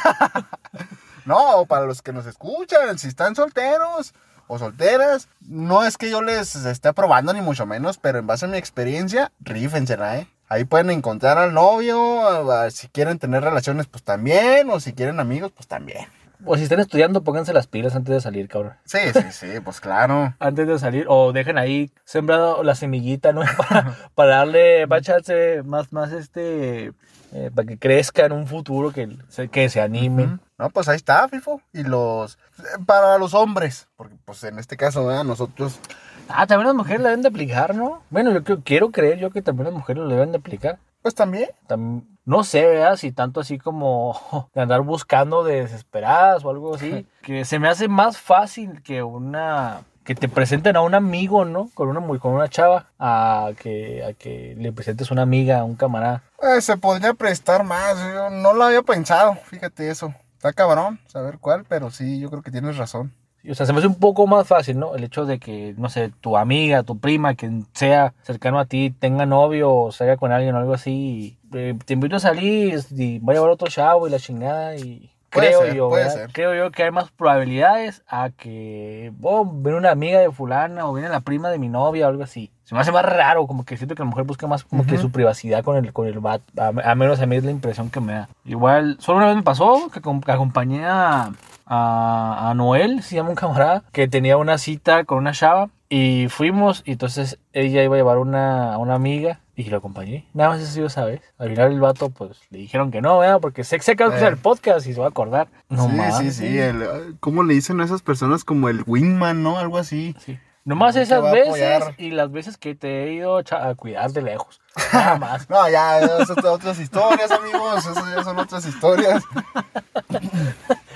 No, 1.24 1.66
para 1.66 1.86
los 1.86 2.02
que 2.02 2.12
nos 2.12 2.24
escuchan, 2.24 3.00
si 3.00 3.08
están 3.08 3.34
solteros 3.34 4.14
o 4.46 4.60
solteras, 4.60 5.26
no 5.40 5.84
es 5.84 5.98
que 5.98 6.08
yo 6.08 6.22
les 6.22 6.54
esté 6.54 6.92
probando 6.92 7.32
ni 7.32 7.40
mucho 7.40 7.66
menos, 7.66 7.98
pero 7.98 8.20
en 8.20 8.28
base 8.28 8.44
a 8.44 8.48
mi 8.48 8.56
experiencia, 8.58 9.32
rífensela, 9.40 10.18
¿eh? 10.18 10.28
Ahí 10.48 10.64
pueden 10.64 10.90
encontrar 10.90 11.38
al 11.38 11.54
novio, 11.54 12.22
si 12.70 12.88
quieren 12.88 13.18
tener 13.18 13.42
relaciones, 13.42 13.86
pues 13.86 14.04
también, 14.04 14.70
o 14.70 14.78
si 14.78 14.92
quieren 14.92 15.18
amigos, 15.18 15.52
pues 15.52 15.66
también. 15.66 16.06
O 16.44 16.56
si 16.56 16.64
están 16.64 16.80
estudiando, 16.80 17.24
pónganse 17.24 17.52
las 17.52 17.66
pilas 17.66 17.96
antes 17.96 18.14
de 18.14 18.20
salir, 18.20 18.46
cabrón. 18.46 18.74
Sí, 18.84 18.98
sí, 19.12 19.22
sí, 19.30 19.60
pues 19.64 19.80
claro. 19.80 20.34
Antes 20.38 20.68
de 20.68 20.78
salir, 20.78 21.06
o 21.08 21.32
dejen 21.32 21.58
ahí 21.58 21.90
sembrado 22.04 22.62
la 22.62 22.74
semillita, 22.74 23.32
¿no? 23.32 23.42
Para, 23.56 23.96
para 24.14 24.36
darle, 24.36 24.86
para 24.86 25.00
echarse 25.00 25.62
más, 25.64 25.92
más 25.92 26.12
este, 26.12 26.92
eh, 27.32 27.50
para 27.54 27.66
que 27.66 27.78
crezca 27.78 28.26
en 28.26 28.32
un 28.32 28.46
futuro, 28.46 28.92
que 28.92 29.08
se, 29.28 29.48
que 29.48 29.68
se 29.68 29.80
anime. 29.80 30.38
No, 30.58 30.70
pues 30.70 30.88
ahí 30.88 30.96
está, 30.96 31.28
FIFO. 31.28 31.60
Y 31.72 31.82
los, 31.82 32.38
para 32.86 33.18
los 33.18 33.34
hombres, 33.34 33.88
porque 33.96 34.16
pues 34.24 34.44
en 34.44 34.58
este 34.58 34.76
caso, 34.76 35.06
¿verdad? 35.06 35.24
nosotros, 35.24 35.80
Ah, 36.28 36.46
también 36.46 36.66
las 36.66 36.76
mujeres 36.76 37.00
la 37.02 37.08
deben 37.10 37.22
de 37.22 37.28
aplicar, 37.28 37.74
¿no? 37.74 38.02
Bueno, 38.10 38.32
yo 38.32 38.42
creo- 38.44 38.60
quiero 38.64 38.90
creer 38.90 39.18
yo 39.18 39.30
que 39.30 39.42
también 39.42 39.66
las 39.66 39.74
mujeres 39.74 40.02
lo 40.02 40.08
deben 40.08 40.32
de 40.32 40.38
aplicar. 40.38 40.78
pues 41.02 41.14
también. 41.14 41.48
Tam- 41.68 42.02
no 42.24 42.42
sé, 42.42 42.66
¿verdad? 42.66 42.96
Si 42.96 43.12
tanto 43.12 43.38
así 43.38 43.58
como 43.58 44.18
de 44.54 44.60
andar 44.60 44.80
buscando 44.80 45.44
de 45.44 45.62
desesperadas 45.62 46.44
o 46.44 46.50
algo 46.50 46.74
así. 46.74 47.06
Que 47.22 47.44
se 47.44 47.58
me 47.60 47.68
hace 47.68 47.86
más 47.88 48.18
fácil 48.18 48.82
que 48.82 49.02
una... 49.04 49.82
Que 50.04 50.14
te 50.16 50.28
presenten 50.28 50.76
a 50.76 50.80
un 50.82 50.94
amigo, 50.94 51.44
¿no? 51.44 51.68
Con 51.74 51.88
una, 51.88 52.00
con 52.18 52.32
una 52.32 52.48
chava. 52.48 52.86
A 52.98 53.50
que, 53.60 54.04
a 54.04 54.12
que 54.14 54.54
le 54.58 54.72
presentes 54.72 55.10
una 55.12 55.22
amiga, 55.22 55.60
a 55.60 55.64
un 55.64 55.74
camarada. 55.76 56.22
Eh, 56.42 56.60
se 56.60 56.76
podría 56.76 57.14
prestar 57.14 57.62
más, 57.64 57.96
yo 57.98 58.30
no 58.30 58.52
lo 58.52 58.64
había 58.64 58.82
pensado, 58.82 59.34
fíjate 59.46 59.90
eso. 59.90 60.12
Está 60.36 60.52
cabrón 60.52 61.00
saber 61.08 61.38
cuál, 61.40 61.64
pero 61.68 61.90
sí, 61.90 62.20
yo 62.20 62.30
creo 62.30 62.42
que 62.42 62.52
tienes 62.52 62.76
razón. 62.76 63.12
O 63.50 63.54
sea, 63.54 63.66
se 63.66 63.72
me 63.72 63.78
hace 63.78 63.88
un 63.88 63.96
poco 63.96 64.26
más 64.26 64.46
fácil, 64.46 64.78
¿no? 64.78 64.94
El 64.94 65.04
hecho 65.04 65.24
de 65.24 65.38
que, 65.38 65.74
no 65.76 65.88
sé, 65.88 66.12
tu 66.20 66.36
amiga, 66.36 66.82
tu 66.82 66.98
prima, 66.98 67.34
quien 67.34 67.66
sea 67.72 68.14
cercano 68.22 68.58
a 68.58 68.64
ti, 68.66 68.94
tenga 68.98 69.26
novio 69.26 69.72
o 69.72 69.92
salga 69.92 70.16
con 70.16 70.32
alguien 70.32 70.54
o 70.54 70.58
algo 70.58 70.74
así. 70.74 71.38
y, 71.52 71.56
eh, 71.56 71.74
te 71.84 71.94
invito 71.94 72.16
a 72.16 72.20
salir 72.20 72.78
y 72.90 73.18
voy 73.20 73.34
a 73.34 73.36
llevar 73.36 73.50
otro 73.50 73.68
chavo 73.68 74.06
y 74.06 74.10
la 74.10 74.18
chingada 74.18 74.76
y... 74.76 75.10
Puede 75.28 75.48
creo 75.48 75.60
ser, 75.60 75.74
yo, 75.74 75.88
puede 75.88 76.04
¿verdad? 76.04 76.16
ser. 76.18 76.32
creo 76.32 76.54
yo 76.54 76.70
que 76.70 76.84
hay 76.84 76.90
más 76.92 77.10
probabilidades 77.10 78.02
a 78.08 78.30
que, 78.30 79.12
oh, 79.22 79.44
viene 79.44 79.76
una 79.76 79.90
amiga 79.90 80.20
de 80.20 80.30
fulana 80.30 80.88
o 80.88 80.94
viene 80.94 81.08
la 81.10 81.20
prima 81.20 81.50
de 81.50 81.58
mi 81.58 81.68
novia 81.68 82.06
o 82.06 82.08
algo 82.08 82.22
así. 82.22 82.50
Se 82.64 82.74
me 82.74 82.80
hace 82.80 82.92
más 82.92 83.04
raro, 83.04 83.46
como 83.46 83.64
que 83.64 83.76
siento 83.76 83.94
que 83.94 84.02
la 84.02 84.08
mujer 84.08 84.24
busca 84.24 84.46
más 84.46 84.64
como 84.64 84.86
que 84.86 84.96
su 84.98 85.10
privacidad 85.10 85.62
con 85.62 85.76
el, 85.76 85.92
con 85.92 86.06
el 86.06 86.20
vato. 86.20 86.44
A, 86.56 86.68
a 86.68 86.94
menos 86.94 87.20
a 87.20 87.26
mí 87.26 87.36
es 87.36 87.44
la 87.44 87.50
impresión 87.50 87.90
que 87.90 88.00
me 88.00 88.12
da. 88.14 88.28
Igual, 88.44 88.96
solo 89.00 89.18
una 89.18 89.26
vez 89.26 89.36
me 89.36 89.42
pasó 89.42 89.90
que, 89.92 90.00
que 90.00 90.32
acompañé 90.32 90.86
a, 90.86 91.32
a, 91.66 92.50
a 92.50 92.54
Noel, 92.54 93.02
se 93.02 93.16
llama 93.16 93.30
un 93.30 93.34
camarada, 93.36 93.82
que 93.92 94.08
tenía 94.08 94.36
una 94.36 94.56
cita 94.58 95.04
con 95.04 95.18
una 95.18 95.32
chava 95.32 95.68
y 95.88 96.28
fuimos 96.28 96.82
y 96.86 96.92
entonces 96.92 97.38
ella 97.52 97.82
iba 97.82 97.94
a 97.94 97.98
llevar 97.98 98.18
una, 98.18 98.74
a 98.74 98.78
una 98.78 98.94
amiga 98.94 99.40
y 99.54 99.64
lo 99.64 99.78
acompañé. 99.78 100.26
Nada 100.34 100.50
más 100.50 100.60
eso 100.60 100.80
yo 100.80 100.88
sabes. 100.88 101.20
Al 101.38 101.50
final 101.50 101.72
el 101.72 101.80
vato 101.80 102.10
pues 102.10 102.38
le 102.50 102.58
dijeron 102.58 102.90
que 102.90 103.00
no, 103.00 103.18
¿verdad? 103.18 103.38
Porque 103.40 103.64
sé, 103.64 103.78
que 103.78 103.94
va 104.02 104.10
a 104.10 104.12
escuchar 104.12 104.32
Eh. 104.32 104.36
el 104.36 104.38
podcast 104.38 104.86
y 104.86 104.94
se 104.94 105.00
va 105.00 105.06
a 105.06 105.10
acordar. 105.10 105.48
No 105.68 105.86
sí, 105.88 105.92
mames. 105.96 106.16
sí, 106.18 106.30
sí, 106.32 106.58
el- 106.58 107.16
¿cómo 107.20 107.42
le 107.42 107.54
dicen 107.54 107.80
a 107.80 107.84
esas 107.84 108.02
personas 108.02 108.44
como 108.44 108.68
el 108.68 108.82
wingman, 108.86 109.42
no? 109.42 109.58
Algo 109.58 109.78
así. 109.78 110.14
Sí. 110.24 110.38
Nomás 110.64 110.94
Te 110.96 111.02
esas 111.02 111.22
veces 111.30 111.84
y 111.96 112.10
las 112.10 112.32
veces 112.32 112.56
que 112.58 112.74
te 112.74 113.04
he 113.04 113.12
ido 113.12 113.38
a 113.38 113.74
cuidar 113.76 114.10
de 114.10 114.22
lejos. 114.22 114.60
Nada 114.92 115.16
más. 115.16 115.48
No, 115.48 115.68
ya, 115.70 116.00
esas 116.00 116.26
son 116.26 116.44
otras 116.46 116.80
historias, 116.80 117.30
amigos, 117.30 117.86
esas 117.86 118.14
ya 118.16 118.24
son 118.24 118.38
otras 118.40 118.66
historias. 118.66 119.22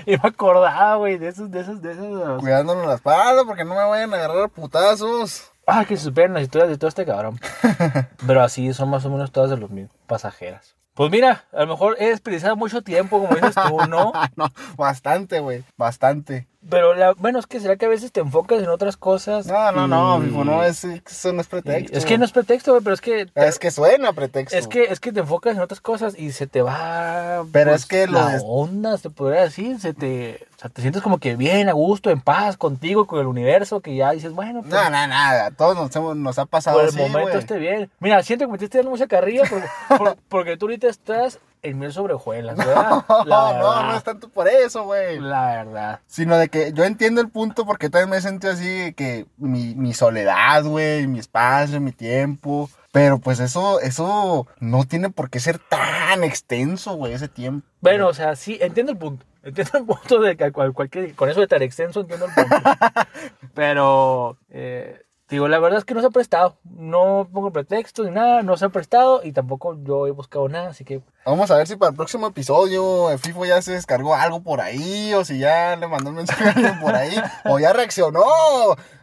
Y 0.06 0.12
me 0.12 0.20
acordaba, 0.22 0.96
güey, 0.96 1.18
de 1.18 1.28
esos, 1.28 1.50
de 1.50 1.60
esos, 1.60 1.80
de 1.82 1.92
esos. 1.92 2.40
Cuidándonos 2.40 2.86
la 2.86 2.94
espalda 2.94 3.44
porque 3.44 3.64
no 3.64 3.74
me 3.74 3.84
vayan 3.84 4.12
a 4.12 4.16
agarrar 4.16 4.44
a 4.44 4.48
putazos. 4.48 5.50
Ah, 5.66 5.84
que 5.84 5.96
se 5.96 6.04
supieran 6.04 6.34
las 6.34 6.42
historias 6.42 6.68
de 6.70 6.78
todo 6.78 6.88
este 6.88 7.06
cabrón. 7.06 7.38
Pero 8.26 8.42
así 8.42 8.72
son 8.72 8.90
más 8.90 9.04
o 9.04 9.10
menos 9.10 9.30
todas 9.30 9.50
de 9.50 9.56
los 9.56 9.70
mismos 9.70 9.94
pasajeras. 10.06 10.76
Pues 10.94 11.10
mira, 11.10 11.44
a 11.52 11.60
lo 11.60 11.68
mejor 11.68 11.96
he 11.98 12.08
desperdiciado 12.08 12.56
mucho 12.56 12.82
tiempo, 12.82 13.20
como 13.20 13.34
dices 13.34 13.54
tú, 13.54 13.78
¿no? 13.88 14.12
No, 14.36 14.48
bastante, 14.76 15.40
güey, 15.40 15.64
bastante. 15.76 16.48
Pero 16.68 16.94
la, 16.94 17.12
bueno, 17.14 17.38
es 17.38 17.46
que 17.46 17.58
será 17.58 17.76
que 17.76 17.86
a 17.86 17.88
veces 17.88 18.12
te 18.12 18.20
enfocas 18.20 18.62
en 18.62 18.68
otras 18.68 18.98
cosas. 18.98 19.46
No, 19.46 19.72
no, 19.72 19.88
no, 19.88 20.18
no, 20.18 20.62
es, 20.62 20.84
eso 20.84 21.32
no 21.32 21.40
es 21.40 21.46
pretexto. 21.46 21.96
Es 21.96 22.04
que 22.04 22.18
no 22.18 22.24
es 22.26 22.32
pretexto, 22.32 22.72
güey, 22.72 22.82
pero 22.84 22.94
es 22.94 23.00
que. 23.00 23.28
Es 23.34 23.58
que 23.58 23.70
suena 23.70 24.12
pretexto. 24.12 24.56
Es 24.58 24.66
que, 24.68 24.84
es 24.84 25.00
que 25.00 25.10
te 25.10 25.20
enfocas 25.20 25.56
en 25.56 25.62
otras 25.62 25.80
cosas 25.80 26.18
y 26.18 26.32
se 26.32 26.46
te 26.46 26.60
va. 26.60 27.44
Pero 27.50 27.70
pues, 27.70 27.82
es 27.82 27.86
que 27.88 28.06
la 28.06 28.32
des- 28.32 28.42
onda, 28.44 28.98
se 28.98 29.08
podría 29.08 29.40
decir. 29.42 29.80
Se 29.80 29.94
te, 29.94 30.46
o 30.56 30.60
sea, 30.60 30.68
te 30.68 30.82
sientes 30.82 31.00
como 31.02 31.16
que 31.16 31.34
bien, 31.34 31.70
a 31.70 31.72
gusto, 31.72 32.10
en 32.10 32.20
paz 32.20 32.58
contigo, 32.58 33.06
con 33.06 33.20
el 33.20 33.26
universo, 33.26 33.80
que 33.80 33.96
ya 33.96 34.10
dices, 34.10 34.32
bueno, 34.32 34.60
pues, 34.60 34.70
No, 34.72 34.84
no, 34.84 34.90
nada, 34.90 35.50
todos 35.52 35.74
nos, 35.76 35.96
hemos- 35.96 36.16
nos 36.16 36.38
ha 36.38 36.44
pasado 36.44 36.76
por 36.76 36.84
el 36.84 36.90
así, 36.90 36.98
momento 36.98 37.38
esté 37.38 37.56
bien. 37.56 37.90
Mira, 38.00 38.22
siento 38.22 38.44
que 38.44 38.50
me 38.50 38.56
estás 38.58 38.70
dando 38.70 38.90
mucha 38.90 39.06
carrilla 39.06 39.44
porque, 39.48 39.66
por- 39.96 40.16
porque 40.28 40.56
tú 40.58 40.66
ahorita 40.66 40.88
estás 40.88 41.38
en 41.62 41.78
miel 41.78 41.92
sobre 41.92 42.14
hojuelas, 42.14 42.56
¿verdad? 42.56 43.04
No, 43.08 43.24
La 43.24 43.36
no, 43.36 43.54
verdad. 43.54 43.82
no 43.88 43.96
es 43.96 44.04
tanto 44.04 44.28
por 44.28 44.48
eso, 44.48 44.84
güey. 44.84 45.18
La 45.20 45.46
verdad. 45.64 46.00
Sino 46.06 46.36
de 46.36 46.48
que 46.48 46.72
yo 46.72 46.84
entiendo 46.84 47.20
el 47.20 47.28
punto 47.28 47.66
porque 47.66 47.90
también 47.90 48.10
me 48.10 48.20
sentí 48.20 48.46
así 48.46 48.66
de 48.68 48.92
que 48.94 49.26
mi, 49.36 49.74
mi 49.74 49.92
soledad, 49.94 50.64
güey, 50.64 51.06
mi 51.06 51.18
espacio, 51.18 51.80
mi 51.80 51.92
tiempo. 51.92 52.68
Pero 52.92 53.18
pues 53.18 53.38
eso, 53.38 53.78
eso 53.80 54.48
no 54.58 54.84
tiene 54.84 55.10
por 55.10 55.30
qué 55.30 55.38
ser 55.38 55.58
tan 55.60 56.24
extenso, 56.24 56.94
güey, 56.96 57.12
ese 57.12 57.28
tiempo. 57.28 57.64
Bueno, 57.80 58.08
o 58.08 58.14
sea, 58.14 58.34
sí, 58.34 58.58
entiendo 58.60 58.92
el 58.92 58.98
punto. 58.98 59.24
Entiendo 59.42 59.78
el 59.78 59.84
punto 59.86 60.20
de 60.20 60.36
que 60.36 60.52
cual- 60.52 60.74
cualquier, 60.74 61.14
con 61.14 61.30
eso 61.30 61.40
de 61.40 61.46
tan 61.46 61.62
extenso 61.62 62.00
entiendo 62.00 62.26
el 62.26 62.32
punto. 62.34 62.56
Pero 63.54 64.36
eh, 64.50 65.00
Digo, 65.30 65.48
la 65.48 65.58
verdad 65.58 65.78
es 65.78 65.84
que 65.84 65.94
no 65.94 66.00
se 66.00 66.08
ha 66.08 66.10
prestado. 66.10 66.56
No 66.64 67.28
pongo 67.32 67.52
pretexto 67.52 68.04
ni 68.04 68.10
nada, 68.10 68.42
no 68.42 68.56
se 68.56 68.64
ha 68.64 68.68
prestado 68.68 69.20
y 69.22 69.32
tampoco 69.32 69.76
yo 69.82 70.06
he 70.06 70.10
buscado 70.10 70.48
nada, 70.48 70.70
así 70.70 70.84
que 70.84 71.02
Vamos 71.26 71.50
a 71.50 71.56
ver 71.56 71.66
si 71.66 71.76
para 71.76 71.90
el 71.90 71.96
próximo 71.96 72.26
episodio 72.26 73.16
FIFO 73.18 73.44
ya 73.44 73.60
se 73.60 73.72
descargó 73.72 74.14
algo 74.14 74.42
por 74.42 74.62
ahí, 74.62 75.12
o 75.12 75.22
si 75.22 75.38
ya 75.38 75.76
le 75.76 75.86
mandó 75.86 76.10
un 76.10 76.16
mensaje 76.16 76.72
por 76.80 76.94
ahí, 76.94 77.14
o 77.44 77.58
ya 77.58 77.74
reaccionó. 77.74 78.22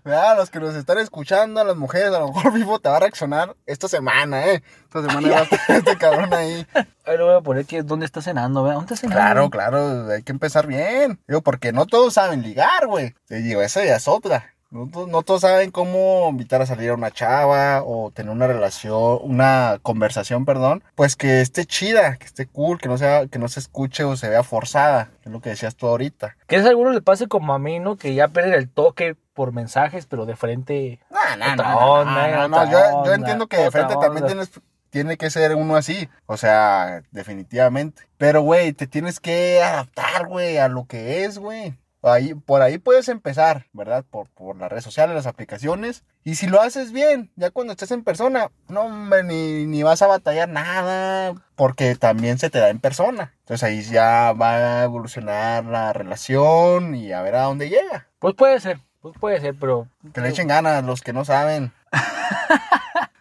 ¿verdad? 0.03 0.37
Los 0.37 0.49
que 0.49 0.59
nos 0.59 0.73
están 0.75 0.97
escuchando, 0.97 1.61
a 1.61 1.63
las 1.63 1.75
mujeres, 1.75 2.13
a 2.13 2.19
lo 2.19 2.33
mejor 2.33 2.53
FIFO 2.53 2.79
te 2.79 2.89
va 2.89 2.97
a 2.97 2.99
reaccionar 3.01 3.55
esta 3.65 3.87
semana, 3.87 4.47
¿eh? 4.47 4.63
Esta 4.85 5.01
semana 5.01 5.29
va 5.29 5.39
a 5.39 5.43
estar 5.43 5.59
este 5.69 5.97
cabrón 5.97 6.33
ahí. 6.33 6.65
ahí 7.05 7.17
lo 7.17 7.27
voy 7.27 7.35
a 7.35 7.41
poner 7.41 7.65
que 7.65 7.83
dónde 7.83 8.05
está 8.05 8.21
cenando, 8.21 8.63
¿verdad? 8.63 8.77
¿Dónde 8.77 8.93
está 8.93 9.07
cenando? 9.07 9.21
Claro, 9.21 9.49
claro, 9.49 10.11
hay 10.11 10.23
que 10.23 10.31
empezar 10.31 10.65
bien. 10.65 11.19
Digo, 11.27 11.41
porque 11.41 11.71
no 11.71 11.85
todos 11.85 12.15
saben 12.15 12.41
ligar, 12.41 12.87
güey. 12.87 13.13
Digo, 13.29 13.61
esa 13.61 13.85
ya 13.85 13.97
es 13.97 14.07
otra. 14.07 14.56
No, 14.69 14.89
to- 14.91 15.07
no 15.07 15.21
todos 15.21 15.41
saben 15.41 15.71
cómo 15.71 16.27
invitar 16.29 16.61
a 16.61 16.65
salir 16.65 16.89
a 16.89 16.93
una 16.95 17.09
chava 17.09 17.83
o 17.83 18.11
tener 18.11 18.31
una 18.31 18.47
relación, 18.47 19.19
una 19.21 19.79
conversación, 19.81 20.43
perdón, 20.43 20.83
pues 20.95 21.15
que 21.15 21.39
esté 21.39 21.65
chida, 21.65 22.17
que 22.17 22.25
esté 22.25 22.47
cool, 22.47 22.77
que 22.77 22.89
no 22.89 22.97
sea, 22.97 23.27
que 23.27 23.39
no 23.39 23.47
se 23.47 23.61
escuche 23.61 24.03
o 24.03 24.17
se 24.17 24.27
vea 24.27 24.43
forzada, 24.43 25.11
es 25.23 25.31
lo 25.31 25.39
que 25.39 25.51
decías 25.51 25.75
tú 25.77 25.87
ahorita. 25.87 26.35
Que 26.47 26.57
es 26.57 26.65
a 26.65 26.69
algunos 26.69 26.93
les 26.93 27.01
pase 27.03 27.27
como 27.27 27.53
a 27.53 27.59
mí, 27.59 27.79
¿no? 27.79 27.95
Que 27.95 28.13
ya 28.13 28.27
pierden 28.27 28.55
el 28.55 28.69
toque 28.69 29.15
por 29.33 29.53
mensajes, 29.53 30.05
pero 30.05 30.25
de 30.25 30.35
frente. 30.35 30.99
No, 31.09 31.17
no, 31.37 31.55
no, 31.55 31.63
no, 31.63 31.77
onda, 32.01 32.47
no, 32.49 32.65
yo, 32.65 32.79
yo 32.79 32.97
onda, 32.97 33.15
entiendo 33.15 33.47
que 33.47 33.57
de 33.57 33.71
frente 33.71 33.95
también 34.01 34.25
tienes, 34.25 34.51
tiene 34.89 35.15
que 35.17 35.29
ser 35.29 35.55
uno 35.55 35.77
así, 35.77 36.09
o 36.25 36.35
sea, 36.35 37.03
definitivamente. 37.11 38.03
Pero, 38.17 38.41
güey, 38.41 38.73
te 38.73 38.85
tienes 38.87 39.19
que 39.21 39.61
adaptar, 39.63 40.27
güey, 40.27 40.57
a 40.57 40.67
lo 40.67 40.85
que 40.87 41.23
es, 41.23 41.37
güey. 41.37 41.77
Ahí, 42.03 42.33
por 42.35 42.61
ahí 42.61 42.77
puedes 42.77 43.09
empezar, 43.09 43.65
¿verdad? 43.73 44.05
Por, 44.09 44.29
por 44.29 44.55
las 44.55 44.69
redes 44.69 44.83
sociales, 44.83 45.15
las 45.15 45.25
aplicaciones. 45.25 46.03
Y 46.23 46.35
si 46.35 46.47
lo 46.47 46.61
haces 46.61 46.91
bien, 46.91 47.31
ya 47.35 47.49
cuando 47.51 47.73
estés 47.73 47.91
en 47.91 48.03
persona, 48.03 48.49
no, 48.69 48.81
hombre, 48.81 49.23
ni, 49.23 49.65
ni 49.65 49.81
vas 49.83 50.01
a 50.01 50.07
batallar 50.07 50.47
nada, 50.47 51.33
porque 51.55 51.95
también 51.95 52.37
se 52.37 52.49
te 52.49 52.59
da 52.59 52.69
en 52.69 52.79
persona. 52.79 53.33
Entonces 53.39 53.63
ahí 53.63 53.81
ya 53.81 54.33
va 54.33 54.81
a 54.81 54.83
evolucionar 54.83 55.65
la 55.65 55.91
relación 55.91 56.95
y 56.95 57.11
a 57.13 57.21
ver 57.23 57.35
a 57.35 57.43
dónde 57.43 57.69
llega. 57.69 58.07
Pues 58.19 58.35
puede 58.35 58.59
ser, 58.59 58.79
pues 59.01 59.15
puede 59.19 59.41
ser, 59.41 59.55
pero. 59.59 59.87
Que 60.13 60.21
le 60.21 60.29
echen 60.29 60.47
ganas 60.47 60.83
los 60.83 61.01
que 61.01 61.13
no 61.13 61.25
saben. 61.25 61.73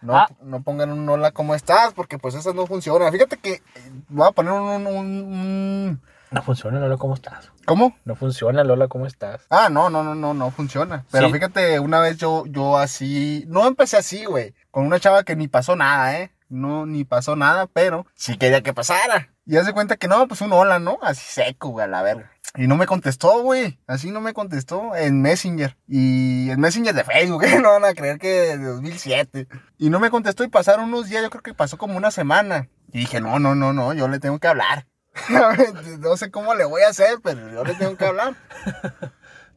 No, 0.01 0.15
Ah. 0.15 0.29
no 0.41 0.61
pongan 0.61 0.91
un 0.91 1.09
hola, 1.09 1.31
¿cómo 1.31 1.55
estás? 1.55 1.93
Porque 1.93 2.17
pues 2.19 2.35
esas 2.35 2.53
no 2.55 2.67
funcionan. 2.67 3.11
Fíjate 3.11 3.37
que 3.37 3.53
eh, 3.53 3.61
voy 4.09 4.27
a 4.27 4.31
poner 4.31 4.53
un... 4.53 4.85
un- 4.87 4.87
un- 4.87 6.01
No 6.31 6.41
funciona, 6.43 6.79
Lola, 6.79 6.97
¿cómo 6.97 7.13
estás? 7.13 7.51
¿Cómo? 7.65 7.95
No 8.05 8.15
funciona, 8.15 8.63
Lola, 8.63 8.87
¿cómo 8.87 9.05
estás? 9.05 9.45
Ah, 9.49 9.69
no, 9.69 9.89
no, 9.89 10.03
no, 10.03 10.13
no, 10.15 10.33
no 10.33 10.51
funciona. 10.51 11.05
Pero 11.11 11.27
Sí. 11.27 11.33
fíjate, 11.33 11.79
una 11.79 11.99
vez 11.99 12.17
yo, 12.17 12.45
yo 12.47 12.77
así... 12.77 13.45
No 13.47 13.65
empecé 13.67 13.97
así, 13.97 14.25
güey. 14.25 14.53
Con 14.71 14.85
una 14.85 14.99
chava 14.99 15.23
que 15.23 15.35
ni 15.35 15.47
pasó 15.47 15.75
nada, 15.75 16.17
¿eh? 16.19 16.31
No, 16.49 16.85
ni 16.85 17.03
pasó 17.05 17.35
nada, 17.35 17.67
pero 17.67 18.05
sí 18.15 18.37
quería 18.37 18.61
que 18.63 18.73
pasara. 18.73 19.29
Y 19.45 19.57
hace 19.57 19.73
cuenta 19.73 19.97
que 19.97 20.07
no, 20.07 20.27
pues 20.27 20.41
un 20.41 20.51
hola, 20.53 20.79
¿no? 20.79 20.97
Así 21.01 21.23
seco, 21.25 21.69
güey, 21.69 21.85
a 21.85 21.87
la 21.87 22.01
verga. 22.03 22.31
Y 22.55 22.67
no 22.67 22.75
me 22.77 22.87
contestó, 22.87 23.41
güey. 23.43 23.79
Así 23.87 24.11
no 24.11 24.21
me 24.21 24.33
contestó 24.33 24.95
en 24.95 25.21
Messenger. 25.21 25.77
Y 25.87 26.49
en 26.49 26.59
Messenger 26.59 26.93
de 26.95 27.03
Facebook, 27.03 27.43
¿eh? 27.45 27.59
No 27.61 27.71
van 27.71 27.85
a 27.85 27.93
creer 27.93 28.17
que 28.19 28.27
de 28.29 28.57
2007. 28.57 29.47
Y 29.77 29.89
no 29.89 29.99
me 29.99 30.09
contestó 30.09 30.43
y 30.43 30.47
pasaron 30.49 30.85
unos 30.85 31.09
días, 31.09 31.21
yo 31.23 31.29
creo 31.29 31.43
que 31.43 31.53
pasó 31.53 31.77
como 31.77 31.97
una 31.97 32.11
semana. 32.11 32.69
Y 32.91 32.99
dije, 32.99 33.19
no, 33.21 33.39
no, 33.39 33.53
no, 33.55 33.73
no, 33.73 33.93
yo 33.93 34.07
le 34.07 34.19
tengo 34.19 34.39
que 34.39 34.47
hablar. 34.47 34.87
no 35.99 36.17
sé 36.17 36.31
cómo 36.31 36.55
le 36.55 36.65
voy 36.65 36.81
a 36.81 36.89
hacer, 36.89 37.19
pero 37.23 37.51
yo 37.51 37.63
le 37.63 37.75
tengo 37.75 37.95
que 37.97 38.05
hablar. 38.05 38.35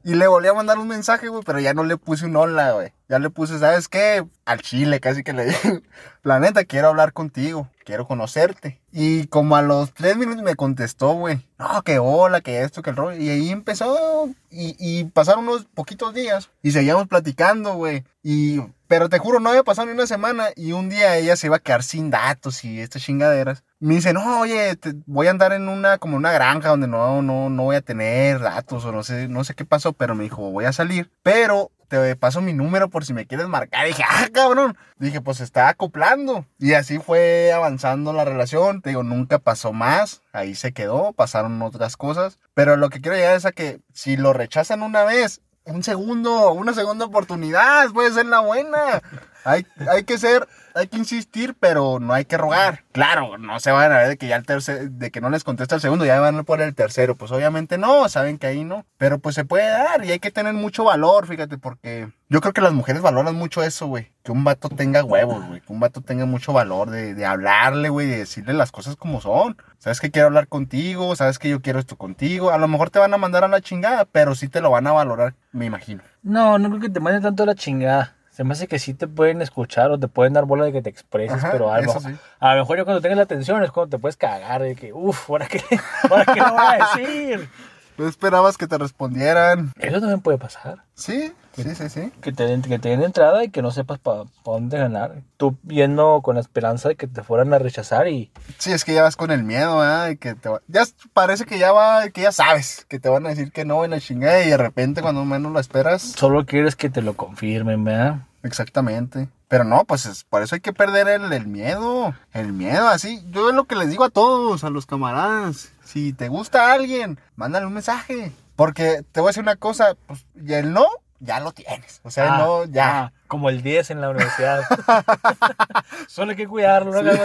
Y 0.02 0.14
le 0.14 0.26
volví 0.28 0.48
a 0.48 0.54
mandar 0.54 0.78
un 0.78 0.88
mensaje, 0.88 1.28
güey, 1.28 1.42
pero 1.44 1.61
ya 1.61 1.74
no 1.74 1.84
le 1.84 1.98
puse 1.98 2.24
un 2.24 2.34
hola, 2.34 2.72
güey. 2.72 2.94
Ya 3.11 3.18
le 3.18 3.28
puse, 3.28 3.58
¿sabes 3.58 3.86
qué? 3.86 4.24
Al 4.46 4.62
chile, 4.62 4.98
casi 4.98 5.22
que 5.22 5.34
le 5.34 5.44
dije. 5.44 5.82
La 6.22 6.40
neta, 6.40 6.64
quiero 6.64 6.88
hablar 6.88 7.12
contigo, 7.12 7.68
quiero 7.84 8.06
conocerte. 8.06 8.80
Y 8.92 9.26
como 9.26 9.56
a 9.56 9.62
los 9.62 9.92
tres 9.92 10.16
minutos 10.16 10.42
me 10.42 10.56
contestó, 10.56 11.12
güey. 11.12 11.46
No, 11.58 11.82
que 11.82 11.98
hola, 11.98 12.40
que 12.40 12.62
esto, 12.62 12.80
que 12.80 12.90
el 12.90 12.96
rollo. 12.96 13.20
Y 13.20 13.28
ahí 13.28 13.50
empezó. 13.50 14.30
Y, 14.50 14.74
y 14.78 15.04
pasaron 15.04 15.46
unos 15.46 15.66
poquitos 15.66 16.14
días. 16.14 16.48
Y 16.62 16.70
seguíamos 16.70 17.06
platicando, 17.06 17.74
güey. 17.74 18.04
Y, 18.22 18.62
pero 18.88 19.11
te 19.11 19.18
juro, 19.18 19.38
no 19.38 19.50
había 19.50 19.64
pasado 19.64 19.86
ni 19.86 19.92
una 19.92 20.06
semana. 20.06 20.48
Y 20.56 20.72
un 20.72 20.88
día 20.88 21.18
ella 21.18 21.36
se 21.36 21.48
iba 21.48 21.56
a 21.56 21.61
quedar 21.61 21.82
sin 21.82 22.08
datos 22.11 22.64
y 22.64 22.80
estas 22.80 23.02
chingaderas. 23.02 23.64
Me 23.81 23.95
dice, 23.95 24.12
no, 24.12 24.41
oye, 24.41 24.78
voy 25.07 25.26
a 25.26 25.31
andar 25.31 25.53
en 25.53 25.68
una, 25.68 25.99
como 25.99 26.16
una 26.16 26.33
granja 26.33 26.68
donde 26.68 26.87
no, 26.87 27.22
no, 27.22 27.49
no 27.49 27.62
voy 27.62 27.76
a 27.76 27.81
tener 27.81 28.39
datos 28.41 28.85
o 28.85 28.93
no 28.93 29.03
sé, 29.03 29.26
no 29.26 29.43
sé 29.43 29.55
qué 29.55 29.64
pasó, 29.64 29.95
pero 29.95 30.14
me 30.14 30.24
dijo, 30.24 30.51
voy 30.51 30.66
a 30.66 30.72
salir. 30.72 31.11
Pero 31.22 31.70
te 31.91 32.14
paso 32.14 32.41
mi 32.41 32.53
número 32.53 32.89
por 32.89 33.05
si 33.05 33.12
me 33.12 33.26
quieres 33.26 33.49
marcar. 33.49 33.87
Y 33.87 33.89
dije, 33.89 34.05
ah, 34.09 34.28
cabrón. 34.33 34.78
Dije, 34.99 35.20
pues 35.20 35.41
está 35.41 35.68
acoplando. 35.68 36.47
Y 36.59 36.74
así 36.74 36.99
fue 36.99 37.53
avanzando 37.53 38.12
la 38.12 38.24
relación. 38.24 38.81
Te 38.81 38.91
digo, 38.91 39.03
nunca 39.03 39.39
pasó 39.41 39.72
más. 39.72 40.22
Ahí 40.33 40.55
se 40.55 40.72
quedó. 40.72 41.12
Pasaron 41.12 41.61
otras 41.62 41.97
cosas. 41.97 42.39
Pero 42.55 42.76
lo 42.76 42.91
que 42.91 43.01
quiero 43.01 43.16
llegar 43.16 43.35
es 43.35 43.45
a 43.45 43.53
que 43.53 43.81
si 43.93 44.16
lo 44.16 44.33
rechazan 44.33 44.83
una 44.83 45.03
vez, 45.05 45.41
un 45.64 45.83
segundo, 45.83 46.53
una 46.53 46.74
segunda 46.74 47.07
oportunidad 47.07 47.91
puede 47.91 48.12
ser 48.12 48.26
la 48.26 48.41
buena. 48.41 49.03
Hay, 49.45 49.64
que 50.05 50.18
ser, 50.18 50.49
hay 50.74 50.88
que 50.88 50.99
insistir, 50.99 51.55
pero 51.59 51.99
no 52.01 52.12
hay 52.12 52.24
que 52.24 52.36
rogar. 52.36 52.84
Claro, 52.93 53.38
no 53.38 53.61
se 53.61 53.70
van 53.70 53.93
a 53.93 53.99
ver 53.99 54.09
de 54.09 54.16
que 54.16 54.28
ya 54.28 54.36
el 54.36 54.45
tercer, 54.45 54.91
de 54.91 55.11
que 55.11 55.20
no 55.20 55.30
les 55.30 55.45
contesta 55.45 55.74
el 55.74 55.80
segundo, 55.80 56.05
ya 56.05 56.20
van 56.20 56.38
a 56.38 56.43
por 56.43 56.61
el 56.61 56.74
tercero. 56.74 57.14
Pues 57.14 57.32
obviamente 57.32 57.78
no, 57.78 58.09
saben 58.09 58.38
que 58.38 58.47
ahí 58.47 58.64
no. 58.64 58.84
Pero 58.99 59.18
pues 59.18 59.34
se 59.34 59.45
puede 59.45 59.68
dar 59.68 60.05
y 60.05 60.12
hay 60.12 60.18
que 60.18 60.30
tener 60.30 60.55
mucho 60.55 60.84
valor, 60.84 61.26
fíjate, 61.26 61.59
porque 61.59 62.09
yo 62.28 62.41
creo 62.41 62.53
que 62.53 62.61
las 62.61 62.72
mujeres 62.72 63.03
valoran 63.03 63.34
mucho 63.34 63.62
eso, 63.62 63.86
güey. 63.86 64.12
Que 64.22 64.32
un 64.32 64.45
vato 64.45 64.68
tenga 64.68 65.03
huevos, 65.03 65.47
güey. 65.47 65.61
Que 65.61 65.72
un 65.72 65.80
vato 65.80 66.03
tenga 66.03 66.26
mucho 66.26 66.53
valor 66.53 66.91
de, 66.91 67.14
de 67.14 67.24
hablarle, 67.24 67.88
güey, 67.88 68.07
de 68.07 68.18
decirle 68.18 68.53
las 68.53 68.70
cosas 68.70 68.97
como 68.97 69.20
son. 69.20 69.57
Sabes 69.78 70.01
que 70.01 70.11
quiero 70.11 70.26
hablar 70.26 70.47
contigo, 70.47 71.16
sabes 71.16 71.38
que 71.38 71.49
yo 71.49 71.62
quiero 71.62 71.78
esto 71.78 71.97
contigo. 71.97 72.51
A 72.51 72.59
lo 72.59 72.68
mejor 72.68 72.91
te 72.91 72.99
van 72.99 73.14
a 73.14 73.18
mandar 73.18 73.45
a 73.45 73.49
la 73.49 73.62
chingada, 73.62 74.05
pero 74.05 74.34
sí 74.34 74.49
te 74.49 74.61
lo 74.61 74.70
van 74.70 74.86
a 74.86 74.93
valorar, 74.93 75.34
me 75.53 75.64
imagino. 75.64 76.03
No, 76.22 76.59
no 76.59 76.68
creo 76.68 76.80
que 76.82 76.91
te 76.91 77.01
manden 77.01 77.22
tanto 77.22 77.45
a 77.45 77.47
la 77.47 77.55
chingada. 77.55 78.14
Se 78.41 78.45
me 78.45 78.55
hace 78.55 78.68
que 78.68 78.78
sí 78.78 78.95
te 78.95 79.07
pueden 79.07 79.43
escuchar 79.43 79.91
o 79.91 79.99
te 80.01 80.09
pueden 80.09 80.32
dar 80.32 80.47
bola 80.47 80.64
de 80.64 80.72
que 80.72 80.80
te 80.80 80.88
expreses, 80.88 81.36
Ajá, 81.36 81.51
pero 81.53 81.70
algo. 81.70 82.01
sí. 82.01 82.16
A 82.38 82.55
lo 82.55 82.62
mejor 82.62 82.78
ya 82.78 82.84
cuando 82.84 83.03
tengas 83.03 83.18
la 83.18 83.24
atención 83.24 83.62
es 83.62 83.70
cuando 83.70 83.95
te 83.95 84.01
puedes 84.01 84.16
cagar 84.16 84.62
de 84.62 84.74
que, 84.74 84.95
uff, 84.95 85.28
¿ahora 85.28 85.47
qué, 85.47 85.62
¿ahora 86.09 86.24
qué 86.24 86.41
le 86.41 86.51
voy 86.51 86.59
a 86.59 86.78
decir? 86.97 87.51
¿Tú 87.99 88.07
esperabas 88.07 88.57
que 88.57 88.66
te 88.66 88.78
respondieran? 88.78 89.72
Eso 89.78 90.01
también 90.01 90.22
puede 90.22 90.38
pasar. 90.38 90.84
Sí, 90.95 91.34
sí, 91.55 91.74
sí, 91.74 91.91
sí. 91.91 92.11
Que 92.22 92.32
te, 92.32 92.47
den- 92.47 92.62
que 92.62 92.78
te 92.78 92.88
den 92.88 93.03
entrada 93.03 93.45
y 93.45 93.51
que 93.51 93.61
no 93.61 93.72
sepas 93.72 93.99
para 93.99 94.22
dónde 94.43 94.78
ganar. 94.78 95.16
Tú 95.36 95.59
viendo 95.62 96.22
con 96.22 96.36
la 96.36 96.41
esperanza 96.41 96.88
de 96.88 96.97
que 96.97 97.07
te 97.09 97.22
fueran 97.22 97.53
a 97.53 97.59
rechazar 97.59 98.09
y 98.09 98.30
Sí, 98.57 98.72
es 98.72 98.86
que 98.86 98.95
ya 98.95 99.03
vas 99.03 99.16
con 99.16 99.30
el 99.30 99.43
miedo, 99.45 99.82
¿ah? 99.82 100.09
Y 100.11 100.16
que 100.16 100.34
te 100.34 100.49
va- 100.49 100.62
Ya 100.66 100.84
parece 101.12 101.45
que 101.45 101.59
ya 101.59 101.72
va, 101.72 102.09
que 102.09 102.22
ya 102.22 102.32
sabes, 102.32 102.86
que 102.88 102.99
te 102.99 103.11
van 103.11 103.26
a 103.26 103.28
decir 103.28 103.53
que 103.53 103.66
no 103.66 103.84
en 103.84 103.91
la 103.91 104.01
chingada 104.01 104.43
y 104.43 104.49
de 104.49 104.57
repente 104.57 105.03
cuando 105.03 105.22
menos 105.26 105.53
lo 105.53 105.61
esperas, 105.61 106.01
solo 106.01 106.47
quieres 106.47 106.76
que 106.76 106.88
te 106.88 107.03
lo 107.03 107.12
confirmen, 107.12 107.84
¿verdad? 107.84 108.20
Exactamente. 108.43 109.28
Pero 109.49 109.64
no, 109.64 109.84
pues 109.84 110.07
es- 110.07 110.24
por 110.24 110.43
eso 110.43 110.55
hay 110.55 110.61
que 110.61 110.72
perder 110.72 111.09
el, 111.09 111.32
el 111.32 111.47
miedo, 111.47 112.14
el 112.32 112.53
miedo, 112.53 112.88
así. 112.88 113.24
Yo 113.30 113.51
es 113.51 113.55
lo 113.55 113.64
que 113.64 113.74
les 113.76 113.91
digo 113.91 114.05
a 114.05 114.11
todos, 114.11 114.62
a 114.64 114.70
los 114.70 114.86
camaradas. 114.86 115.70
Si 115.84 116.12
te 116.12 116.28
gusta 116.28 116.72
alguien, 116.72 117.18
mándale 117.36 117.66
un 117.66 117.74
mensaje. 117.74 118.32
Porque 118.57 119.03
te 119.12 119.20
voy 119.20 119.28
a 119.28 119.30
decir 119.30 119.43
una 119.43 119.57
cosa, 119.57 119.97
pues, 120.07 120.24
y 120.34 120.53
el 120.53 120.72
no, 120.72 120.86
ya 121.18 121.41
lo 121.41 121.53
tienes. 121.53 122.01
O 122.05 122.11
sea, 122.11 122.24
el 122.26 122.30
Ah, 122.32 122.38
no, 122.38 122.64
ya. 122.66 122.99
ah, 123.07 123.12
como 123.26 123.49
el 123.51 123.62
10 123.62 123.91
en 123.91 124.01
la 124.01 124.11
universidad. 124.11 124.62
solo 126.09 126.30
hay 126.32 126.36
que 126.36 126.47
cuidarlo, 126.49 127.03
¿no? 127.03 127.12
Sí, 127.12 127.18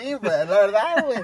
sí, 0.00 0.16
pues, 0.20 0.32
la 0.48 0.60
verdad, 0.60 1.04
güey. 1.04 1.20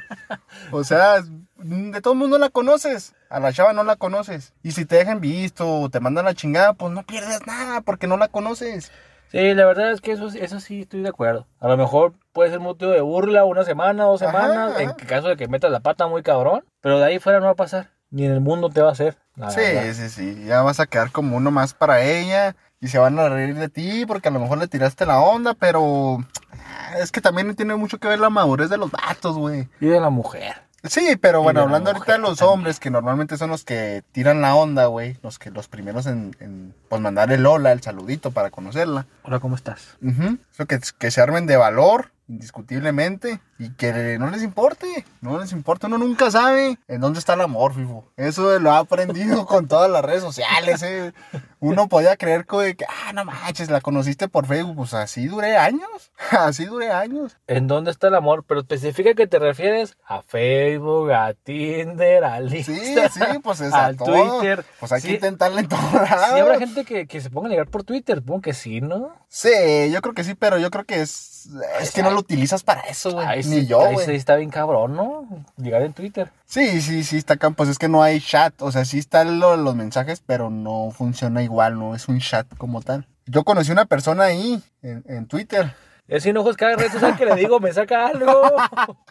O 0.73 0.85
sea, 0.85 1.17
de 1.57 2.01
todo 2.01 2.13
el 2.15 2.19
mundo 2.19 2.39
la 2.39 2.51
conoces. 2.51 3.15
A 3.29 3.41
la 3.41 3.53
chava 3.53 3.73
no 3.73 3.83
la 3.83 3.97
conoces. 3.97 4.53
Y 4.63 4.73
si 4.73 4.85
te 4.85 4.97
dejan 4.97 5.21
visto 5.21 5.69
o 5.81 5.89
te 5.91 6.01
mandan 6.01 6.25
la 6.27 6.35
chingada, 6.35 6.75
pues 6.75 6.93
no 6.93 7.03
pierdes 7.05 7.45
nada 7.47 7.81
porque 7.81 8.07
no 8.07 8.17
la 8.17 8.29
conoces. 8.29 8.93
Sí, 9.31 9.55
la 9.55 9.67
verdad 9.67 9.91
es 9.91 10.01
que 10.01 10.13
eso, 10.13 10.29
eso 10.29 10.61
sí 10.61 10.83
estoy 10.83 11.03
de 11.03 11.09
acuerdo. 11.09 11.47
A 11.61 11.69
lo 11.69 11.77
mejor 11.77 12.15
puede 12.33 12.51
ser 12.51 12.61
motivo 12.61 12.91
de 12.93 13.01
burla 13.01 13.45
una 13.45 13.65
semana, 13.65 14.05
dos 14.05 14.21
semanas, 14.21 14.73
ajá. 14.73 14.83
en 14.83 14.93
caso 14.93 15.29
de 15.29 15.37
que 15.37 15.49
metas 15.49 15.71
la 15.71 15.81
pata 15.81 16.07
muy 16.07 16.23
cabrón, 16.23 16.65
pero 16.81 16.99
de 16.99 17.07
ahí 17.07 17.19
fuera 17.19 17.41
no 17.41 17.47
va 17.47 17.53
a 17.53 17.57
pasar. 17.57 17.91
Ni 18.11 18.25
en 18.25 18.33
el 18.33 18.41
mundo 18.41 18.69
te 18.71 18.81
va 18.81 18.91
a 18.91 18.93
hacer. 18.93 19.17
Sí, 19.49 19.61
verdad. 19.61 19.93
sí, 19.93 20.09
sí. 20.09 20.45
Ya 20.47 20.63
vas 20.63 20.81
a 20.81 20.87
quedar 20.87 21.11
como 21.11 21.37
uno 21.37 21.51
más 21.51 21.75
para 21.75 22.03
ella. 22.03 22.55
Y 22.81 22.89
se 22.89 22.99
van 22.99 23.19
a 23.19 23.29
reír 23.29 23.55
de 23.55 23.69
ti 23.69 24.05
porque 24.07 24.29
a 24.29 24.31
lo 24.31 24.39
mejor 24.39 24.59
le 24.59 24.69
tiraste 24.69 25.07
la 25.07 25.21
onda, 25.21 25.55
pero 25.55 26.19
ah, 26.53 26.99
es 26.99 27.11
que 27.11 27.23
también 27.23 27.55
tiene 27.57 27.75
mucho 27.75 27.99
que 27.99 28.07
ver 28.07 28.21
la 28.21 28.31
madurez 28.31 28.69
de 28.69 28.77
los 28.77 28.91
vatos, 28.91 29.37
güey. 29.37 29.69
Y 29.81 29.87
de 29.87 29.99
la 29.99 30.11
mujer. 30.11 30.66
Sí, 30.89 31.17
pero 31.21 31.43
bueno, 31.43 31.61
hablando 31.63 31.91
ahorita 31.91 32.13
de 32.13 32.19
los 32.19 32.39
también. 32.39 32.55
hombres, 32.59 32.81
que 32.81 32.91
normalmente 32.91 33.37
son 33.37 33.51
los 33.51 33.65
que 33.65 34.03
tiran 34.13 34.41
la 34.41 34.55
onda, 34.55 34.87
güey. 34.87 35.17
Los 35.23 35.39
que 35.39 35.51
los 35.51 35.69
primeros 35.69 36.07
en, 36.07 36.37
en 36.41 36.75
pues 36.89 37.01
mandar 37.01 37.33
el 37.33 37.45
hola, 37.47 37.73
el 37.73 37.83
saludito 37.83 38.31
para 38.31 38.51
conocerla. 38.51 39.07
Hola, 39.23 39.41
¿cómo 39.41 39.57
estás? 39.57 39.97
Ujú. 40.03 40.39
Eso 40.57 40.65
que, 40.67 40.81
que 40.99 41.11
se 41.11 41.21
armen 41.21 41.45
de 41.47 41.59
valor 41.59 42.13
indiscutiblemente, 42.29 43.41
y 43.59 43.71
que 43.75 44.19
no 44.19 44.29
les 44.31 44.43
importe, 44.43 45.05
no 45.21 45.39
les 45.41 45.53
importa, 45.53 45.87
uno 45.87 45.97
nunca 45.99 46.31
sabe 46.31 46.79
en 46.89 47.01
dónde 47.01 47.19
está 47.21 47.35
el 47.35 47.41
amor, 47.41 47.73
FIFO. 47.75 48.05
Eso 48.17 48.59
lo 48.59 48.73
ha 48.73 48.79
aprendido 48.79 49.47
con 49.47 49.69
todas 49.69 49.91
las 49.91 50.05
redes 50.05 50.23
sociales, 50.23 50.83
eh. 50.83 51.13
Uno 51.61 51.89
podía 51.89 52.17
creer 52.17 52.45
que, 52.45 52.77
ah, 52.89 53.13
no 53.15 53.25
manches, 53.25 53.71
la 53.71 53.81
conociste 53.81 54.29
por 54.29 54.47
Facebook, 54.47 54.77
pues 54.77 54.93
así 54.95 55.27
duré 55.27 55.57
años, 55.57 56.13
así 56.33 56.67
duré 56.67 56.91
años. 56.91 57.37
¿En 57.47 57.67
dónde 57.67 57.91
está 57.93 58.09
el 58.09 58.15
amor? 58.15 58.45
Pero 58.47 58.61
especifica 58.61 59.15
que 59.15 59.27
te 59.27 59.39
refieres 59.39 59.97
a 60.07 60.21
Facebook, 60.23 61.13
a 61.13 61.33
Tinder, 61.35 62.25
al 62.25 62.53
Instagram, 62.55 63.11
Sí, 63.11 63.21
sí, 63.21 63.39
pues 63.43 63.61
es 63.61 63.73
a 63.75 63.95
todo. 63.95 64.39
Twitter. 64.41 64.65
Pues 64.81 64.93
hay 64.93 65.01
Sí. 65.01 65.09
que 65.09 65.15
intentarle 65.15 65.61
en 65.63 65.69
lados. 65.71 65.91
Sí, 66.35 66.41
habrá 66.41 66.59
gente 66.59 66.85
que, 66.85 67.07
que 67.07 67.21
se 67.21 67.31
ponga 67.31 67.47
a 67.47 67.51
ligar 67.51 67.69
por 67.69 67.85
Twitter, 67.85 68.19
supongo 68.19 68.43
que 68.43 68.53
sí, 68.53 68.81
¿no? 68.81 69.15
Sí, 69.29 69.49
yo 69.93 70.01
creo 70.03 70.15
que 70.15 70.25
sí, 70.25 70.35
pero 70.35 70.46
yo 70.59 70.71
creo 70.71 70.85
que 70.85 71.01
es. 71.03 71.49
Es 71.81 71.93
que 71.93 72.03
no 72.03 72.11
lo 72.11 72.19
utilizas 72.21 72.63
para 72.65 72.81
eso, 72.83 73.13
güey. 73.13 73.37
Ni 73.39 73.43
sí, 73.43 73.67
yo, 73.67 73.81
ahí 73.85 73.95
güey. 73.95 74.07
sí 74.07 74.13
está 74.13 74.35
bien 74.37 74.51
cabrón, 74.51 74.97
¿no? 74.97 75.29
Ligar 75.57 75.83
en 75.83 75.93
Twitter. 75.93 76.31
Sí, 76.45 76.81
sí, 76.81 77.05
sí, 77.05 77.17
está 77.19 77.35
acá. 77.35 77.51
Pues 77.51 77.69
es 77.69 77.79
que 77.79 77.89
no 77.89 78.03
hay 78.03 78.21
chat. 78.21 78.61
O 78.63 78.73
sea, 78.73 78.85
sí 78.85 78.99
están 78.99 79.39
lo- 79.39 79.57
los 79.57 79.77
mensajes, 79.77 80.23
pero 80.27 80.51
no 80.51 80.91
funciona 80.91 81.43
igual, 81.43 81.79
no 81.79 81.95
es 81.95 82.09
un 82.09 82.19
chat 82.21 82.47
como 82.59 82.83
tal. 82.83 83.07
Yo 83.27 83.45
conocí 83.45 83.71
una 83.73 83.85
persona 83.87 84.25
ahí, 84.25 84.63
en, 84.83 85.05
en 85.09 85.27
Twitter. 85.27 85.75
Es 86.09 86.23
sin 86.23 86.37
ojos 86.37 86.57
cada 86.57 86.77
red 86.77 86.91
social 86.91 87.17
que 87.17 87.27
le 87.27 87.35
digo, 87.35 87.59
me 87.59 87.73
saca 87.73 88.09
algo. 88.09 88.43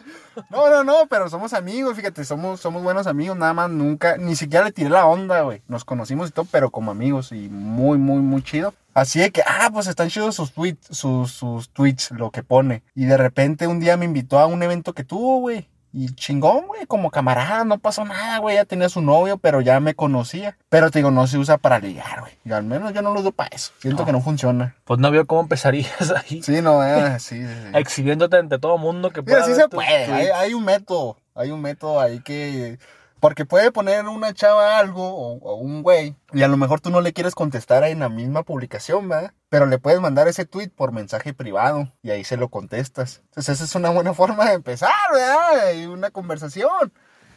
No, 0.50 0.68
no, 0.68 0.84
no, 0.84 1.06
pero 1.08 1.30
somos 1.30 1.54
amigos, 1.54 1.96
fíjate, 1.96 2.22
somos, 2.24 2.60
somos 2.60 2.82
buenos 2.82 3.06
amigos, 3.06 3.38
nada 3.38 3.54
más 3.54 3.70
nunca, 3.70 4.18
ni 4.18 4.36
siquiera 4.36 4.66
le 4.66 4.72
tiré 4.72 4.90
la 4.90 5.06
onda, 5.06 5.40
güey. 5.40 5.62
Nos 5.66 5.86
conocimos 5.86 6.28
y 6.28 6.32
todo, 6.32 6.46
pero 6.50 6.70
como 6.70 6.90
amigos 6.90 7.32
y 7.32 7.48
muy, 7.48 7.96
muy, 7.96 8.18
muy 8.18 8.42
chido. 8.42 8.74
Así 8.92 9.18
de 9.18 9.30
que, 9.30 9.42
ah, 9.46 9.70
pues 9.72 9.86
están 9.86 10.10
chidos 10.10 10.34
sus 10.34 10.52
tweets, 10.52 10.88
sus, 10.90 11.32
sus 11.32 11.70
tweets, 11.70 12.10
lo 12.10 12.30
que 12.30 12.42
pone. 12.42 12.82
Y 12.94 13.06
de 13.06 13.16
repente 13.16 13.66
un 13.66 13.80
día 13.80 13.96
me 13.96 14.04
invitó 14.04 14.38
a 14.38 14.46
un 14.46 14.62
evento 14.62 14.92
que 14.92 15.04
tuvo, 15.04 15.40
güey. 15.40 15.68
Y 15.98 16.14
chingón, 16.14 16.66
güey, 16.66 16.84
como 16.84 17.10
camarada, 17.10 17.64
no 17.64 17.78
pasó 17.78 18.04
nada, 18.04 18.36
güey. 18.36 18.56
Ya 18.56 18.66
tenía 18.66 18.90
su 18.90 19.00
novio, 19.00 19.38
pero 19.38 19.62
ya 19.62 19.80
me 19.80 19.94
conocía. 19.94 20.58
Pero 20.68 20.90
te 20.90 20.98
digo, 20.98 21.10
no 21.10 21.26
se 21.26 21.38
usa 21.38 21.56
para 21.56 21.78
ligar, 21.78 22.20
güey. 22.20 22.34
Y 22.44 22.52
al 22.52 22.64
menos 22.64 22.92
yo 22.92 23.00
no 23.00 23.14
lo 23.14 23.20
uso 23.20 23.32
para 23.32 23.56
eso. 23.56 23.72
Siento 23.78 24.04
que 24.04 24.12
no 24.12 24.20
funciona. 24.20 24.76
Pues 24.84 25.00
no 25.00 25.10
veo 25.10 25.26
cómo 25.26 25.40
empezarías 25.40 26.12
ahí. 26.28 26.42
Sí, 26.42 26.60
no, 26.60 26.84
eh, 26.84 27.18
sí, 27.18 27.40
sí, 27.40 27.46
sí. 27.46 27.68
Exhibiéndote 27.72 28.36
ante 28.36 28.58
todo 28.58 28.76
mundo 28.76 29.08
que 29.08 29.22
Mira, 29.22 29.38
pueda 29.38 29.46
sí 29.46 29.54
se 29.54 29.68
puede. 29.70 30.12
Hay, 30.12 30.26
hay 30.26 30.52
un 30.52 30.66
método. 30.66 31.16
Hay 31.34 31.50
un 31.50 31.62
método 31.62 31.98
ahí 31.98 32.20
que. 32.20 32.78
Porque 33.20 33.44
puede 33.44 33.72
poner 33.72 34.06
una 34.06 34.34
chava 34.34 34.78
algo 34.78 35.08
o, 35.08 35.38
o 35.38 35.54
un 35.56 35.82
güey. 35.82 36.14
Y 36.32 36.42
a 36.42 36.48
lo 36.48 36.56
mejor 36.56 36.80
tú 36.80 36.90
no 36.90 37.00
le 37.00 37.12
quieres 37.12 37.34
contestar 37.34 37.82
en 37.84 38.00
la 38.00 38.08
misma 38.08 38.42
publicación, 38.42 39.08
¿verdad? 39.08 39.32
Pero 39.48 39.66
le 39.66 39.78
puedes 39.78 40.00
mandar 40.00 40.28
ese 40.28 40.44
tweet 40.44 40.68
por 40.68 40.92
mensaje 40.92 41.32
privado. 41.32 41.92
Y 42.02 42.10
ahí 42.10 42.24
se 42.24 42.36
lo 42.36 42.48
contestas. 42.48 43.22
Entonces, 43.26 43.56
esa 43.56 43.64
es 43.64 43.74
una 43.74 43.90
buena 43.90 44.12
forma 44.14 44.46
de 44.46 44.54
empezar, 44.54 44.90
¿verdad? 45.12 45.72
Y 45.74 45.86
una 45.86 46.10
conversación. 46.10 46.92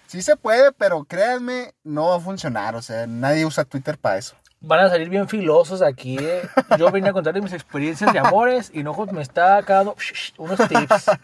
Sí 0.07 0.21
se 0.21 0.35
puede, 0.35 0.71
pero 0.71 1.03
créanme, 1.05 1.75
no 1.83 2.07
va 2.09 2.17
a 2.17 2.19
funcionar. 2.19 2.75
O 2.75 2.81
sea, 2.81 3.07
nadie 3.07 3.45
usa 3.45 3.63
Twitter 3.63 3.97
para 3.97 4.17
eso. 4.17 4.35
Van 4.61 4.79
a 4.81 4.89
salir 4.89 5.07
bien 5.07 5.29
filosos 5.29 5.81
aquí, 5.81 6.17
eh. 6.19 6.41
Yo 6.77 6.91
vine 6.91 7.09
a 7.09 7.13
contarles 7.13 7.43
mis 7.43 7.53
experiencias 7.53 8.11
de 8.11 8.19
amores 8.19 8.71
y 8.73 8.83
Nojos 8.83 9.11
me 9.13 9.21
está 9.21 9.61
dando 9.61 9.95
unos 10.37 10.59
tips. 10.67 11.11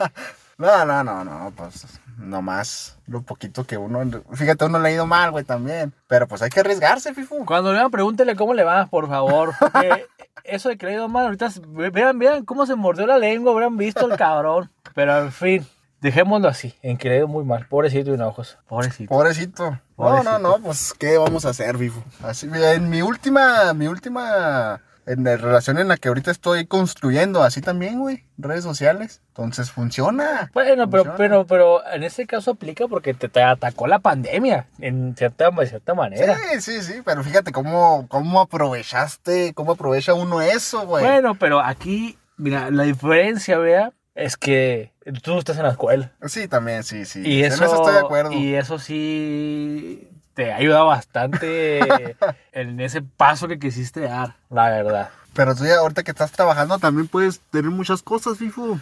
No, 0.57 0.85
no, 0.85 1.03
no, 1.03 1.25
no, 1.25 1.51
pues 1.51 1.85
nomás 2.17 2.97
lo 3.07 3.21
poquito 3.21 3.65
que 3.65 3.77
uno. 3.77 4.01
Fíjate, 4.33 4.65
uno 4.65 4.79
le 4.79 4.89
ha 4.89 4.91
ido 4.91 5.05
mal, 5.05 5.31
güey, 5.31 5.43
también. 5.43 5.93
Pero 6.07 6.27
pues 6.27 6.41
hay 6.41 6.49
que 6.49 6.59
arriesgarse, 6.61 7.13
Fifu. 7.13 7.45
Cuando 7.45 7.71
le 7.71 7.79
vean, 7.79 7.91
pregúntele 7.91 8.35
cómo 8.35 8.53
le 8.53 8.63
va, 8.63 8.85
por 8.87 9.07
favor. 9.07 9.53
porque 9.59 10.05
eso 10.43 10.69
de 10.69 10.77
creído 10.77 11.07
mal, 11.07 11.25
ahorita 11.25 11.49
ve- 11.67 11.89
vean, 11.89 12.17
vean 12.19 12.45
cómo 12.45 12.65
se 12.65 12.75
mordió 12.75 13.05
la 13.07 13.17
lengua, 13.17 13.51
habrán 13.51 13.77
visto 13.77 14.05
el 14.09 14.17
cabrón. 14.17 14.69
Pero 14.93 15.17
en 15.19 15.31
fin, 15.31 15.67
dejémoslo 16.01 16.47
así, 16.47 16.75
en 16.81 16.97
que 16.97 17.09
le 17.09 17.15
ha 17.15 17.17
ido 17.19 17.27
muy 17.27 17.43
mal. 17.43 17.65
Pobrecito 17.67 18.13
Hinojos, 18.13 18.57
pobrecito. 18.67 19.09
Pobrecito. 19.09 19.71
No, 19.71 19.79
Pobrecito. 19.95 20.31
no, 20.31 20.39
no, 20.39 20.59
pues 20.59 20.93
¿qué 20.97 21.17
vamos 21.17 21.45
a 21.45 21.49
hacer, 21.49 21.77
Fifu? 21.77 22.01
Así, 22.23 22.49
en 22.53 22.89
mi 22.89 23.01
última, 23.01 23.73
mi 23.73 23.87
última 23.87 24.81
en 25.05 25.23
la 25.23 25.37
relación 25.37 25.77
en 25.77 25.87
la 25.87 25.97
que 25.97 26.07
ahorita 26.07 26.31
estoy 26.31 26.65
construyendo, 26.65 27.43
así 27.43 27.61
también, 27.61 27.99
güey, 27.99 28.23
redes 28.37 28.63
sociales. 28.63 29.21
Entonces 29.29 29.71
funciona. 29.71 30.49
Bueno, 30.53 30.89
pero, 30.89 31.15
pero, 31.15 31.45
pero 31.45 31.87
en 31.87 32.03
este 32.03 32.25
caso 32.25 32.51
aplica 32.51 32.87
porque 32.87 33.13
te, 33.13 33.29
te 33.29 33.41
atacó 33.43 33.87
la 33.87 33.99
pandemia, 33.99 34.67
en 34.79 35.15
cierta, 35.15 35.51
de 35.51 35.67
cierta 35.67 35.93
manera. 35.93 36.37
Sí, 36.37 36.61
sí, 36.61 36.81
sí, 36.81 37.01
pero 37.03 37.23
fíjate 37.23 37.51
cómo, 37.51 38.07
cómo 38.07 38.41
aprovechaste, 38.41 39.53
cómo 39.53 39.73
aprovecha 39.73 40.13
uno 40.13 40.41
eso, 40.41 40.85
güey. 40.87 41.03
Bueno, 41.03 41.35
pero 41.35 41.59
aquí, 41.59 42.17
mira, 42.37 42.71
la 42.71 42.83
diferencia, 42.83 43.57
vea, 43.57 43.91
es 44.15 44.37
que 44.37 44.93
tú 45.21 45.37
estás 45.37 45.57
en 45.57 45.63
la 45.63 45.71
escuela. 45.71 46.11
Sí, 46.25 46.47
también, 46.47 46.83
sí, 46.83 47.05
sí. 47.05 47.21
Y 47.25 47.43
en 47.43 47.51
eso, 47.51 47.65
eso 47.65 47.75
estoy 47.75 47.93
de 47.93 47.99
acuerdo. 47.99 48.31
Y 48.31 48.55
eso 48.55 48.79
sí 48.79 50.09
te 50.35 50.51
ha 50.51 50.57
ayudado 50.57 50.85
bastante 50.87 52.15
en 52.51 52.79
ese 52.79 53.01
paso 53.01 53.47
que 53.47 53.57
quisiste 53.57 54.01
dar, 54.01 54.35
la 54.51 54.69
verdad. 54.69 55.09
Pero 55.33 55.55
tú 55.55 55.65
ya 55.65 55.77
ahorita 55.77 56.03
que 56.03 56.11
estás 56.11 56.31
trabajando 56.31 56.77
también 56.77 57.07
puedes 57.07 57.39
tener 57.51 57.71
muchas 57.71 58.01
cosas, 58.03 58.37
Fifu. 58.37 58.79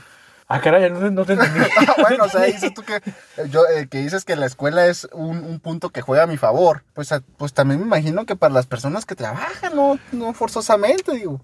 Ah, 0.47 0.59
caray, 0.59 0.89
no, 0.91 1.09
no 1.09 1.25
te 1.25 1.33
entendí. 1.33 1.59
bueno, 2.01 2.25
o 2.25 2.29
sea, 2.29 2.41
dices 2.43 2.73
tú 2.73 2.83
que, 2.83 3.01
yo, 3.49 3.65
eh, 3.67 3.87
que 3.87 3.99
dices 3.99 4.25
que 4.25 4.35
la 4.35 4.45
escuela 4.45 4.85
es 4.87 5.07
un, 5.13 5.37
un 5.37 5.59
punto 5.59 5.89
que 5.89 6.01
juega 6.01 6.23
a 6.23 6.27
mi 6.27 6.37
favor. 6.37 6.83
Pues, 6.93 7.11
a- 7.11 7.21
pues 7.37 7.53
también 7.53 7.79
me 7.79 7.85
imagino 7.85 8.25
que 8.25 8.35
para 8.35 8.53
las 8.53 8.67
personas 8.67 9.05
que 9.05 9.15
trabajan, 9.15 9.75
no, 9.75 9.97
no 10.11 10.33
forzosamente, 10.33 11.13
digo. 11.13 11.39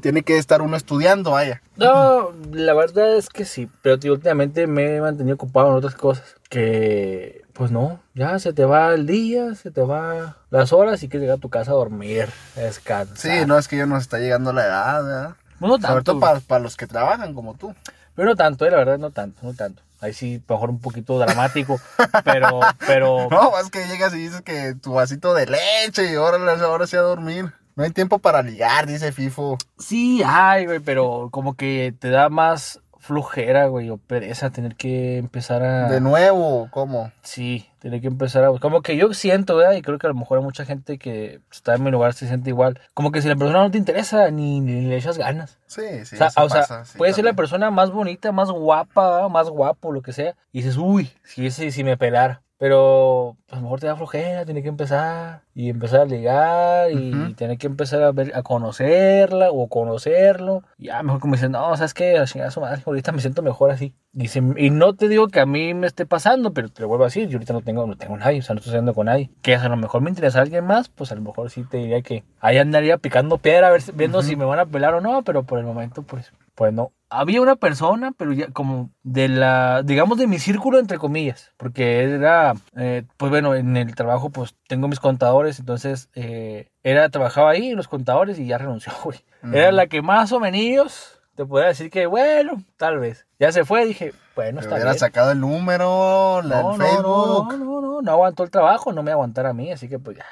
Tiene 0.00 0.22
que 0.22 0.38
estar 0.38 0.62
uno 0.62 0.76
estudiando, 0.76 1.32
vaya. 1.32 1.62
No, 1.76 2.32
la 2.52 2.74
verdad 2.74 3.16
es 3.16 3.28
que 3.28 3.44
sí, 3.44 3.68
pero 3.82 3.98
tío, 3.98 4.12
últimamente 4.12 4.66
me 4.66 4.96
he 4.96 5.00
mantenido 5.00 5.34
ocupado 5.34 5.68
en 5.70 5.74
otras 5.74 5.94
cosas. 5.94 6.36
Que, 6.48 7.42
pues 7.52 7.70
no, 7.70 8.00
ya 8.14 8.38
se 8.38 8.52
te 8.52 8.64
va 8.64 8.92
el 8.94 9.06
día, 9.06 9.54
se 9.54 9.70
te 9.70 9.80
va 9.82 10.36
las 10.50 10.72
horas 10.72 11.02
y 11.02 11.08
quieres 11.08 11.22
llegar 11.22 11.38
a 11.38 11.40
tu 11.40 11.48
casa 11.50 11.72
a 11.72 11.74
dormir, 11.74 12.28
a 12.56 12.60
descansar. 12.60 13.16
Sí, 13.16 13.46
no 13.46 13.58
es 13.58 13.68
que 13.68 13.76
ya 13.76 13.86
nos 13.86 14.02
está 14.02 14.18
llegando 14.18 14.52
la 14.52 14.64
edad, 14.66 15.04
¿verdad? 15.04 15.36
No 15.60 15.68
Sobre 15.68 15.82
tanto, 15.82 16.12
todo 16.12 16.20
para, 16.20 16.40
para 16.40 16.62
los 16.62 16.76
que 16.76 16.86
trabajan 16.86 17.34
como 17.34 17.54
tú. 17.54 17.74
pero 18.14 18.28
no 18.28 18.36
tanto, 18.36 18.64
eh, 18.66 18.70
la 18.70 18.78
verdad, 18.78 18.98
no 18.98 19.10
tanto, 19.10 19.40
no 19.42 19.54
tanto. 19.54 19.82
Ahí 20.00 20.14
sí, 20.14 20.42
mejor 20.48 20.70
un 20.70 20.80
poquito 20.80 21.18
dramático, 21.18 21.78
pero, 22.24 22.60
pero, 22.86 23.28
No, 23.30 23.58
es 23.58 23.68
que 23.70 23.86
llegas 23.86 24.14
y 24.14 24.18
dices 24.18 24.40
que 24.40 24.74
tu 24.74 24.94
vasito 24.94 25.34
de 25.34 25.46
leche 25.46 26.10
y 26.10 26.14
ahora, 26.14 26.38
ahora 26.64 26.86
sí 26.86 26.96
a 26.96 27.00
dormir. 27.02 27.52
No 27.80 27.86
hay 27.86 27.92
tiempo 27.92 28.18
para 28.18 28.42
ligar, 28.42 28.86
dice 28.86 29.10
Fifo. 29.10 29.56
sí, 29.78 30.20
ay, 30.22 30.66
güey, 30.66 30.80
pero 30.80 31.30
como 31.32 31.54
que 31.54 31.94
te 31.98 32.10
da 32.10 32.28
más 32.28 32.82
flojera, 32.98 33.68
güey, 33.68 33.88
o 33.88 33.96
pereza 33.96 34.50
tener 34.50 34.76
que 34.76 35.16
empezar 35.16 35.62
a... 35.62 35.88
De 35.88 36.02
nuevo, 36.02 36.68
¿cómo? 36.70 37.10
Sí, 37.22 37.70
tiene 37.78 38.02
que 38.02 38.08
empezar 38.08 38.44
a... 38.44 38.50
Como 38.58 38.82
que 38.82 38.98
yo 38.98 39.14
siento, 39.14 39.56
¿verdad? 39.56 39.72
Y 39.72 39.80
creo 39.80 39.98
que 39.98 40.06
a 40.06 40.10
lo 40.10 40.14
mejor 40.14 40.36
hay 40.36 40.44
mucha 40.44 40.66
gente 40.66 40.98
que 40.98 41.40
está 41.50 41.74
en 41.74 41.82
mi 41.82 41.90
lugar 41.90 42.12
se 42.12 42.26
siente 42.26 42.50
igual. 42.50 42.78
Como 42.92 43.12
que 43.12 43.22
si 43.22 43.28
la 43.28 43.36
persona 43.36 43.60
no 43.60 43.70
te 43.70 43.78
interesa, 43.78 44.30
ni, 44.30 44.60
ni 44.60 44.82
le 44.82 44.98
echas 44.98 45.16
ganas. 45.16 45.56
Sí, 45.66 46.04
sí, 46.04 46.16
o 46.16 46.18
sea, 46.18 46.26
eso 46.26 46.44
o 46.44 46.48
sea, 46.50 46.84
sí, 46.84 46.98
puede 46.98 47.14
ser 47.14 47.24
la 47.24 47.32
persona 47.32 47.70
más 47.70 47.90
bonita, 47.90 48.30
más 48.30 48.50
guapa, 48.50 49.26
más 49.30 49.48
guapo, 49.48 49.90
lo 49.90 50.02
que 50.02 50.12
sea. 50.12 50.36
Y 50.52 50.58
dices, 50.58 50.76
uy, 50.76 51.10
si 51.24 51.50
si 51.50 51.82
me 51.82 51.96
pelara. 51.96 52.42
Pero 52.60 53.38
a 53.50 53.56
lo 53.56 53.62
mejor 53.62 53.80
te 53.80 53.86
da 53.86 53.96
flojera, 53.96 54.44
tiene 54.44 54.62
que 54.62 54.68
empezar 54.68 55.44
y 55.54 55.70
empezar 55.70 56.02
a 56.02 56.04
ligar 56.04 56.92
y 56.92 57.14
Ujú. 57.14 57.32
tiene 57.32 57.56
que 57.56 57.66
empezar 57.66 58.02
a 58.02 58.12
ver, 58.12 58.32
a 58.36 58.42
conocerla 58.42 59.48
o 59.50 59.66
conocerlo. 59.68 60.62
Y 60.76 60.88
ya 60.88 61.02
mejor 61.02 61.20
como 61.22 61.36
dicen, 61.36 61.52
no, 61.52 61.74
sabes 61.78 61.94
que 61.94 62.18
a 62.18 62.26
chingar 62.26 62.48
a 62.48 62.50
su 62.50 62.60
madre, 62.60 62.82
ahorita 62.84 63.12
me 63.12 63.22
siento 63.22 63.40
mejor 63.40 63.70
así. 63.70 63.94
Y, 64.12 64.28
se- 64.28 64.42
y 64.58 64.68
no 64.68 64.94
te 64.94 65.08
digo 65.08 65.28
que 65.28 65.40
a 65.40 65.46
mí 65.46 65.72
me 65.72 65.86
esté 65.86 66.04
pasando, 66.04 66.52
pero 66.52 66.68
te 66.68 66.82
lo 66.82 66.88
vuelvo 66.88 67.04
a 67.04 67.06
decir, 67.06 67.28
yo 67.28 67.38
ahorita 67.38 67.54
no 67.54 67.62
tengo, 67.62 67.86
no 67.86 67.96
tengo 67.96 68.18
nadie, 68.18 68.40
o 68.40 68.42
sea, 68.42 68.52
no 68.54 68.58
estoy 68.58 68.72
saliendo 68.72 68.92
con 68.92 69.06
nadie. 69.06 69.30
Que 69.40 69.54
a 69.54 69.66
lo 69.66 69.76
mejor 69.78 70.02
me 70.02 70.10
interesa 70.10 70.42
alguien 70.42 70.66
más, 70.66 70.90
pues 70.90 71.10
a 71.12 71.14
lo 71.14 71.22
mejor 71.22 71.48
sí 71.48 71.64
te 71.64 71.78
diría 71.78 72.02
que 72.02 72.24
ahí 72.40 72.58
andaría 72.58 72.98
picando 72.98 73.38
piedra, 73.38 73.68
a 73.68 73.70
ver, 73.70 73.80
viendo 73.94 74.18
Ujú. 74.18 74.28
si 74.28 74.36
me 74.36 74.44
van 74.44 74.58
a 74.58 74.66
pelar 74.66 74.92
o 74.92 75.00
no, 75.00 75.22
pero 75.22 75.44
por 75.44 75.58
el 75.58 75.64
momento, 75.64 76.02
pues, 76.02 76.30
pues 76.54 76.74
no. 76.74 76.92
Había 77.10 77.40
una 77.42 77.56
persona, 77.56 78.12
pero 78.16 78.32
ya 78.32 78.48
como 78.52 78.90
de 79.02 79.28
la, 79.28 79.82
digamos, 79.82 80.16
de 80.16 80.26
mi 80.28 80.38
círculo, 80.38 80.78
entre 80.78 80.98
comillas, 80.98 81.52
porque 81.56 82.04
era, 82.04 82.54
eh, 82.76 83.02
pues 83.16 83.30
bueno, 83.30 83.54
en 83.56 83.76
el 83.76 83.94
trabajo, 83.96 84.30
pues 84.30 84.54
tengo 84.68 84.86
mis 84.88 85.00
contadores, 85.00 85.58
entonces, 85.58 86.08
eh, 86.14 86.68
era, 86.84 87.08
trabajaba 87.08 87.50
ahí 87.50 87.72
los 87.74 87.88
contadores 87.88 88.38
y 88.38 88.46
ya 88.46 88.58
renunció, 88.58 88.92
güey. 89.04 89.18
Era 89.52 89.72
la 89.72 89.86
que 89.88 90.02
más 90.02 90.30
o 90.32 90.38
menos 90.40 91.20
te 91.34 91.44
podría 91.46 91.68
decir 91.68 91.90
que, 91.90 92.06
bueno, 92.06 92.62
tal 92.76 92.98
vez. 92.98 93.26
Ya 93.38 93.50
se 93.52 93.64
fue, 93.64 93.86
dije, 93.86 94.12
bueno, 94.36 94.60
está 94.60 94.74
hubiera 94.74 94.90
bien. 94.90 95.00
sacado 95.00 95.32
el 95.32 95.40
número, 95.40 96.42
la, 96.42 96.62
No, 96.62 96.72
el 96.74 96.78
no, 96.78 96.84
Facebook. 96.84 97.52
no, 97.52 97.56
no, 97.64 97.80
no, 97.80 98.02
no 98.02 98.10
aguantó 98.12 98.44
el 98.44 98.50
trabajo, 98.50 98.92
no 98.92 99.02
me 99.02 99.10
aguantara 99.10 99.50
a 99.50 99.54
mí, 99.54 99.72
así 99.72 99.88
que 99.88 99.98
pues 99.98 100.18
ya, 100.18 100.24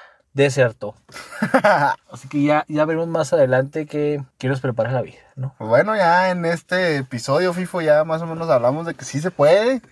desertó. 0.42 0.94
Así 2.12 2.28
que 2.28 2.42
ya, 2.42 2.64
ya 2.68 2.84
veremos 2.84 3.08
más 3.08 3.32
adelante 3.32 3.86
que, 3.86 4.22
que 4.38 4.48
nos 4.48 4.60
prepara 4.60 4.92
la 4.92 5.02
vida. 5.02 5.18
¿no? 5.36 5.54
Pues 5.58 5.68
bueno, 5.68 5.96
ya 5.96 6.30
en 6.30 6.44
este 6.44 6.96
episodio, 6.96 7.52
FIFO, 7.52 7.80
ya 7.80 8.04
más 8.04 8.22
o 8.22 8.26
menos 8.26 8.48
hablamos 8.50 8.86
de 8.86 8.94
que 8.94 9.04
sí 9.04 9.20
se 9.20 9.30
puede. 9.30 9.82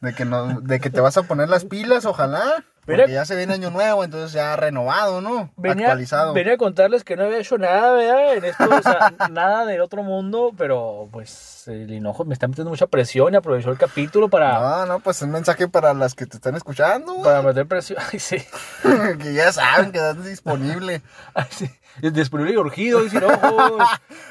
De 0.00 0.14
que, 0.14 0.24
no, 0.24 0.60
de 0.60 0.80
que 0.80 0.90
te 0.90 1.00
vas 1.00 1.16
a 1.16 1.22
poner 1.22 1.48
las 1.48 1.64
pilas, 1.64 2.04
ojalá. 2.04 2.64
Porque 2.84 3.12
ya 3.12 3.24
se 3.24 3.36
viene 3.36 3.54
año 3.54 3.70
nuevo, 3.70 4.02
entonces 4.02 4.32
ya 4.32 4.56
renovado, 4.56 5.20
¿no? 5.20 5.50
Venía, 5.56 5.86
Actualizado. 5.86 6.32
venía 6.32 6.54
a 6.54 6.56
contarles 6.56 7.04
que 7.04 7.14
no 7.16 7.24
había 7.24 7.38
hecho 7.38 7.56
nada, 7.56 7.92
¿verdad? 7.92 8.34
En 8.34 8.44
esto, 8.44 8.64
o 8.68 8.82
sea, 8.82 9.12
nada 9.30 9.64
del 9.66 9.80
otro 9.80 10.02
mundo, 10.02 10.52
pero 10.58 11.08
pues 11.12 11.68
el 11.68 11.92
hinojo 11.92 12.24
me 12.24 12.34
está 12.34 12.48
metiendo 12.48 12.70
mucha 12.70 12.88
presión 12.88 13.32
y 13.32 13.36
aprovechó 13.36 13.70
el 13.70 13.78
capítulo 13.78 14.28
para, 14.28 14.58
No, 14.58 14.86
no, 14.86 14.98
pues 15.00 15.22
un 15.22 15.30
mensaje 15.30 15.68
para 15.68 15.94
las 15.94 16.14
que 16.14 16.26
te 16.26 16.36
están 16.38 16.56
escuchando, 16.56 17.12
güey. 17.12 17.24
para 17.24 17.42
meter 17.42 17.66
presión. 17.66 18.00
Ay, 18.12 18.18
sí. 18.18 18.38
que 19.20 19.32
ya 19.32 19.52
saben 19.52 19.92
que 19.92 19.98
estás 19.98 20.24
disponible. 20.24 21.02
Ay, 21.34 21.46
sí. 21.50 21.70
Disponible 22.00 22.52
y 22.52 22.56
urgido, 22.56 23.02
dice 23.04 23.24
ojos. 23.24 23.86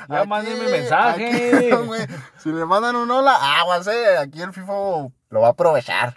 Ya 0.10 0.20
Aquí, 0.20 0.28
mándenme 0.28 0.68
mensaje. 0.68 1.56
aquí, 1.56 1.86
güey, 1.86 2.02
si 2.44 2.50
le 2.52 2.66
mandan 2.66 2.96
un 2.98 3.10
hola, 3.10 3.60
aguas, 3.62 3.88
eh. 3.88 4.18
Aquí 4.18 4.42
el 4.42 4.52
FIFO 4.52 5.12
lo 5.30 5.40
va 5.42 5.48
a 5.48 5.52
aprovechar. 5.52 6.16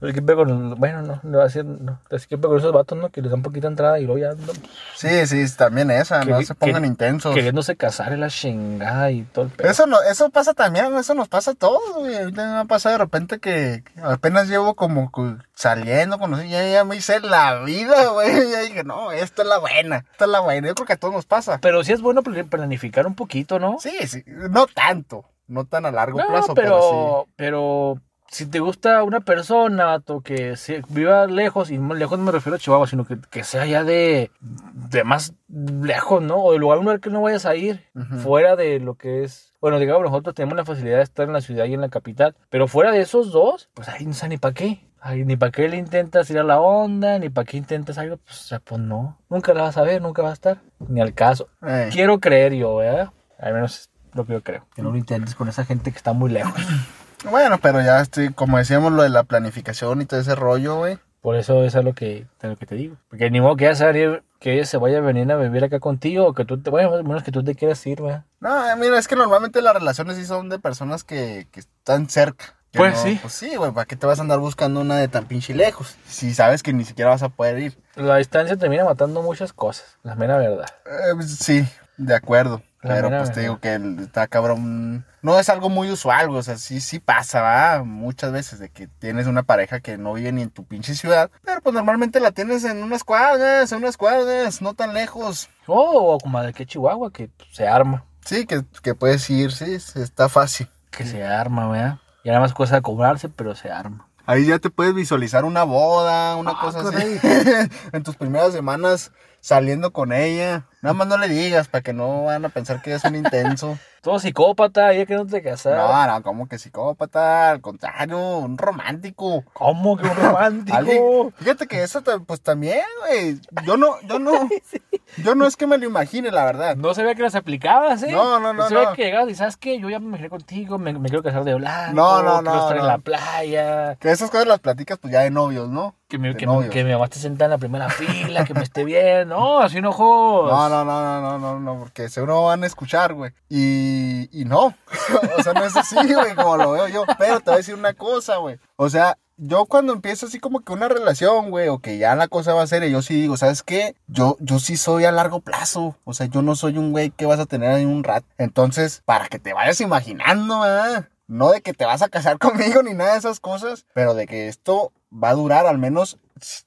Pero 0.00 0.12
¿qué 0.14 0.22
pedo 0.22 0.36
con- 0.38 0.74
Bueno, 0.80 1.02
no, 1.02 1.12
a 1.14 1.20
no. 1.22 2.00
Así 2.10 2.26
que 2.26 2.38
pedo 2.38 2.48
con 2.48 2.58
esos 2.58 2.72
vatos, 2.72 2.96
¿no? 2.98 3.10
Que 3.10 3.20
les 3.22 3.30
dan 3.30 3.42
poquita 3.42 3.68
entrada 3.68 3.98
y 3.98 4.04
luego 4.06 4.18
ya 4.18 4.30
andan 4.30 4.56
Sí, 4.96 5.26
sí, 5.26 5.44
también 5.56 5.90
esa, 5.90 6.20
Que- 6.20 6.30
no 6.30 6.42
se 6.42 6.54
pongan 6.54 6.82
que- 6.82 6.88
intensos. 6.88 7.34
queriéndose 7.34 7.76
casar 7.76 8.12
en 8.12 8.20
la 8.20 8.28
chingada 8.28 9.10
y 9.10 9.22
todo 9.24 9.44
el 9.44 9.50
pedo. 9.50 9.68
Eso 9.70 9.86
no, 9.86 10.00
eso 10.02 10.30
pasa 10.30 10.54
también, 10.54 10.94
eso 10.96 11.14
nos 11.14 11.28
pasa 11.28 11.50
a 11.52 11.54
todos, 11.54 11.80
güey. 11.96 12.16
Ahorita 12.16 12.46
me 12.54 12.58
ha 12.60 12.64
pasado 12.64 12.94
de 12.94 12.98
repente 13.04 13.38
que 13.40 13.84
apenas 14.02 14.48
llevo 14.48 14.74
como 14.74 15.10
saliendo, 15.54 16.18
conociendo, 16.18 16.50
ya, 16.56 16.66
ya 16.70 16.84
me 16.84 16.96
hice 16.96 17.20
la 17.20 17.60
vida, 17.62 18.08
güey. 18.12 18.50
Ya 18.50 18.60
dije, 18.60 18.84
no, 18.84 19.12
esta 19.12 19.42
es 19.42 19.48
la 19.48 19.58
buena, 19.58 20.04
esta 20.12 20.24
es 20.24 20.30
la 20.30 20.40
buena. 20.40 20.68
Yo 20.68 20.74
creo 20.74 20.86
que 20.86 20.92
a 20.94 20.96
todos 20.96 21.12
nos 21.14 21.26
pasa. 21.26 21.58
Pero 21.60 21.84
sí 21.84 21.92
es 21.92 22.00
bueno 22.00 22.22
pl- 22.22 22.44
planificar 22.44 23.06
un 23.06 23.14
poquito, 23.14 23.58
¿no? 23.58 23.76
Sí, 23.80 23.90
sí, 24.06 24.24
no 24.26 24.66
tanto, 24.66 25.26
no 25.46 25.66
tan 25.66 25.84
a 25.84 25.90
largo 25.90 26.18
No, 26.18 26.26
plazo, 26.28 26.54
pero, 26.54 27.26
pero, 27.36 27.96
pero 27.96 28.00
si 28.30 28.46
te 28.46 28.60
gusta 28.60 29.02
una 29.02 29.20
persona, 29.20 29.86
vato, 29.86 30.20
que 30.20 30.56
se, 30.56 30.82
viva 30.88 31.26
lejos, 31.26 31.70
y 31.70 31.78
lejos 31.78 32.16
no 32.18 32.24
me 32.24 32.30
refiero 32.32 32.54
a 32.54 32.58
Chihuahua, 32.60 32.86
sino 32.86 33.04
que, 33.04 33.18
que 33.28 33.42
sea 33.42 33.66
ya 33.66 33.82
de, 33.82 34.30
de 34.40 35.02
más 35.02 35.34
lejos, 35.48 36.22
¿no? 36.22 36.36
O 36.36 36.52
del 36.52 36.60
lugar 36.60 36.78
un 36.78 36.84
lugar 36.84 37.00
que 37.00 37.10
no 37.10 37.22
vayas 37.22 37.44
a 37.44 37.56
ir, 37.56 37.84
Ujú. 37.94 38.18
fuera 38.18 38.54
de 38.54 38.78
lo 38.78 38.94
que 38.94 39.24
es... 39.24 39.52
Bueno, 39.60 39.80
digamos, 39.80 40.04
nosotros 40.04 40.34
tenemos 40.36 40.56
la 40.56 40.64
facilidad 40.64 40.98
de 40.98 41.02
estar 41.02 41.26
en 41.26 41.32
la 41.32 41.40
ciudad 41.40 41.64
y 41.64 41.74
en 41.74 41.80
la 41.80 41.88
capital, 41.88 42.36
pero 42.50 42.68
fuera 42.68 42.92
de 42.92 43.00
esos 43.00 43.32
dos, 43.32 43.68
pues 43.74 43.88
ahí 43.88 44.06
no 44.06 44.12
sé 44.12 44.28
ni 44.28 44.38
para 44.38 44.54
qué. 44.54 44.86
Ay, 45.00 45.24
ni 45.24 45.36
para 45.36 45.50
qué 45.50 45.68
le 45.68 45.76
intentas 45.76 46.30
ir 46.30 46.38
a 46.38 46.44
la 46.44 46.60
onda, 46.60 47.18
ni 47.18 47.30
para 47.30 47.46
qué 47.46 47.56
intentas 47.56 47.98
algo, 47.98 48.18
pues, 48.18 48.40
o 48.42 48.44
sea, 48.44 48.60
pues 48.60 48.80
no. 48.80 49.18
Nunca 49.28 49.54
la 49.54 49.62
vas 49.62 49.76
a 49.76 49.82
ver, 49.82 50.00
nunca 50.02 50.22
va 50.22 50.30
a 50.30 50.34
estar. 50.34 50.58
Ni 50.78 51.00
al 51.00 51.14
caso. 51.14 51.48
Ey. 51.62 51.90
Quiero 51.90 52.20
creer 52.20 52.54
yo, 52.54 52.76
¿verdad? 52.76 53.10
Al 53.38 53.54
menos 53.54 53.90
lo 54.12 54.24
que 54.24 54.34
yo 54.34 54.42
creo. 54.42 54.66
Que 54.74 54.82
no 54.82 54.90
lo 54.90 54.98
intentes 54.98 55.34
con 55.34 55.48
esa 55.48 55.64
gente 55.64 55.90
que 55.90 55.96
está 55.96 56.12
muy 56.12 56.30
lejos. 56.30 56.54
Bueno, 57.28 57.58
pero 57.60 57.80
ya 57.82 58.00
estoy, 58.00 58.32
como 58.32 58.58
decíamos, 58.58 58.92
lo 58.92 59.02
de 59.02 59.08
la 59.10 59.24
planificación 59.24 60.00
y 60.00 60.06
todo 60.06 60.20
ese 60.20 60.34
rollo, 60.34 60.76
güey. 60.78 60.98
Por 61.20 61.36
eso 61.36 61.62
es 61.64 61.74
lo 61.74 61.92
que, 61.94 62.26
es 62.40 62.48
lo 62.48 62.56
que 62.56 62.64
te 62.64 62.74
digo. 62.76 62.96
Porque 63.10 63.30
ni 63.30 63.42
modo 63.42 63.56
que 63.56 63.74
se 63.74 63.84
vaya- 63.84 64.22
que 64.38 64.54
ella 64.54 64.64
se 64.64 64.78
vaya 64.78 64.98
a 64.98 65.02
venir 65.02 65.30
a 65.30 65.36
vivir 65.36 65.62
acá 65.64 65.78
contigo 65.78 66.26
o 66.26 66.32
que 66.34 66.46
tú 66.46 66.62
te, 66.62 66.70
bueno, 66.70 66.90
menos 67.02 67.22
que 67.22 67.30
tú 67.30 67.44
te 67.44 67.54
quieras 67.54 67.84
ir, 67.86 68.00
¿verdad? 68.00 68.24
No, 68.40 68.66
eh, 68.70 68.74
mira, 68.76 68.98
es 68.98 69.06
que 69.06 69.16
normalmente 69.16 69.60
las 69.60 69.74
relaciones 69.74 70.16
sí 70.16 70.24
son 70.24 70.48
de 70.48 70.58
personas 70.58 71.04
que, 71.04 71.46
que 71.52 71.60
están 71.60 72.08
cerca. 72.08 72.54
Que 72.72 72.78
Pues 72.78 72.92
no- 72.94 73.02
sí. 73.02 73.18
Pues 73.20 73.34
sí, 73.34 73.54
güey, 73.56 73.70
¿para 73.72 73.84
qué 73.84 73.96
te 73.96 74.06
vas 74.06 74.18
a 74.18 74.22
andar 74.22 74.38
buscando 74.38 74.80
una 74.80 74.96
de 74.96 75.08
tan 75.08 75.26
pinche 75.26 75.52
lejos? 75.54 75.96
Si 76.06 76.32
sabes 76.32 76.62
que 76.62 76.72
ni 76.72 76.86
siquiera 76.86 77.10
vas 77.10 77.22
a 77.22 77.28
poder 77.28 77.58
ir. 77.58 77.78
La 77.96 78.16
distancia 78.16 78.56
termina 78.56 78.84
matando 78.84 79.20
muchas 79.22 79.52
cosas, 79.52 79.98
la 80.02 80.14
mera 80.14 80.38
verdad. 80.38 80.66
Eh, 80.86 81.12
pues, 81.16 81.36
sí, 81.36 81.66
de 81.98 82.14
acuerdo. 82.14 82.62
Pero 82.82 83.10
mera 83.10 83.18
pues 83.22 83.32
te 83.32 83.40
digo 83.40 83.58
que 83.60 83.74
está 84.00 84.26
cabrón. 84.26 85.04
No 85.22 85.38
es 85.38 85.50
algo 85.50 85.68
muy 85.68 85.90
usual, 85.90 86.28
güey. 86.28 86.38
O 86.40 86.42
sea, 86.42 86.56
sí, 86.56 86.80
sí 86.80 86.98
pasa, 86.98 87.42
¿va? 87.42 87.82
Muchas 87.84 88.32
veces 88.32 88.58
de 88.58 88.70
que 88.70 88.86
tienes 88.86 89.26
una 89.26 89.42
pareja 89.42 89.80
que 89.80 89.98
no 89.98 90.14
vive 90.14 90.32
ni 90.32 90.42
en 90.42 90.50
tu 90.50 90.64
pinche 90.64 90.94
ciudad. 90.94 91.30
Pero 91.44 91.60
pues 91.60 91.74
normalmente 91.74 92.20
la 92.20 92.30
tienes 92.30 92.64
en 92.64 92.82
unas 92.82 93.04
cuadras, 93.04 93.70
en 93.72 93.78
unas 93.78 93.96
cuadras, 93.98 94.62
no 94.62 94.72
tan 94.74 94.94
lejos. 94.94 95.50
Oh, 95.66 96.14
o 96.14 96.18
como 96.18 96.40
de 96.42 96.54
que 96.54 96.64
Chihuahua, 96.64 97.12
que 97.12 97.30
se 97.52 97.68
arma. 97.68 98.04
Sí, 98.24 98.46
que, 98.46 98.62
que 98.82 98.94
puedes 98.94 99.28
ir, 99.28 99.52
sí, 99.52 99.74
está 99.74 100.28
fácil. 100.28 100.68
Que 100.90 101.04
se 101.04 101.22
arma, 101.24 101.68
¿verdad? 101.68 101.98
Y 102.24 102.28
nada 102.28 102.40
más 102.40 102.54
cosa 102.54 102.76
de 102.76 102.82
cobrarse, 102.82 103.28
pero 103.28 103.54
se 103.54 103.70
arma. 103.70 104.06
Ahí 104.26 104.46
ya 104.46 104.58
te 104.58 104.70
puedes 104.70 104.94
visualizar 104.94 105.44
una 105.44 105.64
boda, 105.64 106.36
una 106.36 106.52
Ah, 106.52 106.58
cosa 106.60 106.80
así. 106.80 107.18
en 107.92 108.02
tus 108.02 108.16
primeras 108.16 108.52
semanas 108.52 109.12
saliendo 109.40 109.92
con 109.92 110.12
ella. 110.12 110.66
Nada 110.82 110.94
más 110.94 111.08
no 111.08 111.18
le 111.18 111.28
digas 111.28 111.68
para 111.68 111.82
que 111.82 111.92
no 111.92 112.24
van 112.24 112.44
a 112.44 112.48
pensar 112.48 112.82
que 112.82 112.94
es 112.94 113.04
un 113.04 113.16
intenso. 113.16 113.78
Todo 114.00 114.18
psicópata, 114.18 114.94
ya 114.94 115.04
que 115.04 115.14
no 115.14 115.26
te 115.26 115.42
casas. 115.42 115.76
No, 115.76 116.06
no, 116.06 116.22
como 116.22 116.48
que 116.48 116.58
psicópata, 116.58 117.50
al 117.50 117.60
contrario, 117.60 118.38
un 118.38 118.56
romántico. 118.56 119.44
¿Cómo 119.52 119.96
que 119.98 120.06
un 120.06 120.16
romántico? 120.16 121.32
Fíjate 121.36 121.66
que 121.66 121.82
eso 121.82 122.02
pues 122.26 122.40
también, 122.40 122.84
güey. 123.00 123.38
Yo 123.66 123.76
no, 123.76 124.00
yo 124.08 124.18
no, 124.18 124.48
yo 125.22 125.34
no 125.34 125.46
es 125.46 125.56
que 125.56 125.66
me 125.66 125.76
lo 125.76 125.84
imagine, 125.84 126.30
la 126.30 126.46
verdad. 126.46 126.76
No 126.76 126.94
se 126.94 127.02
ve 127.02 127.14
que 127.14 127.22
las 127.22 127.34
aplicabas, 127.34 128.02
¿eh? 128.02 128.12
No, 128.12 128.40
no, 128.40 128.54
no, 128.54 128.68
Se 128.68 128.74
ve 128.74 128.84
no. 128.86 128.92
que 128.94 129.04
llegabas 129.04 129.30
y 129.30 129.34
sabes 129.34 129.58
que 129.58 129.78
yo 129.78 129.90
ya 129.90 129.98
me 129.98 130.06
imaginé 130.06 130.30
contigo, 130.30 130.78
me, 130.78 130.94
me 130.94 131.08
quiero 131.10 131.22
casar 131.22 131.44
de 131.44 131.54
blanco. 131.54 131.94
No, 131.94 132.22
no, 132.22 132.40
quiero 132.40 132.54
no, 132.56 132.62
estar 132.62 132.76
en 132.76 132.82
no. 132.82 132.88
la 132.88 132.98
playa. 132.98 133.96
Que 133.96 134.10
esas 134.10 134.30
cosas 134.30 134.46
las 134.46 134.60
platicas 134.60 134.96
pues 134.98 135.12
ya 135.12 135.20
de 135.20 135.30
novios, 135.30 135.68
¿no? 135.68 135.94
Que, 136.08 136.18
De 136.18 136.36
que, 136.36 136.46
novios. 136.46 136.72
que 136.72 136.82
mi 136.82 136.90
mamá 136.90 137.04
esté 137.04 137.20
sentada 137.20 137.44
en 137.44 137.50
la 137.52 137.58
primera 137.58 137.88
fila, 137.88 138.44
que 138.44 138.52
me 138.52 138.62
esté 138.62 138.82
bien. 138.82 139.28
No, 139.28 139.60
así 139.60 139.80
no 139.80 139.92
jodas. 139.92 140.70
No, 140.70 140.84
no, 140.84 140.84
no, 140.84 141.20
no, 141.20 141.38
no, 141.38 141.38
no, 141.38 141.60
no, 141.60 141.78
porque 141.78 142.08
seguro 142.08 142.46
van 142.46 142.64
a 142.64 142.66
escuchar, 142.66 143.14
güey. 143.14 143.30
Y, 143.48 143.89
y 144.32 144.44
no. 144.44 144.74
o 145.38 145.42
sea, 145.42 145.52
no 145.52 145.64
es 145.64 145.76
así, 145.76 145.96
güey, 145.96 146.34
como 146.34 146.56
lo 146.56 146.72
veo 146.72 146.88
yo. 146.88 147.04
Pero 147.18 147.40
te 147.40 147.46
voy 147.46 147.54
a 147.54 147.58
decir 147.58 147.74
una 147.74 147.94
cosa, 147.94 148.36
güey. 148.36 148.58
O 148.76 148.88
sea, 148.88 149.18
yo 149.36 149.64
cuando 149.64 149.92
empiezo 149.92 150.26
así 150.26 150.38
como 150.38 150.60
que 150.60 150.72
una 150.72 150.88
relación, 150.88 151.50
güey, 151.50 151.68
o 151.68 151.78
que 151.78 151.98
ya 151.98 152.14
la 152.14 152.28
cosa 152.28 152.52
va 152.54 152.62
a 152.62 152.66
ser, 152.66 152.86
yo 152.88 153.00
sí 153.02 153.14
digo, 153.14 153.36
¿sabes 153.36 153.62
qué? 153.62 153.96
Yo, 154.06 154.36
yo 154.40 154.58
sí 154.58 154.76
soy 154.76 155.04
a 155.06 155.12
largo 155.12 155.40
plazo. 155.40 155.96
O 156.04 156.12
sea, 156.12 156.26
yo 156.26 156.42
no 156.42 156.56
soy 156.56 156.76
un 156.76 156.92
güey 156.92 157.10
que 157.10 157.26
vas 157.26 157.40
a 157.40 157.46
tener 157.46 157.70
ahí 157.70 157.84
un 157.84 158.04
rat. 158.04 158.24
Entonces, 158.36 159.02
para 159.04 159.28
que 159.28 159.38
te 159.38 159.54
vayas 159.54 159.80
imaginando, 159.80 160.60
¿verdad? 160.60 161.08
No 161.26 161.50
de 161.50 161.62
que 161.62 161.72
te 161.72 161.86
vas 161.86 162.02
a 162.02 162.08
casar 162.08 162.38
conmigo 162.40 162.82
ni 162.82 162.92
nada 162.92 163.12
de 163.12 163.18
esas 163.18 163.40
cosas, 163.40 163.86
pero 163.94 164.14
de 164.14 164.26
que 164.26 164.48
esto 164.48 164.92
va 165.12 165.30
a 165.30 165.34
durar 165.34 165.66
al 165.66 165.78
menos 165.78 166.18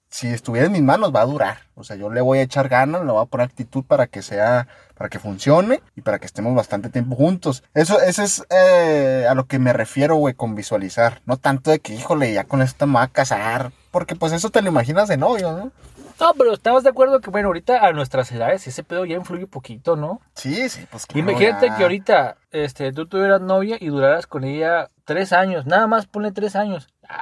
si 0.10 0.28
estuviera 0.28 0.68
en 0.68 0.74
mis 0.74 0.82
manos 0.82 1.14
va 1.14 1.22
a 1.22 1.26
durar. 1.26 1.58
O 1.76 1.84
sea, 1.84 1.96
yo 1.96 2.10
le 2.10 2.22
voy 2.22 2.40
a 2.40 2.44
echar 2.44 2.70
ganas, 2.70 3.04
le 3.04 3.12
voy 3.12 3.22
a 3.22 3.26
poner 3.26 3.48
actitud 3.48 3.84
para 3.84 4.08
que 4.08 4.22
sea, 4.22 4.68
para 4.96 5.10
que 5.10 5.20
funcione 5.20 5.82
y 5.96 6.02
para 6.02 6.20
que 6.20 6.26
estemos 6.26 6.56
bastante 6.56 6.90
tiempo 6.90 7.16
juntos. 7.16 7.64
Eso, 7.74 8.02
eso 8.02 8.24
es 8.24 8.44
eh, 8.50 9.26
a 9.30 9.34
lo 9.34 9.46
que 9.46 9.60
me 9.60 9.74
refiero, 9.74 10.16
güey, 10.16 10.34
con 10.34 10.56
visualizar. 10.56 11.22
No 11.26 11.38
tanto 11.38 11.72
de 11.72 11.80
que, 11.80 11.94
híjole, 11.94 12.34
ya 12.34 12.44
con 12.44 12.62
esto 12.62 12.88
me 12.88 12.94
voy 12.94 13.04
a 13.04 13.08
casar. 13.08 13.72
Porque 13.92 14.16
pues 14.16 14.34
eso 14.34 14.50
te 14.50 14.62
lo 14.62 14.70
imaginas 14.70 15.08
de 15.08 15.18
novio, 15.18 15.52
¿no? 15.52 15.72
No, 16.20 16.34
pero 16.36 16.54
estamos 16.54 16.84
de 16.84 16.90
acuerdo 16.90 17.22
que, 17.22 17.30
bueno, 17.30 17.48
ahorita 17.48 17.86
a 17.86 17.92
nuestras 17.92 18.32
edades 18.32 18.66
ese 18.68 18.84
pedo 18.84 19.06
ya 19.06 19.16
influye 19.16 19.48
poquito, 19.48 19.96
¿no? 19.96 20.22
Sí, 20.36 20.70
sí, 20.70 20.86
pues 20.90 21.06
claro. 21.06 21.30
Imagínate 21.30 21.68
ya. 21.68 21.78
que 21.78 21.84
ahorita 21.84 22.38
este, 22.52 22.94
tú 22.94 23.08
tuvieras 23.08 23.42
novia 23.42 23.78
y 23.80 23.88
duraras 23.88 24.28
con 24.28 24.44
ella 24.44 24.90
tres 25.06 25.34
años. 25.34 25.66
Nada 25.66 25.88
más 25.88 26.06
ponle 26.06 26.32
tres 26.32 26.56
años. 26.56 26.88
Ya 27.02 27.18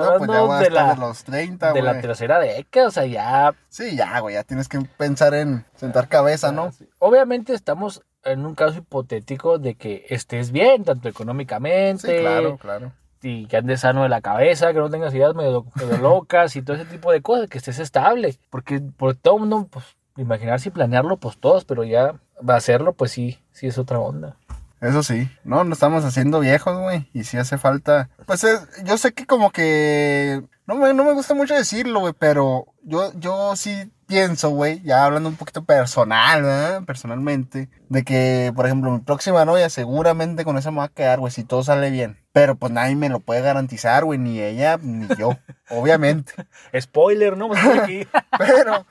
estás 0.00 0.20
No, 0.20 0.26
pues 0.26 0.60
ya 0.60 0.64
de, 0.64 0.70
la, 0.70 0.94
los 0.94 1.24
30, 1.24 1.72
de 1.72 1.82
la 1.82 2.00
tercera 2.00 2.38
década. 2.38 2.88
O 2.88 2.90
sea, 2.90 3.06
ya 3.06 3.54
Sí, 3.68 3.96
ya, 3.96 4.18
güey, 4.20 4.34
ya 4.34 4.44
tienes 4.44 4.68
que 4.68 4.80
pensar 4.96 5.34
en 5.34 5.64
sentar 5.74 6.08
cabeza, 6.08 6.52
¿no? 6.52 6.70
Obviamente 6.98 7.52
estamos 7.54 8.02
en 8.24 8.44
un 8.44 8.54
caso 8.54 8.78
hipotético 8.78 9.58
de 9.58 9.74
que 9.76 10.04
estés 10.08 10.50
bien, 10.50 10.84
tanto 10.84 11.08
económicamente, 11.08 12.16
Sí, 12.16 12.20
claro, 12.22 12.56
claro. 12.58 12.92
y 13.22 13.46
que 13.46 13.56
andes 13.56 13.80
sano 13.80 14.02
de 14.02 14.08
la 14.08 14.20
cabeza, 14.20 14.72
que 14.72 14.78
no 14.80 14.90
tengas 14.90 15.14
ideas 15.14 15.34
medio, 15.34 15.64
medio 15.74 15.96
locas 15.98 16.56
y 16.56 16.62
todo 16.62 16.76
ese 16.76 16.86
tipo 16.86 17.12
de 17.12 17.22
cosas, 17.22 17.48
que 17.48 17.58
estés 17.58 17.78
estable. 17.78 18.36
Porque 18.50 18.80
por 18.80 19.14
todo 19.14 19.38
mundo, 19.38 19.68
pues, 19.70 19.84
imaginarse 20.16 20.70
y 20.70 20.72
planearlo, 20.72 21.18
pues 21.18 21.38
todos, 21.38 21.64
pero 21.64 21.84
ya 21.84 22.14
va 22.48 22.54
a 22.54 22.58
hacerlo, 22.58 22.94
pues 22.94 23.12
sí, 23.12 23.38
sí 23.52 23.66
es 23.66 23.78
otra 23.78 23.98
onda. 24.00 24.36
Eso 24.80 25.02
sí, 25.02 25.30
no, 25.44 25.64
no 25.64 25.72
estamos 25.72 26.04
haciendo 26.04 26.40
viejos, 26.40 26.78
güey. 26.78 27.08
Y 27.14 27.24
si 27.24 27.38
hace 27.38 27.56
falta. 27.58 28.10
Pues 28.26 28.44
es- 28.44 28.60
yo 28.84 28.98
sé 28.98 29.12
que 29.14 29.26
como 29.26 29.50
que. 29.50 30.42
No 30.66 30.74
me, 30.74 30.92
no 30.94 31.04
me 31.04 31.12
gusta 31.12 31.32
mucho 31.34 31.54
decirlo, 31.54 32.00
güey, 32.00 32.12
pero 32.18 32.66
yo, 32.82 33.12
yo 33.14 33.54
sí 33.54 33.90
pienso, 34.08 34.50
güey, 34.50 34.82
ya 34.82 35.04
hablando 35.04 35.28
un 35.28 35.36
poquito 35.36 35.64
personal, 35.64 36.42
¿verdad? 36.42 36.82
Personalmente, 36.84 37.68
de 37.88 38.02
que, 38.04 38.52
por 38.54 38.66
ejemplo, 38.66 38.90
mi 38.90 38.98
próxima 38.98 39.44
novia 39.44 39.70
seguramente 39.70 40.44
con 40.44 40.58
esa 40.58 40.72
me 40.72 40.78
va 40.78 40.84
a 40.84 40.88
quedar, 40.88 41.20
güey, 41.20 41.32
si 41.32 41.44
todo 41.44 41.62
sale 41.62 41.90
bien. 41.90 42.18
Pero 42.32 42.56
pues 42.56 42.72
nadie 42.72 42.96
me 42.96 43.08
lo 43.08 43.20
puede 43.20 43.42
garantizar, 43.42 44.04
güey, 44.04 44.18
ni 44.18 44.40
ella, 44.40 44.76
ni 44.82 45.06
yo, 45.16 45.38
obviamente. 45.70 46.32
Spoiler, 46.78 47.36
¿no? 47.36 47.46
Pues, 47.48 47.64
aquí. 47.64 48.06
Pero, 48.38 48.84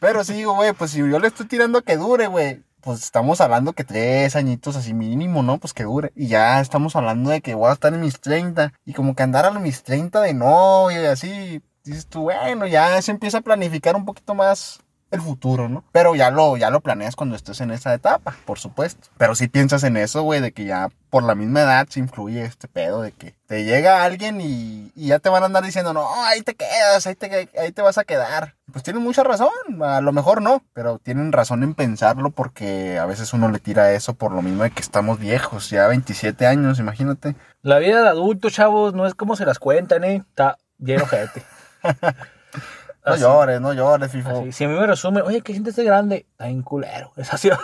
pero 0.00 0.24
sí 0.24 0.32
digo, 0.32 0.54
güey, 0.54 0.72
pues 0.72 0.90
si 0.90 0.98
yo 0.98 1.18
le 1.18 1.28
estoy 1.28 1.46
tirando 1.46 1.78
a 1.78 1.82
que 1.82 1.96
dure, 1.96 2.26
güey, 2.26 2.62
pues 2.80 3.02
estamos 3.02 3.40
hablando 3.40 3.72
que 3.72 3.84
tres 3.84 4.36
añitos 4.36 4.76
así 4.76 4.94
mínimo, 4.94 5.42
¿no? 5.42 5.58
Pues 5.58 5.72
que 5.72 5.84
dure. 5.84 6.12
Y 6.16 6.28
ya 6.28 6.60
estamos 6.60 6.96
hablando 6.96 7.30
de 7.30 7.40
que 7.40 7.54
voy 7.54 7.70
a 7.70 7.74
estar 7.74 7.92
en 7.94 8.00
mis 8.00 8.20
30. 8.20 8.72
Y 8.84 8.92
como 8.94 9.14
que 9.14 9.22
andar 9.22 9.44
a 9.46 9.50
mis 9.52 9.82
30 9.82 10.20
de 10.20 10.34
novio 10.34 11.02
y 11.02 11.06
así, 11.06 11.62
dices 11.84 12.06
tú, 12.06 12.22
bueno, 12.22 12.66
ya 12.66 13.00
se 13.02 13.12
empieza 13.12 13.38
a 13.38 13.42
planificar 13.42 13.96
un 13.96 14.04
poquito 14.04 14.34
más 14.34 14.80
el 15.10 15.20
futuro, 15.20 15.68
¿no? 15.68 15.84
Pero 15.92 16.14
ya 16.14 16.30
lo, 16.30 16.56
ya 16.56 16.70
lo 16.70 16.80
planeas 16.80 17.16
cuando 17.16 17.36
estés 17.36 17.60
en 17.60 17.70
esa 17.70 17.94
etapa, 17.94 18.36
por 18.44 18.58
supuesto. 18.58 19.08
Pero 19.18 19.34
si 19.34 19.48
piensas 19.48 19.82
en 19.84 19.96
eso, 19.96 20.22
güey, 20.22 20.40
de 20.40 20.52
que 20.52 20.64
ya 20.64 20.90
por 21.10 21.24
la 21.24 21.34
misma 21.34 21.62
edad 21.62 21.88
se 21.88 21.98
influye 21.98 22.44
este 22.44 22.68
pedo 22.68 23.02
de 23.02 23.10
que 23.10 23.34
te 23.46 23.64
llega 23.64 24.04
alguien 24.04 24.40
y, 24.40 24.92
y 24.94 25.08
ya 25.08 25.18
te 25.18 25.28
van 25.28 25.42
a 25.42 25.46
andar 25.46 25.64
diciendo, 25.64 25.92
no, 25.92 26.06
ahí 26.24 26.42
te 26.42 26.54
quedas, 26.54 27.06
ahí 27.06 27.16
te, 27.16 27.50
ahí 27.58 27.72
te 27.72 27.82
vas 27.82 27.98
a 27.98 28.04
quedar. 28.04 28.54
Pues 28.72 28.84
tienen 28.84 29.02
mucha 29.02 29.24
razón, 29.24 29.50
a 29.82 30.00
lo 30.00 30.12
mejor 30.12 30.40
no, 30.40 30.62
pero 30.72 31.00
tienen 31.02 31.32
razón 31.32 31.64
en 31.64 31.74
pensarlo 31.74 32.30
porque 32.30 32.98
a 32.98 33.06
veces 33.06 33.32
uno 33.32 33.50
le 33.50 33.58
tira 33.58 33.92
eso 33.92 34.14
por 34.14 34.30
lo 34.30 34.42
mismo 34.42 34.62
de 34.62 34.70
que 34.70 34.80
estamos 34.80 35.18
viejos, 35.18 35.70
ya 35.70 35.88
27 35.88 36.46
años, 36.46 36.78
imagínate. 36.78 37.34
La 37.62 37.80
vida 37.80 38.02
de 38.02 38.08
adultos, 38.08 38.52
chavos, 38.52 38.94
no 38.94 39.06
es 39.06 39.14
como 39.14 39.34
se 39.34 39.44
las 39.44 39.58
cuentan, 39.58 40.04
¿eh? 40.04 40.24
Está 40.28 40.56
lleno 40.78 41.06
gente. 41.06 41.42
No 43.04 43.16
llores, 43.16 43.60
no 43.60 43.72
llores, 43.72 44.10
FIFO. 44.10 44.40
Así, 44.40 44.52
si 44.52 44.64
a 44.64 44.68
mí 44.68 44.74
me 44.78 44.86
resume, 44.86 45.22
oye, 45.22 45.40
¿qué 45.40 45.52
sientes 45.52 45.76
de 45.76 45.84
grande? 45.84 46.26
Está 46.30 46.48
en 46.48 46.62
culero. 46.62 47.12
Esa 47.16 47.36
sería. 47.36 47.58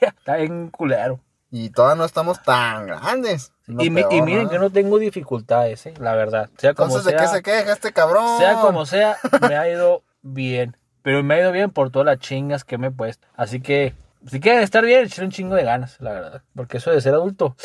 Está 0.00 0.38
en 0.38 0.70
culero. 0.70 1.20
Y 1.50 1.70
todavía 1.70 1.96
no 1.96 2.04
estamos 2.04 2.40
tan 2.42 2.86
grandes. 2.86 3.52
Y, 3.66 3.86
y 3.86 3.90
miren 3.90 4.48
que 4.48 4.58
no 4.58 4.70
tengo 4.70 4.98
dificultades, 4.98 5.84
¿eh? 5.86 5.94
la 5.98 6.14
verdad. 6.14 6.48
Sea 6.56 6.74
como 6.74 6.96
Entonces, 6.96 7.12
¿de 7.12 7.18
sea, 7.18 7.28
qué 7.28 7.36
se 7.36 7.42
queja 7.42 7.72
este 7.72 7.92
cabrón? 7.92 8.38
sea 8.38 8.60
como 8.60 8.86
sea, 8.86 9.16
me 9.48 9.56
ha 9.56 9.68
ido 9.68 10.02
bien. 10.22 10.76
Pero 11.02 11.22
me 11.24 11.34
ha 11.34 11.40
ido 11.40 11.50
bien 11.50 11.70
por 11.70 11.90
todas 11.90 12.06
las 12.06 12.18
chingas 12.18 12.62
que 12.62 12.78
me 12.78 12.88
he 12.88 12.90
puesto. 12.90 13.26
Así 13.34 13.60
que, 13.60 13.94
si 14.28 14.38
quieren 14.38 14.62
estar 14.62 14.84
bien, 14.84 15.04
echenle 15.04 15.26
un 15.26 15.32
chingo 15.32 15.56
de 15.56 15.64
ganas, 15.64 15.96
la 16.00 16.12
verdad. 16.12 16.42
Porque 16.54 16.76
eso 16.76 16.90
de 16.90 17.00
ser 17.00 17.14
adulto, 17.14 17.56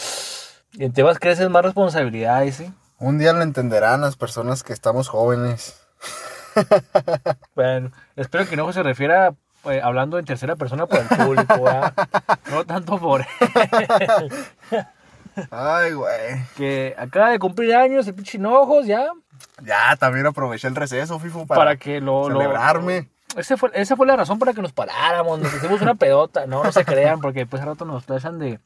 y 0.73 0.89
te 0.89 1.03
vas 1.03 1.19
creces 1.19 1.49
más 1.49 1.63
responsabilidades, 1.63 2.55
¿sí? 2.55 2.73
Un 2.97 3.17
día 3.17 3.33
lo 3.33 3.41
entenderán 3.41 4.01
las 4.01 4.15
personas 4.15 4.63
que 4.63 4.73
estamos 4.73 5.09
jóvenes. 5.09 5.84
Bueno, 7.55 7.91
espero 8.15 8.47
que 8.47 8.55
no 8.55 8.71
se 8.73 8.83
refiera 8.83 9.33
eh, 9.65 9.81
hablando 9.83 10.19
en 10.19 10.25
tercera 10.25 10.55
persona 10.55 10.85
por 10.85 10.99
el 10.99 11.07
público, 11.07 11.61
¿verdad? 11.63 11.93
No 12.51 12.65
tanto 12.65 12.97
por 12.99 13.21
él. 13.21 13.27
Ay, 15.51 15.91
güey. 15.93 16.45
que 16.55 16.95
acaba 16.97 17.29
de 17.29 17.39
cumplir 17.39 17.75
años, 17.75 18.07
el 18.07 18.15
pinche 18.15 18.37
Hinojos, 18.37 18.85
ya, 18.85 19.07
Ya, 19.63 19.95
también 19.97 20.25
aproveché 20.25 20.67
el 20.67 20.75
receso, 20.75 21.19
FIFO, 21.19 21.45
para, 21.45 21.59
para, 21.59 21.75
que 21.77 21.99
lo... 21.99 22.29
lo- 22.29 22.39
celebrarme. 22.39 23.09
Ese 23.37 23.57
fue, 23.57 23.69
esa 23.73 23.95
fue 23.97 24.07
la 24.07 24.15
razón 24.15 24.39
para 24.39 24.53
que 24.53 24.61
nos 24.61 24.71
paráramos, 24.71 25.39
nos 25.39 25.53
hicimos 25.53 25.81
una 25.81 25.95
pedota, 25.95 26.45
no, 26.45 26.63
no 26.63 26.71
se 26.71 26.85
crean, 26.85 27.19
porque 27.19 27.39
después 27.39 27.61
al 27.61 27.69
rato 27.69 27.83
nos 27.83 28.05
tachan 28.05 28.39
de, 28.39 28.59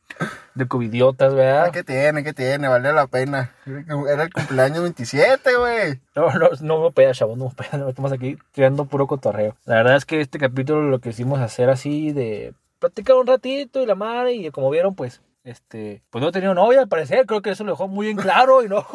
de 0.54 0.68
covidiotas, 0.68 1.34
¿verdad? 1.34 1.72
¿Qué 1.72 1.84
tiene? 1.84 2.24
¿Qué 2.24 2.34
tiene? 2.34 2.68
Valió 2.68 2.92
la 2.94 3.08
pena. 3.08 3.52
Era 3.66 4.24
el 4.24 4.32
cumpleaños 4.32 4.84
27, 4.84 5.56
güey. 5.56 6.00
No, 6.16 6.32
no, 6.34 6.50
no 6.62 6.82
me 6.84 6.92
peda, 6.92 7.14
chavos, 7.14 7.38
no 7.38 7.46
me 7.46 7.56
peda, 7.56 7.78
no 7.80 7.90
estamos 7.90 8.12
aquí 8.12 8.38
tirando 8.52 8.86
puro 8.86 9.08
cotorreo. 9.08 9.56
La 9.66 9.76
verdad 9.76 9.96
es 9.96 10.06
que 10.06 10.22
este 10.22 10.38
capítulo 10.38 10.84
lo 10.84 11.00
que 11.00 11.10
hicimos 11.10 11.40
hacer 11.40 11.70
así 11.70 12.12
de 12.12 12.54
platicar 12.80 13.16
un 13.16 13.28
ratito 13.28 13.82
y 13.82 13.86
la 13.86 13.96
madre, 13.96 14.34
y 14.34 14.52
como 14.52 14.70
vieron, 14.70 14.96
pues, 14.96 15.22
este, 15.44 16.02
pues 16.10 16.22
no 16.22 16.30
he 16.30 16.32
tenido 16.32 16.54
novia 16.54 16.80
al 16.80 16.88
parecer, 16.88 17.26
creo 17.26 17.42
que 17.42 17.52
eso 17.52 17.64
lo 17.64 17.72
dejó 17.72 17.88
muy 17.88 18.10
en 18.10 18.18
claro, 18.18 18.64
y 18.64 18.70
no, 18.70 18.86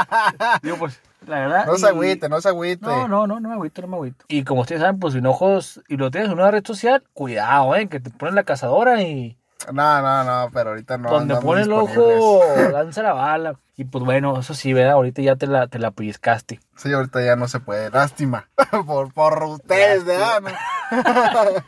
digo, 0.62 0.76
pues, 0.78 1.00
la 1.26 1.40
verdad. 1.40 1.66
No 1.66 1.76
se 1.76 1.86
agüite, 1.88 2.28
no 2.28 2.40
se 2.40 2.48
agüite. 2.48 2.86
No, 2.86 3.08
no, 3.08 3.26
no, 3.26 3.40
no 3.40 3.48
me 3.48 3.54
agüito, 3.54 3.82
no 3.82 3.88
me 3.88 3.96
agüito. 3.96 4.24
Y 4.28 4.44
como 4.44 4.62
ustedes 4.62 4.80
saben, 4.80 4.98
pues 4.98 5.14
Hinojos 5.14 5.80
y 5.88 5.96
lo 5.96 6.10
tienes 6.10 6.30
en 6.30 6.38
una 6.38 6.50
red 6.50 6.64
social, 6.64 7.02
cuidado, 7.12 7.74
eh, 7.76 7.88
que 7.88 8.00
te 8.00 8.10
ponen 8.10 8.34
la 8.34 8.44
cazadora 8.44 9.02
y 9.02 9.38
No, 9.72 10.02
no, 10.02 10.24
no, 10.24 10.50
pero 10.52 10.70
ahorita 10.70 10.98
no. 10.98 11.10
donde 11.10 11.36
pone 11.36 11.62
el 11.62 11.72
ojo, 11.72 12.40
lanza 12.72 13.02
la 13.02 13.12
bala. 13.12 13.56
Y 13.76 13.84
pues 13.84 14.04
bueno, 14.04 14.38
eso 14.38 14.54
sí, 14.54 14.72
¿verdad? 14.72 14.92
Ahorita 14.92 15.20
ya 15.20 15.34
te 15.34 15.48
la, 15.48 15.66
te 15.66 15.80
la 15.80 15.90
pellizcaste. 15.90 16.60
Sí, 16.76 16.92
ahorita 16.92 17.24
ya 17.24 17.34
no 17.34 17.48
se 17.48 17.58
puede. 17.58 17.90
Lástima. 17.90 18.48
por, 18.86 19.12
por 19.12 19.42
ustedes, 19.42 20.04
¿verdad? 20.04 20.42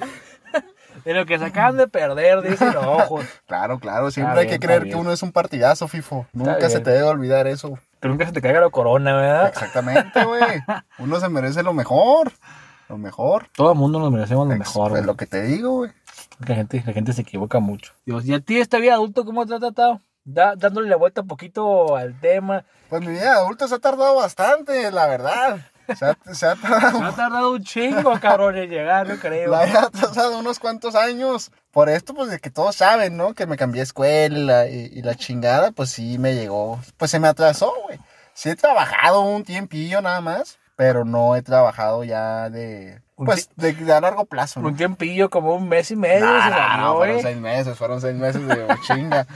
De 1.06 1.14
lo 1.14 1.24
que 1.24 1.38
se 1.38 1.44
acaban 1.46 1.76
de 1.78 1.86
perder, 1.88 2.42
dicen 2.42 2.76
ojos. 2.76 3.24
Claro, 3.46 3.78
claro. 3.78 4.10
Siempre 4.10 4.40
hay 4.40 4.46
que 4.48 4.58
creer 4.58 4.84
que 4.84 4.96
uno 4.96 5.12
es 5.12 5.22
un 5.22 5.30
partidazo, 5.32 5.86
FIFO. 5.88 6.26
Nunca 6.32 6.60
se 6.62 6.68
bien. 6.76 6.82
te 6.82 6.90
debe 6.90 7.04
olvidar 7.04 7.46
eso. 7.46 7.78
Que 8.00 8.08
nunca 8.08 8.26
se 8.26 8.32
te 8.32 8.42
caiga 8.42 8.60
la 8.60 8.68
corona, 8.70 9.14
¿verdad? 9.16 9.48
Exactamente, 9.48 10.24
güey. 10.24 10.42
Uno 10.98 11.18
se 11.20 11.28
merece 11.28 11.62
lo 11.62 11.72
mejor. 11.72 12.32
Lo 12.88 12.98
mejor. 12.98 13.46
Todo 13.54 13.72
el 13.72 13.78
mundo 13.78 13.98
nos 14.00 14.12
merecemos 14.12 14.46
lo 14.46 14.52
Ex- 14.54 14.58
mejor, 14.58 14.90
pues 14.90 15.02
güey. 15.02 15.06
lo 15.06 15.16
que 15.16 15.26
te 15.26 15.42
digo, 15.42 15.76
güey. 15.78 15.92
La 16.46 16.54
gente, 16.56 16.82
la 16.86 16.92
gente 16.92 17.12
se 17.12 17.22
equivoca 17.22 17.60
mucho. 17.60 17.92
Dios, 18.04 18.24
¿y 18.26 18.34
a 18.34 18.40
ti 18.40 18.58
esta 18.58 18.78
vida 18.78 18.94
adulto 18.94 19.24
cómo 19.24 19.46
te 19.46 19.54
ha 19.54 19.58
tratado? 19.60 20.00
Da- 20.24 20.54
dándole 20.56 20.88
la 20.90 20.96
vuelta 20.96 21.20
un 21.22 21.28
poquito 21.28 21.96
al 21.96 22.18
tema. 22.20 22.64
Pues 22.90 23.00
mi 23.00 23.08
vida 23.12 23.22
de 23.22 23.28
adulto 23.28 23.66
se 23.68 23.76
ha 23.76 23.78
tardado 23.78 24.16
bastante, 24.16 24.90
la 24.90 25.06
verdad. 25.06 25.58
Se 25.94 26.04
ha, 26.04 26.16
se 26.34 26.46
ha 26.46 26.56
tardado. 26.56 27.02
Ha 27.04 27.14
tardado 27.14 27.52
un 27.52 27.62
chingo, 27.62 28.18
cabrón, 28.20 28.56
en 28.56 28.70
llegar, 28.70 29.06
no 29.08 29.16
creo. 29.16 29.50
La 29.50 29.66
he 29.66 29.76
atrasado 29.76 30.38
unos 30.38 30.58
cuantos 30.58 30.94
años. 30.94 31.50
Por 31.70 31.88
esto, 31.88 32.14
pues 32.14 32.30
de 32.30 32.38
que 32.38 32.50
todos 32.50 32.76
saben, 32.76 33.16
¿no? 33.16 33.34
Que 33.34 33.46
me 33.46 33.56
cambié 33.56 33.80
de 33.80 33.84
escuela 33.84 34.38
y 34.38 34.42
la, 34.44 34.66
y- 34.68 34.90
y 34.92 35.02
la 35.02 35.14
chingada, 35.14 35.72
pues 35.72 35.90
sí 35.90 36.18
me 36.18 36.34
llegó. 36.34 36.80
Pues 36.96 37.10
se 37.10 37.20
me 37.20 37.28
atrasó, 37.28 37.72
güey. 37.84 37.98
Sí 38.34 38.48
he 38.50 38.56
trabajado 38.56 39.20
un 39.20 39.44
tiempillo 39.44 40.00
nada 40.02 40.20
más, 40.20 40.58
pero 40.76 41.04
no 41.04 41.36
he 41.36 41.42
trabajado 41.42 42.04
ya 42.04 42.50
de. 42.50 43.00
Pues 43.16 43.48
de, 43.56 43.72
de 43.72 43.92
a 43.94 44.00
largo 44.02 44.26
plazo, 44.26 44.60
¿no? 44.60 44.68
Un 44.68 44.76
tiempillo, 44.76 45.30
como 45.30 45.54
un 45.54 45.68
mes 45.70 45.90
y 45.90 45.96
medio, 45.96 46.26
No, 46.26 46.34
se 46.42 46.50
salió, 46.50 46.84
no, 46.84 46.96
fueron 46.96 47.22
seis 47.22 47.36
meses, 47.38 47.78
fueron 47.78 48.00
seis 48.02 48.14
meses 48.14 48.46
de 48.46 48.66
chinga. 48.86 49.26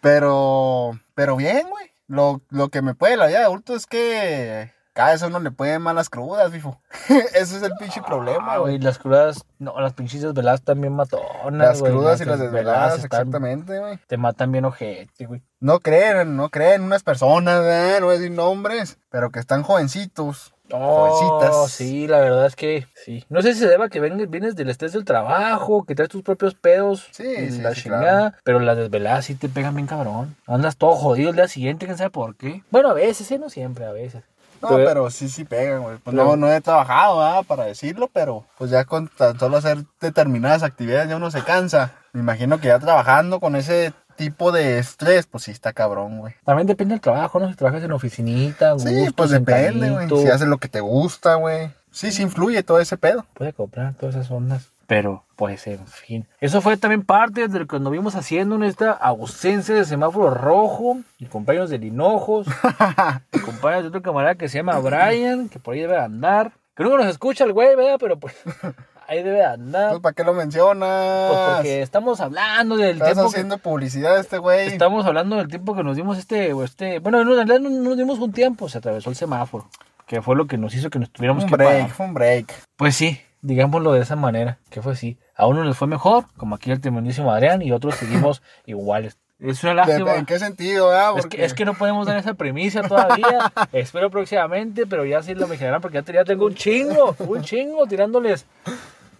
Pero, 0.00 0.98
pero 1.14 1.36
bien, 1.36 1.68
güey. 1.70 1.92
Lo, 2.08 2.42
lo 2.50 2.68
que 2.68 2.82
me 2.82 2.94
puede 2.94 3.16
la 3.16 3.26
vida 3.28 3.38
de 3.38 3.44
adulto 3.44 3.74
es 3.76 3.86
que 3.86 4.72
cada 4.92 5.12
vez 5.12 5.22
uno 5.22 5.40
le 5.40 5.50
pueden 5.50 5.80
malas 5.82 6.08
crudas, 6.10 6.50
fifo. 6.52 6.80
Ese 7.34 7.56
es 7.56 7.62
el 7.62 7.72
pinche 7.78 8.02
problema, 8.02 8.54
Ah, 8.54 8.58
güey. 8.58 8.72
güey, 8.74 8.78
las 8.82 8.98
crudas, 8.98 9.44
no, 9.58 9.78
las 9.80 9.92
pinches 9.94 10.22
desveladas 10.22 10.62
también 10.62 10.92
matonas, 10.94 11.80
Las 11.80 11.82
crudas 11.82 12.20
y 12.20 12.24
las 12.24 12.38
desveladas, 12.38 12.96
están- 13.02 13.20
exactamente, 13.22 13.78
güey. 13.78 13.98
Te 14.06 14.16
matan 14.16 14.52
bien 14.52 14.64
ojete, 14.64 15.26
güey. 15.26 15.42
No 15.60 15.80
creen, 15.80 16.36
no 16.36 16.48
creen 16.50 16.82
unas 16.82 17.02
personas, 17.02 17.62
¿eh? 17.64 17.96
no 18.00 18.06
voy 18.06 18.16
a 18.16 18.18
decir 18.18 18.32
nombres, 18.32 18.98
pero 19.10 19.30
que 19.30 19.38
están 19.40 19.62
jovencitos. 19.62 20.54
Oh, 20.74 21.10
Jovencitas. 21.10 21.70
sí, 21.72 22.06
la 22.08 22.18
verdad 22.20 22.46
es 22.46 22.56
que 22.56 22.86
sí. 22.94 23.26
No 23.28 23.42
sé 23.42 23.52
si 23.52 23.60
se 23.60 23.68
deba 23.68 23.90
que 23.90 24.00
ven- 24.00 24.30
vienes 24.30 24.56
del 24.56 24.70
estrés 24.70 24.94
del 24.94 25.04
trabajo, 25.04 25.84
que 25.84 25.94
traes 25.94 26.08
tus 26.08 26.22
propios 26.22 26.54
pedos 26.54 27.08
Sí, 27.10 27.24
y 27.26 27.50
sí, 27.50 27.60
la 27.60 27.74
sí, 27.74 27.82
chingada, 27.82 28.38
pero 28.42 28.58
las 28.58 28.78
desveladas 28.78 29.26
sí 29.26 29.34
te 29.34 29.50
pegan 29.50 29.74
bien 29.74 29.86
cabrón. 29.86 30.34
Andas 30.46 30.76
todo 30.78 30.92
jodido 30.92 31.28
el 31.30 31.36
día 31.36 31.46
siguiente, 31.48 31.84
quién 31.84 31.98
sabe 31.98 32.08
por 32.10 32.36
qué. 32.36 32.62
Bueno, 32.70 32.88
a 32.88 32.94
veces, 32.94 33.30
¿eh? 33.32 33.38
No 33.38 33.50
siempre, 33.50 33.84
a 33.84 33.92
veces. 33.92 34.22
No, 34.62 34.68
Pero- 34.68 34.84
pero, 34.88 35.10
sí, 35.10 35.28
sí 35.28 35.44
pegan, 35.44 35.82
güey. 35.82 35.98
Pues 35.98 36.14
Pero- 36.14 36.24
no, 36.24 36.36
no 36.36 36.52
he 36.52 36.60
trabajado, 36.60 37.18
¿verdad? 37.18 37.42
Para 37.46 37.64
decirlo, 37.64 38.08
pero 38.12 38.44
pues 38.58 38.70
ya 38.70 38.84
con 38.84 39.08
tan 39.08 39.38
solo 39.38 39.56
hacer 39.56 39.78
determinadas 40.00 40.62
actividades 40.62 41.08
ya 41.08 41.16
uno 41.16 41.30
se 41.30 41.42
cansa. 41.42 41.92
Me 42.12 42.20
imagino 42.20 42.60
que 42.60 42.68
ya 42.68 42.78
trabajando 42.78 43.40
con 43.40 43.56
ese 43.56 43.92
tipo 44.16 44.52
de 44.52 44.78
estrés, 44.78 45.26
pues 45.26 45.44
sí 45.44 45.50
está 45.50 45.72
cabrón, 45.72 46.18
güey. 46.20 46.34
También 46.44 46.66
depende 46.66 46.92
del 46.94 47.00
trabajo, 47.00 47.40
¿no? 47.40 47.48
Si 47.48 47.56
trabajas 47.56 47.82
en 47.82 47.92
oficinita, 47.92 48.78
Sí, 48.78 48.94
gusto, 48.94 49.12
pues 49.16 49.30
depende, 49.30 49.90
güey. 49.90 50.08
Si 50.08 50.28
haces 50.28 50.46
lo 50.48 50.58
que 50.58 50.68
te 50.68 50.80
gusta, 50.80 51.34
güey. 51.34 51.70
Sí, 51.90 52.10
sí 52.12 52.22
influye 52.22 52.62
todo 52.62 52.78
ese 52.80 52.96
pedo. 52.96 53.26
puede 53.34 53.52
comprar 53.52 53.94
todas 53.94 54.14
esas 54.14 54.30
ondas. 54.30 54.71
Pero, 54.94 55.24
pues, 55.36 55.66
en 55.68 55.86
fin. 55.86 56.26
Eso 56.38 56.60
fue 56.60 56.76
también 56.76 57.02
parte 57.02 57.48
de 57.48 57.58
lo 57.60 57.66
que 57.66 57.80
nos 57.80 57.90
vimos 57.90 58.14
haciendo 58.14 58.56
en 58.56 58.62
esta 58.64 58.92
ausencia 58.92 59.74
de 59.74 59.86
semáforo 59.86 60.28
rojo. 60.34 60.98
Y 61.18 61.24
compañeros 61.24 61.70
de 61.70 61.78
Linojos. 61.78 62.46
y 63.32 63.38
compañeros 63.38 63.84
de 63.84 63.88
otro 63.88 64.02
camarada 64.02 64.34
que 64.34 64.50
se 64.50 64.58
llama 64.58 64.78
Brian, 64.80 65.48
que 65.48 65.58
por 65.58 65.72
ahí 65.72 65.80
debe 65.80 65.96
andar. 65.98 66.52
Que 66.76 66.82
nunca 66.82 66.98
nos 66.98 67.06
escucha 67.06 67.44
el 67.44 67.54
güey, 67.54 67.74
¿verdad? 67.74 67.96
Pero 67.98 68.18
pues, 68.18 68.34
ahí 69.08 69.22
debe 69.22 69.42
andar. 69.42 69.82
Entonces, 69.84 70.02
¿para 70.02 70.12
qué 70.14 70.24
lo 70.24 70.34
mencionas? 70.34 71.30
Pues 71.32 71.40
porque 71.56 71.80
estamos 71.80 72.20
hablando 72.20 72.76
del 72.76 72.96
Estás 72.96 73.08
tiempo. 73.14 73.22
que- 73.30 73.36
haciendo 73.36 73.56
publicidad 73.58 74.16
a 74.16 74.20
este 74.20 74.36
güey. 74.36 74.68
estamos 74.68 75.06
hablando 75.06 75.36
del 75.36 75.48
tiempo 75.48 75.74
que 75.74 75.82
nos 75.84 75.96
dimos 75.96 76.18
este. 76.18 76.50
este 76.64 76.98
bueno, 76.98 77.18
en 77.22 77.28
realidad 77.28 77.60
no 77.60 77.70
no 77.70 77.80
nos 77.80 77.96
dimos 77.96 78.18
un 78.18 78.32
tiempo, 78.32 78.68
se 78.68 78.76
atravesó 78.76 79.08
el 79.08 79.16
semáforo. 79.16 79.70
Que 80.06 80.20
fue 80.20 80.36
lo 80.36 80.46
que 80.46 80.58
nos 80.58 80.74
hizo 80.74 80.90
que 80.90 80.98
nos 80.98 81.10
tuviéramos 81.10 81.44
Un 81.44 81.48
que 81.50 81.56
parar. 81.56 81.72
break, 81.76 81.88
fue 81.94 82.04
un 82.04 82.12
break. 82.12 82.52
Pues 82.76 82.94
sí, 82.94 83.18
digámoslo 83.42 83.92
de 83.92 84.00
esa 84.00 84.16
manera, 84.16 84.58
que 84.70 84.80
fue 84.82 84.92
así. 84.94 85.18
A 85.36 85.46
uno 85.46 85.62
les 85.64 85.76
fue 85.76 85.86
mejor, 85.88 86.24
como 86.36 86.54
aquí 86.54 86.70
el 86.70 86.80
tremendísimo 86.80 87.30
Adrián, 87.32 87.60
y 87.62 87.72
otros 87.72 87.96
seguimos 87.96 88.42
iguales. 88.66 89.18
Es 89.40 89.62
una 89.64 89.70
¿De- 89.72 89.76
lástima. 89.76 90.14
¿En 90.14 90.24
qué 90.24 90.38
sentido, 90.38 90.90
ah? 90.92 91.14
Es 91.18 91.26
que, 91.26 91.44
es 91.44 91.52
que 91.52 91.64
no 91.64 91.74
podemos 91.74 92.06
dar 92.06 92.16
esa 92.16 92.34
primicia 92.34 92.82
todavía. 92.82 93.52
Espero 93.72 94.08
próximamente, 94.08 94.86
pero 94.86 95.04
ya 95.04 95.20
sí 95.22 95.34
lo 95.34 95.46
imaginarán 95.46 95.80
porque 95.80 95.96
ya, 95.96 96.02
te- 96.02 96.12
ya 96.12 96.24
tengo 96.24 96.46
un 96.46 96.54
chingo, 96.54 97.16
un 97.18 97.42
chingo 97.42 97.84
tirándoles 97.86 98.46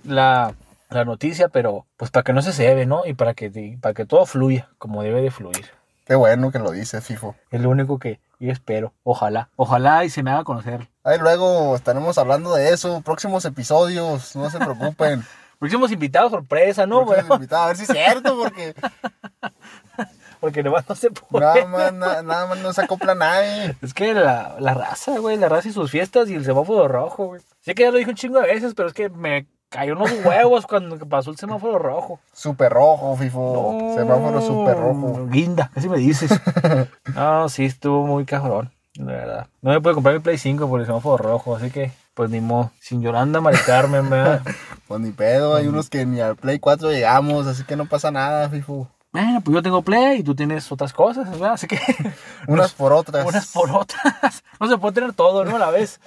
la, 0.05 0.55
la 0.91 1.05
noticia, 1.05 1.49
pero 1.49 1.87
pues 1.97 2.11
para 2.13 2.23
que 2.23 2.33
no 2.33 2.41
se 2.43 2.53
cebe, 2.53 2.87
¿no? 2.87 3.05
Y 3.05 3.15
para 3.15 3.35
que, 3.35 3.77
para 3.81 3.95
que 3.95 4.07
todo 4.07 4.25
fluya 4.27 4.69
como 4.79 5.03
debe 5.03 5.23
de 5.23 5.31
fluir. 5.33 5.67
Qué 6.05 6.15
bueno 6.15 6.51
que 6.53 6.59
lo 6.61 6.71
dices, 6.71 7.05
FIFO. 7.05 7.35
Es 7.51 7.61
lo 7.61 7.71
único 7.71 7.99
que 7.99 8.21
yo 8.39 8.53
espero. 8.53 8.93
Ojalá, 9.03 9.49
ojalá 9.57 10.05
y 10.05 10.11
se 10.11 10.23
me 10.23 10.31
haga 10.31 10.45
conocer. 10.45 10.89
Ahí 11.05 11.19
luego 11.19 11.75
estaremos 11.77 12.17
hablando 12.19 12.55
de 12.55 12.73
eso, 12.73 13.01
próximos 13.01 13.45
episodios, 13.45 14.37
no 14.37 14.49
se 14.51 14.59
preocupen. 14.59 15.25
Próximos 15.59 15.93
invitados, 15.93 16.33
sorpresa, 16.33 16.87
¿no? 16.87 17.05
Próximos 17.07 17.29
Bueno, 17.29 17.35
invitados, 17.37 17.65
a 17.65 17.69
ver 17.69 17.77
si 17.77 17.83
es 17.85 17.89
cierto, 17.91 18.37
porque 18.37 18.75
porque 20.41 20.63
nomás 20.63 20.89
no 20.89 20.95
se 20.97 21.11
puede. 21.11 21.45
nada 21.47 21.67
más, 21.67 21.93
na- 21.93 22.23
nada 22.23 22.47
más 22.47 22.59
no 22.59 22.73
se 22.73 22.83
acopla 22.83 23.15
nadie. 23.15 23.77
Es 23.81 23.95
que 23.95 24.13
la, 24.13 24.57
la 24.59 24.75
raza, 24.75 25.19
güey, 25.19 25.37
la 25.37 25.49
raza 25.49 25.69
y 25.69 25.73
sus 25.73 25.91
fiestas 25.91 26.29
y 26.29 26.35
el 26.35 26.45
semáforo 26.45 26.89
rojo, 26.89 27.27
güey. 27.27 27.41
Sé 27.61 27.75
que 27.77 27.85
ya 27.85 27.93
lo 27.93 27.99
dije 27.99 28.11
un 28.11 28.17
chingo 28.17 28.41
de 28.41 28.49
veces, 28.49 28.75
pero 28.75 28.89
es 28.89 28.95
que 28.95 29.09
me 29.09 29.47
cayó 29.69 29.93
unos 29.95 30.11
huevos 30.25 30.67
cuando 30.67 30.99
pasó 31.07 31.31
el 31.31 31.37
semáforo 31.37 31.79
rojo. 31.79 32.19
Super 32.33 32.73
rojo, 32.73 33.17
FIFO. 33.17 33.79
No, 33.81 33.95
Semáforo 33.95 34.41
super 34.41 34.77
rojo. 34.77 35.27
Guinda, 35.31 35.71
así 35.77 35.89
me 35.89 35.99
dices. 35.99 36.33
no, 37.15 37.49
sí, 37.49 37.67
estuvo 37.67 38.05
muy 38.05 38.25
cabrón, 38.25 38.73
la 38.95 39.13
verdad. 39.13 39.47
No 39.61 39.71
me 39.71 39.81
pude 39.81 39.95
comprar 39.95 40.15
mi 40.15 40.21
Play 40.21 40.39
5 40.39 40.69
por 40.69 40.81
el 40.81 40.87
semáforo 40.87 41.17
rojo, 41.17 41.57
así 41.57 41.71
que, 41.71 41.93
pues 42.15 42.31
ni 42.31 42.41
modo. 42.41 42.71
Sin 42.81 43.03
Yolanda, 43.03 43.41
Mari 43.41 43.59
Carmen, 43.67 44.09
¿verdad? 44.11 44.43
Pues 44.89 45.01
ni 45.01 45.11
pedo, 45.11 45.55
hay 45.57 45.67
unos 45.69 45.89
que 45.89 46.05
ni 46.05 46.21
al 46.21 46.37
Play 46.37 46.59
4 46.59 46.91
llegamos, 46.91 47.47
así 47.47 47.65
que 47.65 47.77
no 47.77 47.87
pasa 47.87 48.11
nada, 48.11 48.49
FIFO. 48.51 48.89
Bueno, 49.13 49.43
pues 49.43 49.55
yo 49.55 49.63
tengo 49.63 49.83
Play 49.83 50.21
y 50.21 50.23
tú 50.23 50.35
tienes 50.35 50.71
otras 50.73 50.93
cosas, 50.93 51.31
¿verdad? 51.31 51.53
Así 51.53 51.67
que. 51.67 51.79
Unas 52.47 52.73
por 52.75 52.93
otras. 52.93 53.27
Unas 53.27 53.47
por 53.49 53.71
otras. 53.71 54.43
No 54.59 54.69
se 54.69 54.79
puede 54.79 54.95
tener 54.95 55.13
todo, 55.13 55.45
¿no? 55.45 55.57
A 55.57 55.59
la 55.59 55.71
vez. 55.71 56.01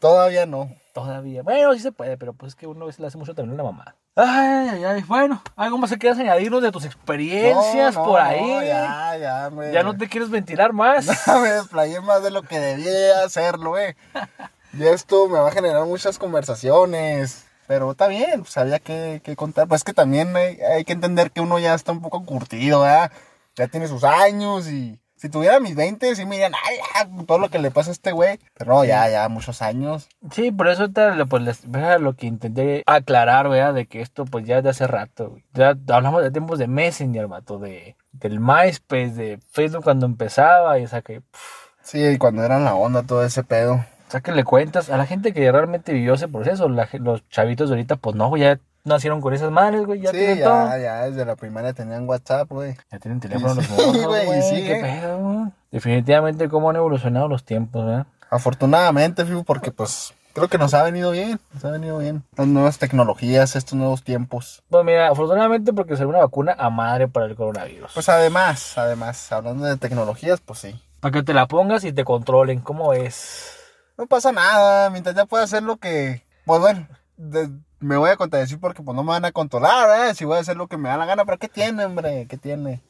Todavía 0.00 0.46
no. 0.46 0.70
Todavía. 0.92 1.42
Bueno, 1.42 1.72
sí 1.74 1.80
se 1.80 1.92
puede, 1.92 2.16
pero 2.16 2.32
pues 2.32 2.50
es 2.50 2.56
que 2.56 2.66
uno 2.66 2.82
a 2.82 2.86
veces 2.86 3.00
le 3.00 3.06
hace 3.06 3.16
mucho 3.18 3.34
también 3.34 3.58
a 3.58 3.62
la 3.62 3.70
mamá. 3.70 3.96
Ay, 4.16 4.68
ay, 4.72 4.84
ay. 4.84 5.02
Bueno, 5.06 5.40
¿algo 5.56 5.78
más 5.78 5.90
que 5.90 5.98
quieras 5.98 6.18
añadirnos 6.18 6.62
de 6.62 6.72
tus 6.72 6.84
experiencias 6.84 7.94
No, 7.94 8.00
no, 8.00 8.06
por 8.08 8.20
no, 8.20 8.26
ahí? 8.26 8.66
ya, 8.66 9.16
ya, 9.18 9.50
me. 9.50 9.72
¿Ya 9.72 9.82
no 9.84 9.96
te 9.96 10.08
quieres 10.08 10.30
ventilar 10.30 10.72
más? 10.72 11.06
me 11.28 11.48
desplayé 11.50 12.00
más 12.00 12.22
de 12.22 12.30
lo 12.30 12.42
que 12.42 12.58
debía 12.58 13.22
hacerlo, 13.24 13.78
eh. 13.78 13.96
Y 14.72 14.84
esto 14.84 15.28
me 15.28 15.38
va 15.38 15.48
a 15.48 15.52
generar 15.52 15.84
muchas 15.84 16.18
conversaciones. 16.18 17.46
Pero 17.66 17.92
está 17.92 18.08
bien, 18.08 18.40
pues 18.42 18.56
había 18.56 18.80
que, 18.80 19.20
que 19.24 19.36
contar. 19.36 19.68
Pues 19.68 19.80
es 19.80 19.84
que 19.84 19.92
también 19.92 20.34
hay, 20.36 20.58
hay 20.60 20.84
que 20.84 20.92
entender 20.92 21.30
que 21.30 21.40
uno 21.40 21.58
ya 21.60 21.74
está 21.74 21.92
un 21.92 22.02
poco 22.02 22.24
curtido, 22.24 22.80
¿verdad? 22.80 23.12
Ya 23.54 23.68
tiene 23.68 23.86
sus 23.86 24.02
años 24.02 24.68
y 24.68 24.99
si 25.20 25.28
tuviera 25.28 25.60
mis 25.60 25.76
20, 25.76 26.16
sí 26.16 26.24
me 26.24 26.36
dirían, 26.36 26.52
ay, 26.66 26.76
ya, 26.94 27.24
todo 27.26 27.38
lo 27.38 27.50
que 27.50 27.58
le 27.58 27.70
pasa 27.70 27.90
a 27.90 27.92
este 27.92 28.12
güey. 28.12 28.40
Pero 28.56 28.72
no, 28.72 28.84
ya, 28.86 29.06
ya, 29.10 29.28
muchos 29.28 29.60
años. 29.60 30.08
Sí, 30.30 30.50
por 30.50 30.68
eso 30.68 30.82
ahorita, 30.82 31.26
pues, 31.26 31.42
les, 31.42 31.70
vea 31.70 31.98
lo 31.98 32.16
que 32.16 32.26
intenté 32.26 32.82
aclarar, 32.86 33.50
¿verdad? 33.50 33.74
De 33.74 33.86
que 33.86 34.00
esto, 34.00 34.24
pues, 34.24 34.46
ya 34.46 34.58
es 34.58 34.64
de 34.64 34.70
hace 34.70 34.86
rato, 34.86 35.30
güey. 35.30 35.44
Ya 35.52 35.76
hablamos 35.94 36.22
de 36.22 36.30
tiempos 36.30 36.58
de 36.58 36.68
Messenger, 36.68 37.26
vato, 37.26 37.58
de, 37.58 37.96
del 38.12 38.40
MySpace, 38.40 39.10
de 39.10 39.38
Facebook 39.50 39.84
cuando 39.84 40.06
empezaba, 40.06 40.78
y 40.78 40.84
o 40.84 40.88
sea 40.88 41.02
que, 41.02 41.20
pff, 41.20 41.60
Sí, 41.82 42.16
cuando 42.18 42.42
era 42.42 42.58
la 42.58 42.74
onda 42.74 43.02
todo 43.02 43.24
ese 43.24 43.42
pedo. 43.42 43.74
o 43.74 44.10
sea 44.10 44.20
que 44.20 44.32
le 44.32 44.44
cuentas 44.44 44.90
a 44.90 44.96
la 44.96 45.06
gente 45.06 45.34
que 45.34 45.50
realmente 45.52 45.92
vivió 45.92 46.14
ese 46.14 46.28
proceso, 46.28 46.68
la 46.68 46.88
los 46.94 47.28
chavitos 47.28 47.68
de 47.68 47.74
ahorita, 47.74 47.96
pues, 47.96 48.16
no, 48.16 48.28
güey, 48.28 48.42
ya 48.42 48.58
nacieron 48.84 49.20
con 49.20 49.34
esas 49.34 49.50
madres, 49.50 49.84
güey, 49.86 50.00
ya 50.00 50.10
sí, 50.10 50.18
tienen 50.18 50.38
ya, 50.38 50.44
todo. 50.44 50.78
ya, 50.78 51.02
desde 51.04 51.24
la 51.24 51.36
primaria 51.36 51.72
tenían 51.72 52.08
WhatsApp, 52.08 52.48
güey. 52.50 52.76
Ya 52.90 52.98
tienen 52.98 53.20
teléfono 53.20 53.54
los 53.54 53.64
Sí, 53.66 53.72
morros, 53.72 54.06
güey, 54.06 54.26
güey, 54.26 54.42
sí, 54.42 54.56
qué 54.64 54.78
eh. 54.78 54.82
pedo, 54.82 55.18
güey. 55.18 55.52
Definitivamente 55.70 56.48
cómo 56.48 56.70
han 56.70 56.76
evolucionado 56.76 57.28
los 57.28 57.44
tiempos, 57.44 57.84
¿verdad? 57.84 58.06
Afortunadamente, 58.30 59.24
Fibu, 59.24 59.44
porque 59.44 59.72
pues 59.72 60.14
creo 60.32 60.48
que 60.48 60.58
nos 60.58 60.74
ha 60.74 60.82
venido 60.82 61.10
bien, 61.10 61.40
nos 61.52 61.64
ha 61.64 61.70
venido 61.70 61.98
bien. 61.98 62.22
Las 62.36 62.46
nuevas 62.46 62.78
tecnologías, 62.78 63.56
estos 63.56 63.74
nuevos 63.74 64.02
tiempos. 64.02 64.62
Pues 64.70 64.84
mira, 64.84 65.08
afortunadamente 65.08 65.72
porque 65.72 65.96
salió 65.96 66.08
una 66.10 66.20
vacuna 66.20 66.54
a 66.58 66.70
madre 66.70 67.08
para 67.08 67.26
el 67.26 67.36
coronavirus. 67.36 67.92
Pues 67.92 68.08
además, 68.08 68.78
además, 68.78 69.30
hablando 69.32 69.64
de 69.66 69.76
tecnologías, 69.76 70.40
pues 70.40 70.60
sí. 70.60 70.80
Para 71.00 71.12
que 71.12 71.22
te 71.22 71.34
la 71.34 71.46
pongas 71.46 71.84
y 71.84 71.92
te 71.92 72.04
controlen, 72.04 72.60
¿cómo 72.60 72.92
es? 72.92 73.56
No 73.98 74.06
pasa 74.06 74.32
nada, 74.32 74.90
mientras 74.90 75.14
ya 75.14 75.26
pueda 75.26 75.44
hacer 75.44 75.62
lo 75.62 75.76
que... 75.76 76.24
Pues 76.44 76.60
bueno, 76.60 76.86
de- 77.20 77.50
me 77.80 77.96
voy 77.96 78.10
a 78.10 78.16
contradecir 78.16 78.58
porque 78.60 78.82
pues 78.82 78.94
no 78.94 79.02
me 79.02 79.12
van 79.12 79.24
a 79.24 79.32
controlar, 79.32 80.08
¿eh? 80.10 80.14
Si 80.14 80.24
voy 80.24 80.36
a 80.36 80.40
hacer 80.40 80.56
lo 80.56 80.66
que 80.68 80.76
me 80.76 80.88
da 80.88 80.96
la 80.96 81.06
gana, 81.06 81.24
pero 81.24 81.38
¿qué 81.38 81.48
tiene, 81.48 81.84
hombre? 81.84 82.26
¿Qué 82.28 82.36
tiene? 82.36 82.82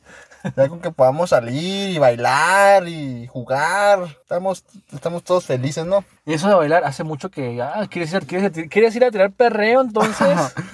Ya 0.57 0.69
con 0.69 0.81
que 0.81 0.91
podamos 0.91 1.31
salir 1.31 1.91
y 1.91 1.99
bailar 1.99 2.89
y 2.89 3.27
jugar, 3.27 4.05
estamos, 4.23 4.65
estamos 4.93 5.23
todos 5.23 5.45
felices, 5.47 5.85
¿no? 5.87 6.05
Eso 6.27 6.49
de 6.49 6.55
bailar 6.55 6.85
hace 6.85 7.05
mucho 7.05 7.31
que. 7.31 7.61
Ah, 7.63 7.87
¿quieres, 7.91 8.13
ir, 8.13 8.27
quieres, 8.27 8.69
quieres 8.69 8.97
ir 8.97 9.05
a 9.05 9.11
tirar 9.11 9.33
perreo 9.33 9.81
entonces? 9.81 10.55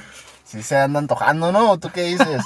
Sí 0.44 0.62
se 0.62 0.76
anda 0.76 1.00
antojando, 1.00 1.50
¿no? 1.50 1.76
¿Tú 1.80 1.90
qué 1.92 2.02
dices? 2.02 2.44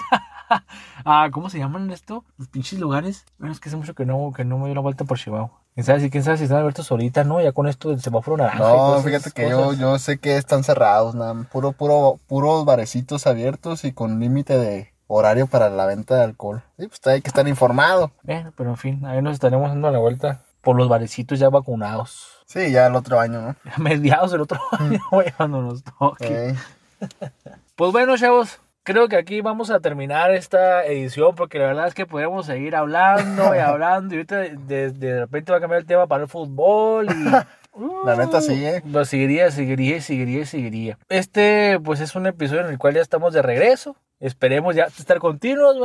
ah, 1.04 1.28
¿cómo 1.30 1.50
se 1.50 1.58
llaman 1.58 1.90
esto? 1.90 2.24
Los 2.38 2.48
pinches 2.48 2.78
lugares. 2.80 3.26
Bueno, 3.38 3.52
es 3.52 3.60
que 3.60 3.68
hace 3.68 3.76
mucho 3.76 3.94
que 3.94 4.06
no, 4.06 4.32
que 4.34 4.42
no 4.42 4.56
me 4.56 4.64
dio 4.64 4.74
la 4.74 4.80
vuelta 4.80 5.04
por 5.04 5.18
Chihuahua. 5.18 5.59
¿Quién 5.80 5.86
sabe 5.86 6.00
si, 6.00 6.10
quién 6.10 6.22
sabe 6.22 6.36
si 6.36 6.42
están 6.44 6.58
abiertos 6.58 6.90
ahorita, 6.90 7.24
no? 7.24 7.40
Ya 7.40 7.52
con 7.52 7.66
esto 7.66 7.88
del 7.88 8.02
semáforo 8.02 8.36
naranja. 8.36 8.58
No, 8.58 9.00
fíjate 9.00 9.30
que 9.30 9.48
yo, 9.48 9.64
cosas. 9.64 9.78
yo 9.78 9.98
sé 9.98 10.18
que 10.18 10.36
están 10.36 10.62
cerrados, 10.62 11.14
nada, 11.14 11.32
puro, 11.50 11.72
puro, 11.72 12.20
puros 12.26 12.66
barecitos 12.66 13.26
abiertos 13.26 13.86
y 13.86 13.92
con 13.92 14.20
límite 14.20 14.58
de 14.58 14.92
horario 15.06 15.46
para 15.46 15.70
la 15.70 15.86
venta 15.86 16.16
de 16.16 16.24
alcohol. 16.24 16.62
Sí, 16.78 16.86
pues 16.86 17.06
hay 17.06 17.22
que 17.22 17.28
estar 17.28 17.48
informado. 17.48 18.10
Bueno, 18.24 18.52
pero 18.54 18.68
en 18.68 18.76
fin, 18.76 19.06
ahí 19.06 19.22
nos 19.22 19.32
estaremos 19.32 19.70
dando 19.70 19.90
la 19.90 19.98
vuelta 19.98 20.42
por 20.60 20.76
los 20.76 20.86
barecitos 20.86 21.38
ya 21.38 21.48
vacunados. 21.48 22.28
Sí, 22.44 22.70
ya 22.70 22.86
el 22.86 22.94
otro 22.94 23.18
año, 23.18 23.40
¿no? 23.40 23.56
A 23.72 23.78
mediados 23.78 24.32
del 24.32 24.42
otro 24.42 24.60
año, 24.72 25.00
güey, 25.10 25.32
cuando 25.32 25.62
nos 25.62 25.82
toque. 25.82 26.56
Pues 27.74 27.92
bueno, 27.92 28.14
chavos, 28.18 28.60
creo 28.92 29.08
que 29.08 29.16
aquí 29.16 29.40
vamos 29.40 29.70
a 29.70 29.80
terminar 29.80 30.30
esta 30.32 30.84
edición 30.84 31.34
porque 31.34 31.58
la 31.58 31.66
verdad 31.66 31.86
es 31.88 31.94
que 31.94 32.06
podríamos 32.06 32.46
seguir 32.46 32.76
hablando 32.76 33.54
y 33.54 33.58
hablando 33.60 34.14
y 34.14 34.18
ahorita 34.18 34.36
de, 34.38 34.90
de- 34.92 35.20
repente 35.20 35.52
va 35.52 35.58
a 35.58 35.60
cambiar 35.60 35.80
el 35.80 35.86
tema 35.86 36.06
para 36.06 36.22
el 36.24 36.28
fútbol 36.28 37.06
y... 37.10 37.30
La 38.04 38.16
neta 38.16 38.40
sí, 38.40 38.64
¿eh? 38.64 38.82
Pues 38.92 39.08
seguiría, 39.08 39.48
seguiría, 39.52 40.00
seguiría, 40.02 40.44
seguiría. 40.44 40.98
Este, 41.08 41.78
pues 41.82 42.00
es 42.00 42.16
un 42.16 42.26
episodio 42.26 42.62
en 42.62 42.70
el 42.70 42.78
cual 42.78 42.94
ya 42.94 43.00
estamos 43.00 43.32
de 43.32 43.42
regreso. 43.42 43.94
Esperemos 44.18 44.74
ya 44.74 44.84
estar 44.86 45.18
continuos. 45.20 45.76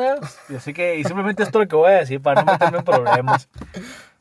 Y 0.49 0.55
Así 0.55 0.73
que, 0.73 0.97
y 0.97 1.03
simplemente 1.03 1.43
esto 1.43 1.59
es 1.59 1.65
lo 1.65 1.69
que 1.69 1.75
voy 1.75 1.91
a 1.91 1.99
decir 1.99 2.21
para 2.21 2.41
no 2.43 2.51
meterme 2.51 2.79
en 2.79 2.83
problemas. 2.83 3.47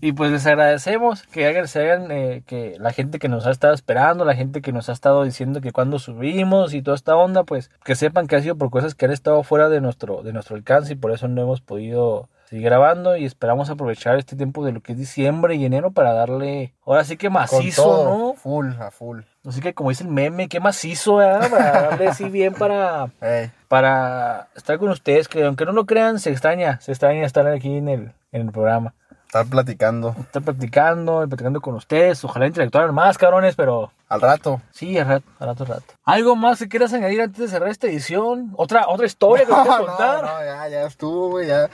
Y 0.00 0.12
pues 0.12 0.30
les 0.30 0.46
agradecemos 0.46 1.24
que 1.24 1.46
hagan, 1.46 1.68
se 1.68 1.80
hagan, 1.80 2.10
eh, 2.10 2.42
que 2.46 2.76
la 2.78 2.92
gente 2.92 3.18
que 3.18 3.28
nos 3.28 3.46
ha 3.46 3.50
estado 3.50 3.74
esperando, 3.74 4.24
la 4.24 4.34
gente 4.34 4.62
que 4.62 4.72
nos 4.72 4.88
ha 4.88 4.92
estado 4.92 5.24
diciendo 5.24 5.60
que 5.60 5.72
cuando 5.72 5.98
subimos 5.98 6.72
y 6.72 6.80
toda 6.80 6.94
esta 6.94 7.16
onda, 7.16 7.44
pues 7.44 7.70
que 7.84 7.94
sepan 7.94 8.26
que 8.26 8.36
ha 8.36 8.42
sido 8.42 8.56
por 8.56 8.70
cosas 8.70 8.94
que 8.94 9.04
han 9.04 9.12
estado 9.12 9.42
fuera 9.42 9.68
de 9.68 9.80
nuestro, 9.80 10.22
de 10.22 10.32
nuestro 10.32 10.56
alcance 10.56 10.94
y 10.94 10.96
por 10.96 11.12
eso 11.12 11.28
no 11.28 11.42
hemos 11.42 11.60
podido 11.60 12.28
seguir 12.50 12.64
grabando 12.64 13.16
y 13.16 13.24
esperamos 13.26 13.70
aprovechar 13.70 14.18
este 14.18 14.36
tiempo 14.36 14.64
de 14.64 14.72
lo 14.72 14.80
que 14.80 14.92
es 14.92 14.98
diciembre 14.98 15.54
y 15.54 15.64
enero 15.64 15.92
para 15.92 16.12
darle, 16.12 16.74
ahora 16.84 17.04
sí 17.04 17.16
que 17.16 17.28
Con 17.28 17.34
macizo, 17.34 17.82
todo, 17.84 18.18
¿no? 18.18 18.34
full, 18.34 18.72
a 18.80 18.90
full. 18.90 19.20
Así 19.46 19.60
que 19.60 19.72
como 19.72 19.90
dice 19.90 20.02
el 20.04 20.10
meme, 20.10 20.48
qué 20.48 20.60
macizo, 20.60 21.16
¿verdad? 21.16 21.48
Para 21.48 21.82
darle 21.82 22.08
así 22.08 22.24
bien 22.24 22.54
para, 22.54 23.10
para 23.68 24.48
estar 24.56 24.78
con 24.78 24.88
ustedes, 24.88 25.28
que 25.28 25.44
aunque 25.44 25.64
no 25.64 25.72
lo 25.72 25.86
crean, 25.86 26.18
se 26.18 26.30
extraña, 26.30 26.80
se 26.80 26.90
extraña 26.90 27.24
estar 27.24 27.46
aquí 27.46 27.76
en 27.76 27.88
el, 27.88 28.12
en 28.32 28.42
el 28.42 28.50
programa. 28.50 28.94
Estar 29.30 29.46
platicando 29.46 30.16
Estar 30.18 30.42
practicando, 30.42 31.20
practicando 31.28 31.60
con 31.60 31.76
ustedes, 31.76 32.24
ojalá 32.24 32.48
interactuaran 32.48 32.92
más, 32.92 33.16
cabrones, 33.16 33.54
pero 33.54 33.92
al 34.08 34.20
rato. 34.20 34.60
sí, 34.72 34.98
a 34.98 35.04
rato, 35.04 35.24
a 35.38 35.46
rato, 35.46 35.62
a 35.62 35.66
rato. 35.68 35.94
¿Algo 36.04 36.34
más 36.34 36.58
que 36.58 36.68
quieras 36.68 36.92
añadir 36.92 37.20
antes 37.22 37.38
de 37.38 37.46
cerrar 37.46 37.68
esta 37.68 37.86
edición? 37.86 38.52
¿Otra, 38.56 38.88
otra 38.88 39.06
historia 39.06 39.46
que 39.46 39.52
No, 39.56 39.62
quieras 39.62 39.80
no, 39.80 39.86
contar? 39.86 40.22
no, 40.24 40.44
ya, 40.44 40.68
ya 40.68 40.82
estuvo, 40.86 41.30
güey, 41.30 41.46
ya. 41.46 41.70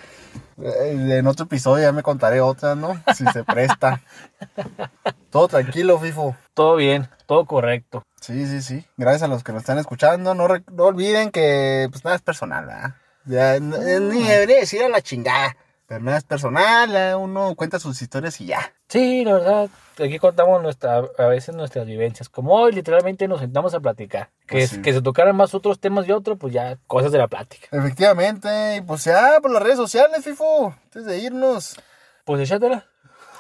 Eh, 0.63 1.17
En 1.19 1.27
otro 1.27 1.47
episodio 1.47 1.85
ya 1.85 1.93
me 1.93 2.03
contaré 2.03 2.43
otra, 2.43 2.75
¿no? 2.75 3.01
Si 3.15 3.25
se 3.29 3.43
presta. 3.43 4.03
Todo 5.31 5.49
tranquilo, 5.49 5.99
FIFO. 5.99 6.37
Todo 6.55 6.77
bien, 6.77 7.09
todo 7.27 7.45
correcto. 7.47 8.03
Sí, 8.21 8.47
sí, 8.47 8.61
sí. 8.63 8.85
Gracias 8.99 9.23
a 9.23 9.29
los 9.29 9.43
que 9.45 9.53
nos 9.53 9.63
están 9.63 9.79
escuchando. 9.79 10.35
No, 10.35 10.47
no 10.49 10.85
olviden 10.85 11.31
que 11.31 11.89
pues 11.91 12.05
nada 12.05 12.17
es 12.17 12.23
personal, 12.23 12.67
¿verdad? 12.67 12.95
Ya, 13.25 13.59
ni 13.61 14.23
debería 14.23 14.61
decir 14.61 14.83
a 14.83 14.89
la 14.89 15.01
chingada. 15.03 15.57
Pero 15.89 16.01
nada 16.03 16.19
es 16.19 16.25
personal, 16.25 16.97
eh, 16.97 17.15
uno 17.15 17.55
cuenta 17.55 17.79
sus 17.79 18.03
historias 18.03 18.41
y 18.41 18.47
ya. 18.47 18.73
Sí, 18.89 19.25
la 19.25 19.35
verdad, 19.35 19.71
aquí 20.03 20.19
contamos 20.19 20.61
nuestra, 20.61 20.97
a 21.17 21.27
veces 21.27 21.55
nuestras 21.55 21.87
vivencias. 21.87 22.29
Como 22.29 22.55
hoy, 22.55 22.73
literalmente 22.73 23.29
nos 23.29 23.39
sentamos 23.41 23.73
a 23.75 23.79
platicar. 23.81 24.31
Que, 24.47 24.55
Pues 24.57 24.65
es- 24.65 24.71
sí. 24.71 24.83
que 24.83 24.93
se 24.93 25.01
tocaran 25.03 25.37
más 25.37 25.55
otros 25.55 25.79
temas 25.79 26.09
y 26.09 26.13
otros, 26.13 26.39
pues 26.41 26.53
ya 26.53 26.77
cosas 26.89 27.13
de 27.13 27.19
la 27.19 27.29
plática. 27.29 27.69
Efectivamente, 27.71 28.77
y 28.77 28.81
pues 28.81 29.05
ya 29.05 29.39
por 29.41 29.53
las 29.53 29.63
redes 29.63 29.77
sociales, 29.77 30.25
FIFO. 30.25 30.75
Antes 30.87 31.05
de 31.05 31.19
irnos. 31.19 31.77
Pues 32.25 32.41
échatela. 32.41 32.85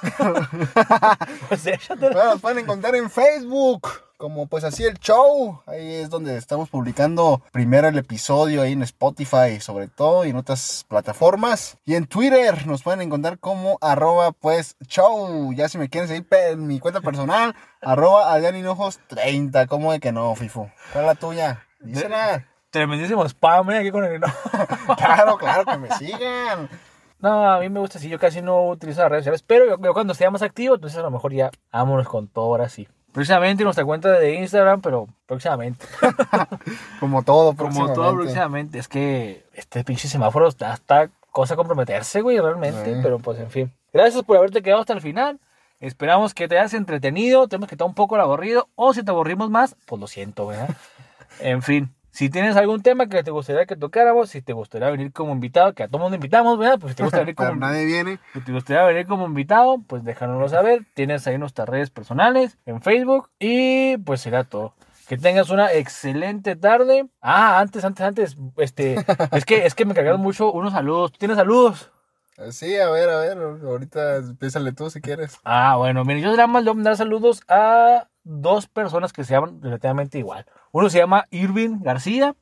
pues 1.48 1.66
échatela. 1.66 2.12
Bueno, 2.14 2.30
nos 2.32 2.40
pueden 2.40 2.58
encontrar 2.60 2.94
en 2.94 3.10
Facebook. 3.10 3.88
Como 4.16 4.46
pues 4.46 4.64
así 4.64 4.84
el 4.84 4.98
show. 4.98 5.60
Ahí 5.66 5.96
es 5.96 6.08
donde 6.08 6.38
estamos 6.38 6.70
publicando 6.70 7.42
primero 7.52 7.86
el 7.88 7.98
episodio 7.98 8.62
ahí 8.62 8.72
en 8.72 8.82
Spotify 8.82 9.60
sobre 9.60 9.88
todo 9.88 10.24
y 10.24 10.30
en 10.30 10.36
otras 10.36 10.86
plataformas. 10.88 11.76
Y 11.84 11.96
en 11.96 12.06
Twitter 12.06 12.66
nos 12.66 12.82
pueden 12.82 13.02
encontrar 13.02 13.38
como 13.38 13.76
arroba 13.82 14.32
pues 14.32 14.76
show. 14.86 15.52
Ya 15.52 15.68
si 15.68 15.76
me 15.76 15.90
quieren 15.90 16.08
seguir 16.08 16.26
en 16.30 16.66
mi 16.66 16.80
cuenta 16.80 17.02
personal, 17.02 17.54
arroba 17.82 18.32
Adrián 18.32 18.56
Hinojos 18.56 19.00
30. 19.08 19.66
¿Cómo 19.66 19.92
de 19.92 20.00
que 20.00 20.12
no, 20.12 20.34
Fifo? 20.34 20.70
¿Cuál 20.94 21.04
es 21.04 21.08
la 21.08 21.14
tuya? 21.16 21.66
Dísela. 21.80 22.46
Tremendísimo 22.70 23.22
spam, 23.28 23.70
¿eh? 23.70 23.78
Aquí 23.78 23.90
con 23.90 24.04
el... 24.04 24.20
Claro, 24.96 25.36
claro, 25.36 25.64
que 25.66 25.76
me 25.76 25.90
sigan. 25.98 26.70
No, 27.18 27.50
a 27.50 27.60
mí 27.60 27.68
me 27.68 27.80
gusta 27.80 27.98
así. 27.98 28.08
Yo 28.08 28.18
casi 28.18 28.40
no 28.40 28.68
utilizo 28.68 29.02
las 29.02 29.10
redes 29.10 29.24
sociales. 29.24 29.42
Pero 29.46 29.66
yo, 29.66 29.76
yo 29.82 29.92
cuando 29.92 30.14
esté 30.14 30.28
más 30.30 30.42
activo, 30.42 30.76
entonces 30.76 30.98
a 30.98 31.02
lo 31.02 31.10
mejor 31.10 31.34
ya 31.34 31.50
vámonos 31.70 32.08
con 32.08 32.28
todo 32.28 32.46
ahora 32.46 32.70
sí. 32.70 32.88
Próximamente 33.16 33.64
nuestra 33.64 33.86
cuenta 33.86 34.10
de 34.10 34.34
Instagram, 34.34 34.82
pero 34.82 35.08
próximamente. 35.24 35.86
Como 37.00 37.22
todo, 37.22 37.56
Como 37.56 37.86
todo 37.94 37.94
próximamente. 37.94 38.22
próximamente. 38.22 38.78
Es 38.78 38.88
que 38.88 39.42
este 39.54 39.84
pinche 39.84 40.06
semáforo 40.06 40.46
está, 40.46 40.74
está 40.74 41.08
cosa 41.32 41.56
comprometerse, 41.56 42.20
güey, 42.20 42.38
realmente. 42.38 42.94
Sí. 42.94 43.00
Pero 43.02 43.18
pues 43.18 43.38
en 43.40 43.50
fin. 43.50 43.72
Gracias 43.90 44.22
por 44.22 44.36
haberte 44.36 44.60
quedado 44.60 44.82
hasta 44.82 44.92
el 44.92 45.00
final. 45.00 45.40
Esperamos 45.80 46.34
que 46.34 46.46
te 46.46 46.58
hayas 46.58 46.74
entretenido. 46.74 47.48
Tenemos 47.48 47.70
que 47.70 47.76
estar 47.76 47.86
un 47.88 47.94
poco 47.94 48.16
aburrido. 48.16 48.68
O 48.74 48.92
si 48.92 49.02
te 49.02 49.10
aburrimos 49.10 49.48
más, 49.48 49.76
pues 49.86 49.98
lo 49.98 50.08
siento, 50.08 50.48
¿verdad? 50.48 50.68
En 51.40 51.62
fin. 51.62 51.88
Si 52.16 52.30
tienes 52.30 52.56
algún 52.56 52.80
tema 52.80 53.08
que 53.10 53.22
te 53.22 53.30
gustaría 53.30 53.66
que 53.66 53.76
tocáramos, 53.76 54.30
si 54.30 54.40
te 54.40 54.54
gustaría 54.54 54.88
venir 54.88 55.12
como 55.12 55.32
invitado, 55.32 55.74
que 55.74 55.82
a 55.82 55.88
todo 55.88 56.00
mundo 56.00 56.14
invitamos, 56.14 56.58
¿verdad? 56.58 56.78
Pues 56.80 56.92
si 56.92 56.96
te 56.96 57.02
gustaría 57.02 57.24
venir 57.26 57.34
como, 57.36 57.56
nadie 57.56 57.84
viene. 57.84 58.18
si 58.32 58.40
te 58.40 58.52
gustaría 58.52 58.84
venir 58.84 59.06
como 59.06 59.26
invitado, 59.26 59.82
pues 59.86 60.02
déjanoslo 60.02 60.48
saber. 60.48 60.86
Tienes 60.94 61.26
ahí 61.26 61.36
nuestras 61.36 61.68
redes 61.68 61.90
personales 61.90 62.56
en 62.64 62.80
Facebook 62.80 63.28
y 63.38 63.98
pues 63.98 64.22
será 64.22 64.44
todo. 64.44 64.72
Que 65.08 65.18
tengas 65.18 65.50
una 65.50 65.70
excelente 65.74 66.56
tarde. 66.56 67.06
Ah, 67.20 67.60
antes, 67.60 67.84
antes, 67.84 68.06
antes, 68.06 68.36
este, 68.56 68.96
es 69.32 69.44
que, 69.44 69.66
es 69.66 69.74
que 69.74 69.84
me 69.84 69.92
cargaron 69.92 70.22
mucho 70.22 70.50
unos 70.50 70.72
saludos. 70.72 71.12
¿Tú 71.12 71.18
tienes 71.18 71.36
saludos? 71.36 71.90
Eh, 72.38 72.50
Sí, 72.50 72.78
a 72.78 72.88
ver, 72.88 73.10
a 73.10 73.18
ver. 73.18 73.36
Ahorita 73.36 74.22
piénsale 74.38 74.72
tú 74.72 74.88
si 74.88 75.02
quieres. 75.02 75.36
Ah, 75.44 75.76
bueno, 75.76 76.02
miren, 76.06 76.22
yo 76.22 76.30
nada 76.30 76.46
más 76.46 76.64
le 76.64 76.70
voy 76.70 76.76
a 76.76 76.76
mandar 76.76 76.96
saludos 76.96 77.42
a 77.46 78.08
dos 78.28 78.66
personas 78.66 79.12
que 79.12 79.22
se 79.22 79.34
llaman 79.34 79.62
relativamente 79.62 80.18
igual. 80.18 80.46
Uno 80.72 80.90
se 80.90 80.98
llama 80.98 81.26
Irving 81.30 81.78
García, 81.80 82.34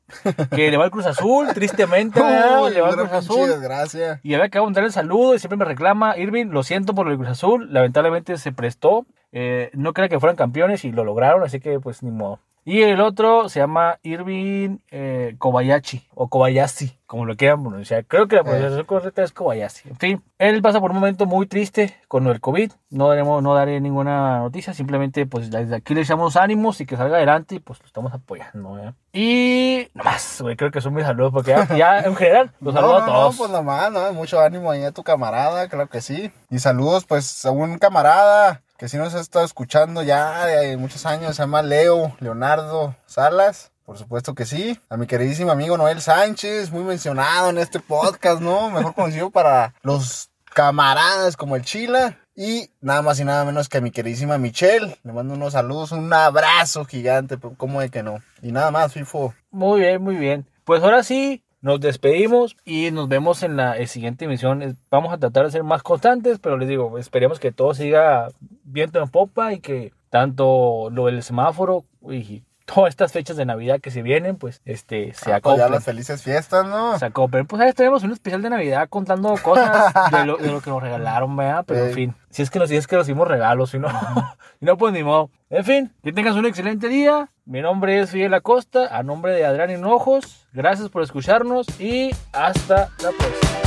que 0.49 0.71
le 0.71 0.77
va 0.77 0.85
al 0.85 0.91
Cruz 0.91 1.05
Azul, 1.05 1.47
tristemente. 1.53 2.19
Uy, 2.61 2.71
le 2.71 2.81
va 2.81 2.89
al 2.89 2.95
Cruz 2.95 3.11
Azul. 3.11 3.47
desgracia. 3.47 4.19
Y 4.23 4.33
había 4.33 4.47
acabo 4.47 4.65
de 4.65 4.67
mandar 4.69 4.83
el 4.83 4.91
saludo 4.91 5.35
y 5.35 5.39
siempre 5.39 5.57
me 5.57 5.65
reclama, 5.65 6.17
Irving, 6.17 6.47
lo 6.47 6.63
siento 6.63 6.95
por 6.95 7.07
el 7.07 7.17
Cruz 7.17 7.29
Azul, 7.29 7.71
lamentablemente 7.71 8.37
se 8.37 8.51
prestó. 8.51 9.05
Eh, 9.31 9.69
no 9.73 9.93
creía 9.93 10.09
que 10.09 10.19
fueran 10.19 10.35
campeones 10.35 10.85
y 10.85 10.91
lo 10.91 11.03
lograron, 11.03 11.43
así 11.43 11.59
que 11.59 11.79
pues 11.79 12.01
ni 12.01 12.09
modo. 12.11 12.39
Y 12.67 12.81
el 12.81 12.99
otro 12.99 13.47
se 13.47 13.59
llama 13.59 13.99
Irving 14.01 14.79
eh, 14.89 15.35
Kobayashi 15.37 16.07
o 16.15 16.29
Kobayashi, 16.29 16.97
como 17.05 17.25
lo 17.25 17.37
quieran 17.37 17.61
pronunciar. 17.61 18.05
Creo 18.05 18.27
que 18.27 18.37
la 18.37 18.43
pronunciación 18.43 18.85
correcta 18.87 19.21
es 19.21 19.31
Kobayashi. 19.31 19.89
En 19.89 19.97
fin, 19.97 20.23
él 20.39 20.63
pasa 20.63 20.81
por 20.81 20.89
un 20.89 20.95
momento 20.97 21.27
muy 21.27 21.45
triste 21.45 21.95
con 22.07 22.25
el 22.25 22.41
COVID. 22.41 22.71
No, 22.89 23.07
daremos, 23.07 23.43
no 23.43 23.53
daré 23.53 23.79
ninguna 23.81 24.39
noticia, 24.39 24.73
simplemente 24.73 25.27
pues 25.27 25.51
desde 25.51 25.75
aquí 25.75 25.93
le 25.93 26.01
echamos 26.01 26.37
ánimos 26.37 26.81
y 26.81 26.87
que 26.87 26.97
salga 26.97 27.17
adelante 27.17 27.53
y 27.53 27.59
pues 27.59 27.79
lo 27.81 27.85
estamos 27.85 28.11
apoyando. 28.13 28.79
¿eh? 28.79 28.93
Y 29.13 29.87
nomás, 29.93 30.41
güey, 30.41 30.55
creo 30.55 30.71
que 30.71 30.81
son 30.81 30.95
mis 30.95 31.05
saludos 31.05 31.31
porque 31.31 31.51
ya, 31.51 31.67
ya 31.77 31.99
en 31.99 32.15
general 32.15 32.51
los 32.61 32.73
No, 32.73 32.81
saludo 32.81 32.97
no, 32.97 33.03
a 33.03 33.05
todos. 33.05 33.33
No, 33.35 33.37
pues 33.37 33.51
nomás, 33.51 33.91
¿no? 33.91 34.11
Mucho 34.13 34.41
ánimo 34.41 34.71
ahí 34.71 34.83
a 34.83 34.91
tu 34.91 35.03
camarada, 35.03 35.69
claro 35.69 35.87
que 35.87 36.01
sí. 36.01 36.31
Y 36.49 36.57
saludos, 36.57 37.05
pues, 37.05 37.45
a 37.45 37.51
un 37.51 37.77
camarada 37.77 38.63
que 38.77 38.89
sí 38.89 38.97
nos 38.97 39.15
ha 39.15 39.21
estado 39.21 39.45
escuchando 39.45 40.03
ya 40.03 40.45
de 40.45 40.77
muchos 40.77 41.05
años, 41.05 41.35
se 41.35 41.43
llama 41.43 41.61
Leo 41.61 42.15
Leonardo 42.19 42.95
Salas. 43.05 43.71
Por 43.85 43.97
supuesto 43.97 44.33
que 44.33 44.45
sí. 44.45 44.79
A 44.89 44.97
mi 44.97 45.05
queridísimo 45.05 45.51
amigo 45.51 45.77
Noel 45.77 46.01
Sánchez, 46.01 46.71
muy 46.71 46.83
mencionado 46.83 47.51
en 47.51 47.59
este 47.59 47.79
podcast, 47.79 48.41
¿no? 48.41 48.71
Mejor 48.71 48.95
conocido 48.95 49.29
para 49.29 49.75
los 49.83 50.29
camaradas 50.53 51.37
como 51.37 51.55
el 51.55 51.63
Chila. 51.63 52.17
Y 52.35 52.71
nada 52.81 53.01
más 53.01 53.19
y 53.19 53.23
nada 53.23 53.45
menos 53.45 53.69
que 53.69 53.77
a 53.77 53.81
mi 53.81 53.91
queridísima 53.91 54.37
Michelle. 54.37 54.97
Le 55.03 55.13
mando 55.13 55.35
unos 55.35 55.53
saludos, 55.53 55.91
un 55.93 56.11
abrazo 56.11 56.83
gigante, 56.83 57.37
¿cómo 57.57 57.79
de 57.79 57.89
que 57.89 58.03
no? 58.03 58.17
Y 58.41 58.51
nada 58.51 58.71
más, 58.71 58.91
FIFO. 58.91 59.33
Muy 59.51 59.81
bien, 59.81 60.01
muy 60.01 60.15
bien. 60.15 60.45
Pues 60.65 60.83
ahora 60.83 61.03
sí, 61.03 61.44
nos 61.65 61.79
despedimos 61.79 62.55
y 62.63 62.91
nos 62.91 63.07
vemos 63.09 63.41
en 63.41 63.57
la 63.57 63.75
eh, 63.75 63.87
siguiente 63.87 64.25
emisión. 64.25 64.77
Vamos 64.91 65.11
a 65.11 65.17
tratar 65.17 65.45
de 65.45 65.51
ser 65.51 65.63
más 65.63 65.81
constantes, 65.81 66.37
pero 66.37 66.59
les 66.59 66.69
digo, 66.69 66.99
esperemos 66.99 67.39
que 67.39 67.51
todo 67.51 67.73
siga 67.73 68.27
viento 68.65 69.01
en 69.01 69.09
popa 69.09 69.51
y 69.51 69.61
que 69.61 69.91
tanto 70.11 70.91
lo 70.91 71.07
del 71.07 71.23
semáforo 71.23 71.83
y 72.07 72.43
todas 72.65 72.89
estas 72.89 73.11
fechas 73.11 73.35
de 73.35 73.47
Navidad 73.47 73.79
que 73.81 73.89
se 73.89 74.03
vienen, 74.03 74.35
pues 74.35 74.61
este 74.63 75.13
se 75.15 75.33
Ah, 75.33 75.39
pues 75.41 75.57
ya 75.57 75.63
acoplen. 75.63 75.71
las 75.71 75.83
felices 75.83 76.21
fiestas, 76.21 76.67
¿no? 76.67 76.99
Se 76.99 77.05
acoplen. 77.05 77.47
Pues 77.47 77.59
ahí 77.59 77.73
tenemos 77.73 78.03
un 78.03 78.11
especial 78.11 78.43
de 78.43 78.51
Navidad 78.51 78.87
contando 78.87 79.33
cosas 79.41 79.91
de 80.11 80.23
lo, 80.23 80.37
de 80.37 80.51
lo 80.51 80.61
que 80.61 80.69
nos 80.69 80.83
regalaron, 80.83 81.35
¿verdad? 81.35 81.63
Pero 81.65 81.85
en 81.85 81.93
fin, 81.93 82.15
si 82.29 82.43
es 82.43 82.51
que 82.51 82.59
nos, 82.59 82.69
si 82.69 82.75
es 82.75 82.85
que 82.85 82.95
nos 82.95 83.07
hicimos 83.07 83.27
regalos, 83.27 83.71
si 83.71 83.79
no, 83.79 83.87
si 84.59 84.65
no, 84.67 84.77
pues 84.77 84.93
ni 84.93 85.03
modo. 85.03 85.31
En 85.49 85.65
fin, 85.65 85.91
que 86.03 86.13
tengas 86.13 86.35
un 86.35 86.45
excelente 86.45 86.89
día. 86.89 87.31
Mi 87.47 87.61
nombre 87.61 87.99
es 87.99 88.09
Fidel 88.09 88.33
Acosta, 88.33 88.87
a 88.97 89.03
nombre 89.03 89.33
de 89.33 89.45
Adrián 89.45 89.69
Hinojos. 89.69 90.47
Gracias 90.51 90.89
por 90.89 91.03
escucharnos 91.03 91.79
y 91.79 92.09
hasta 92.33 92.89
la 93.03 93.11
próxima. 93.11 93.64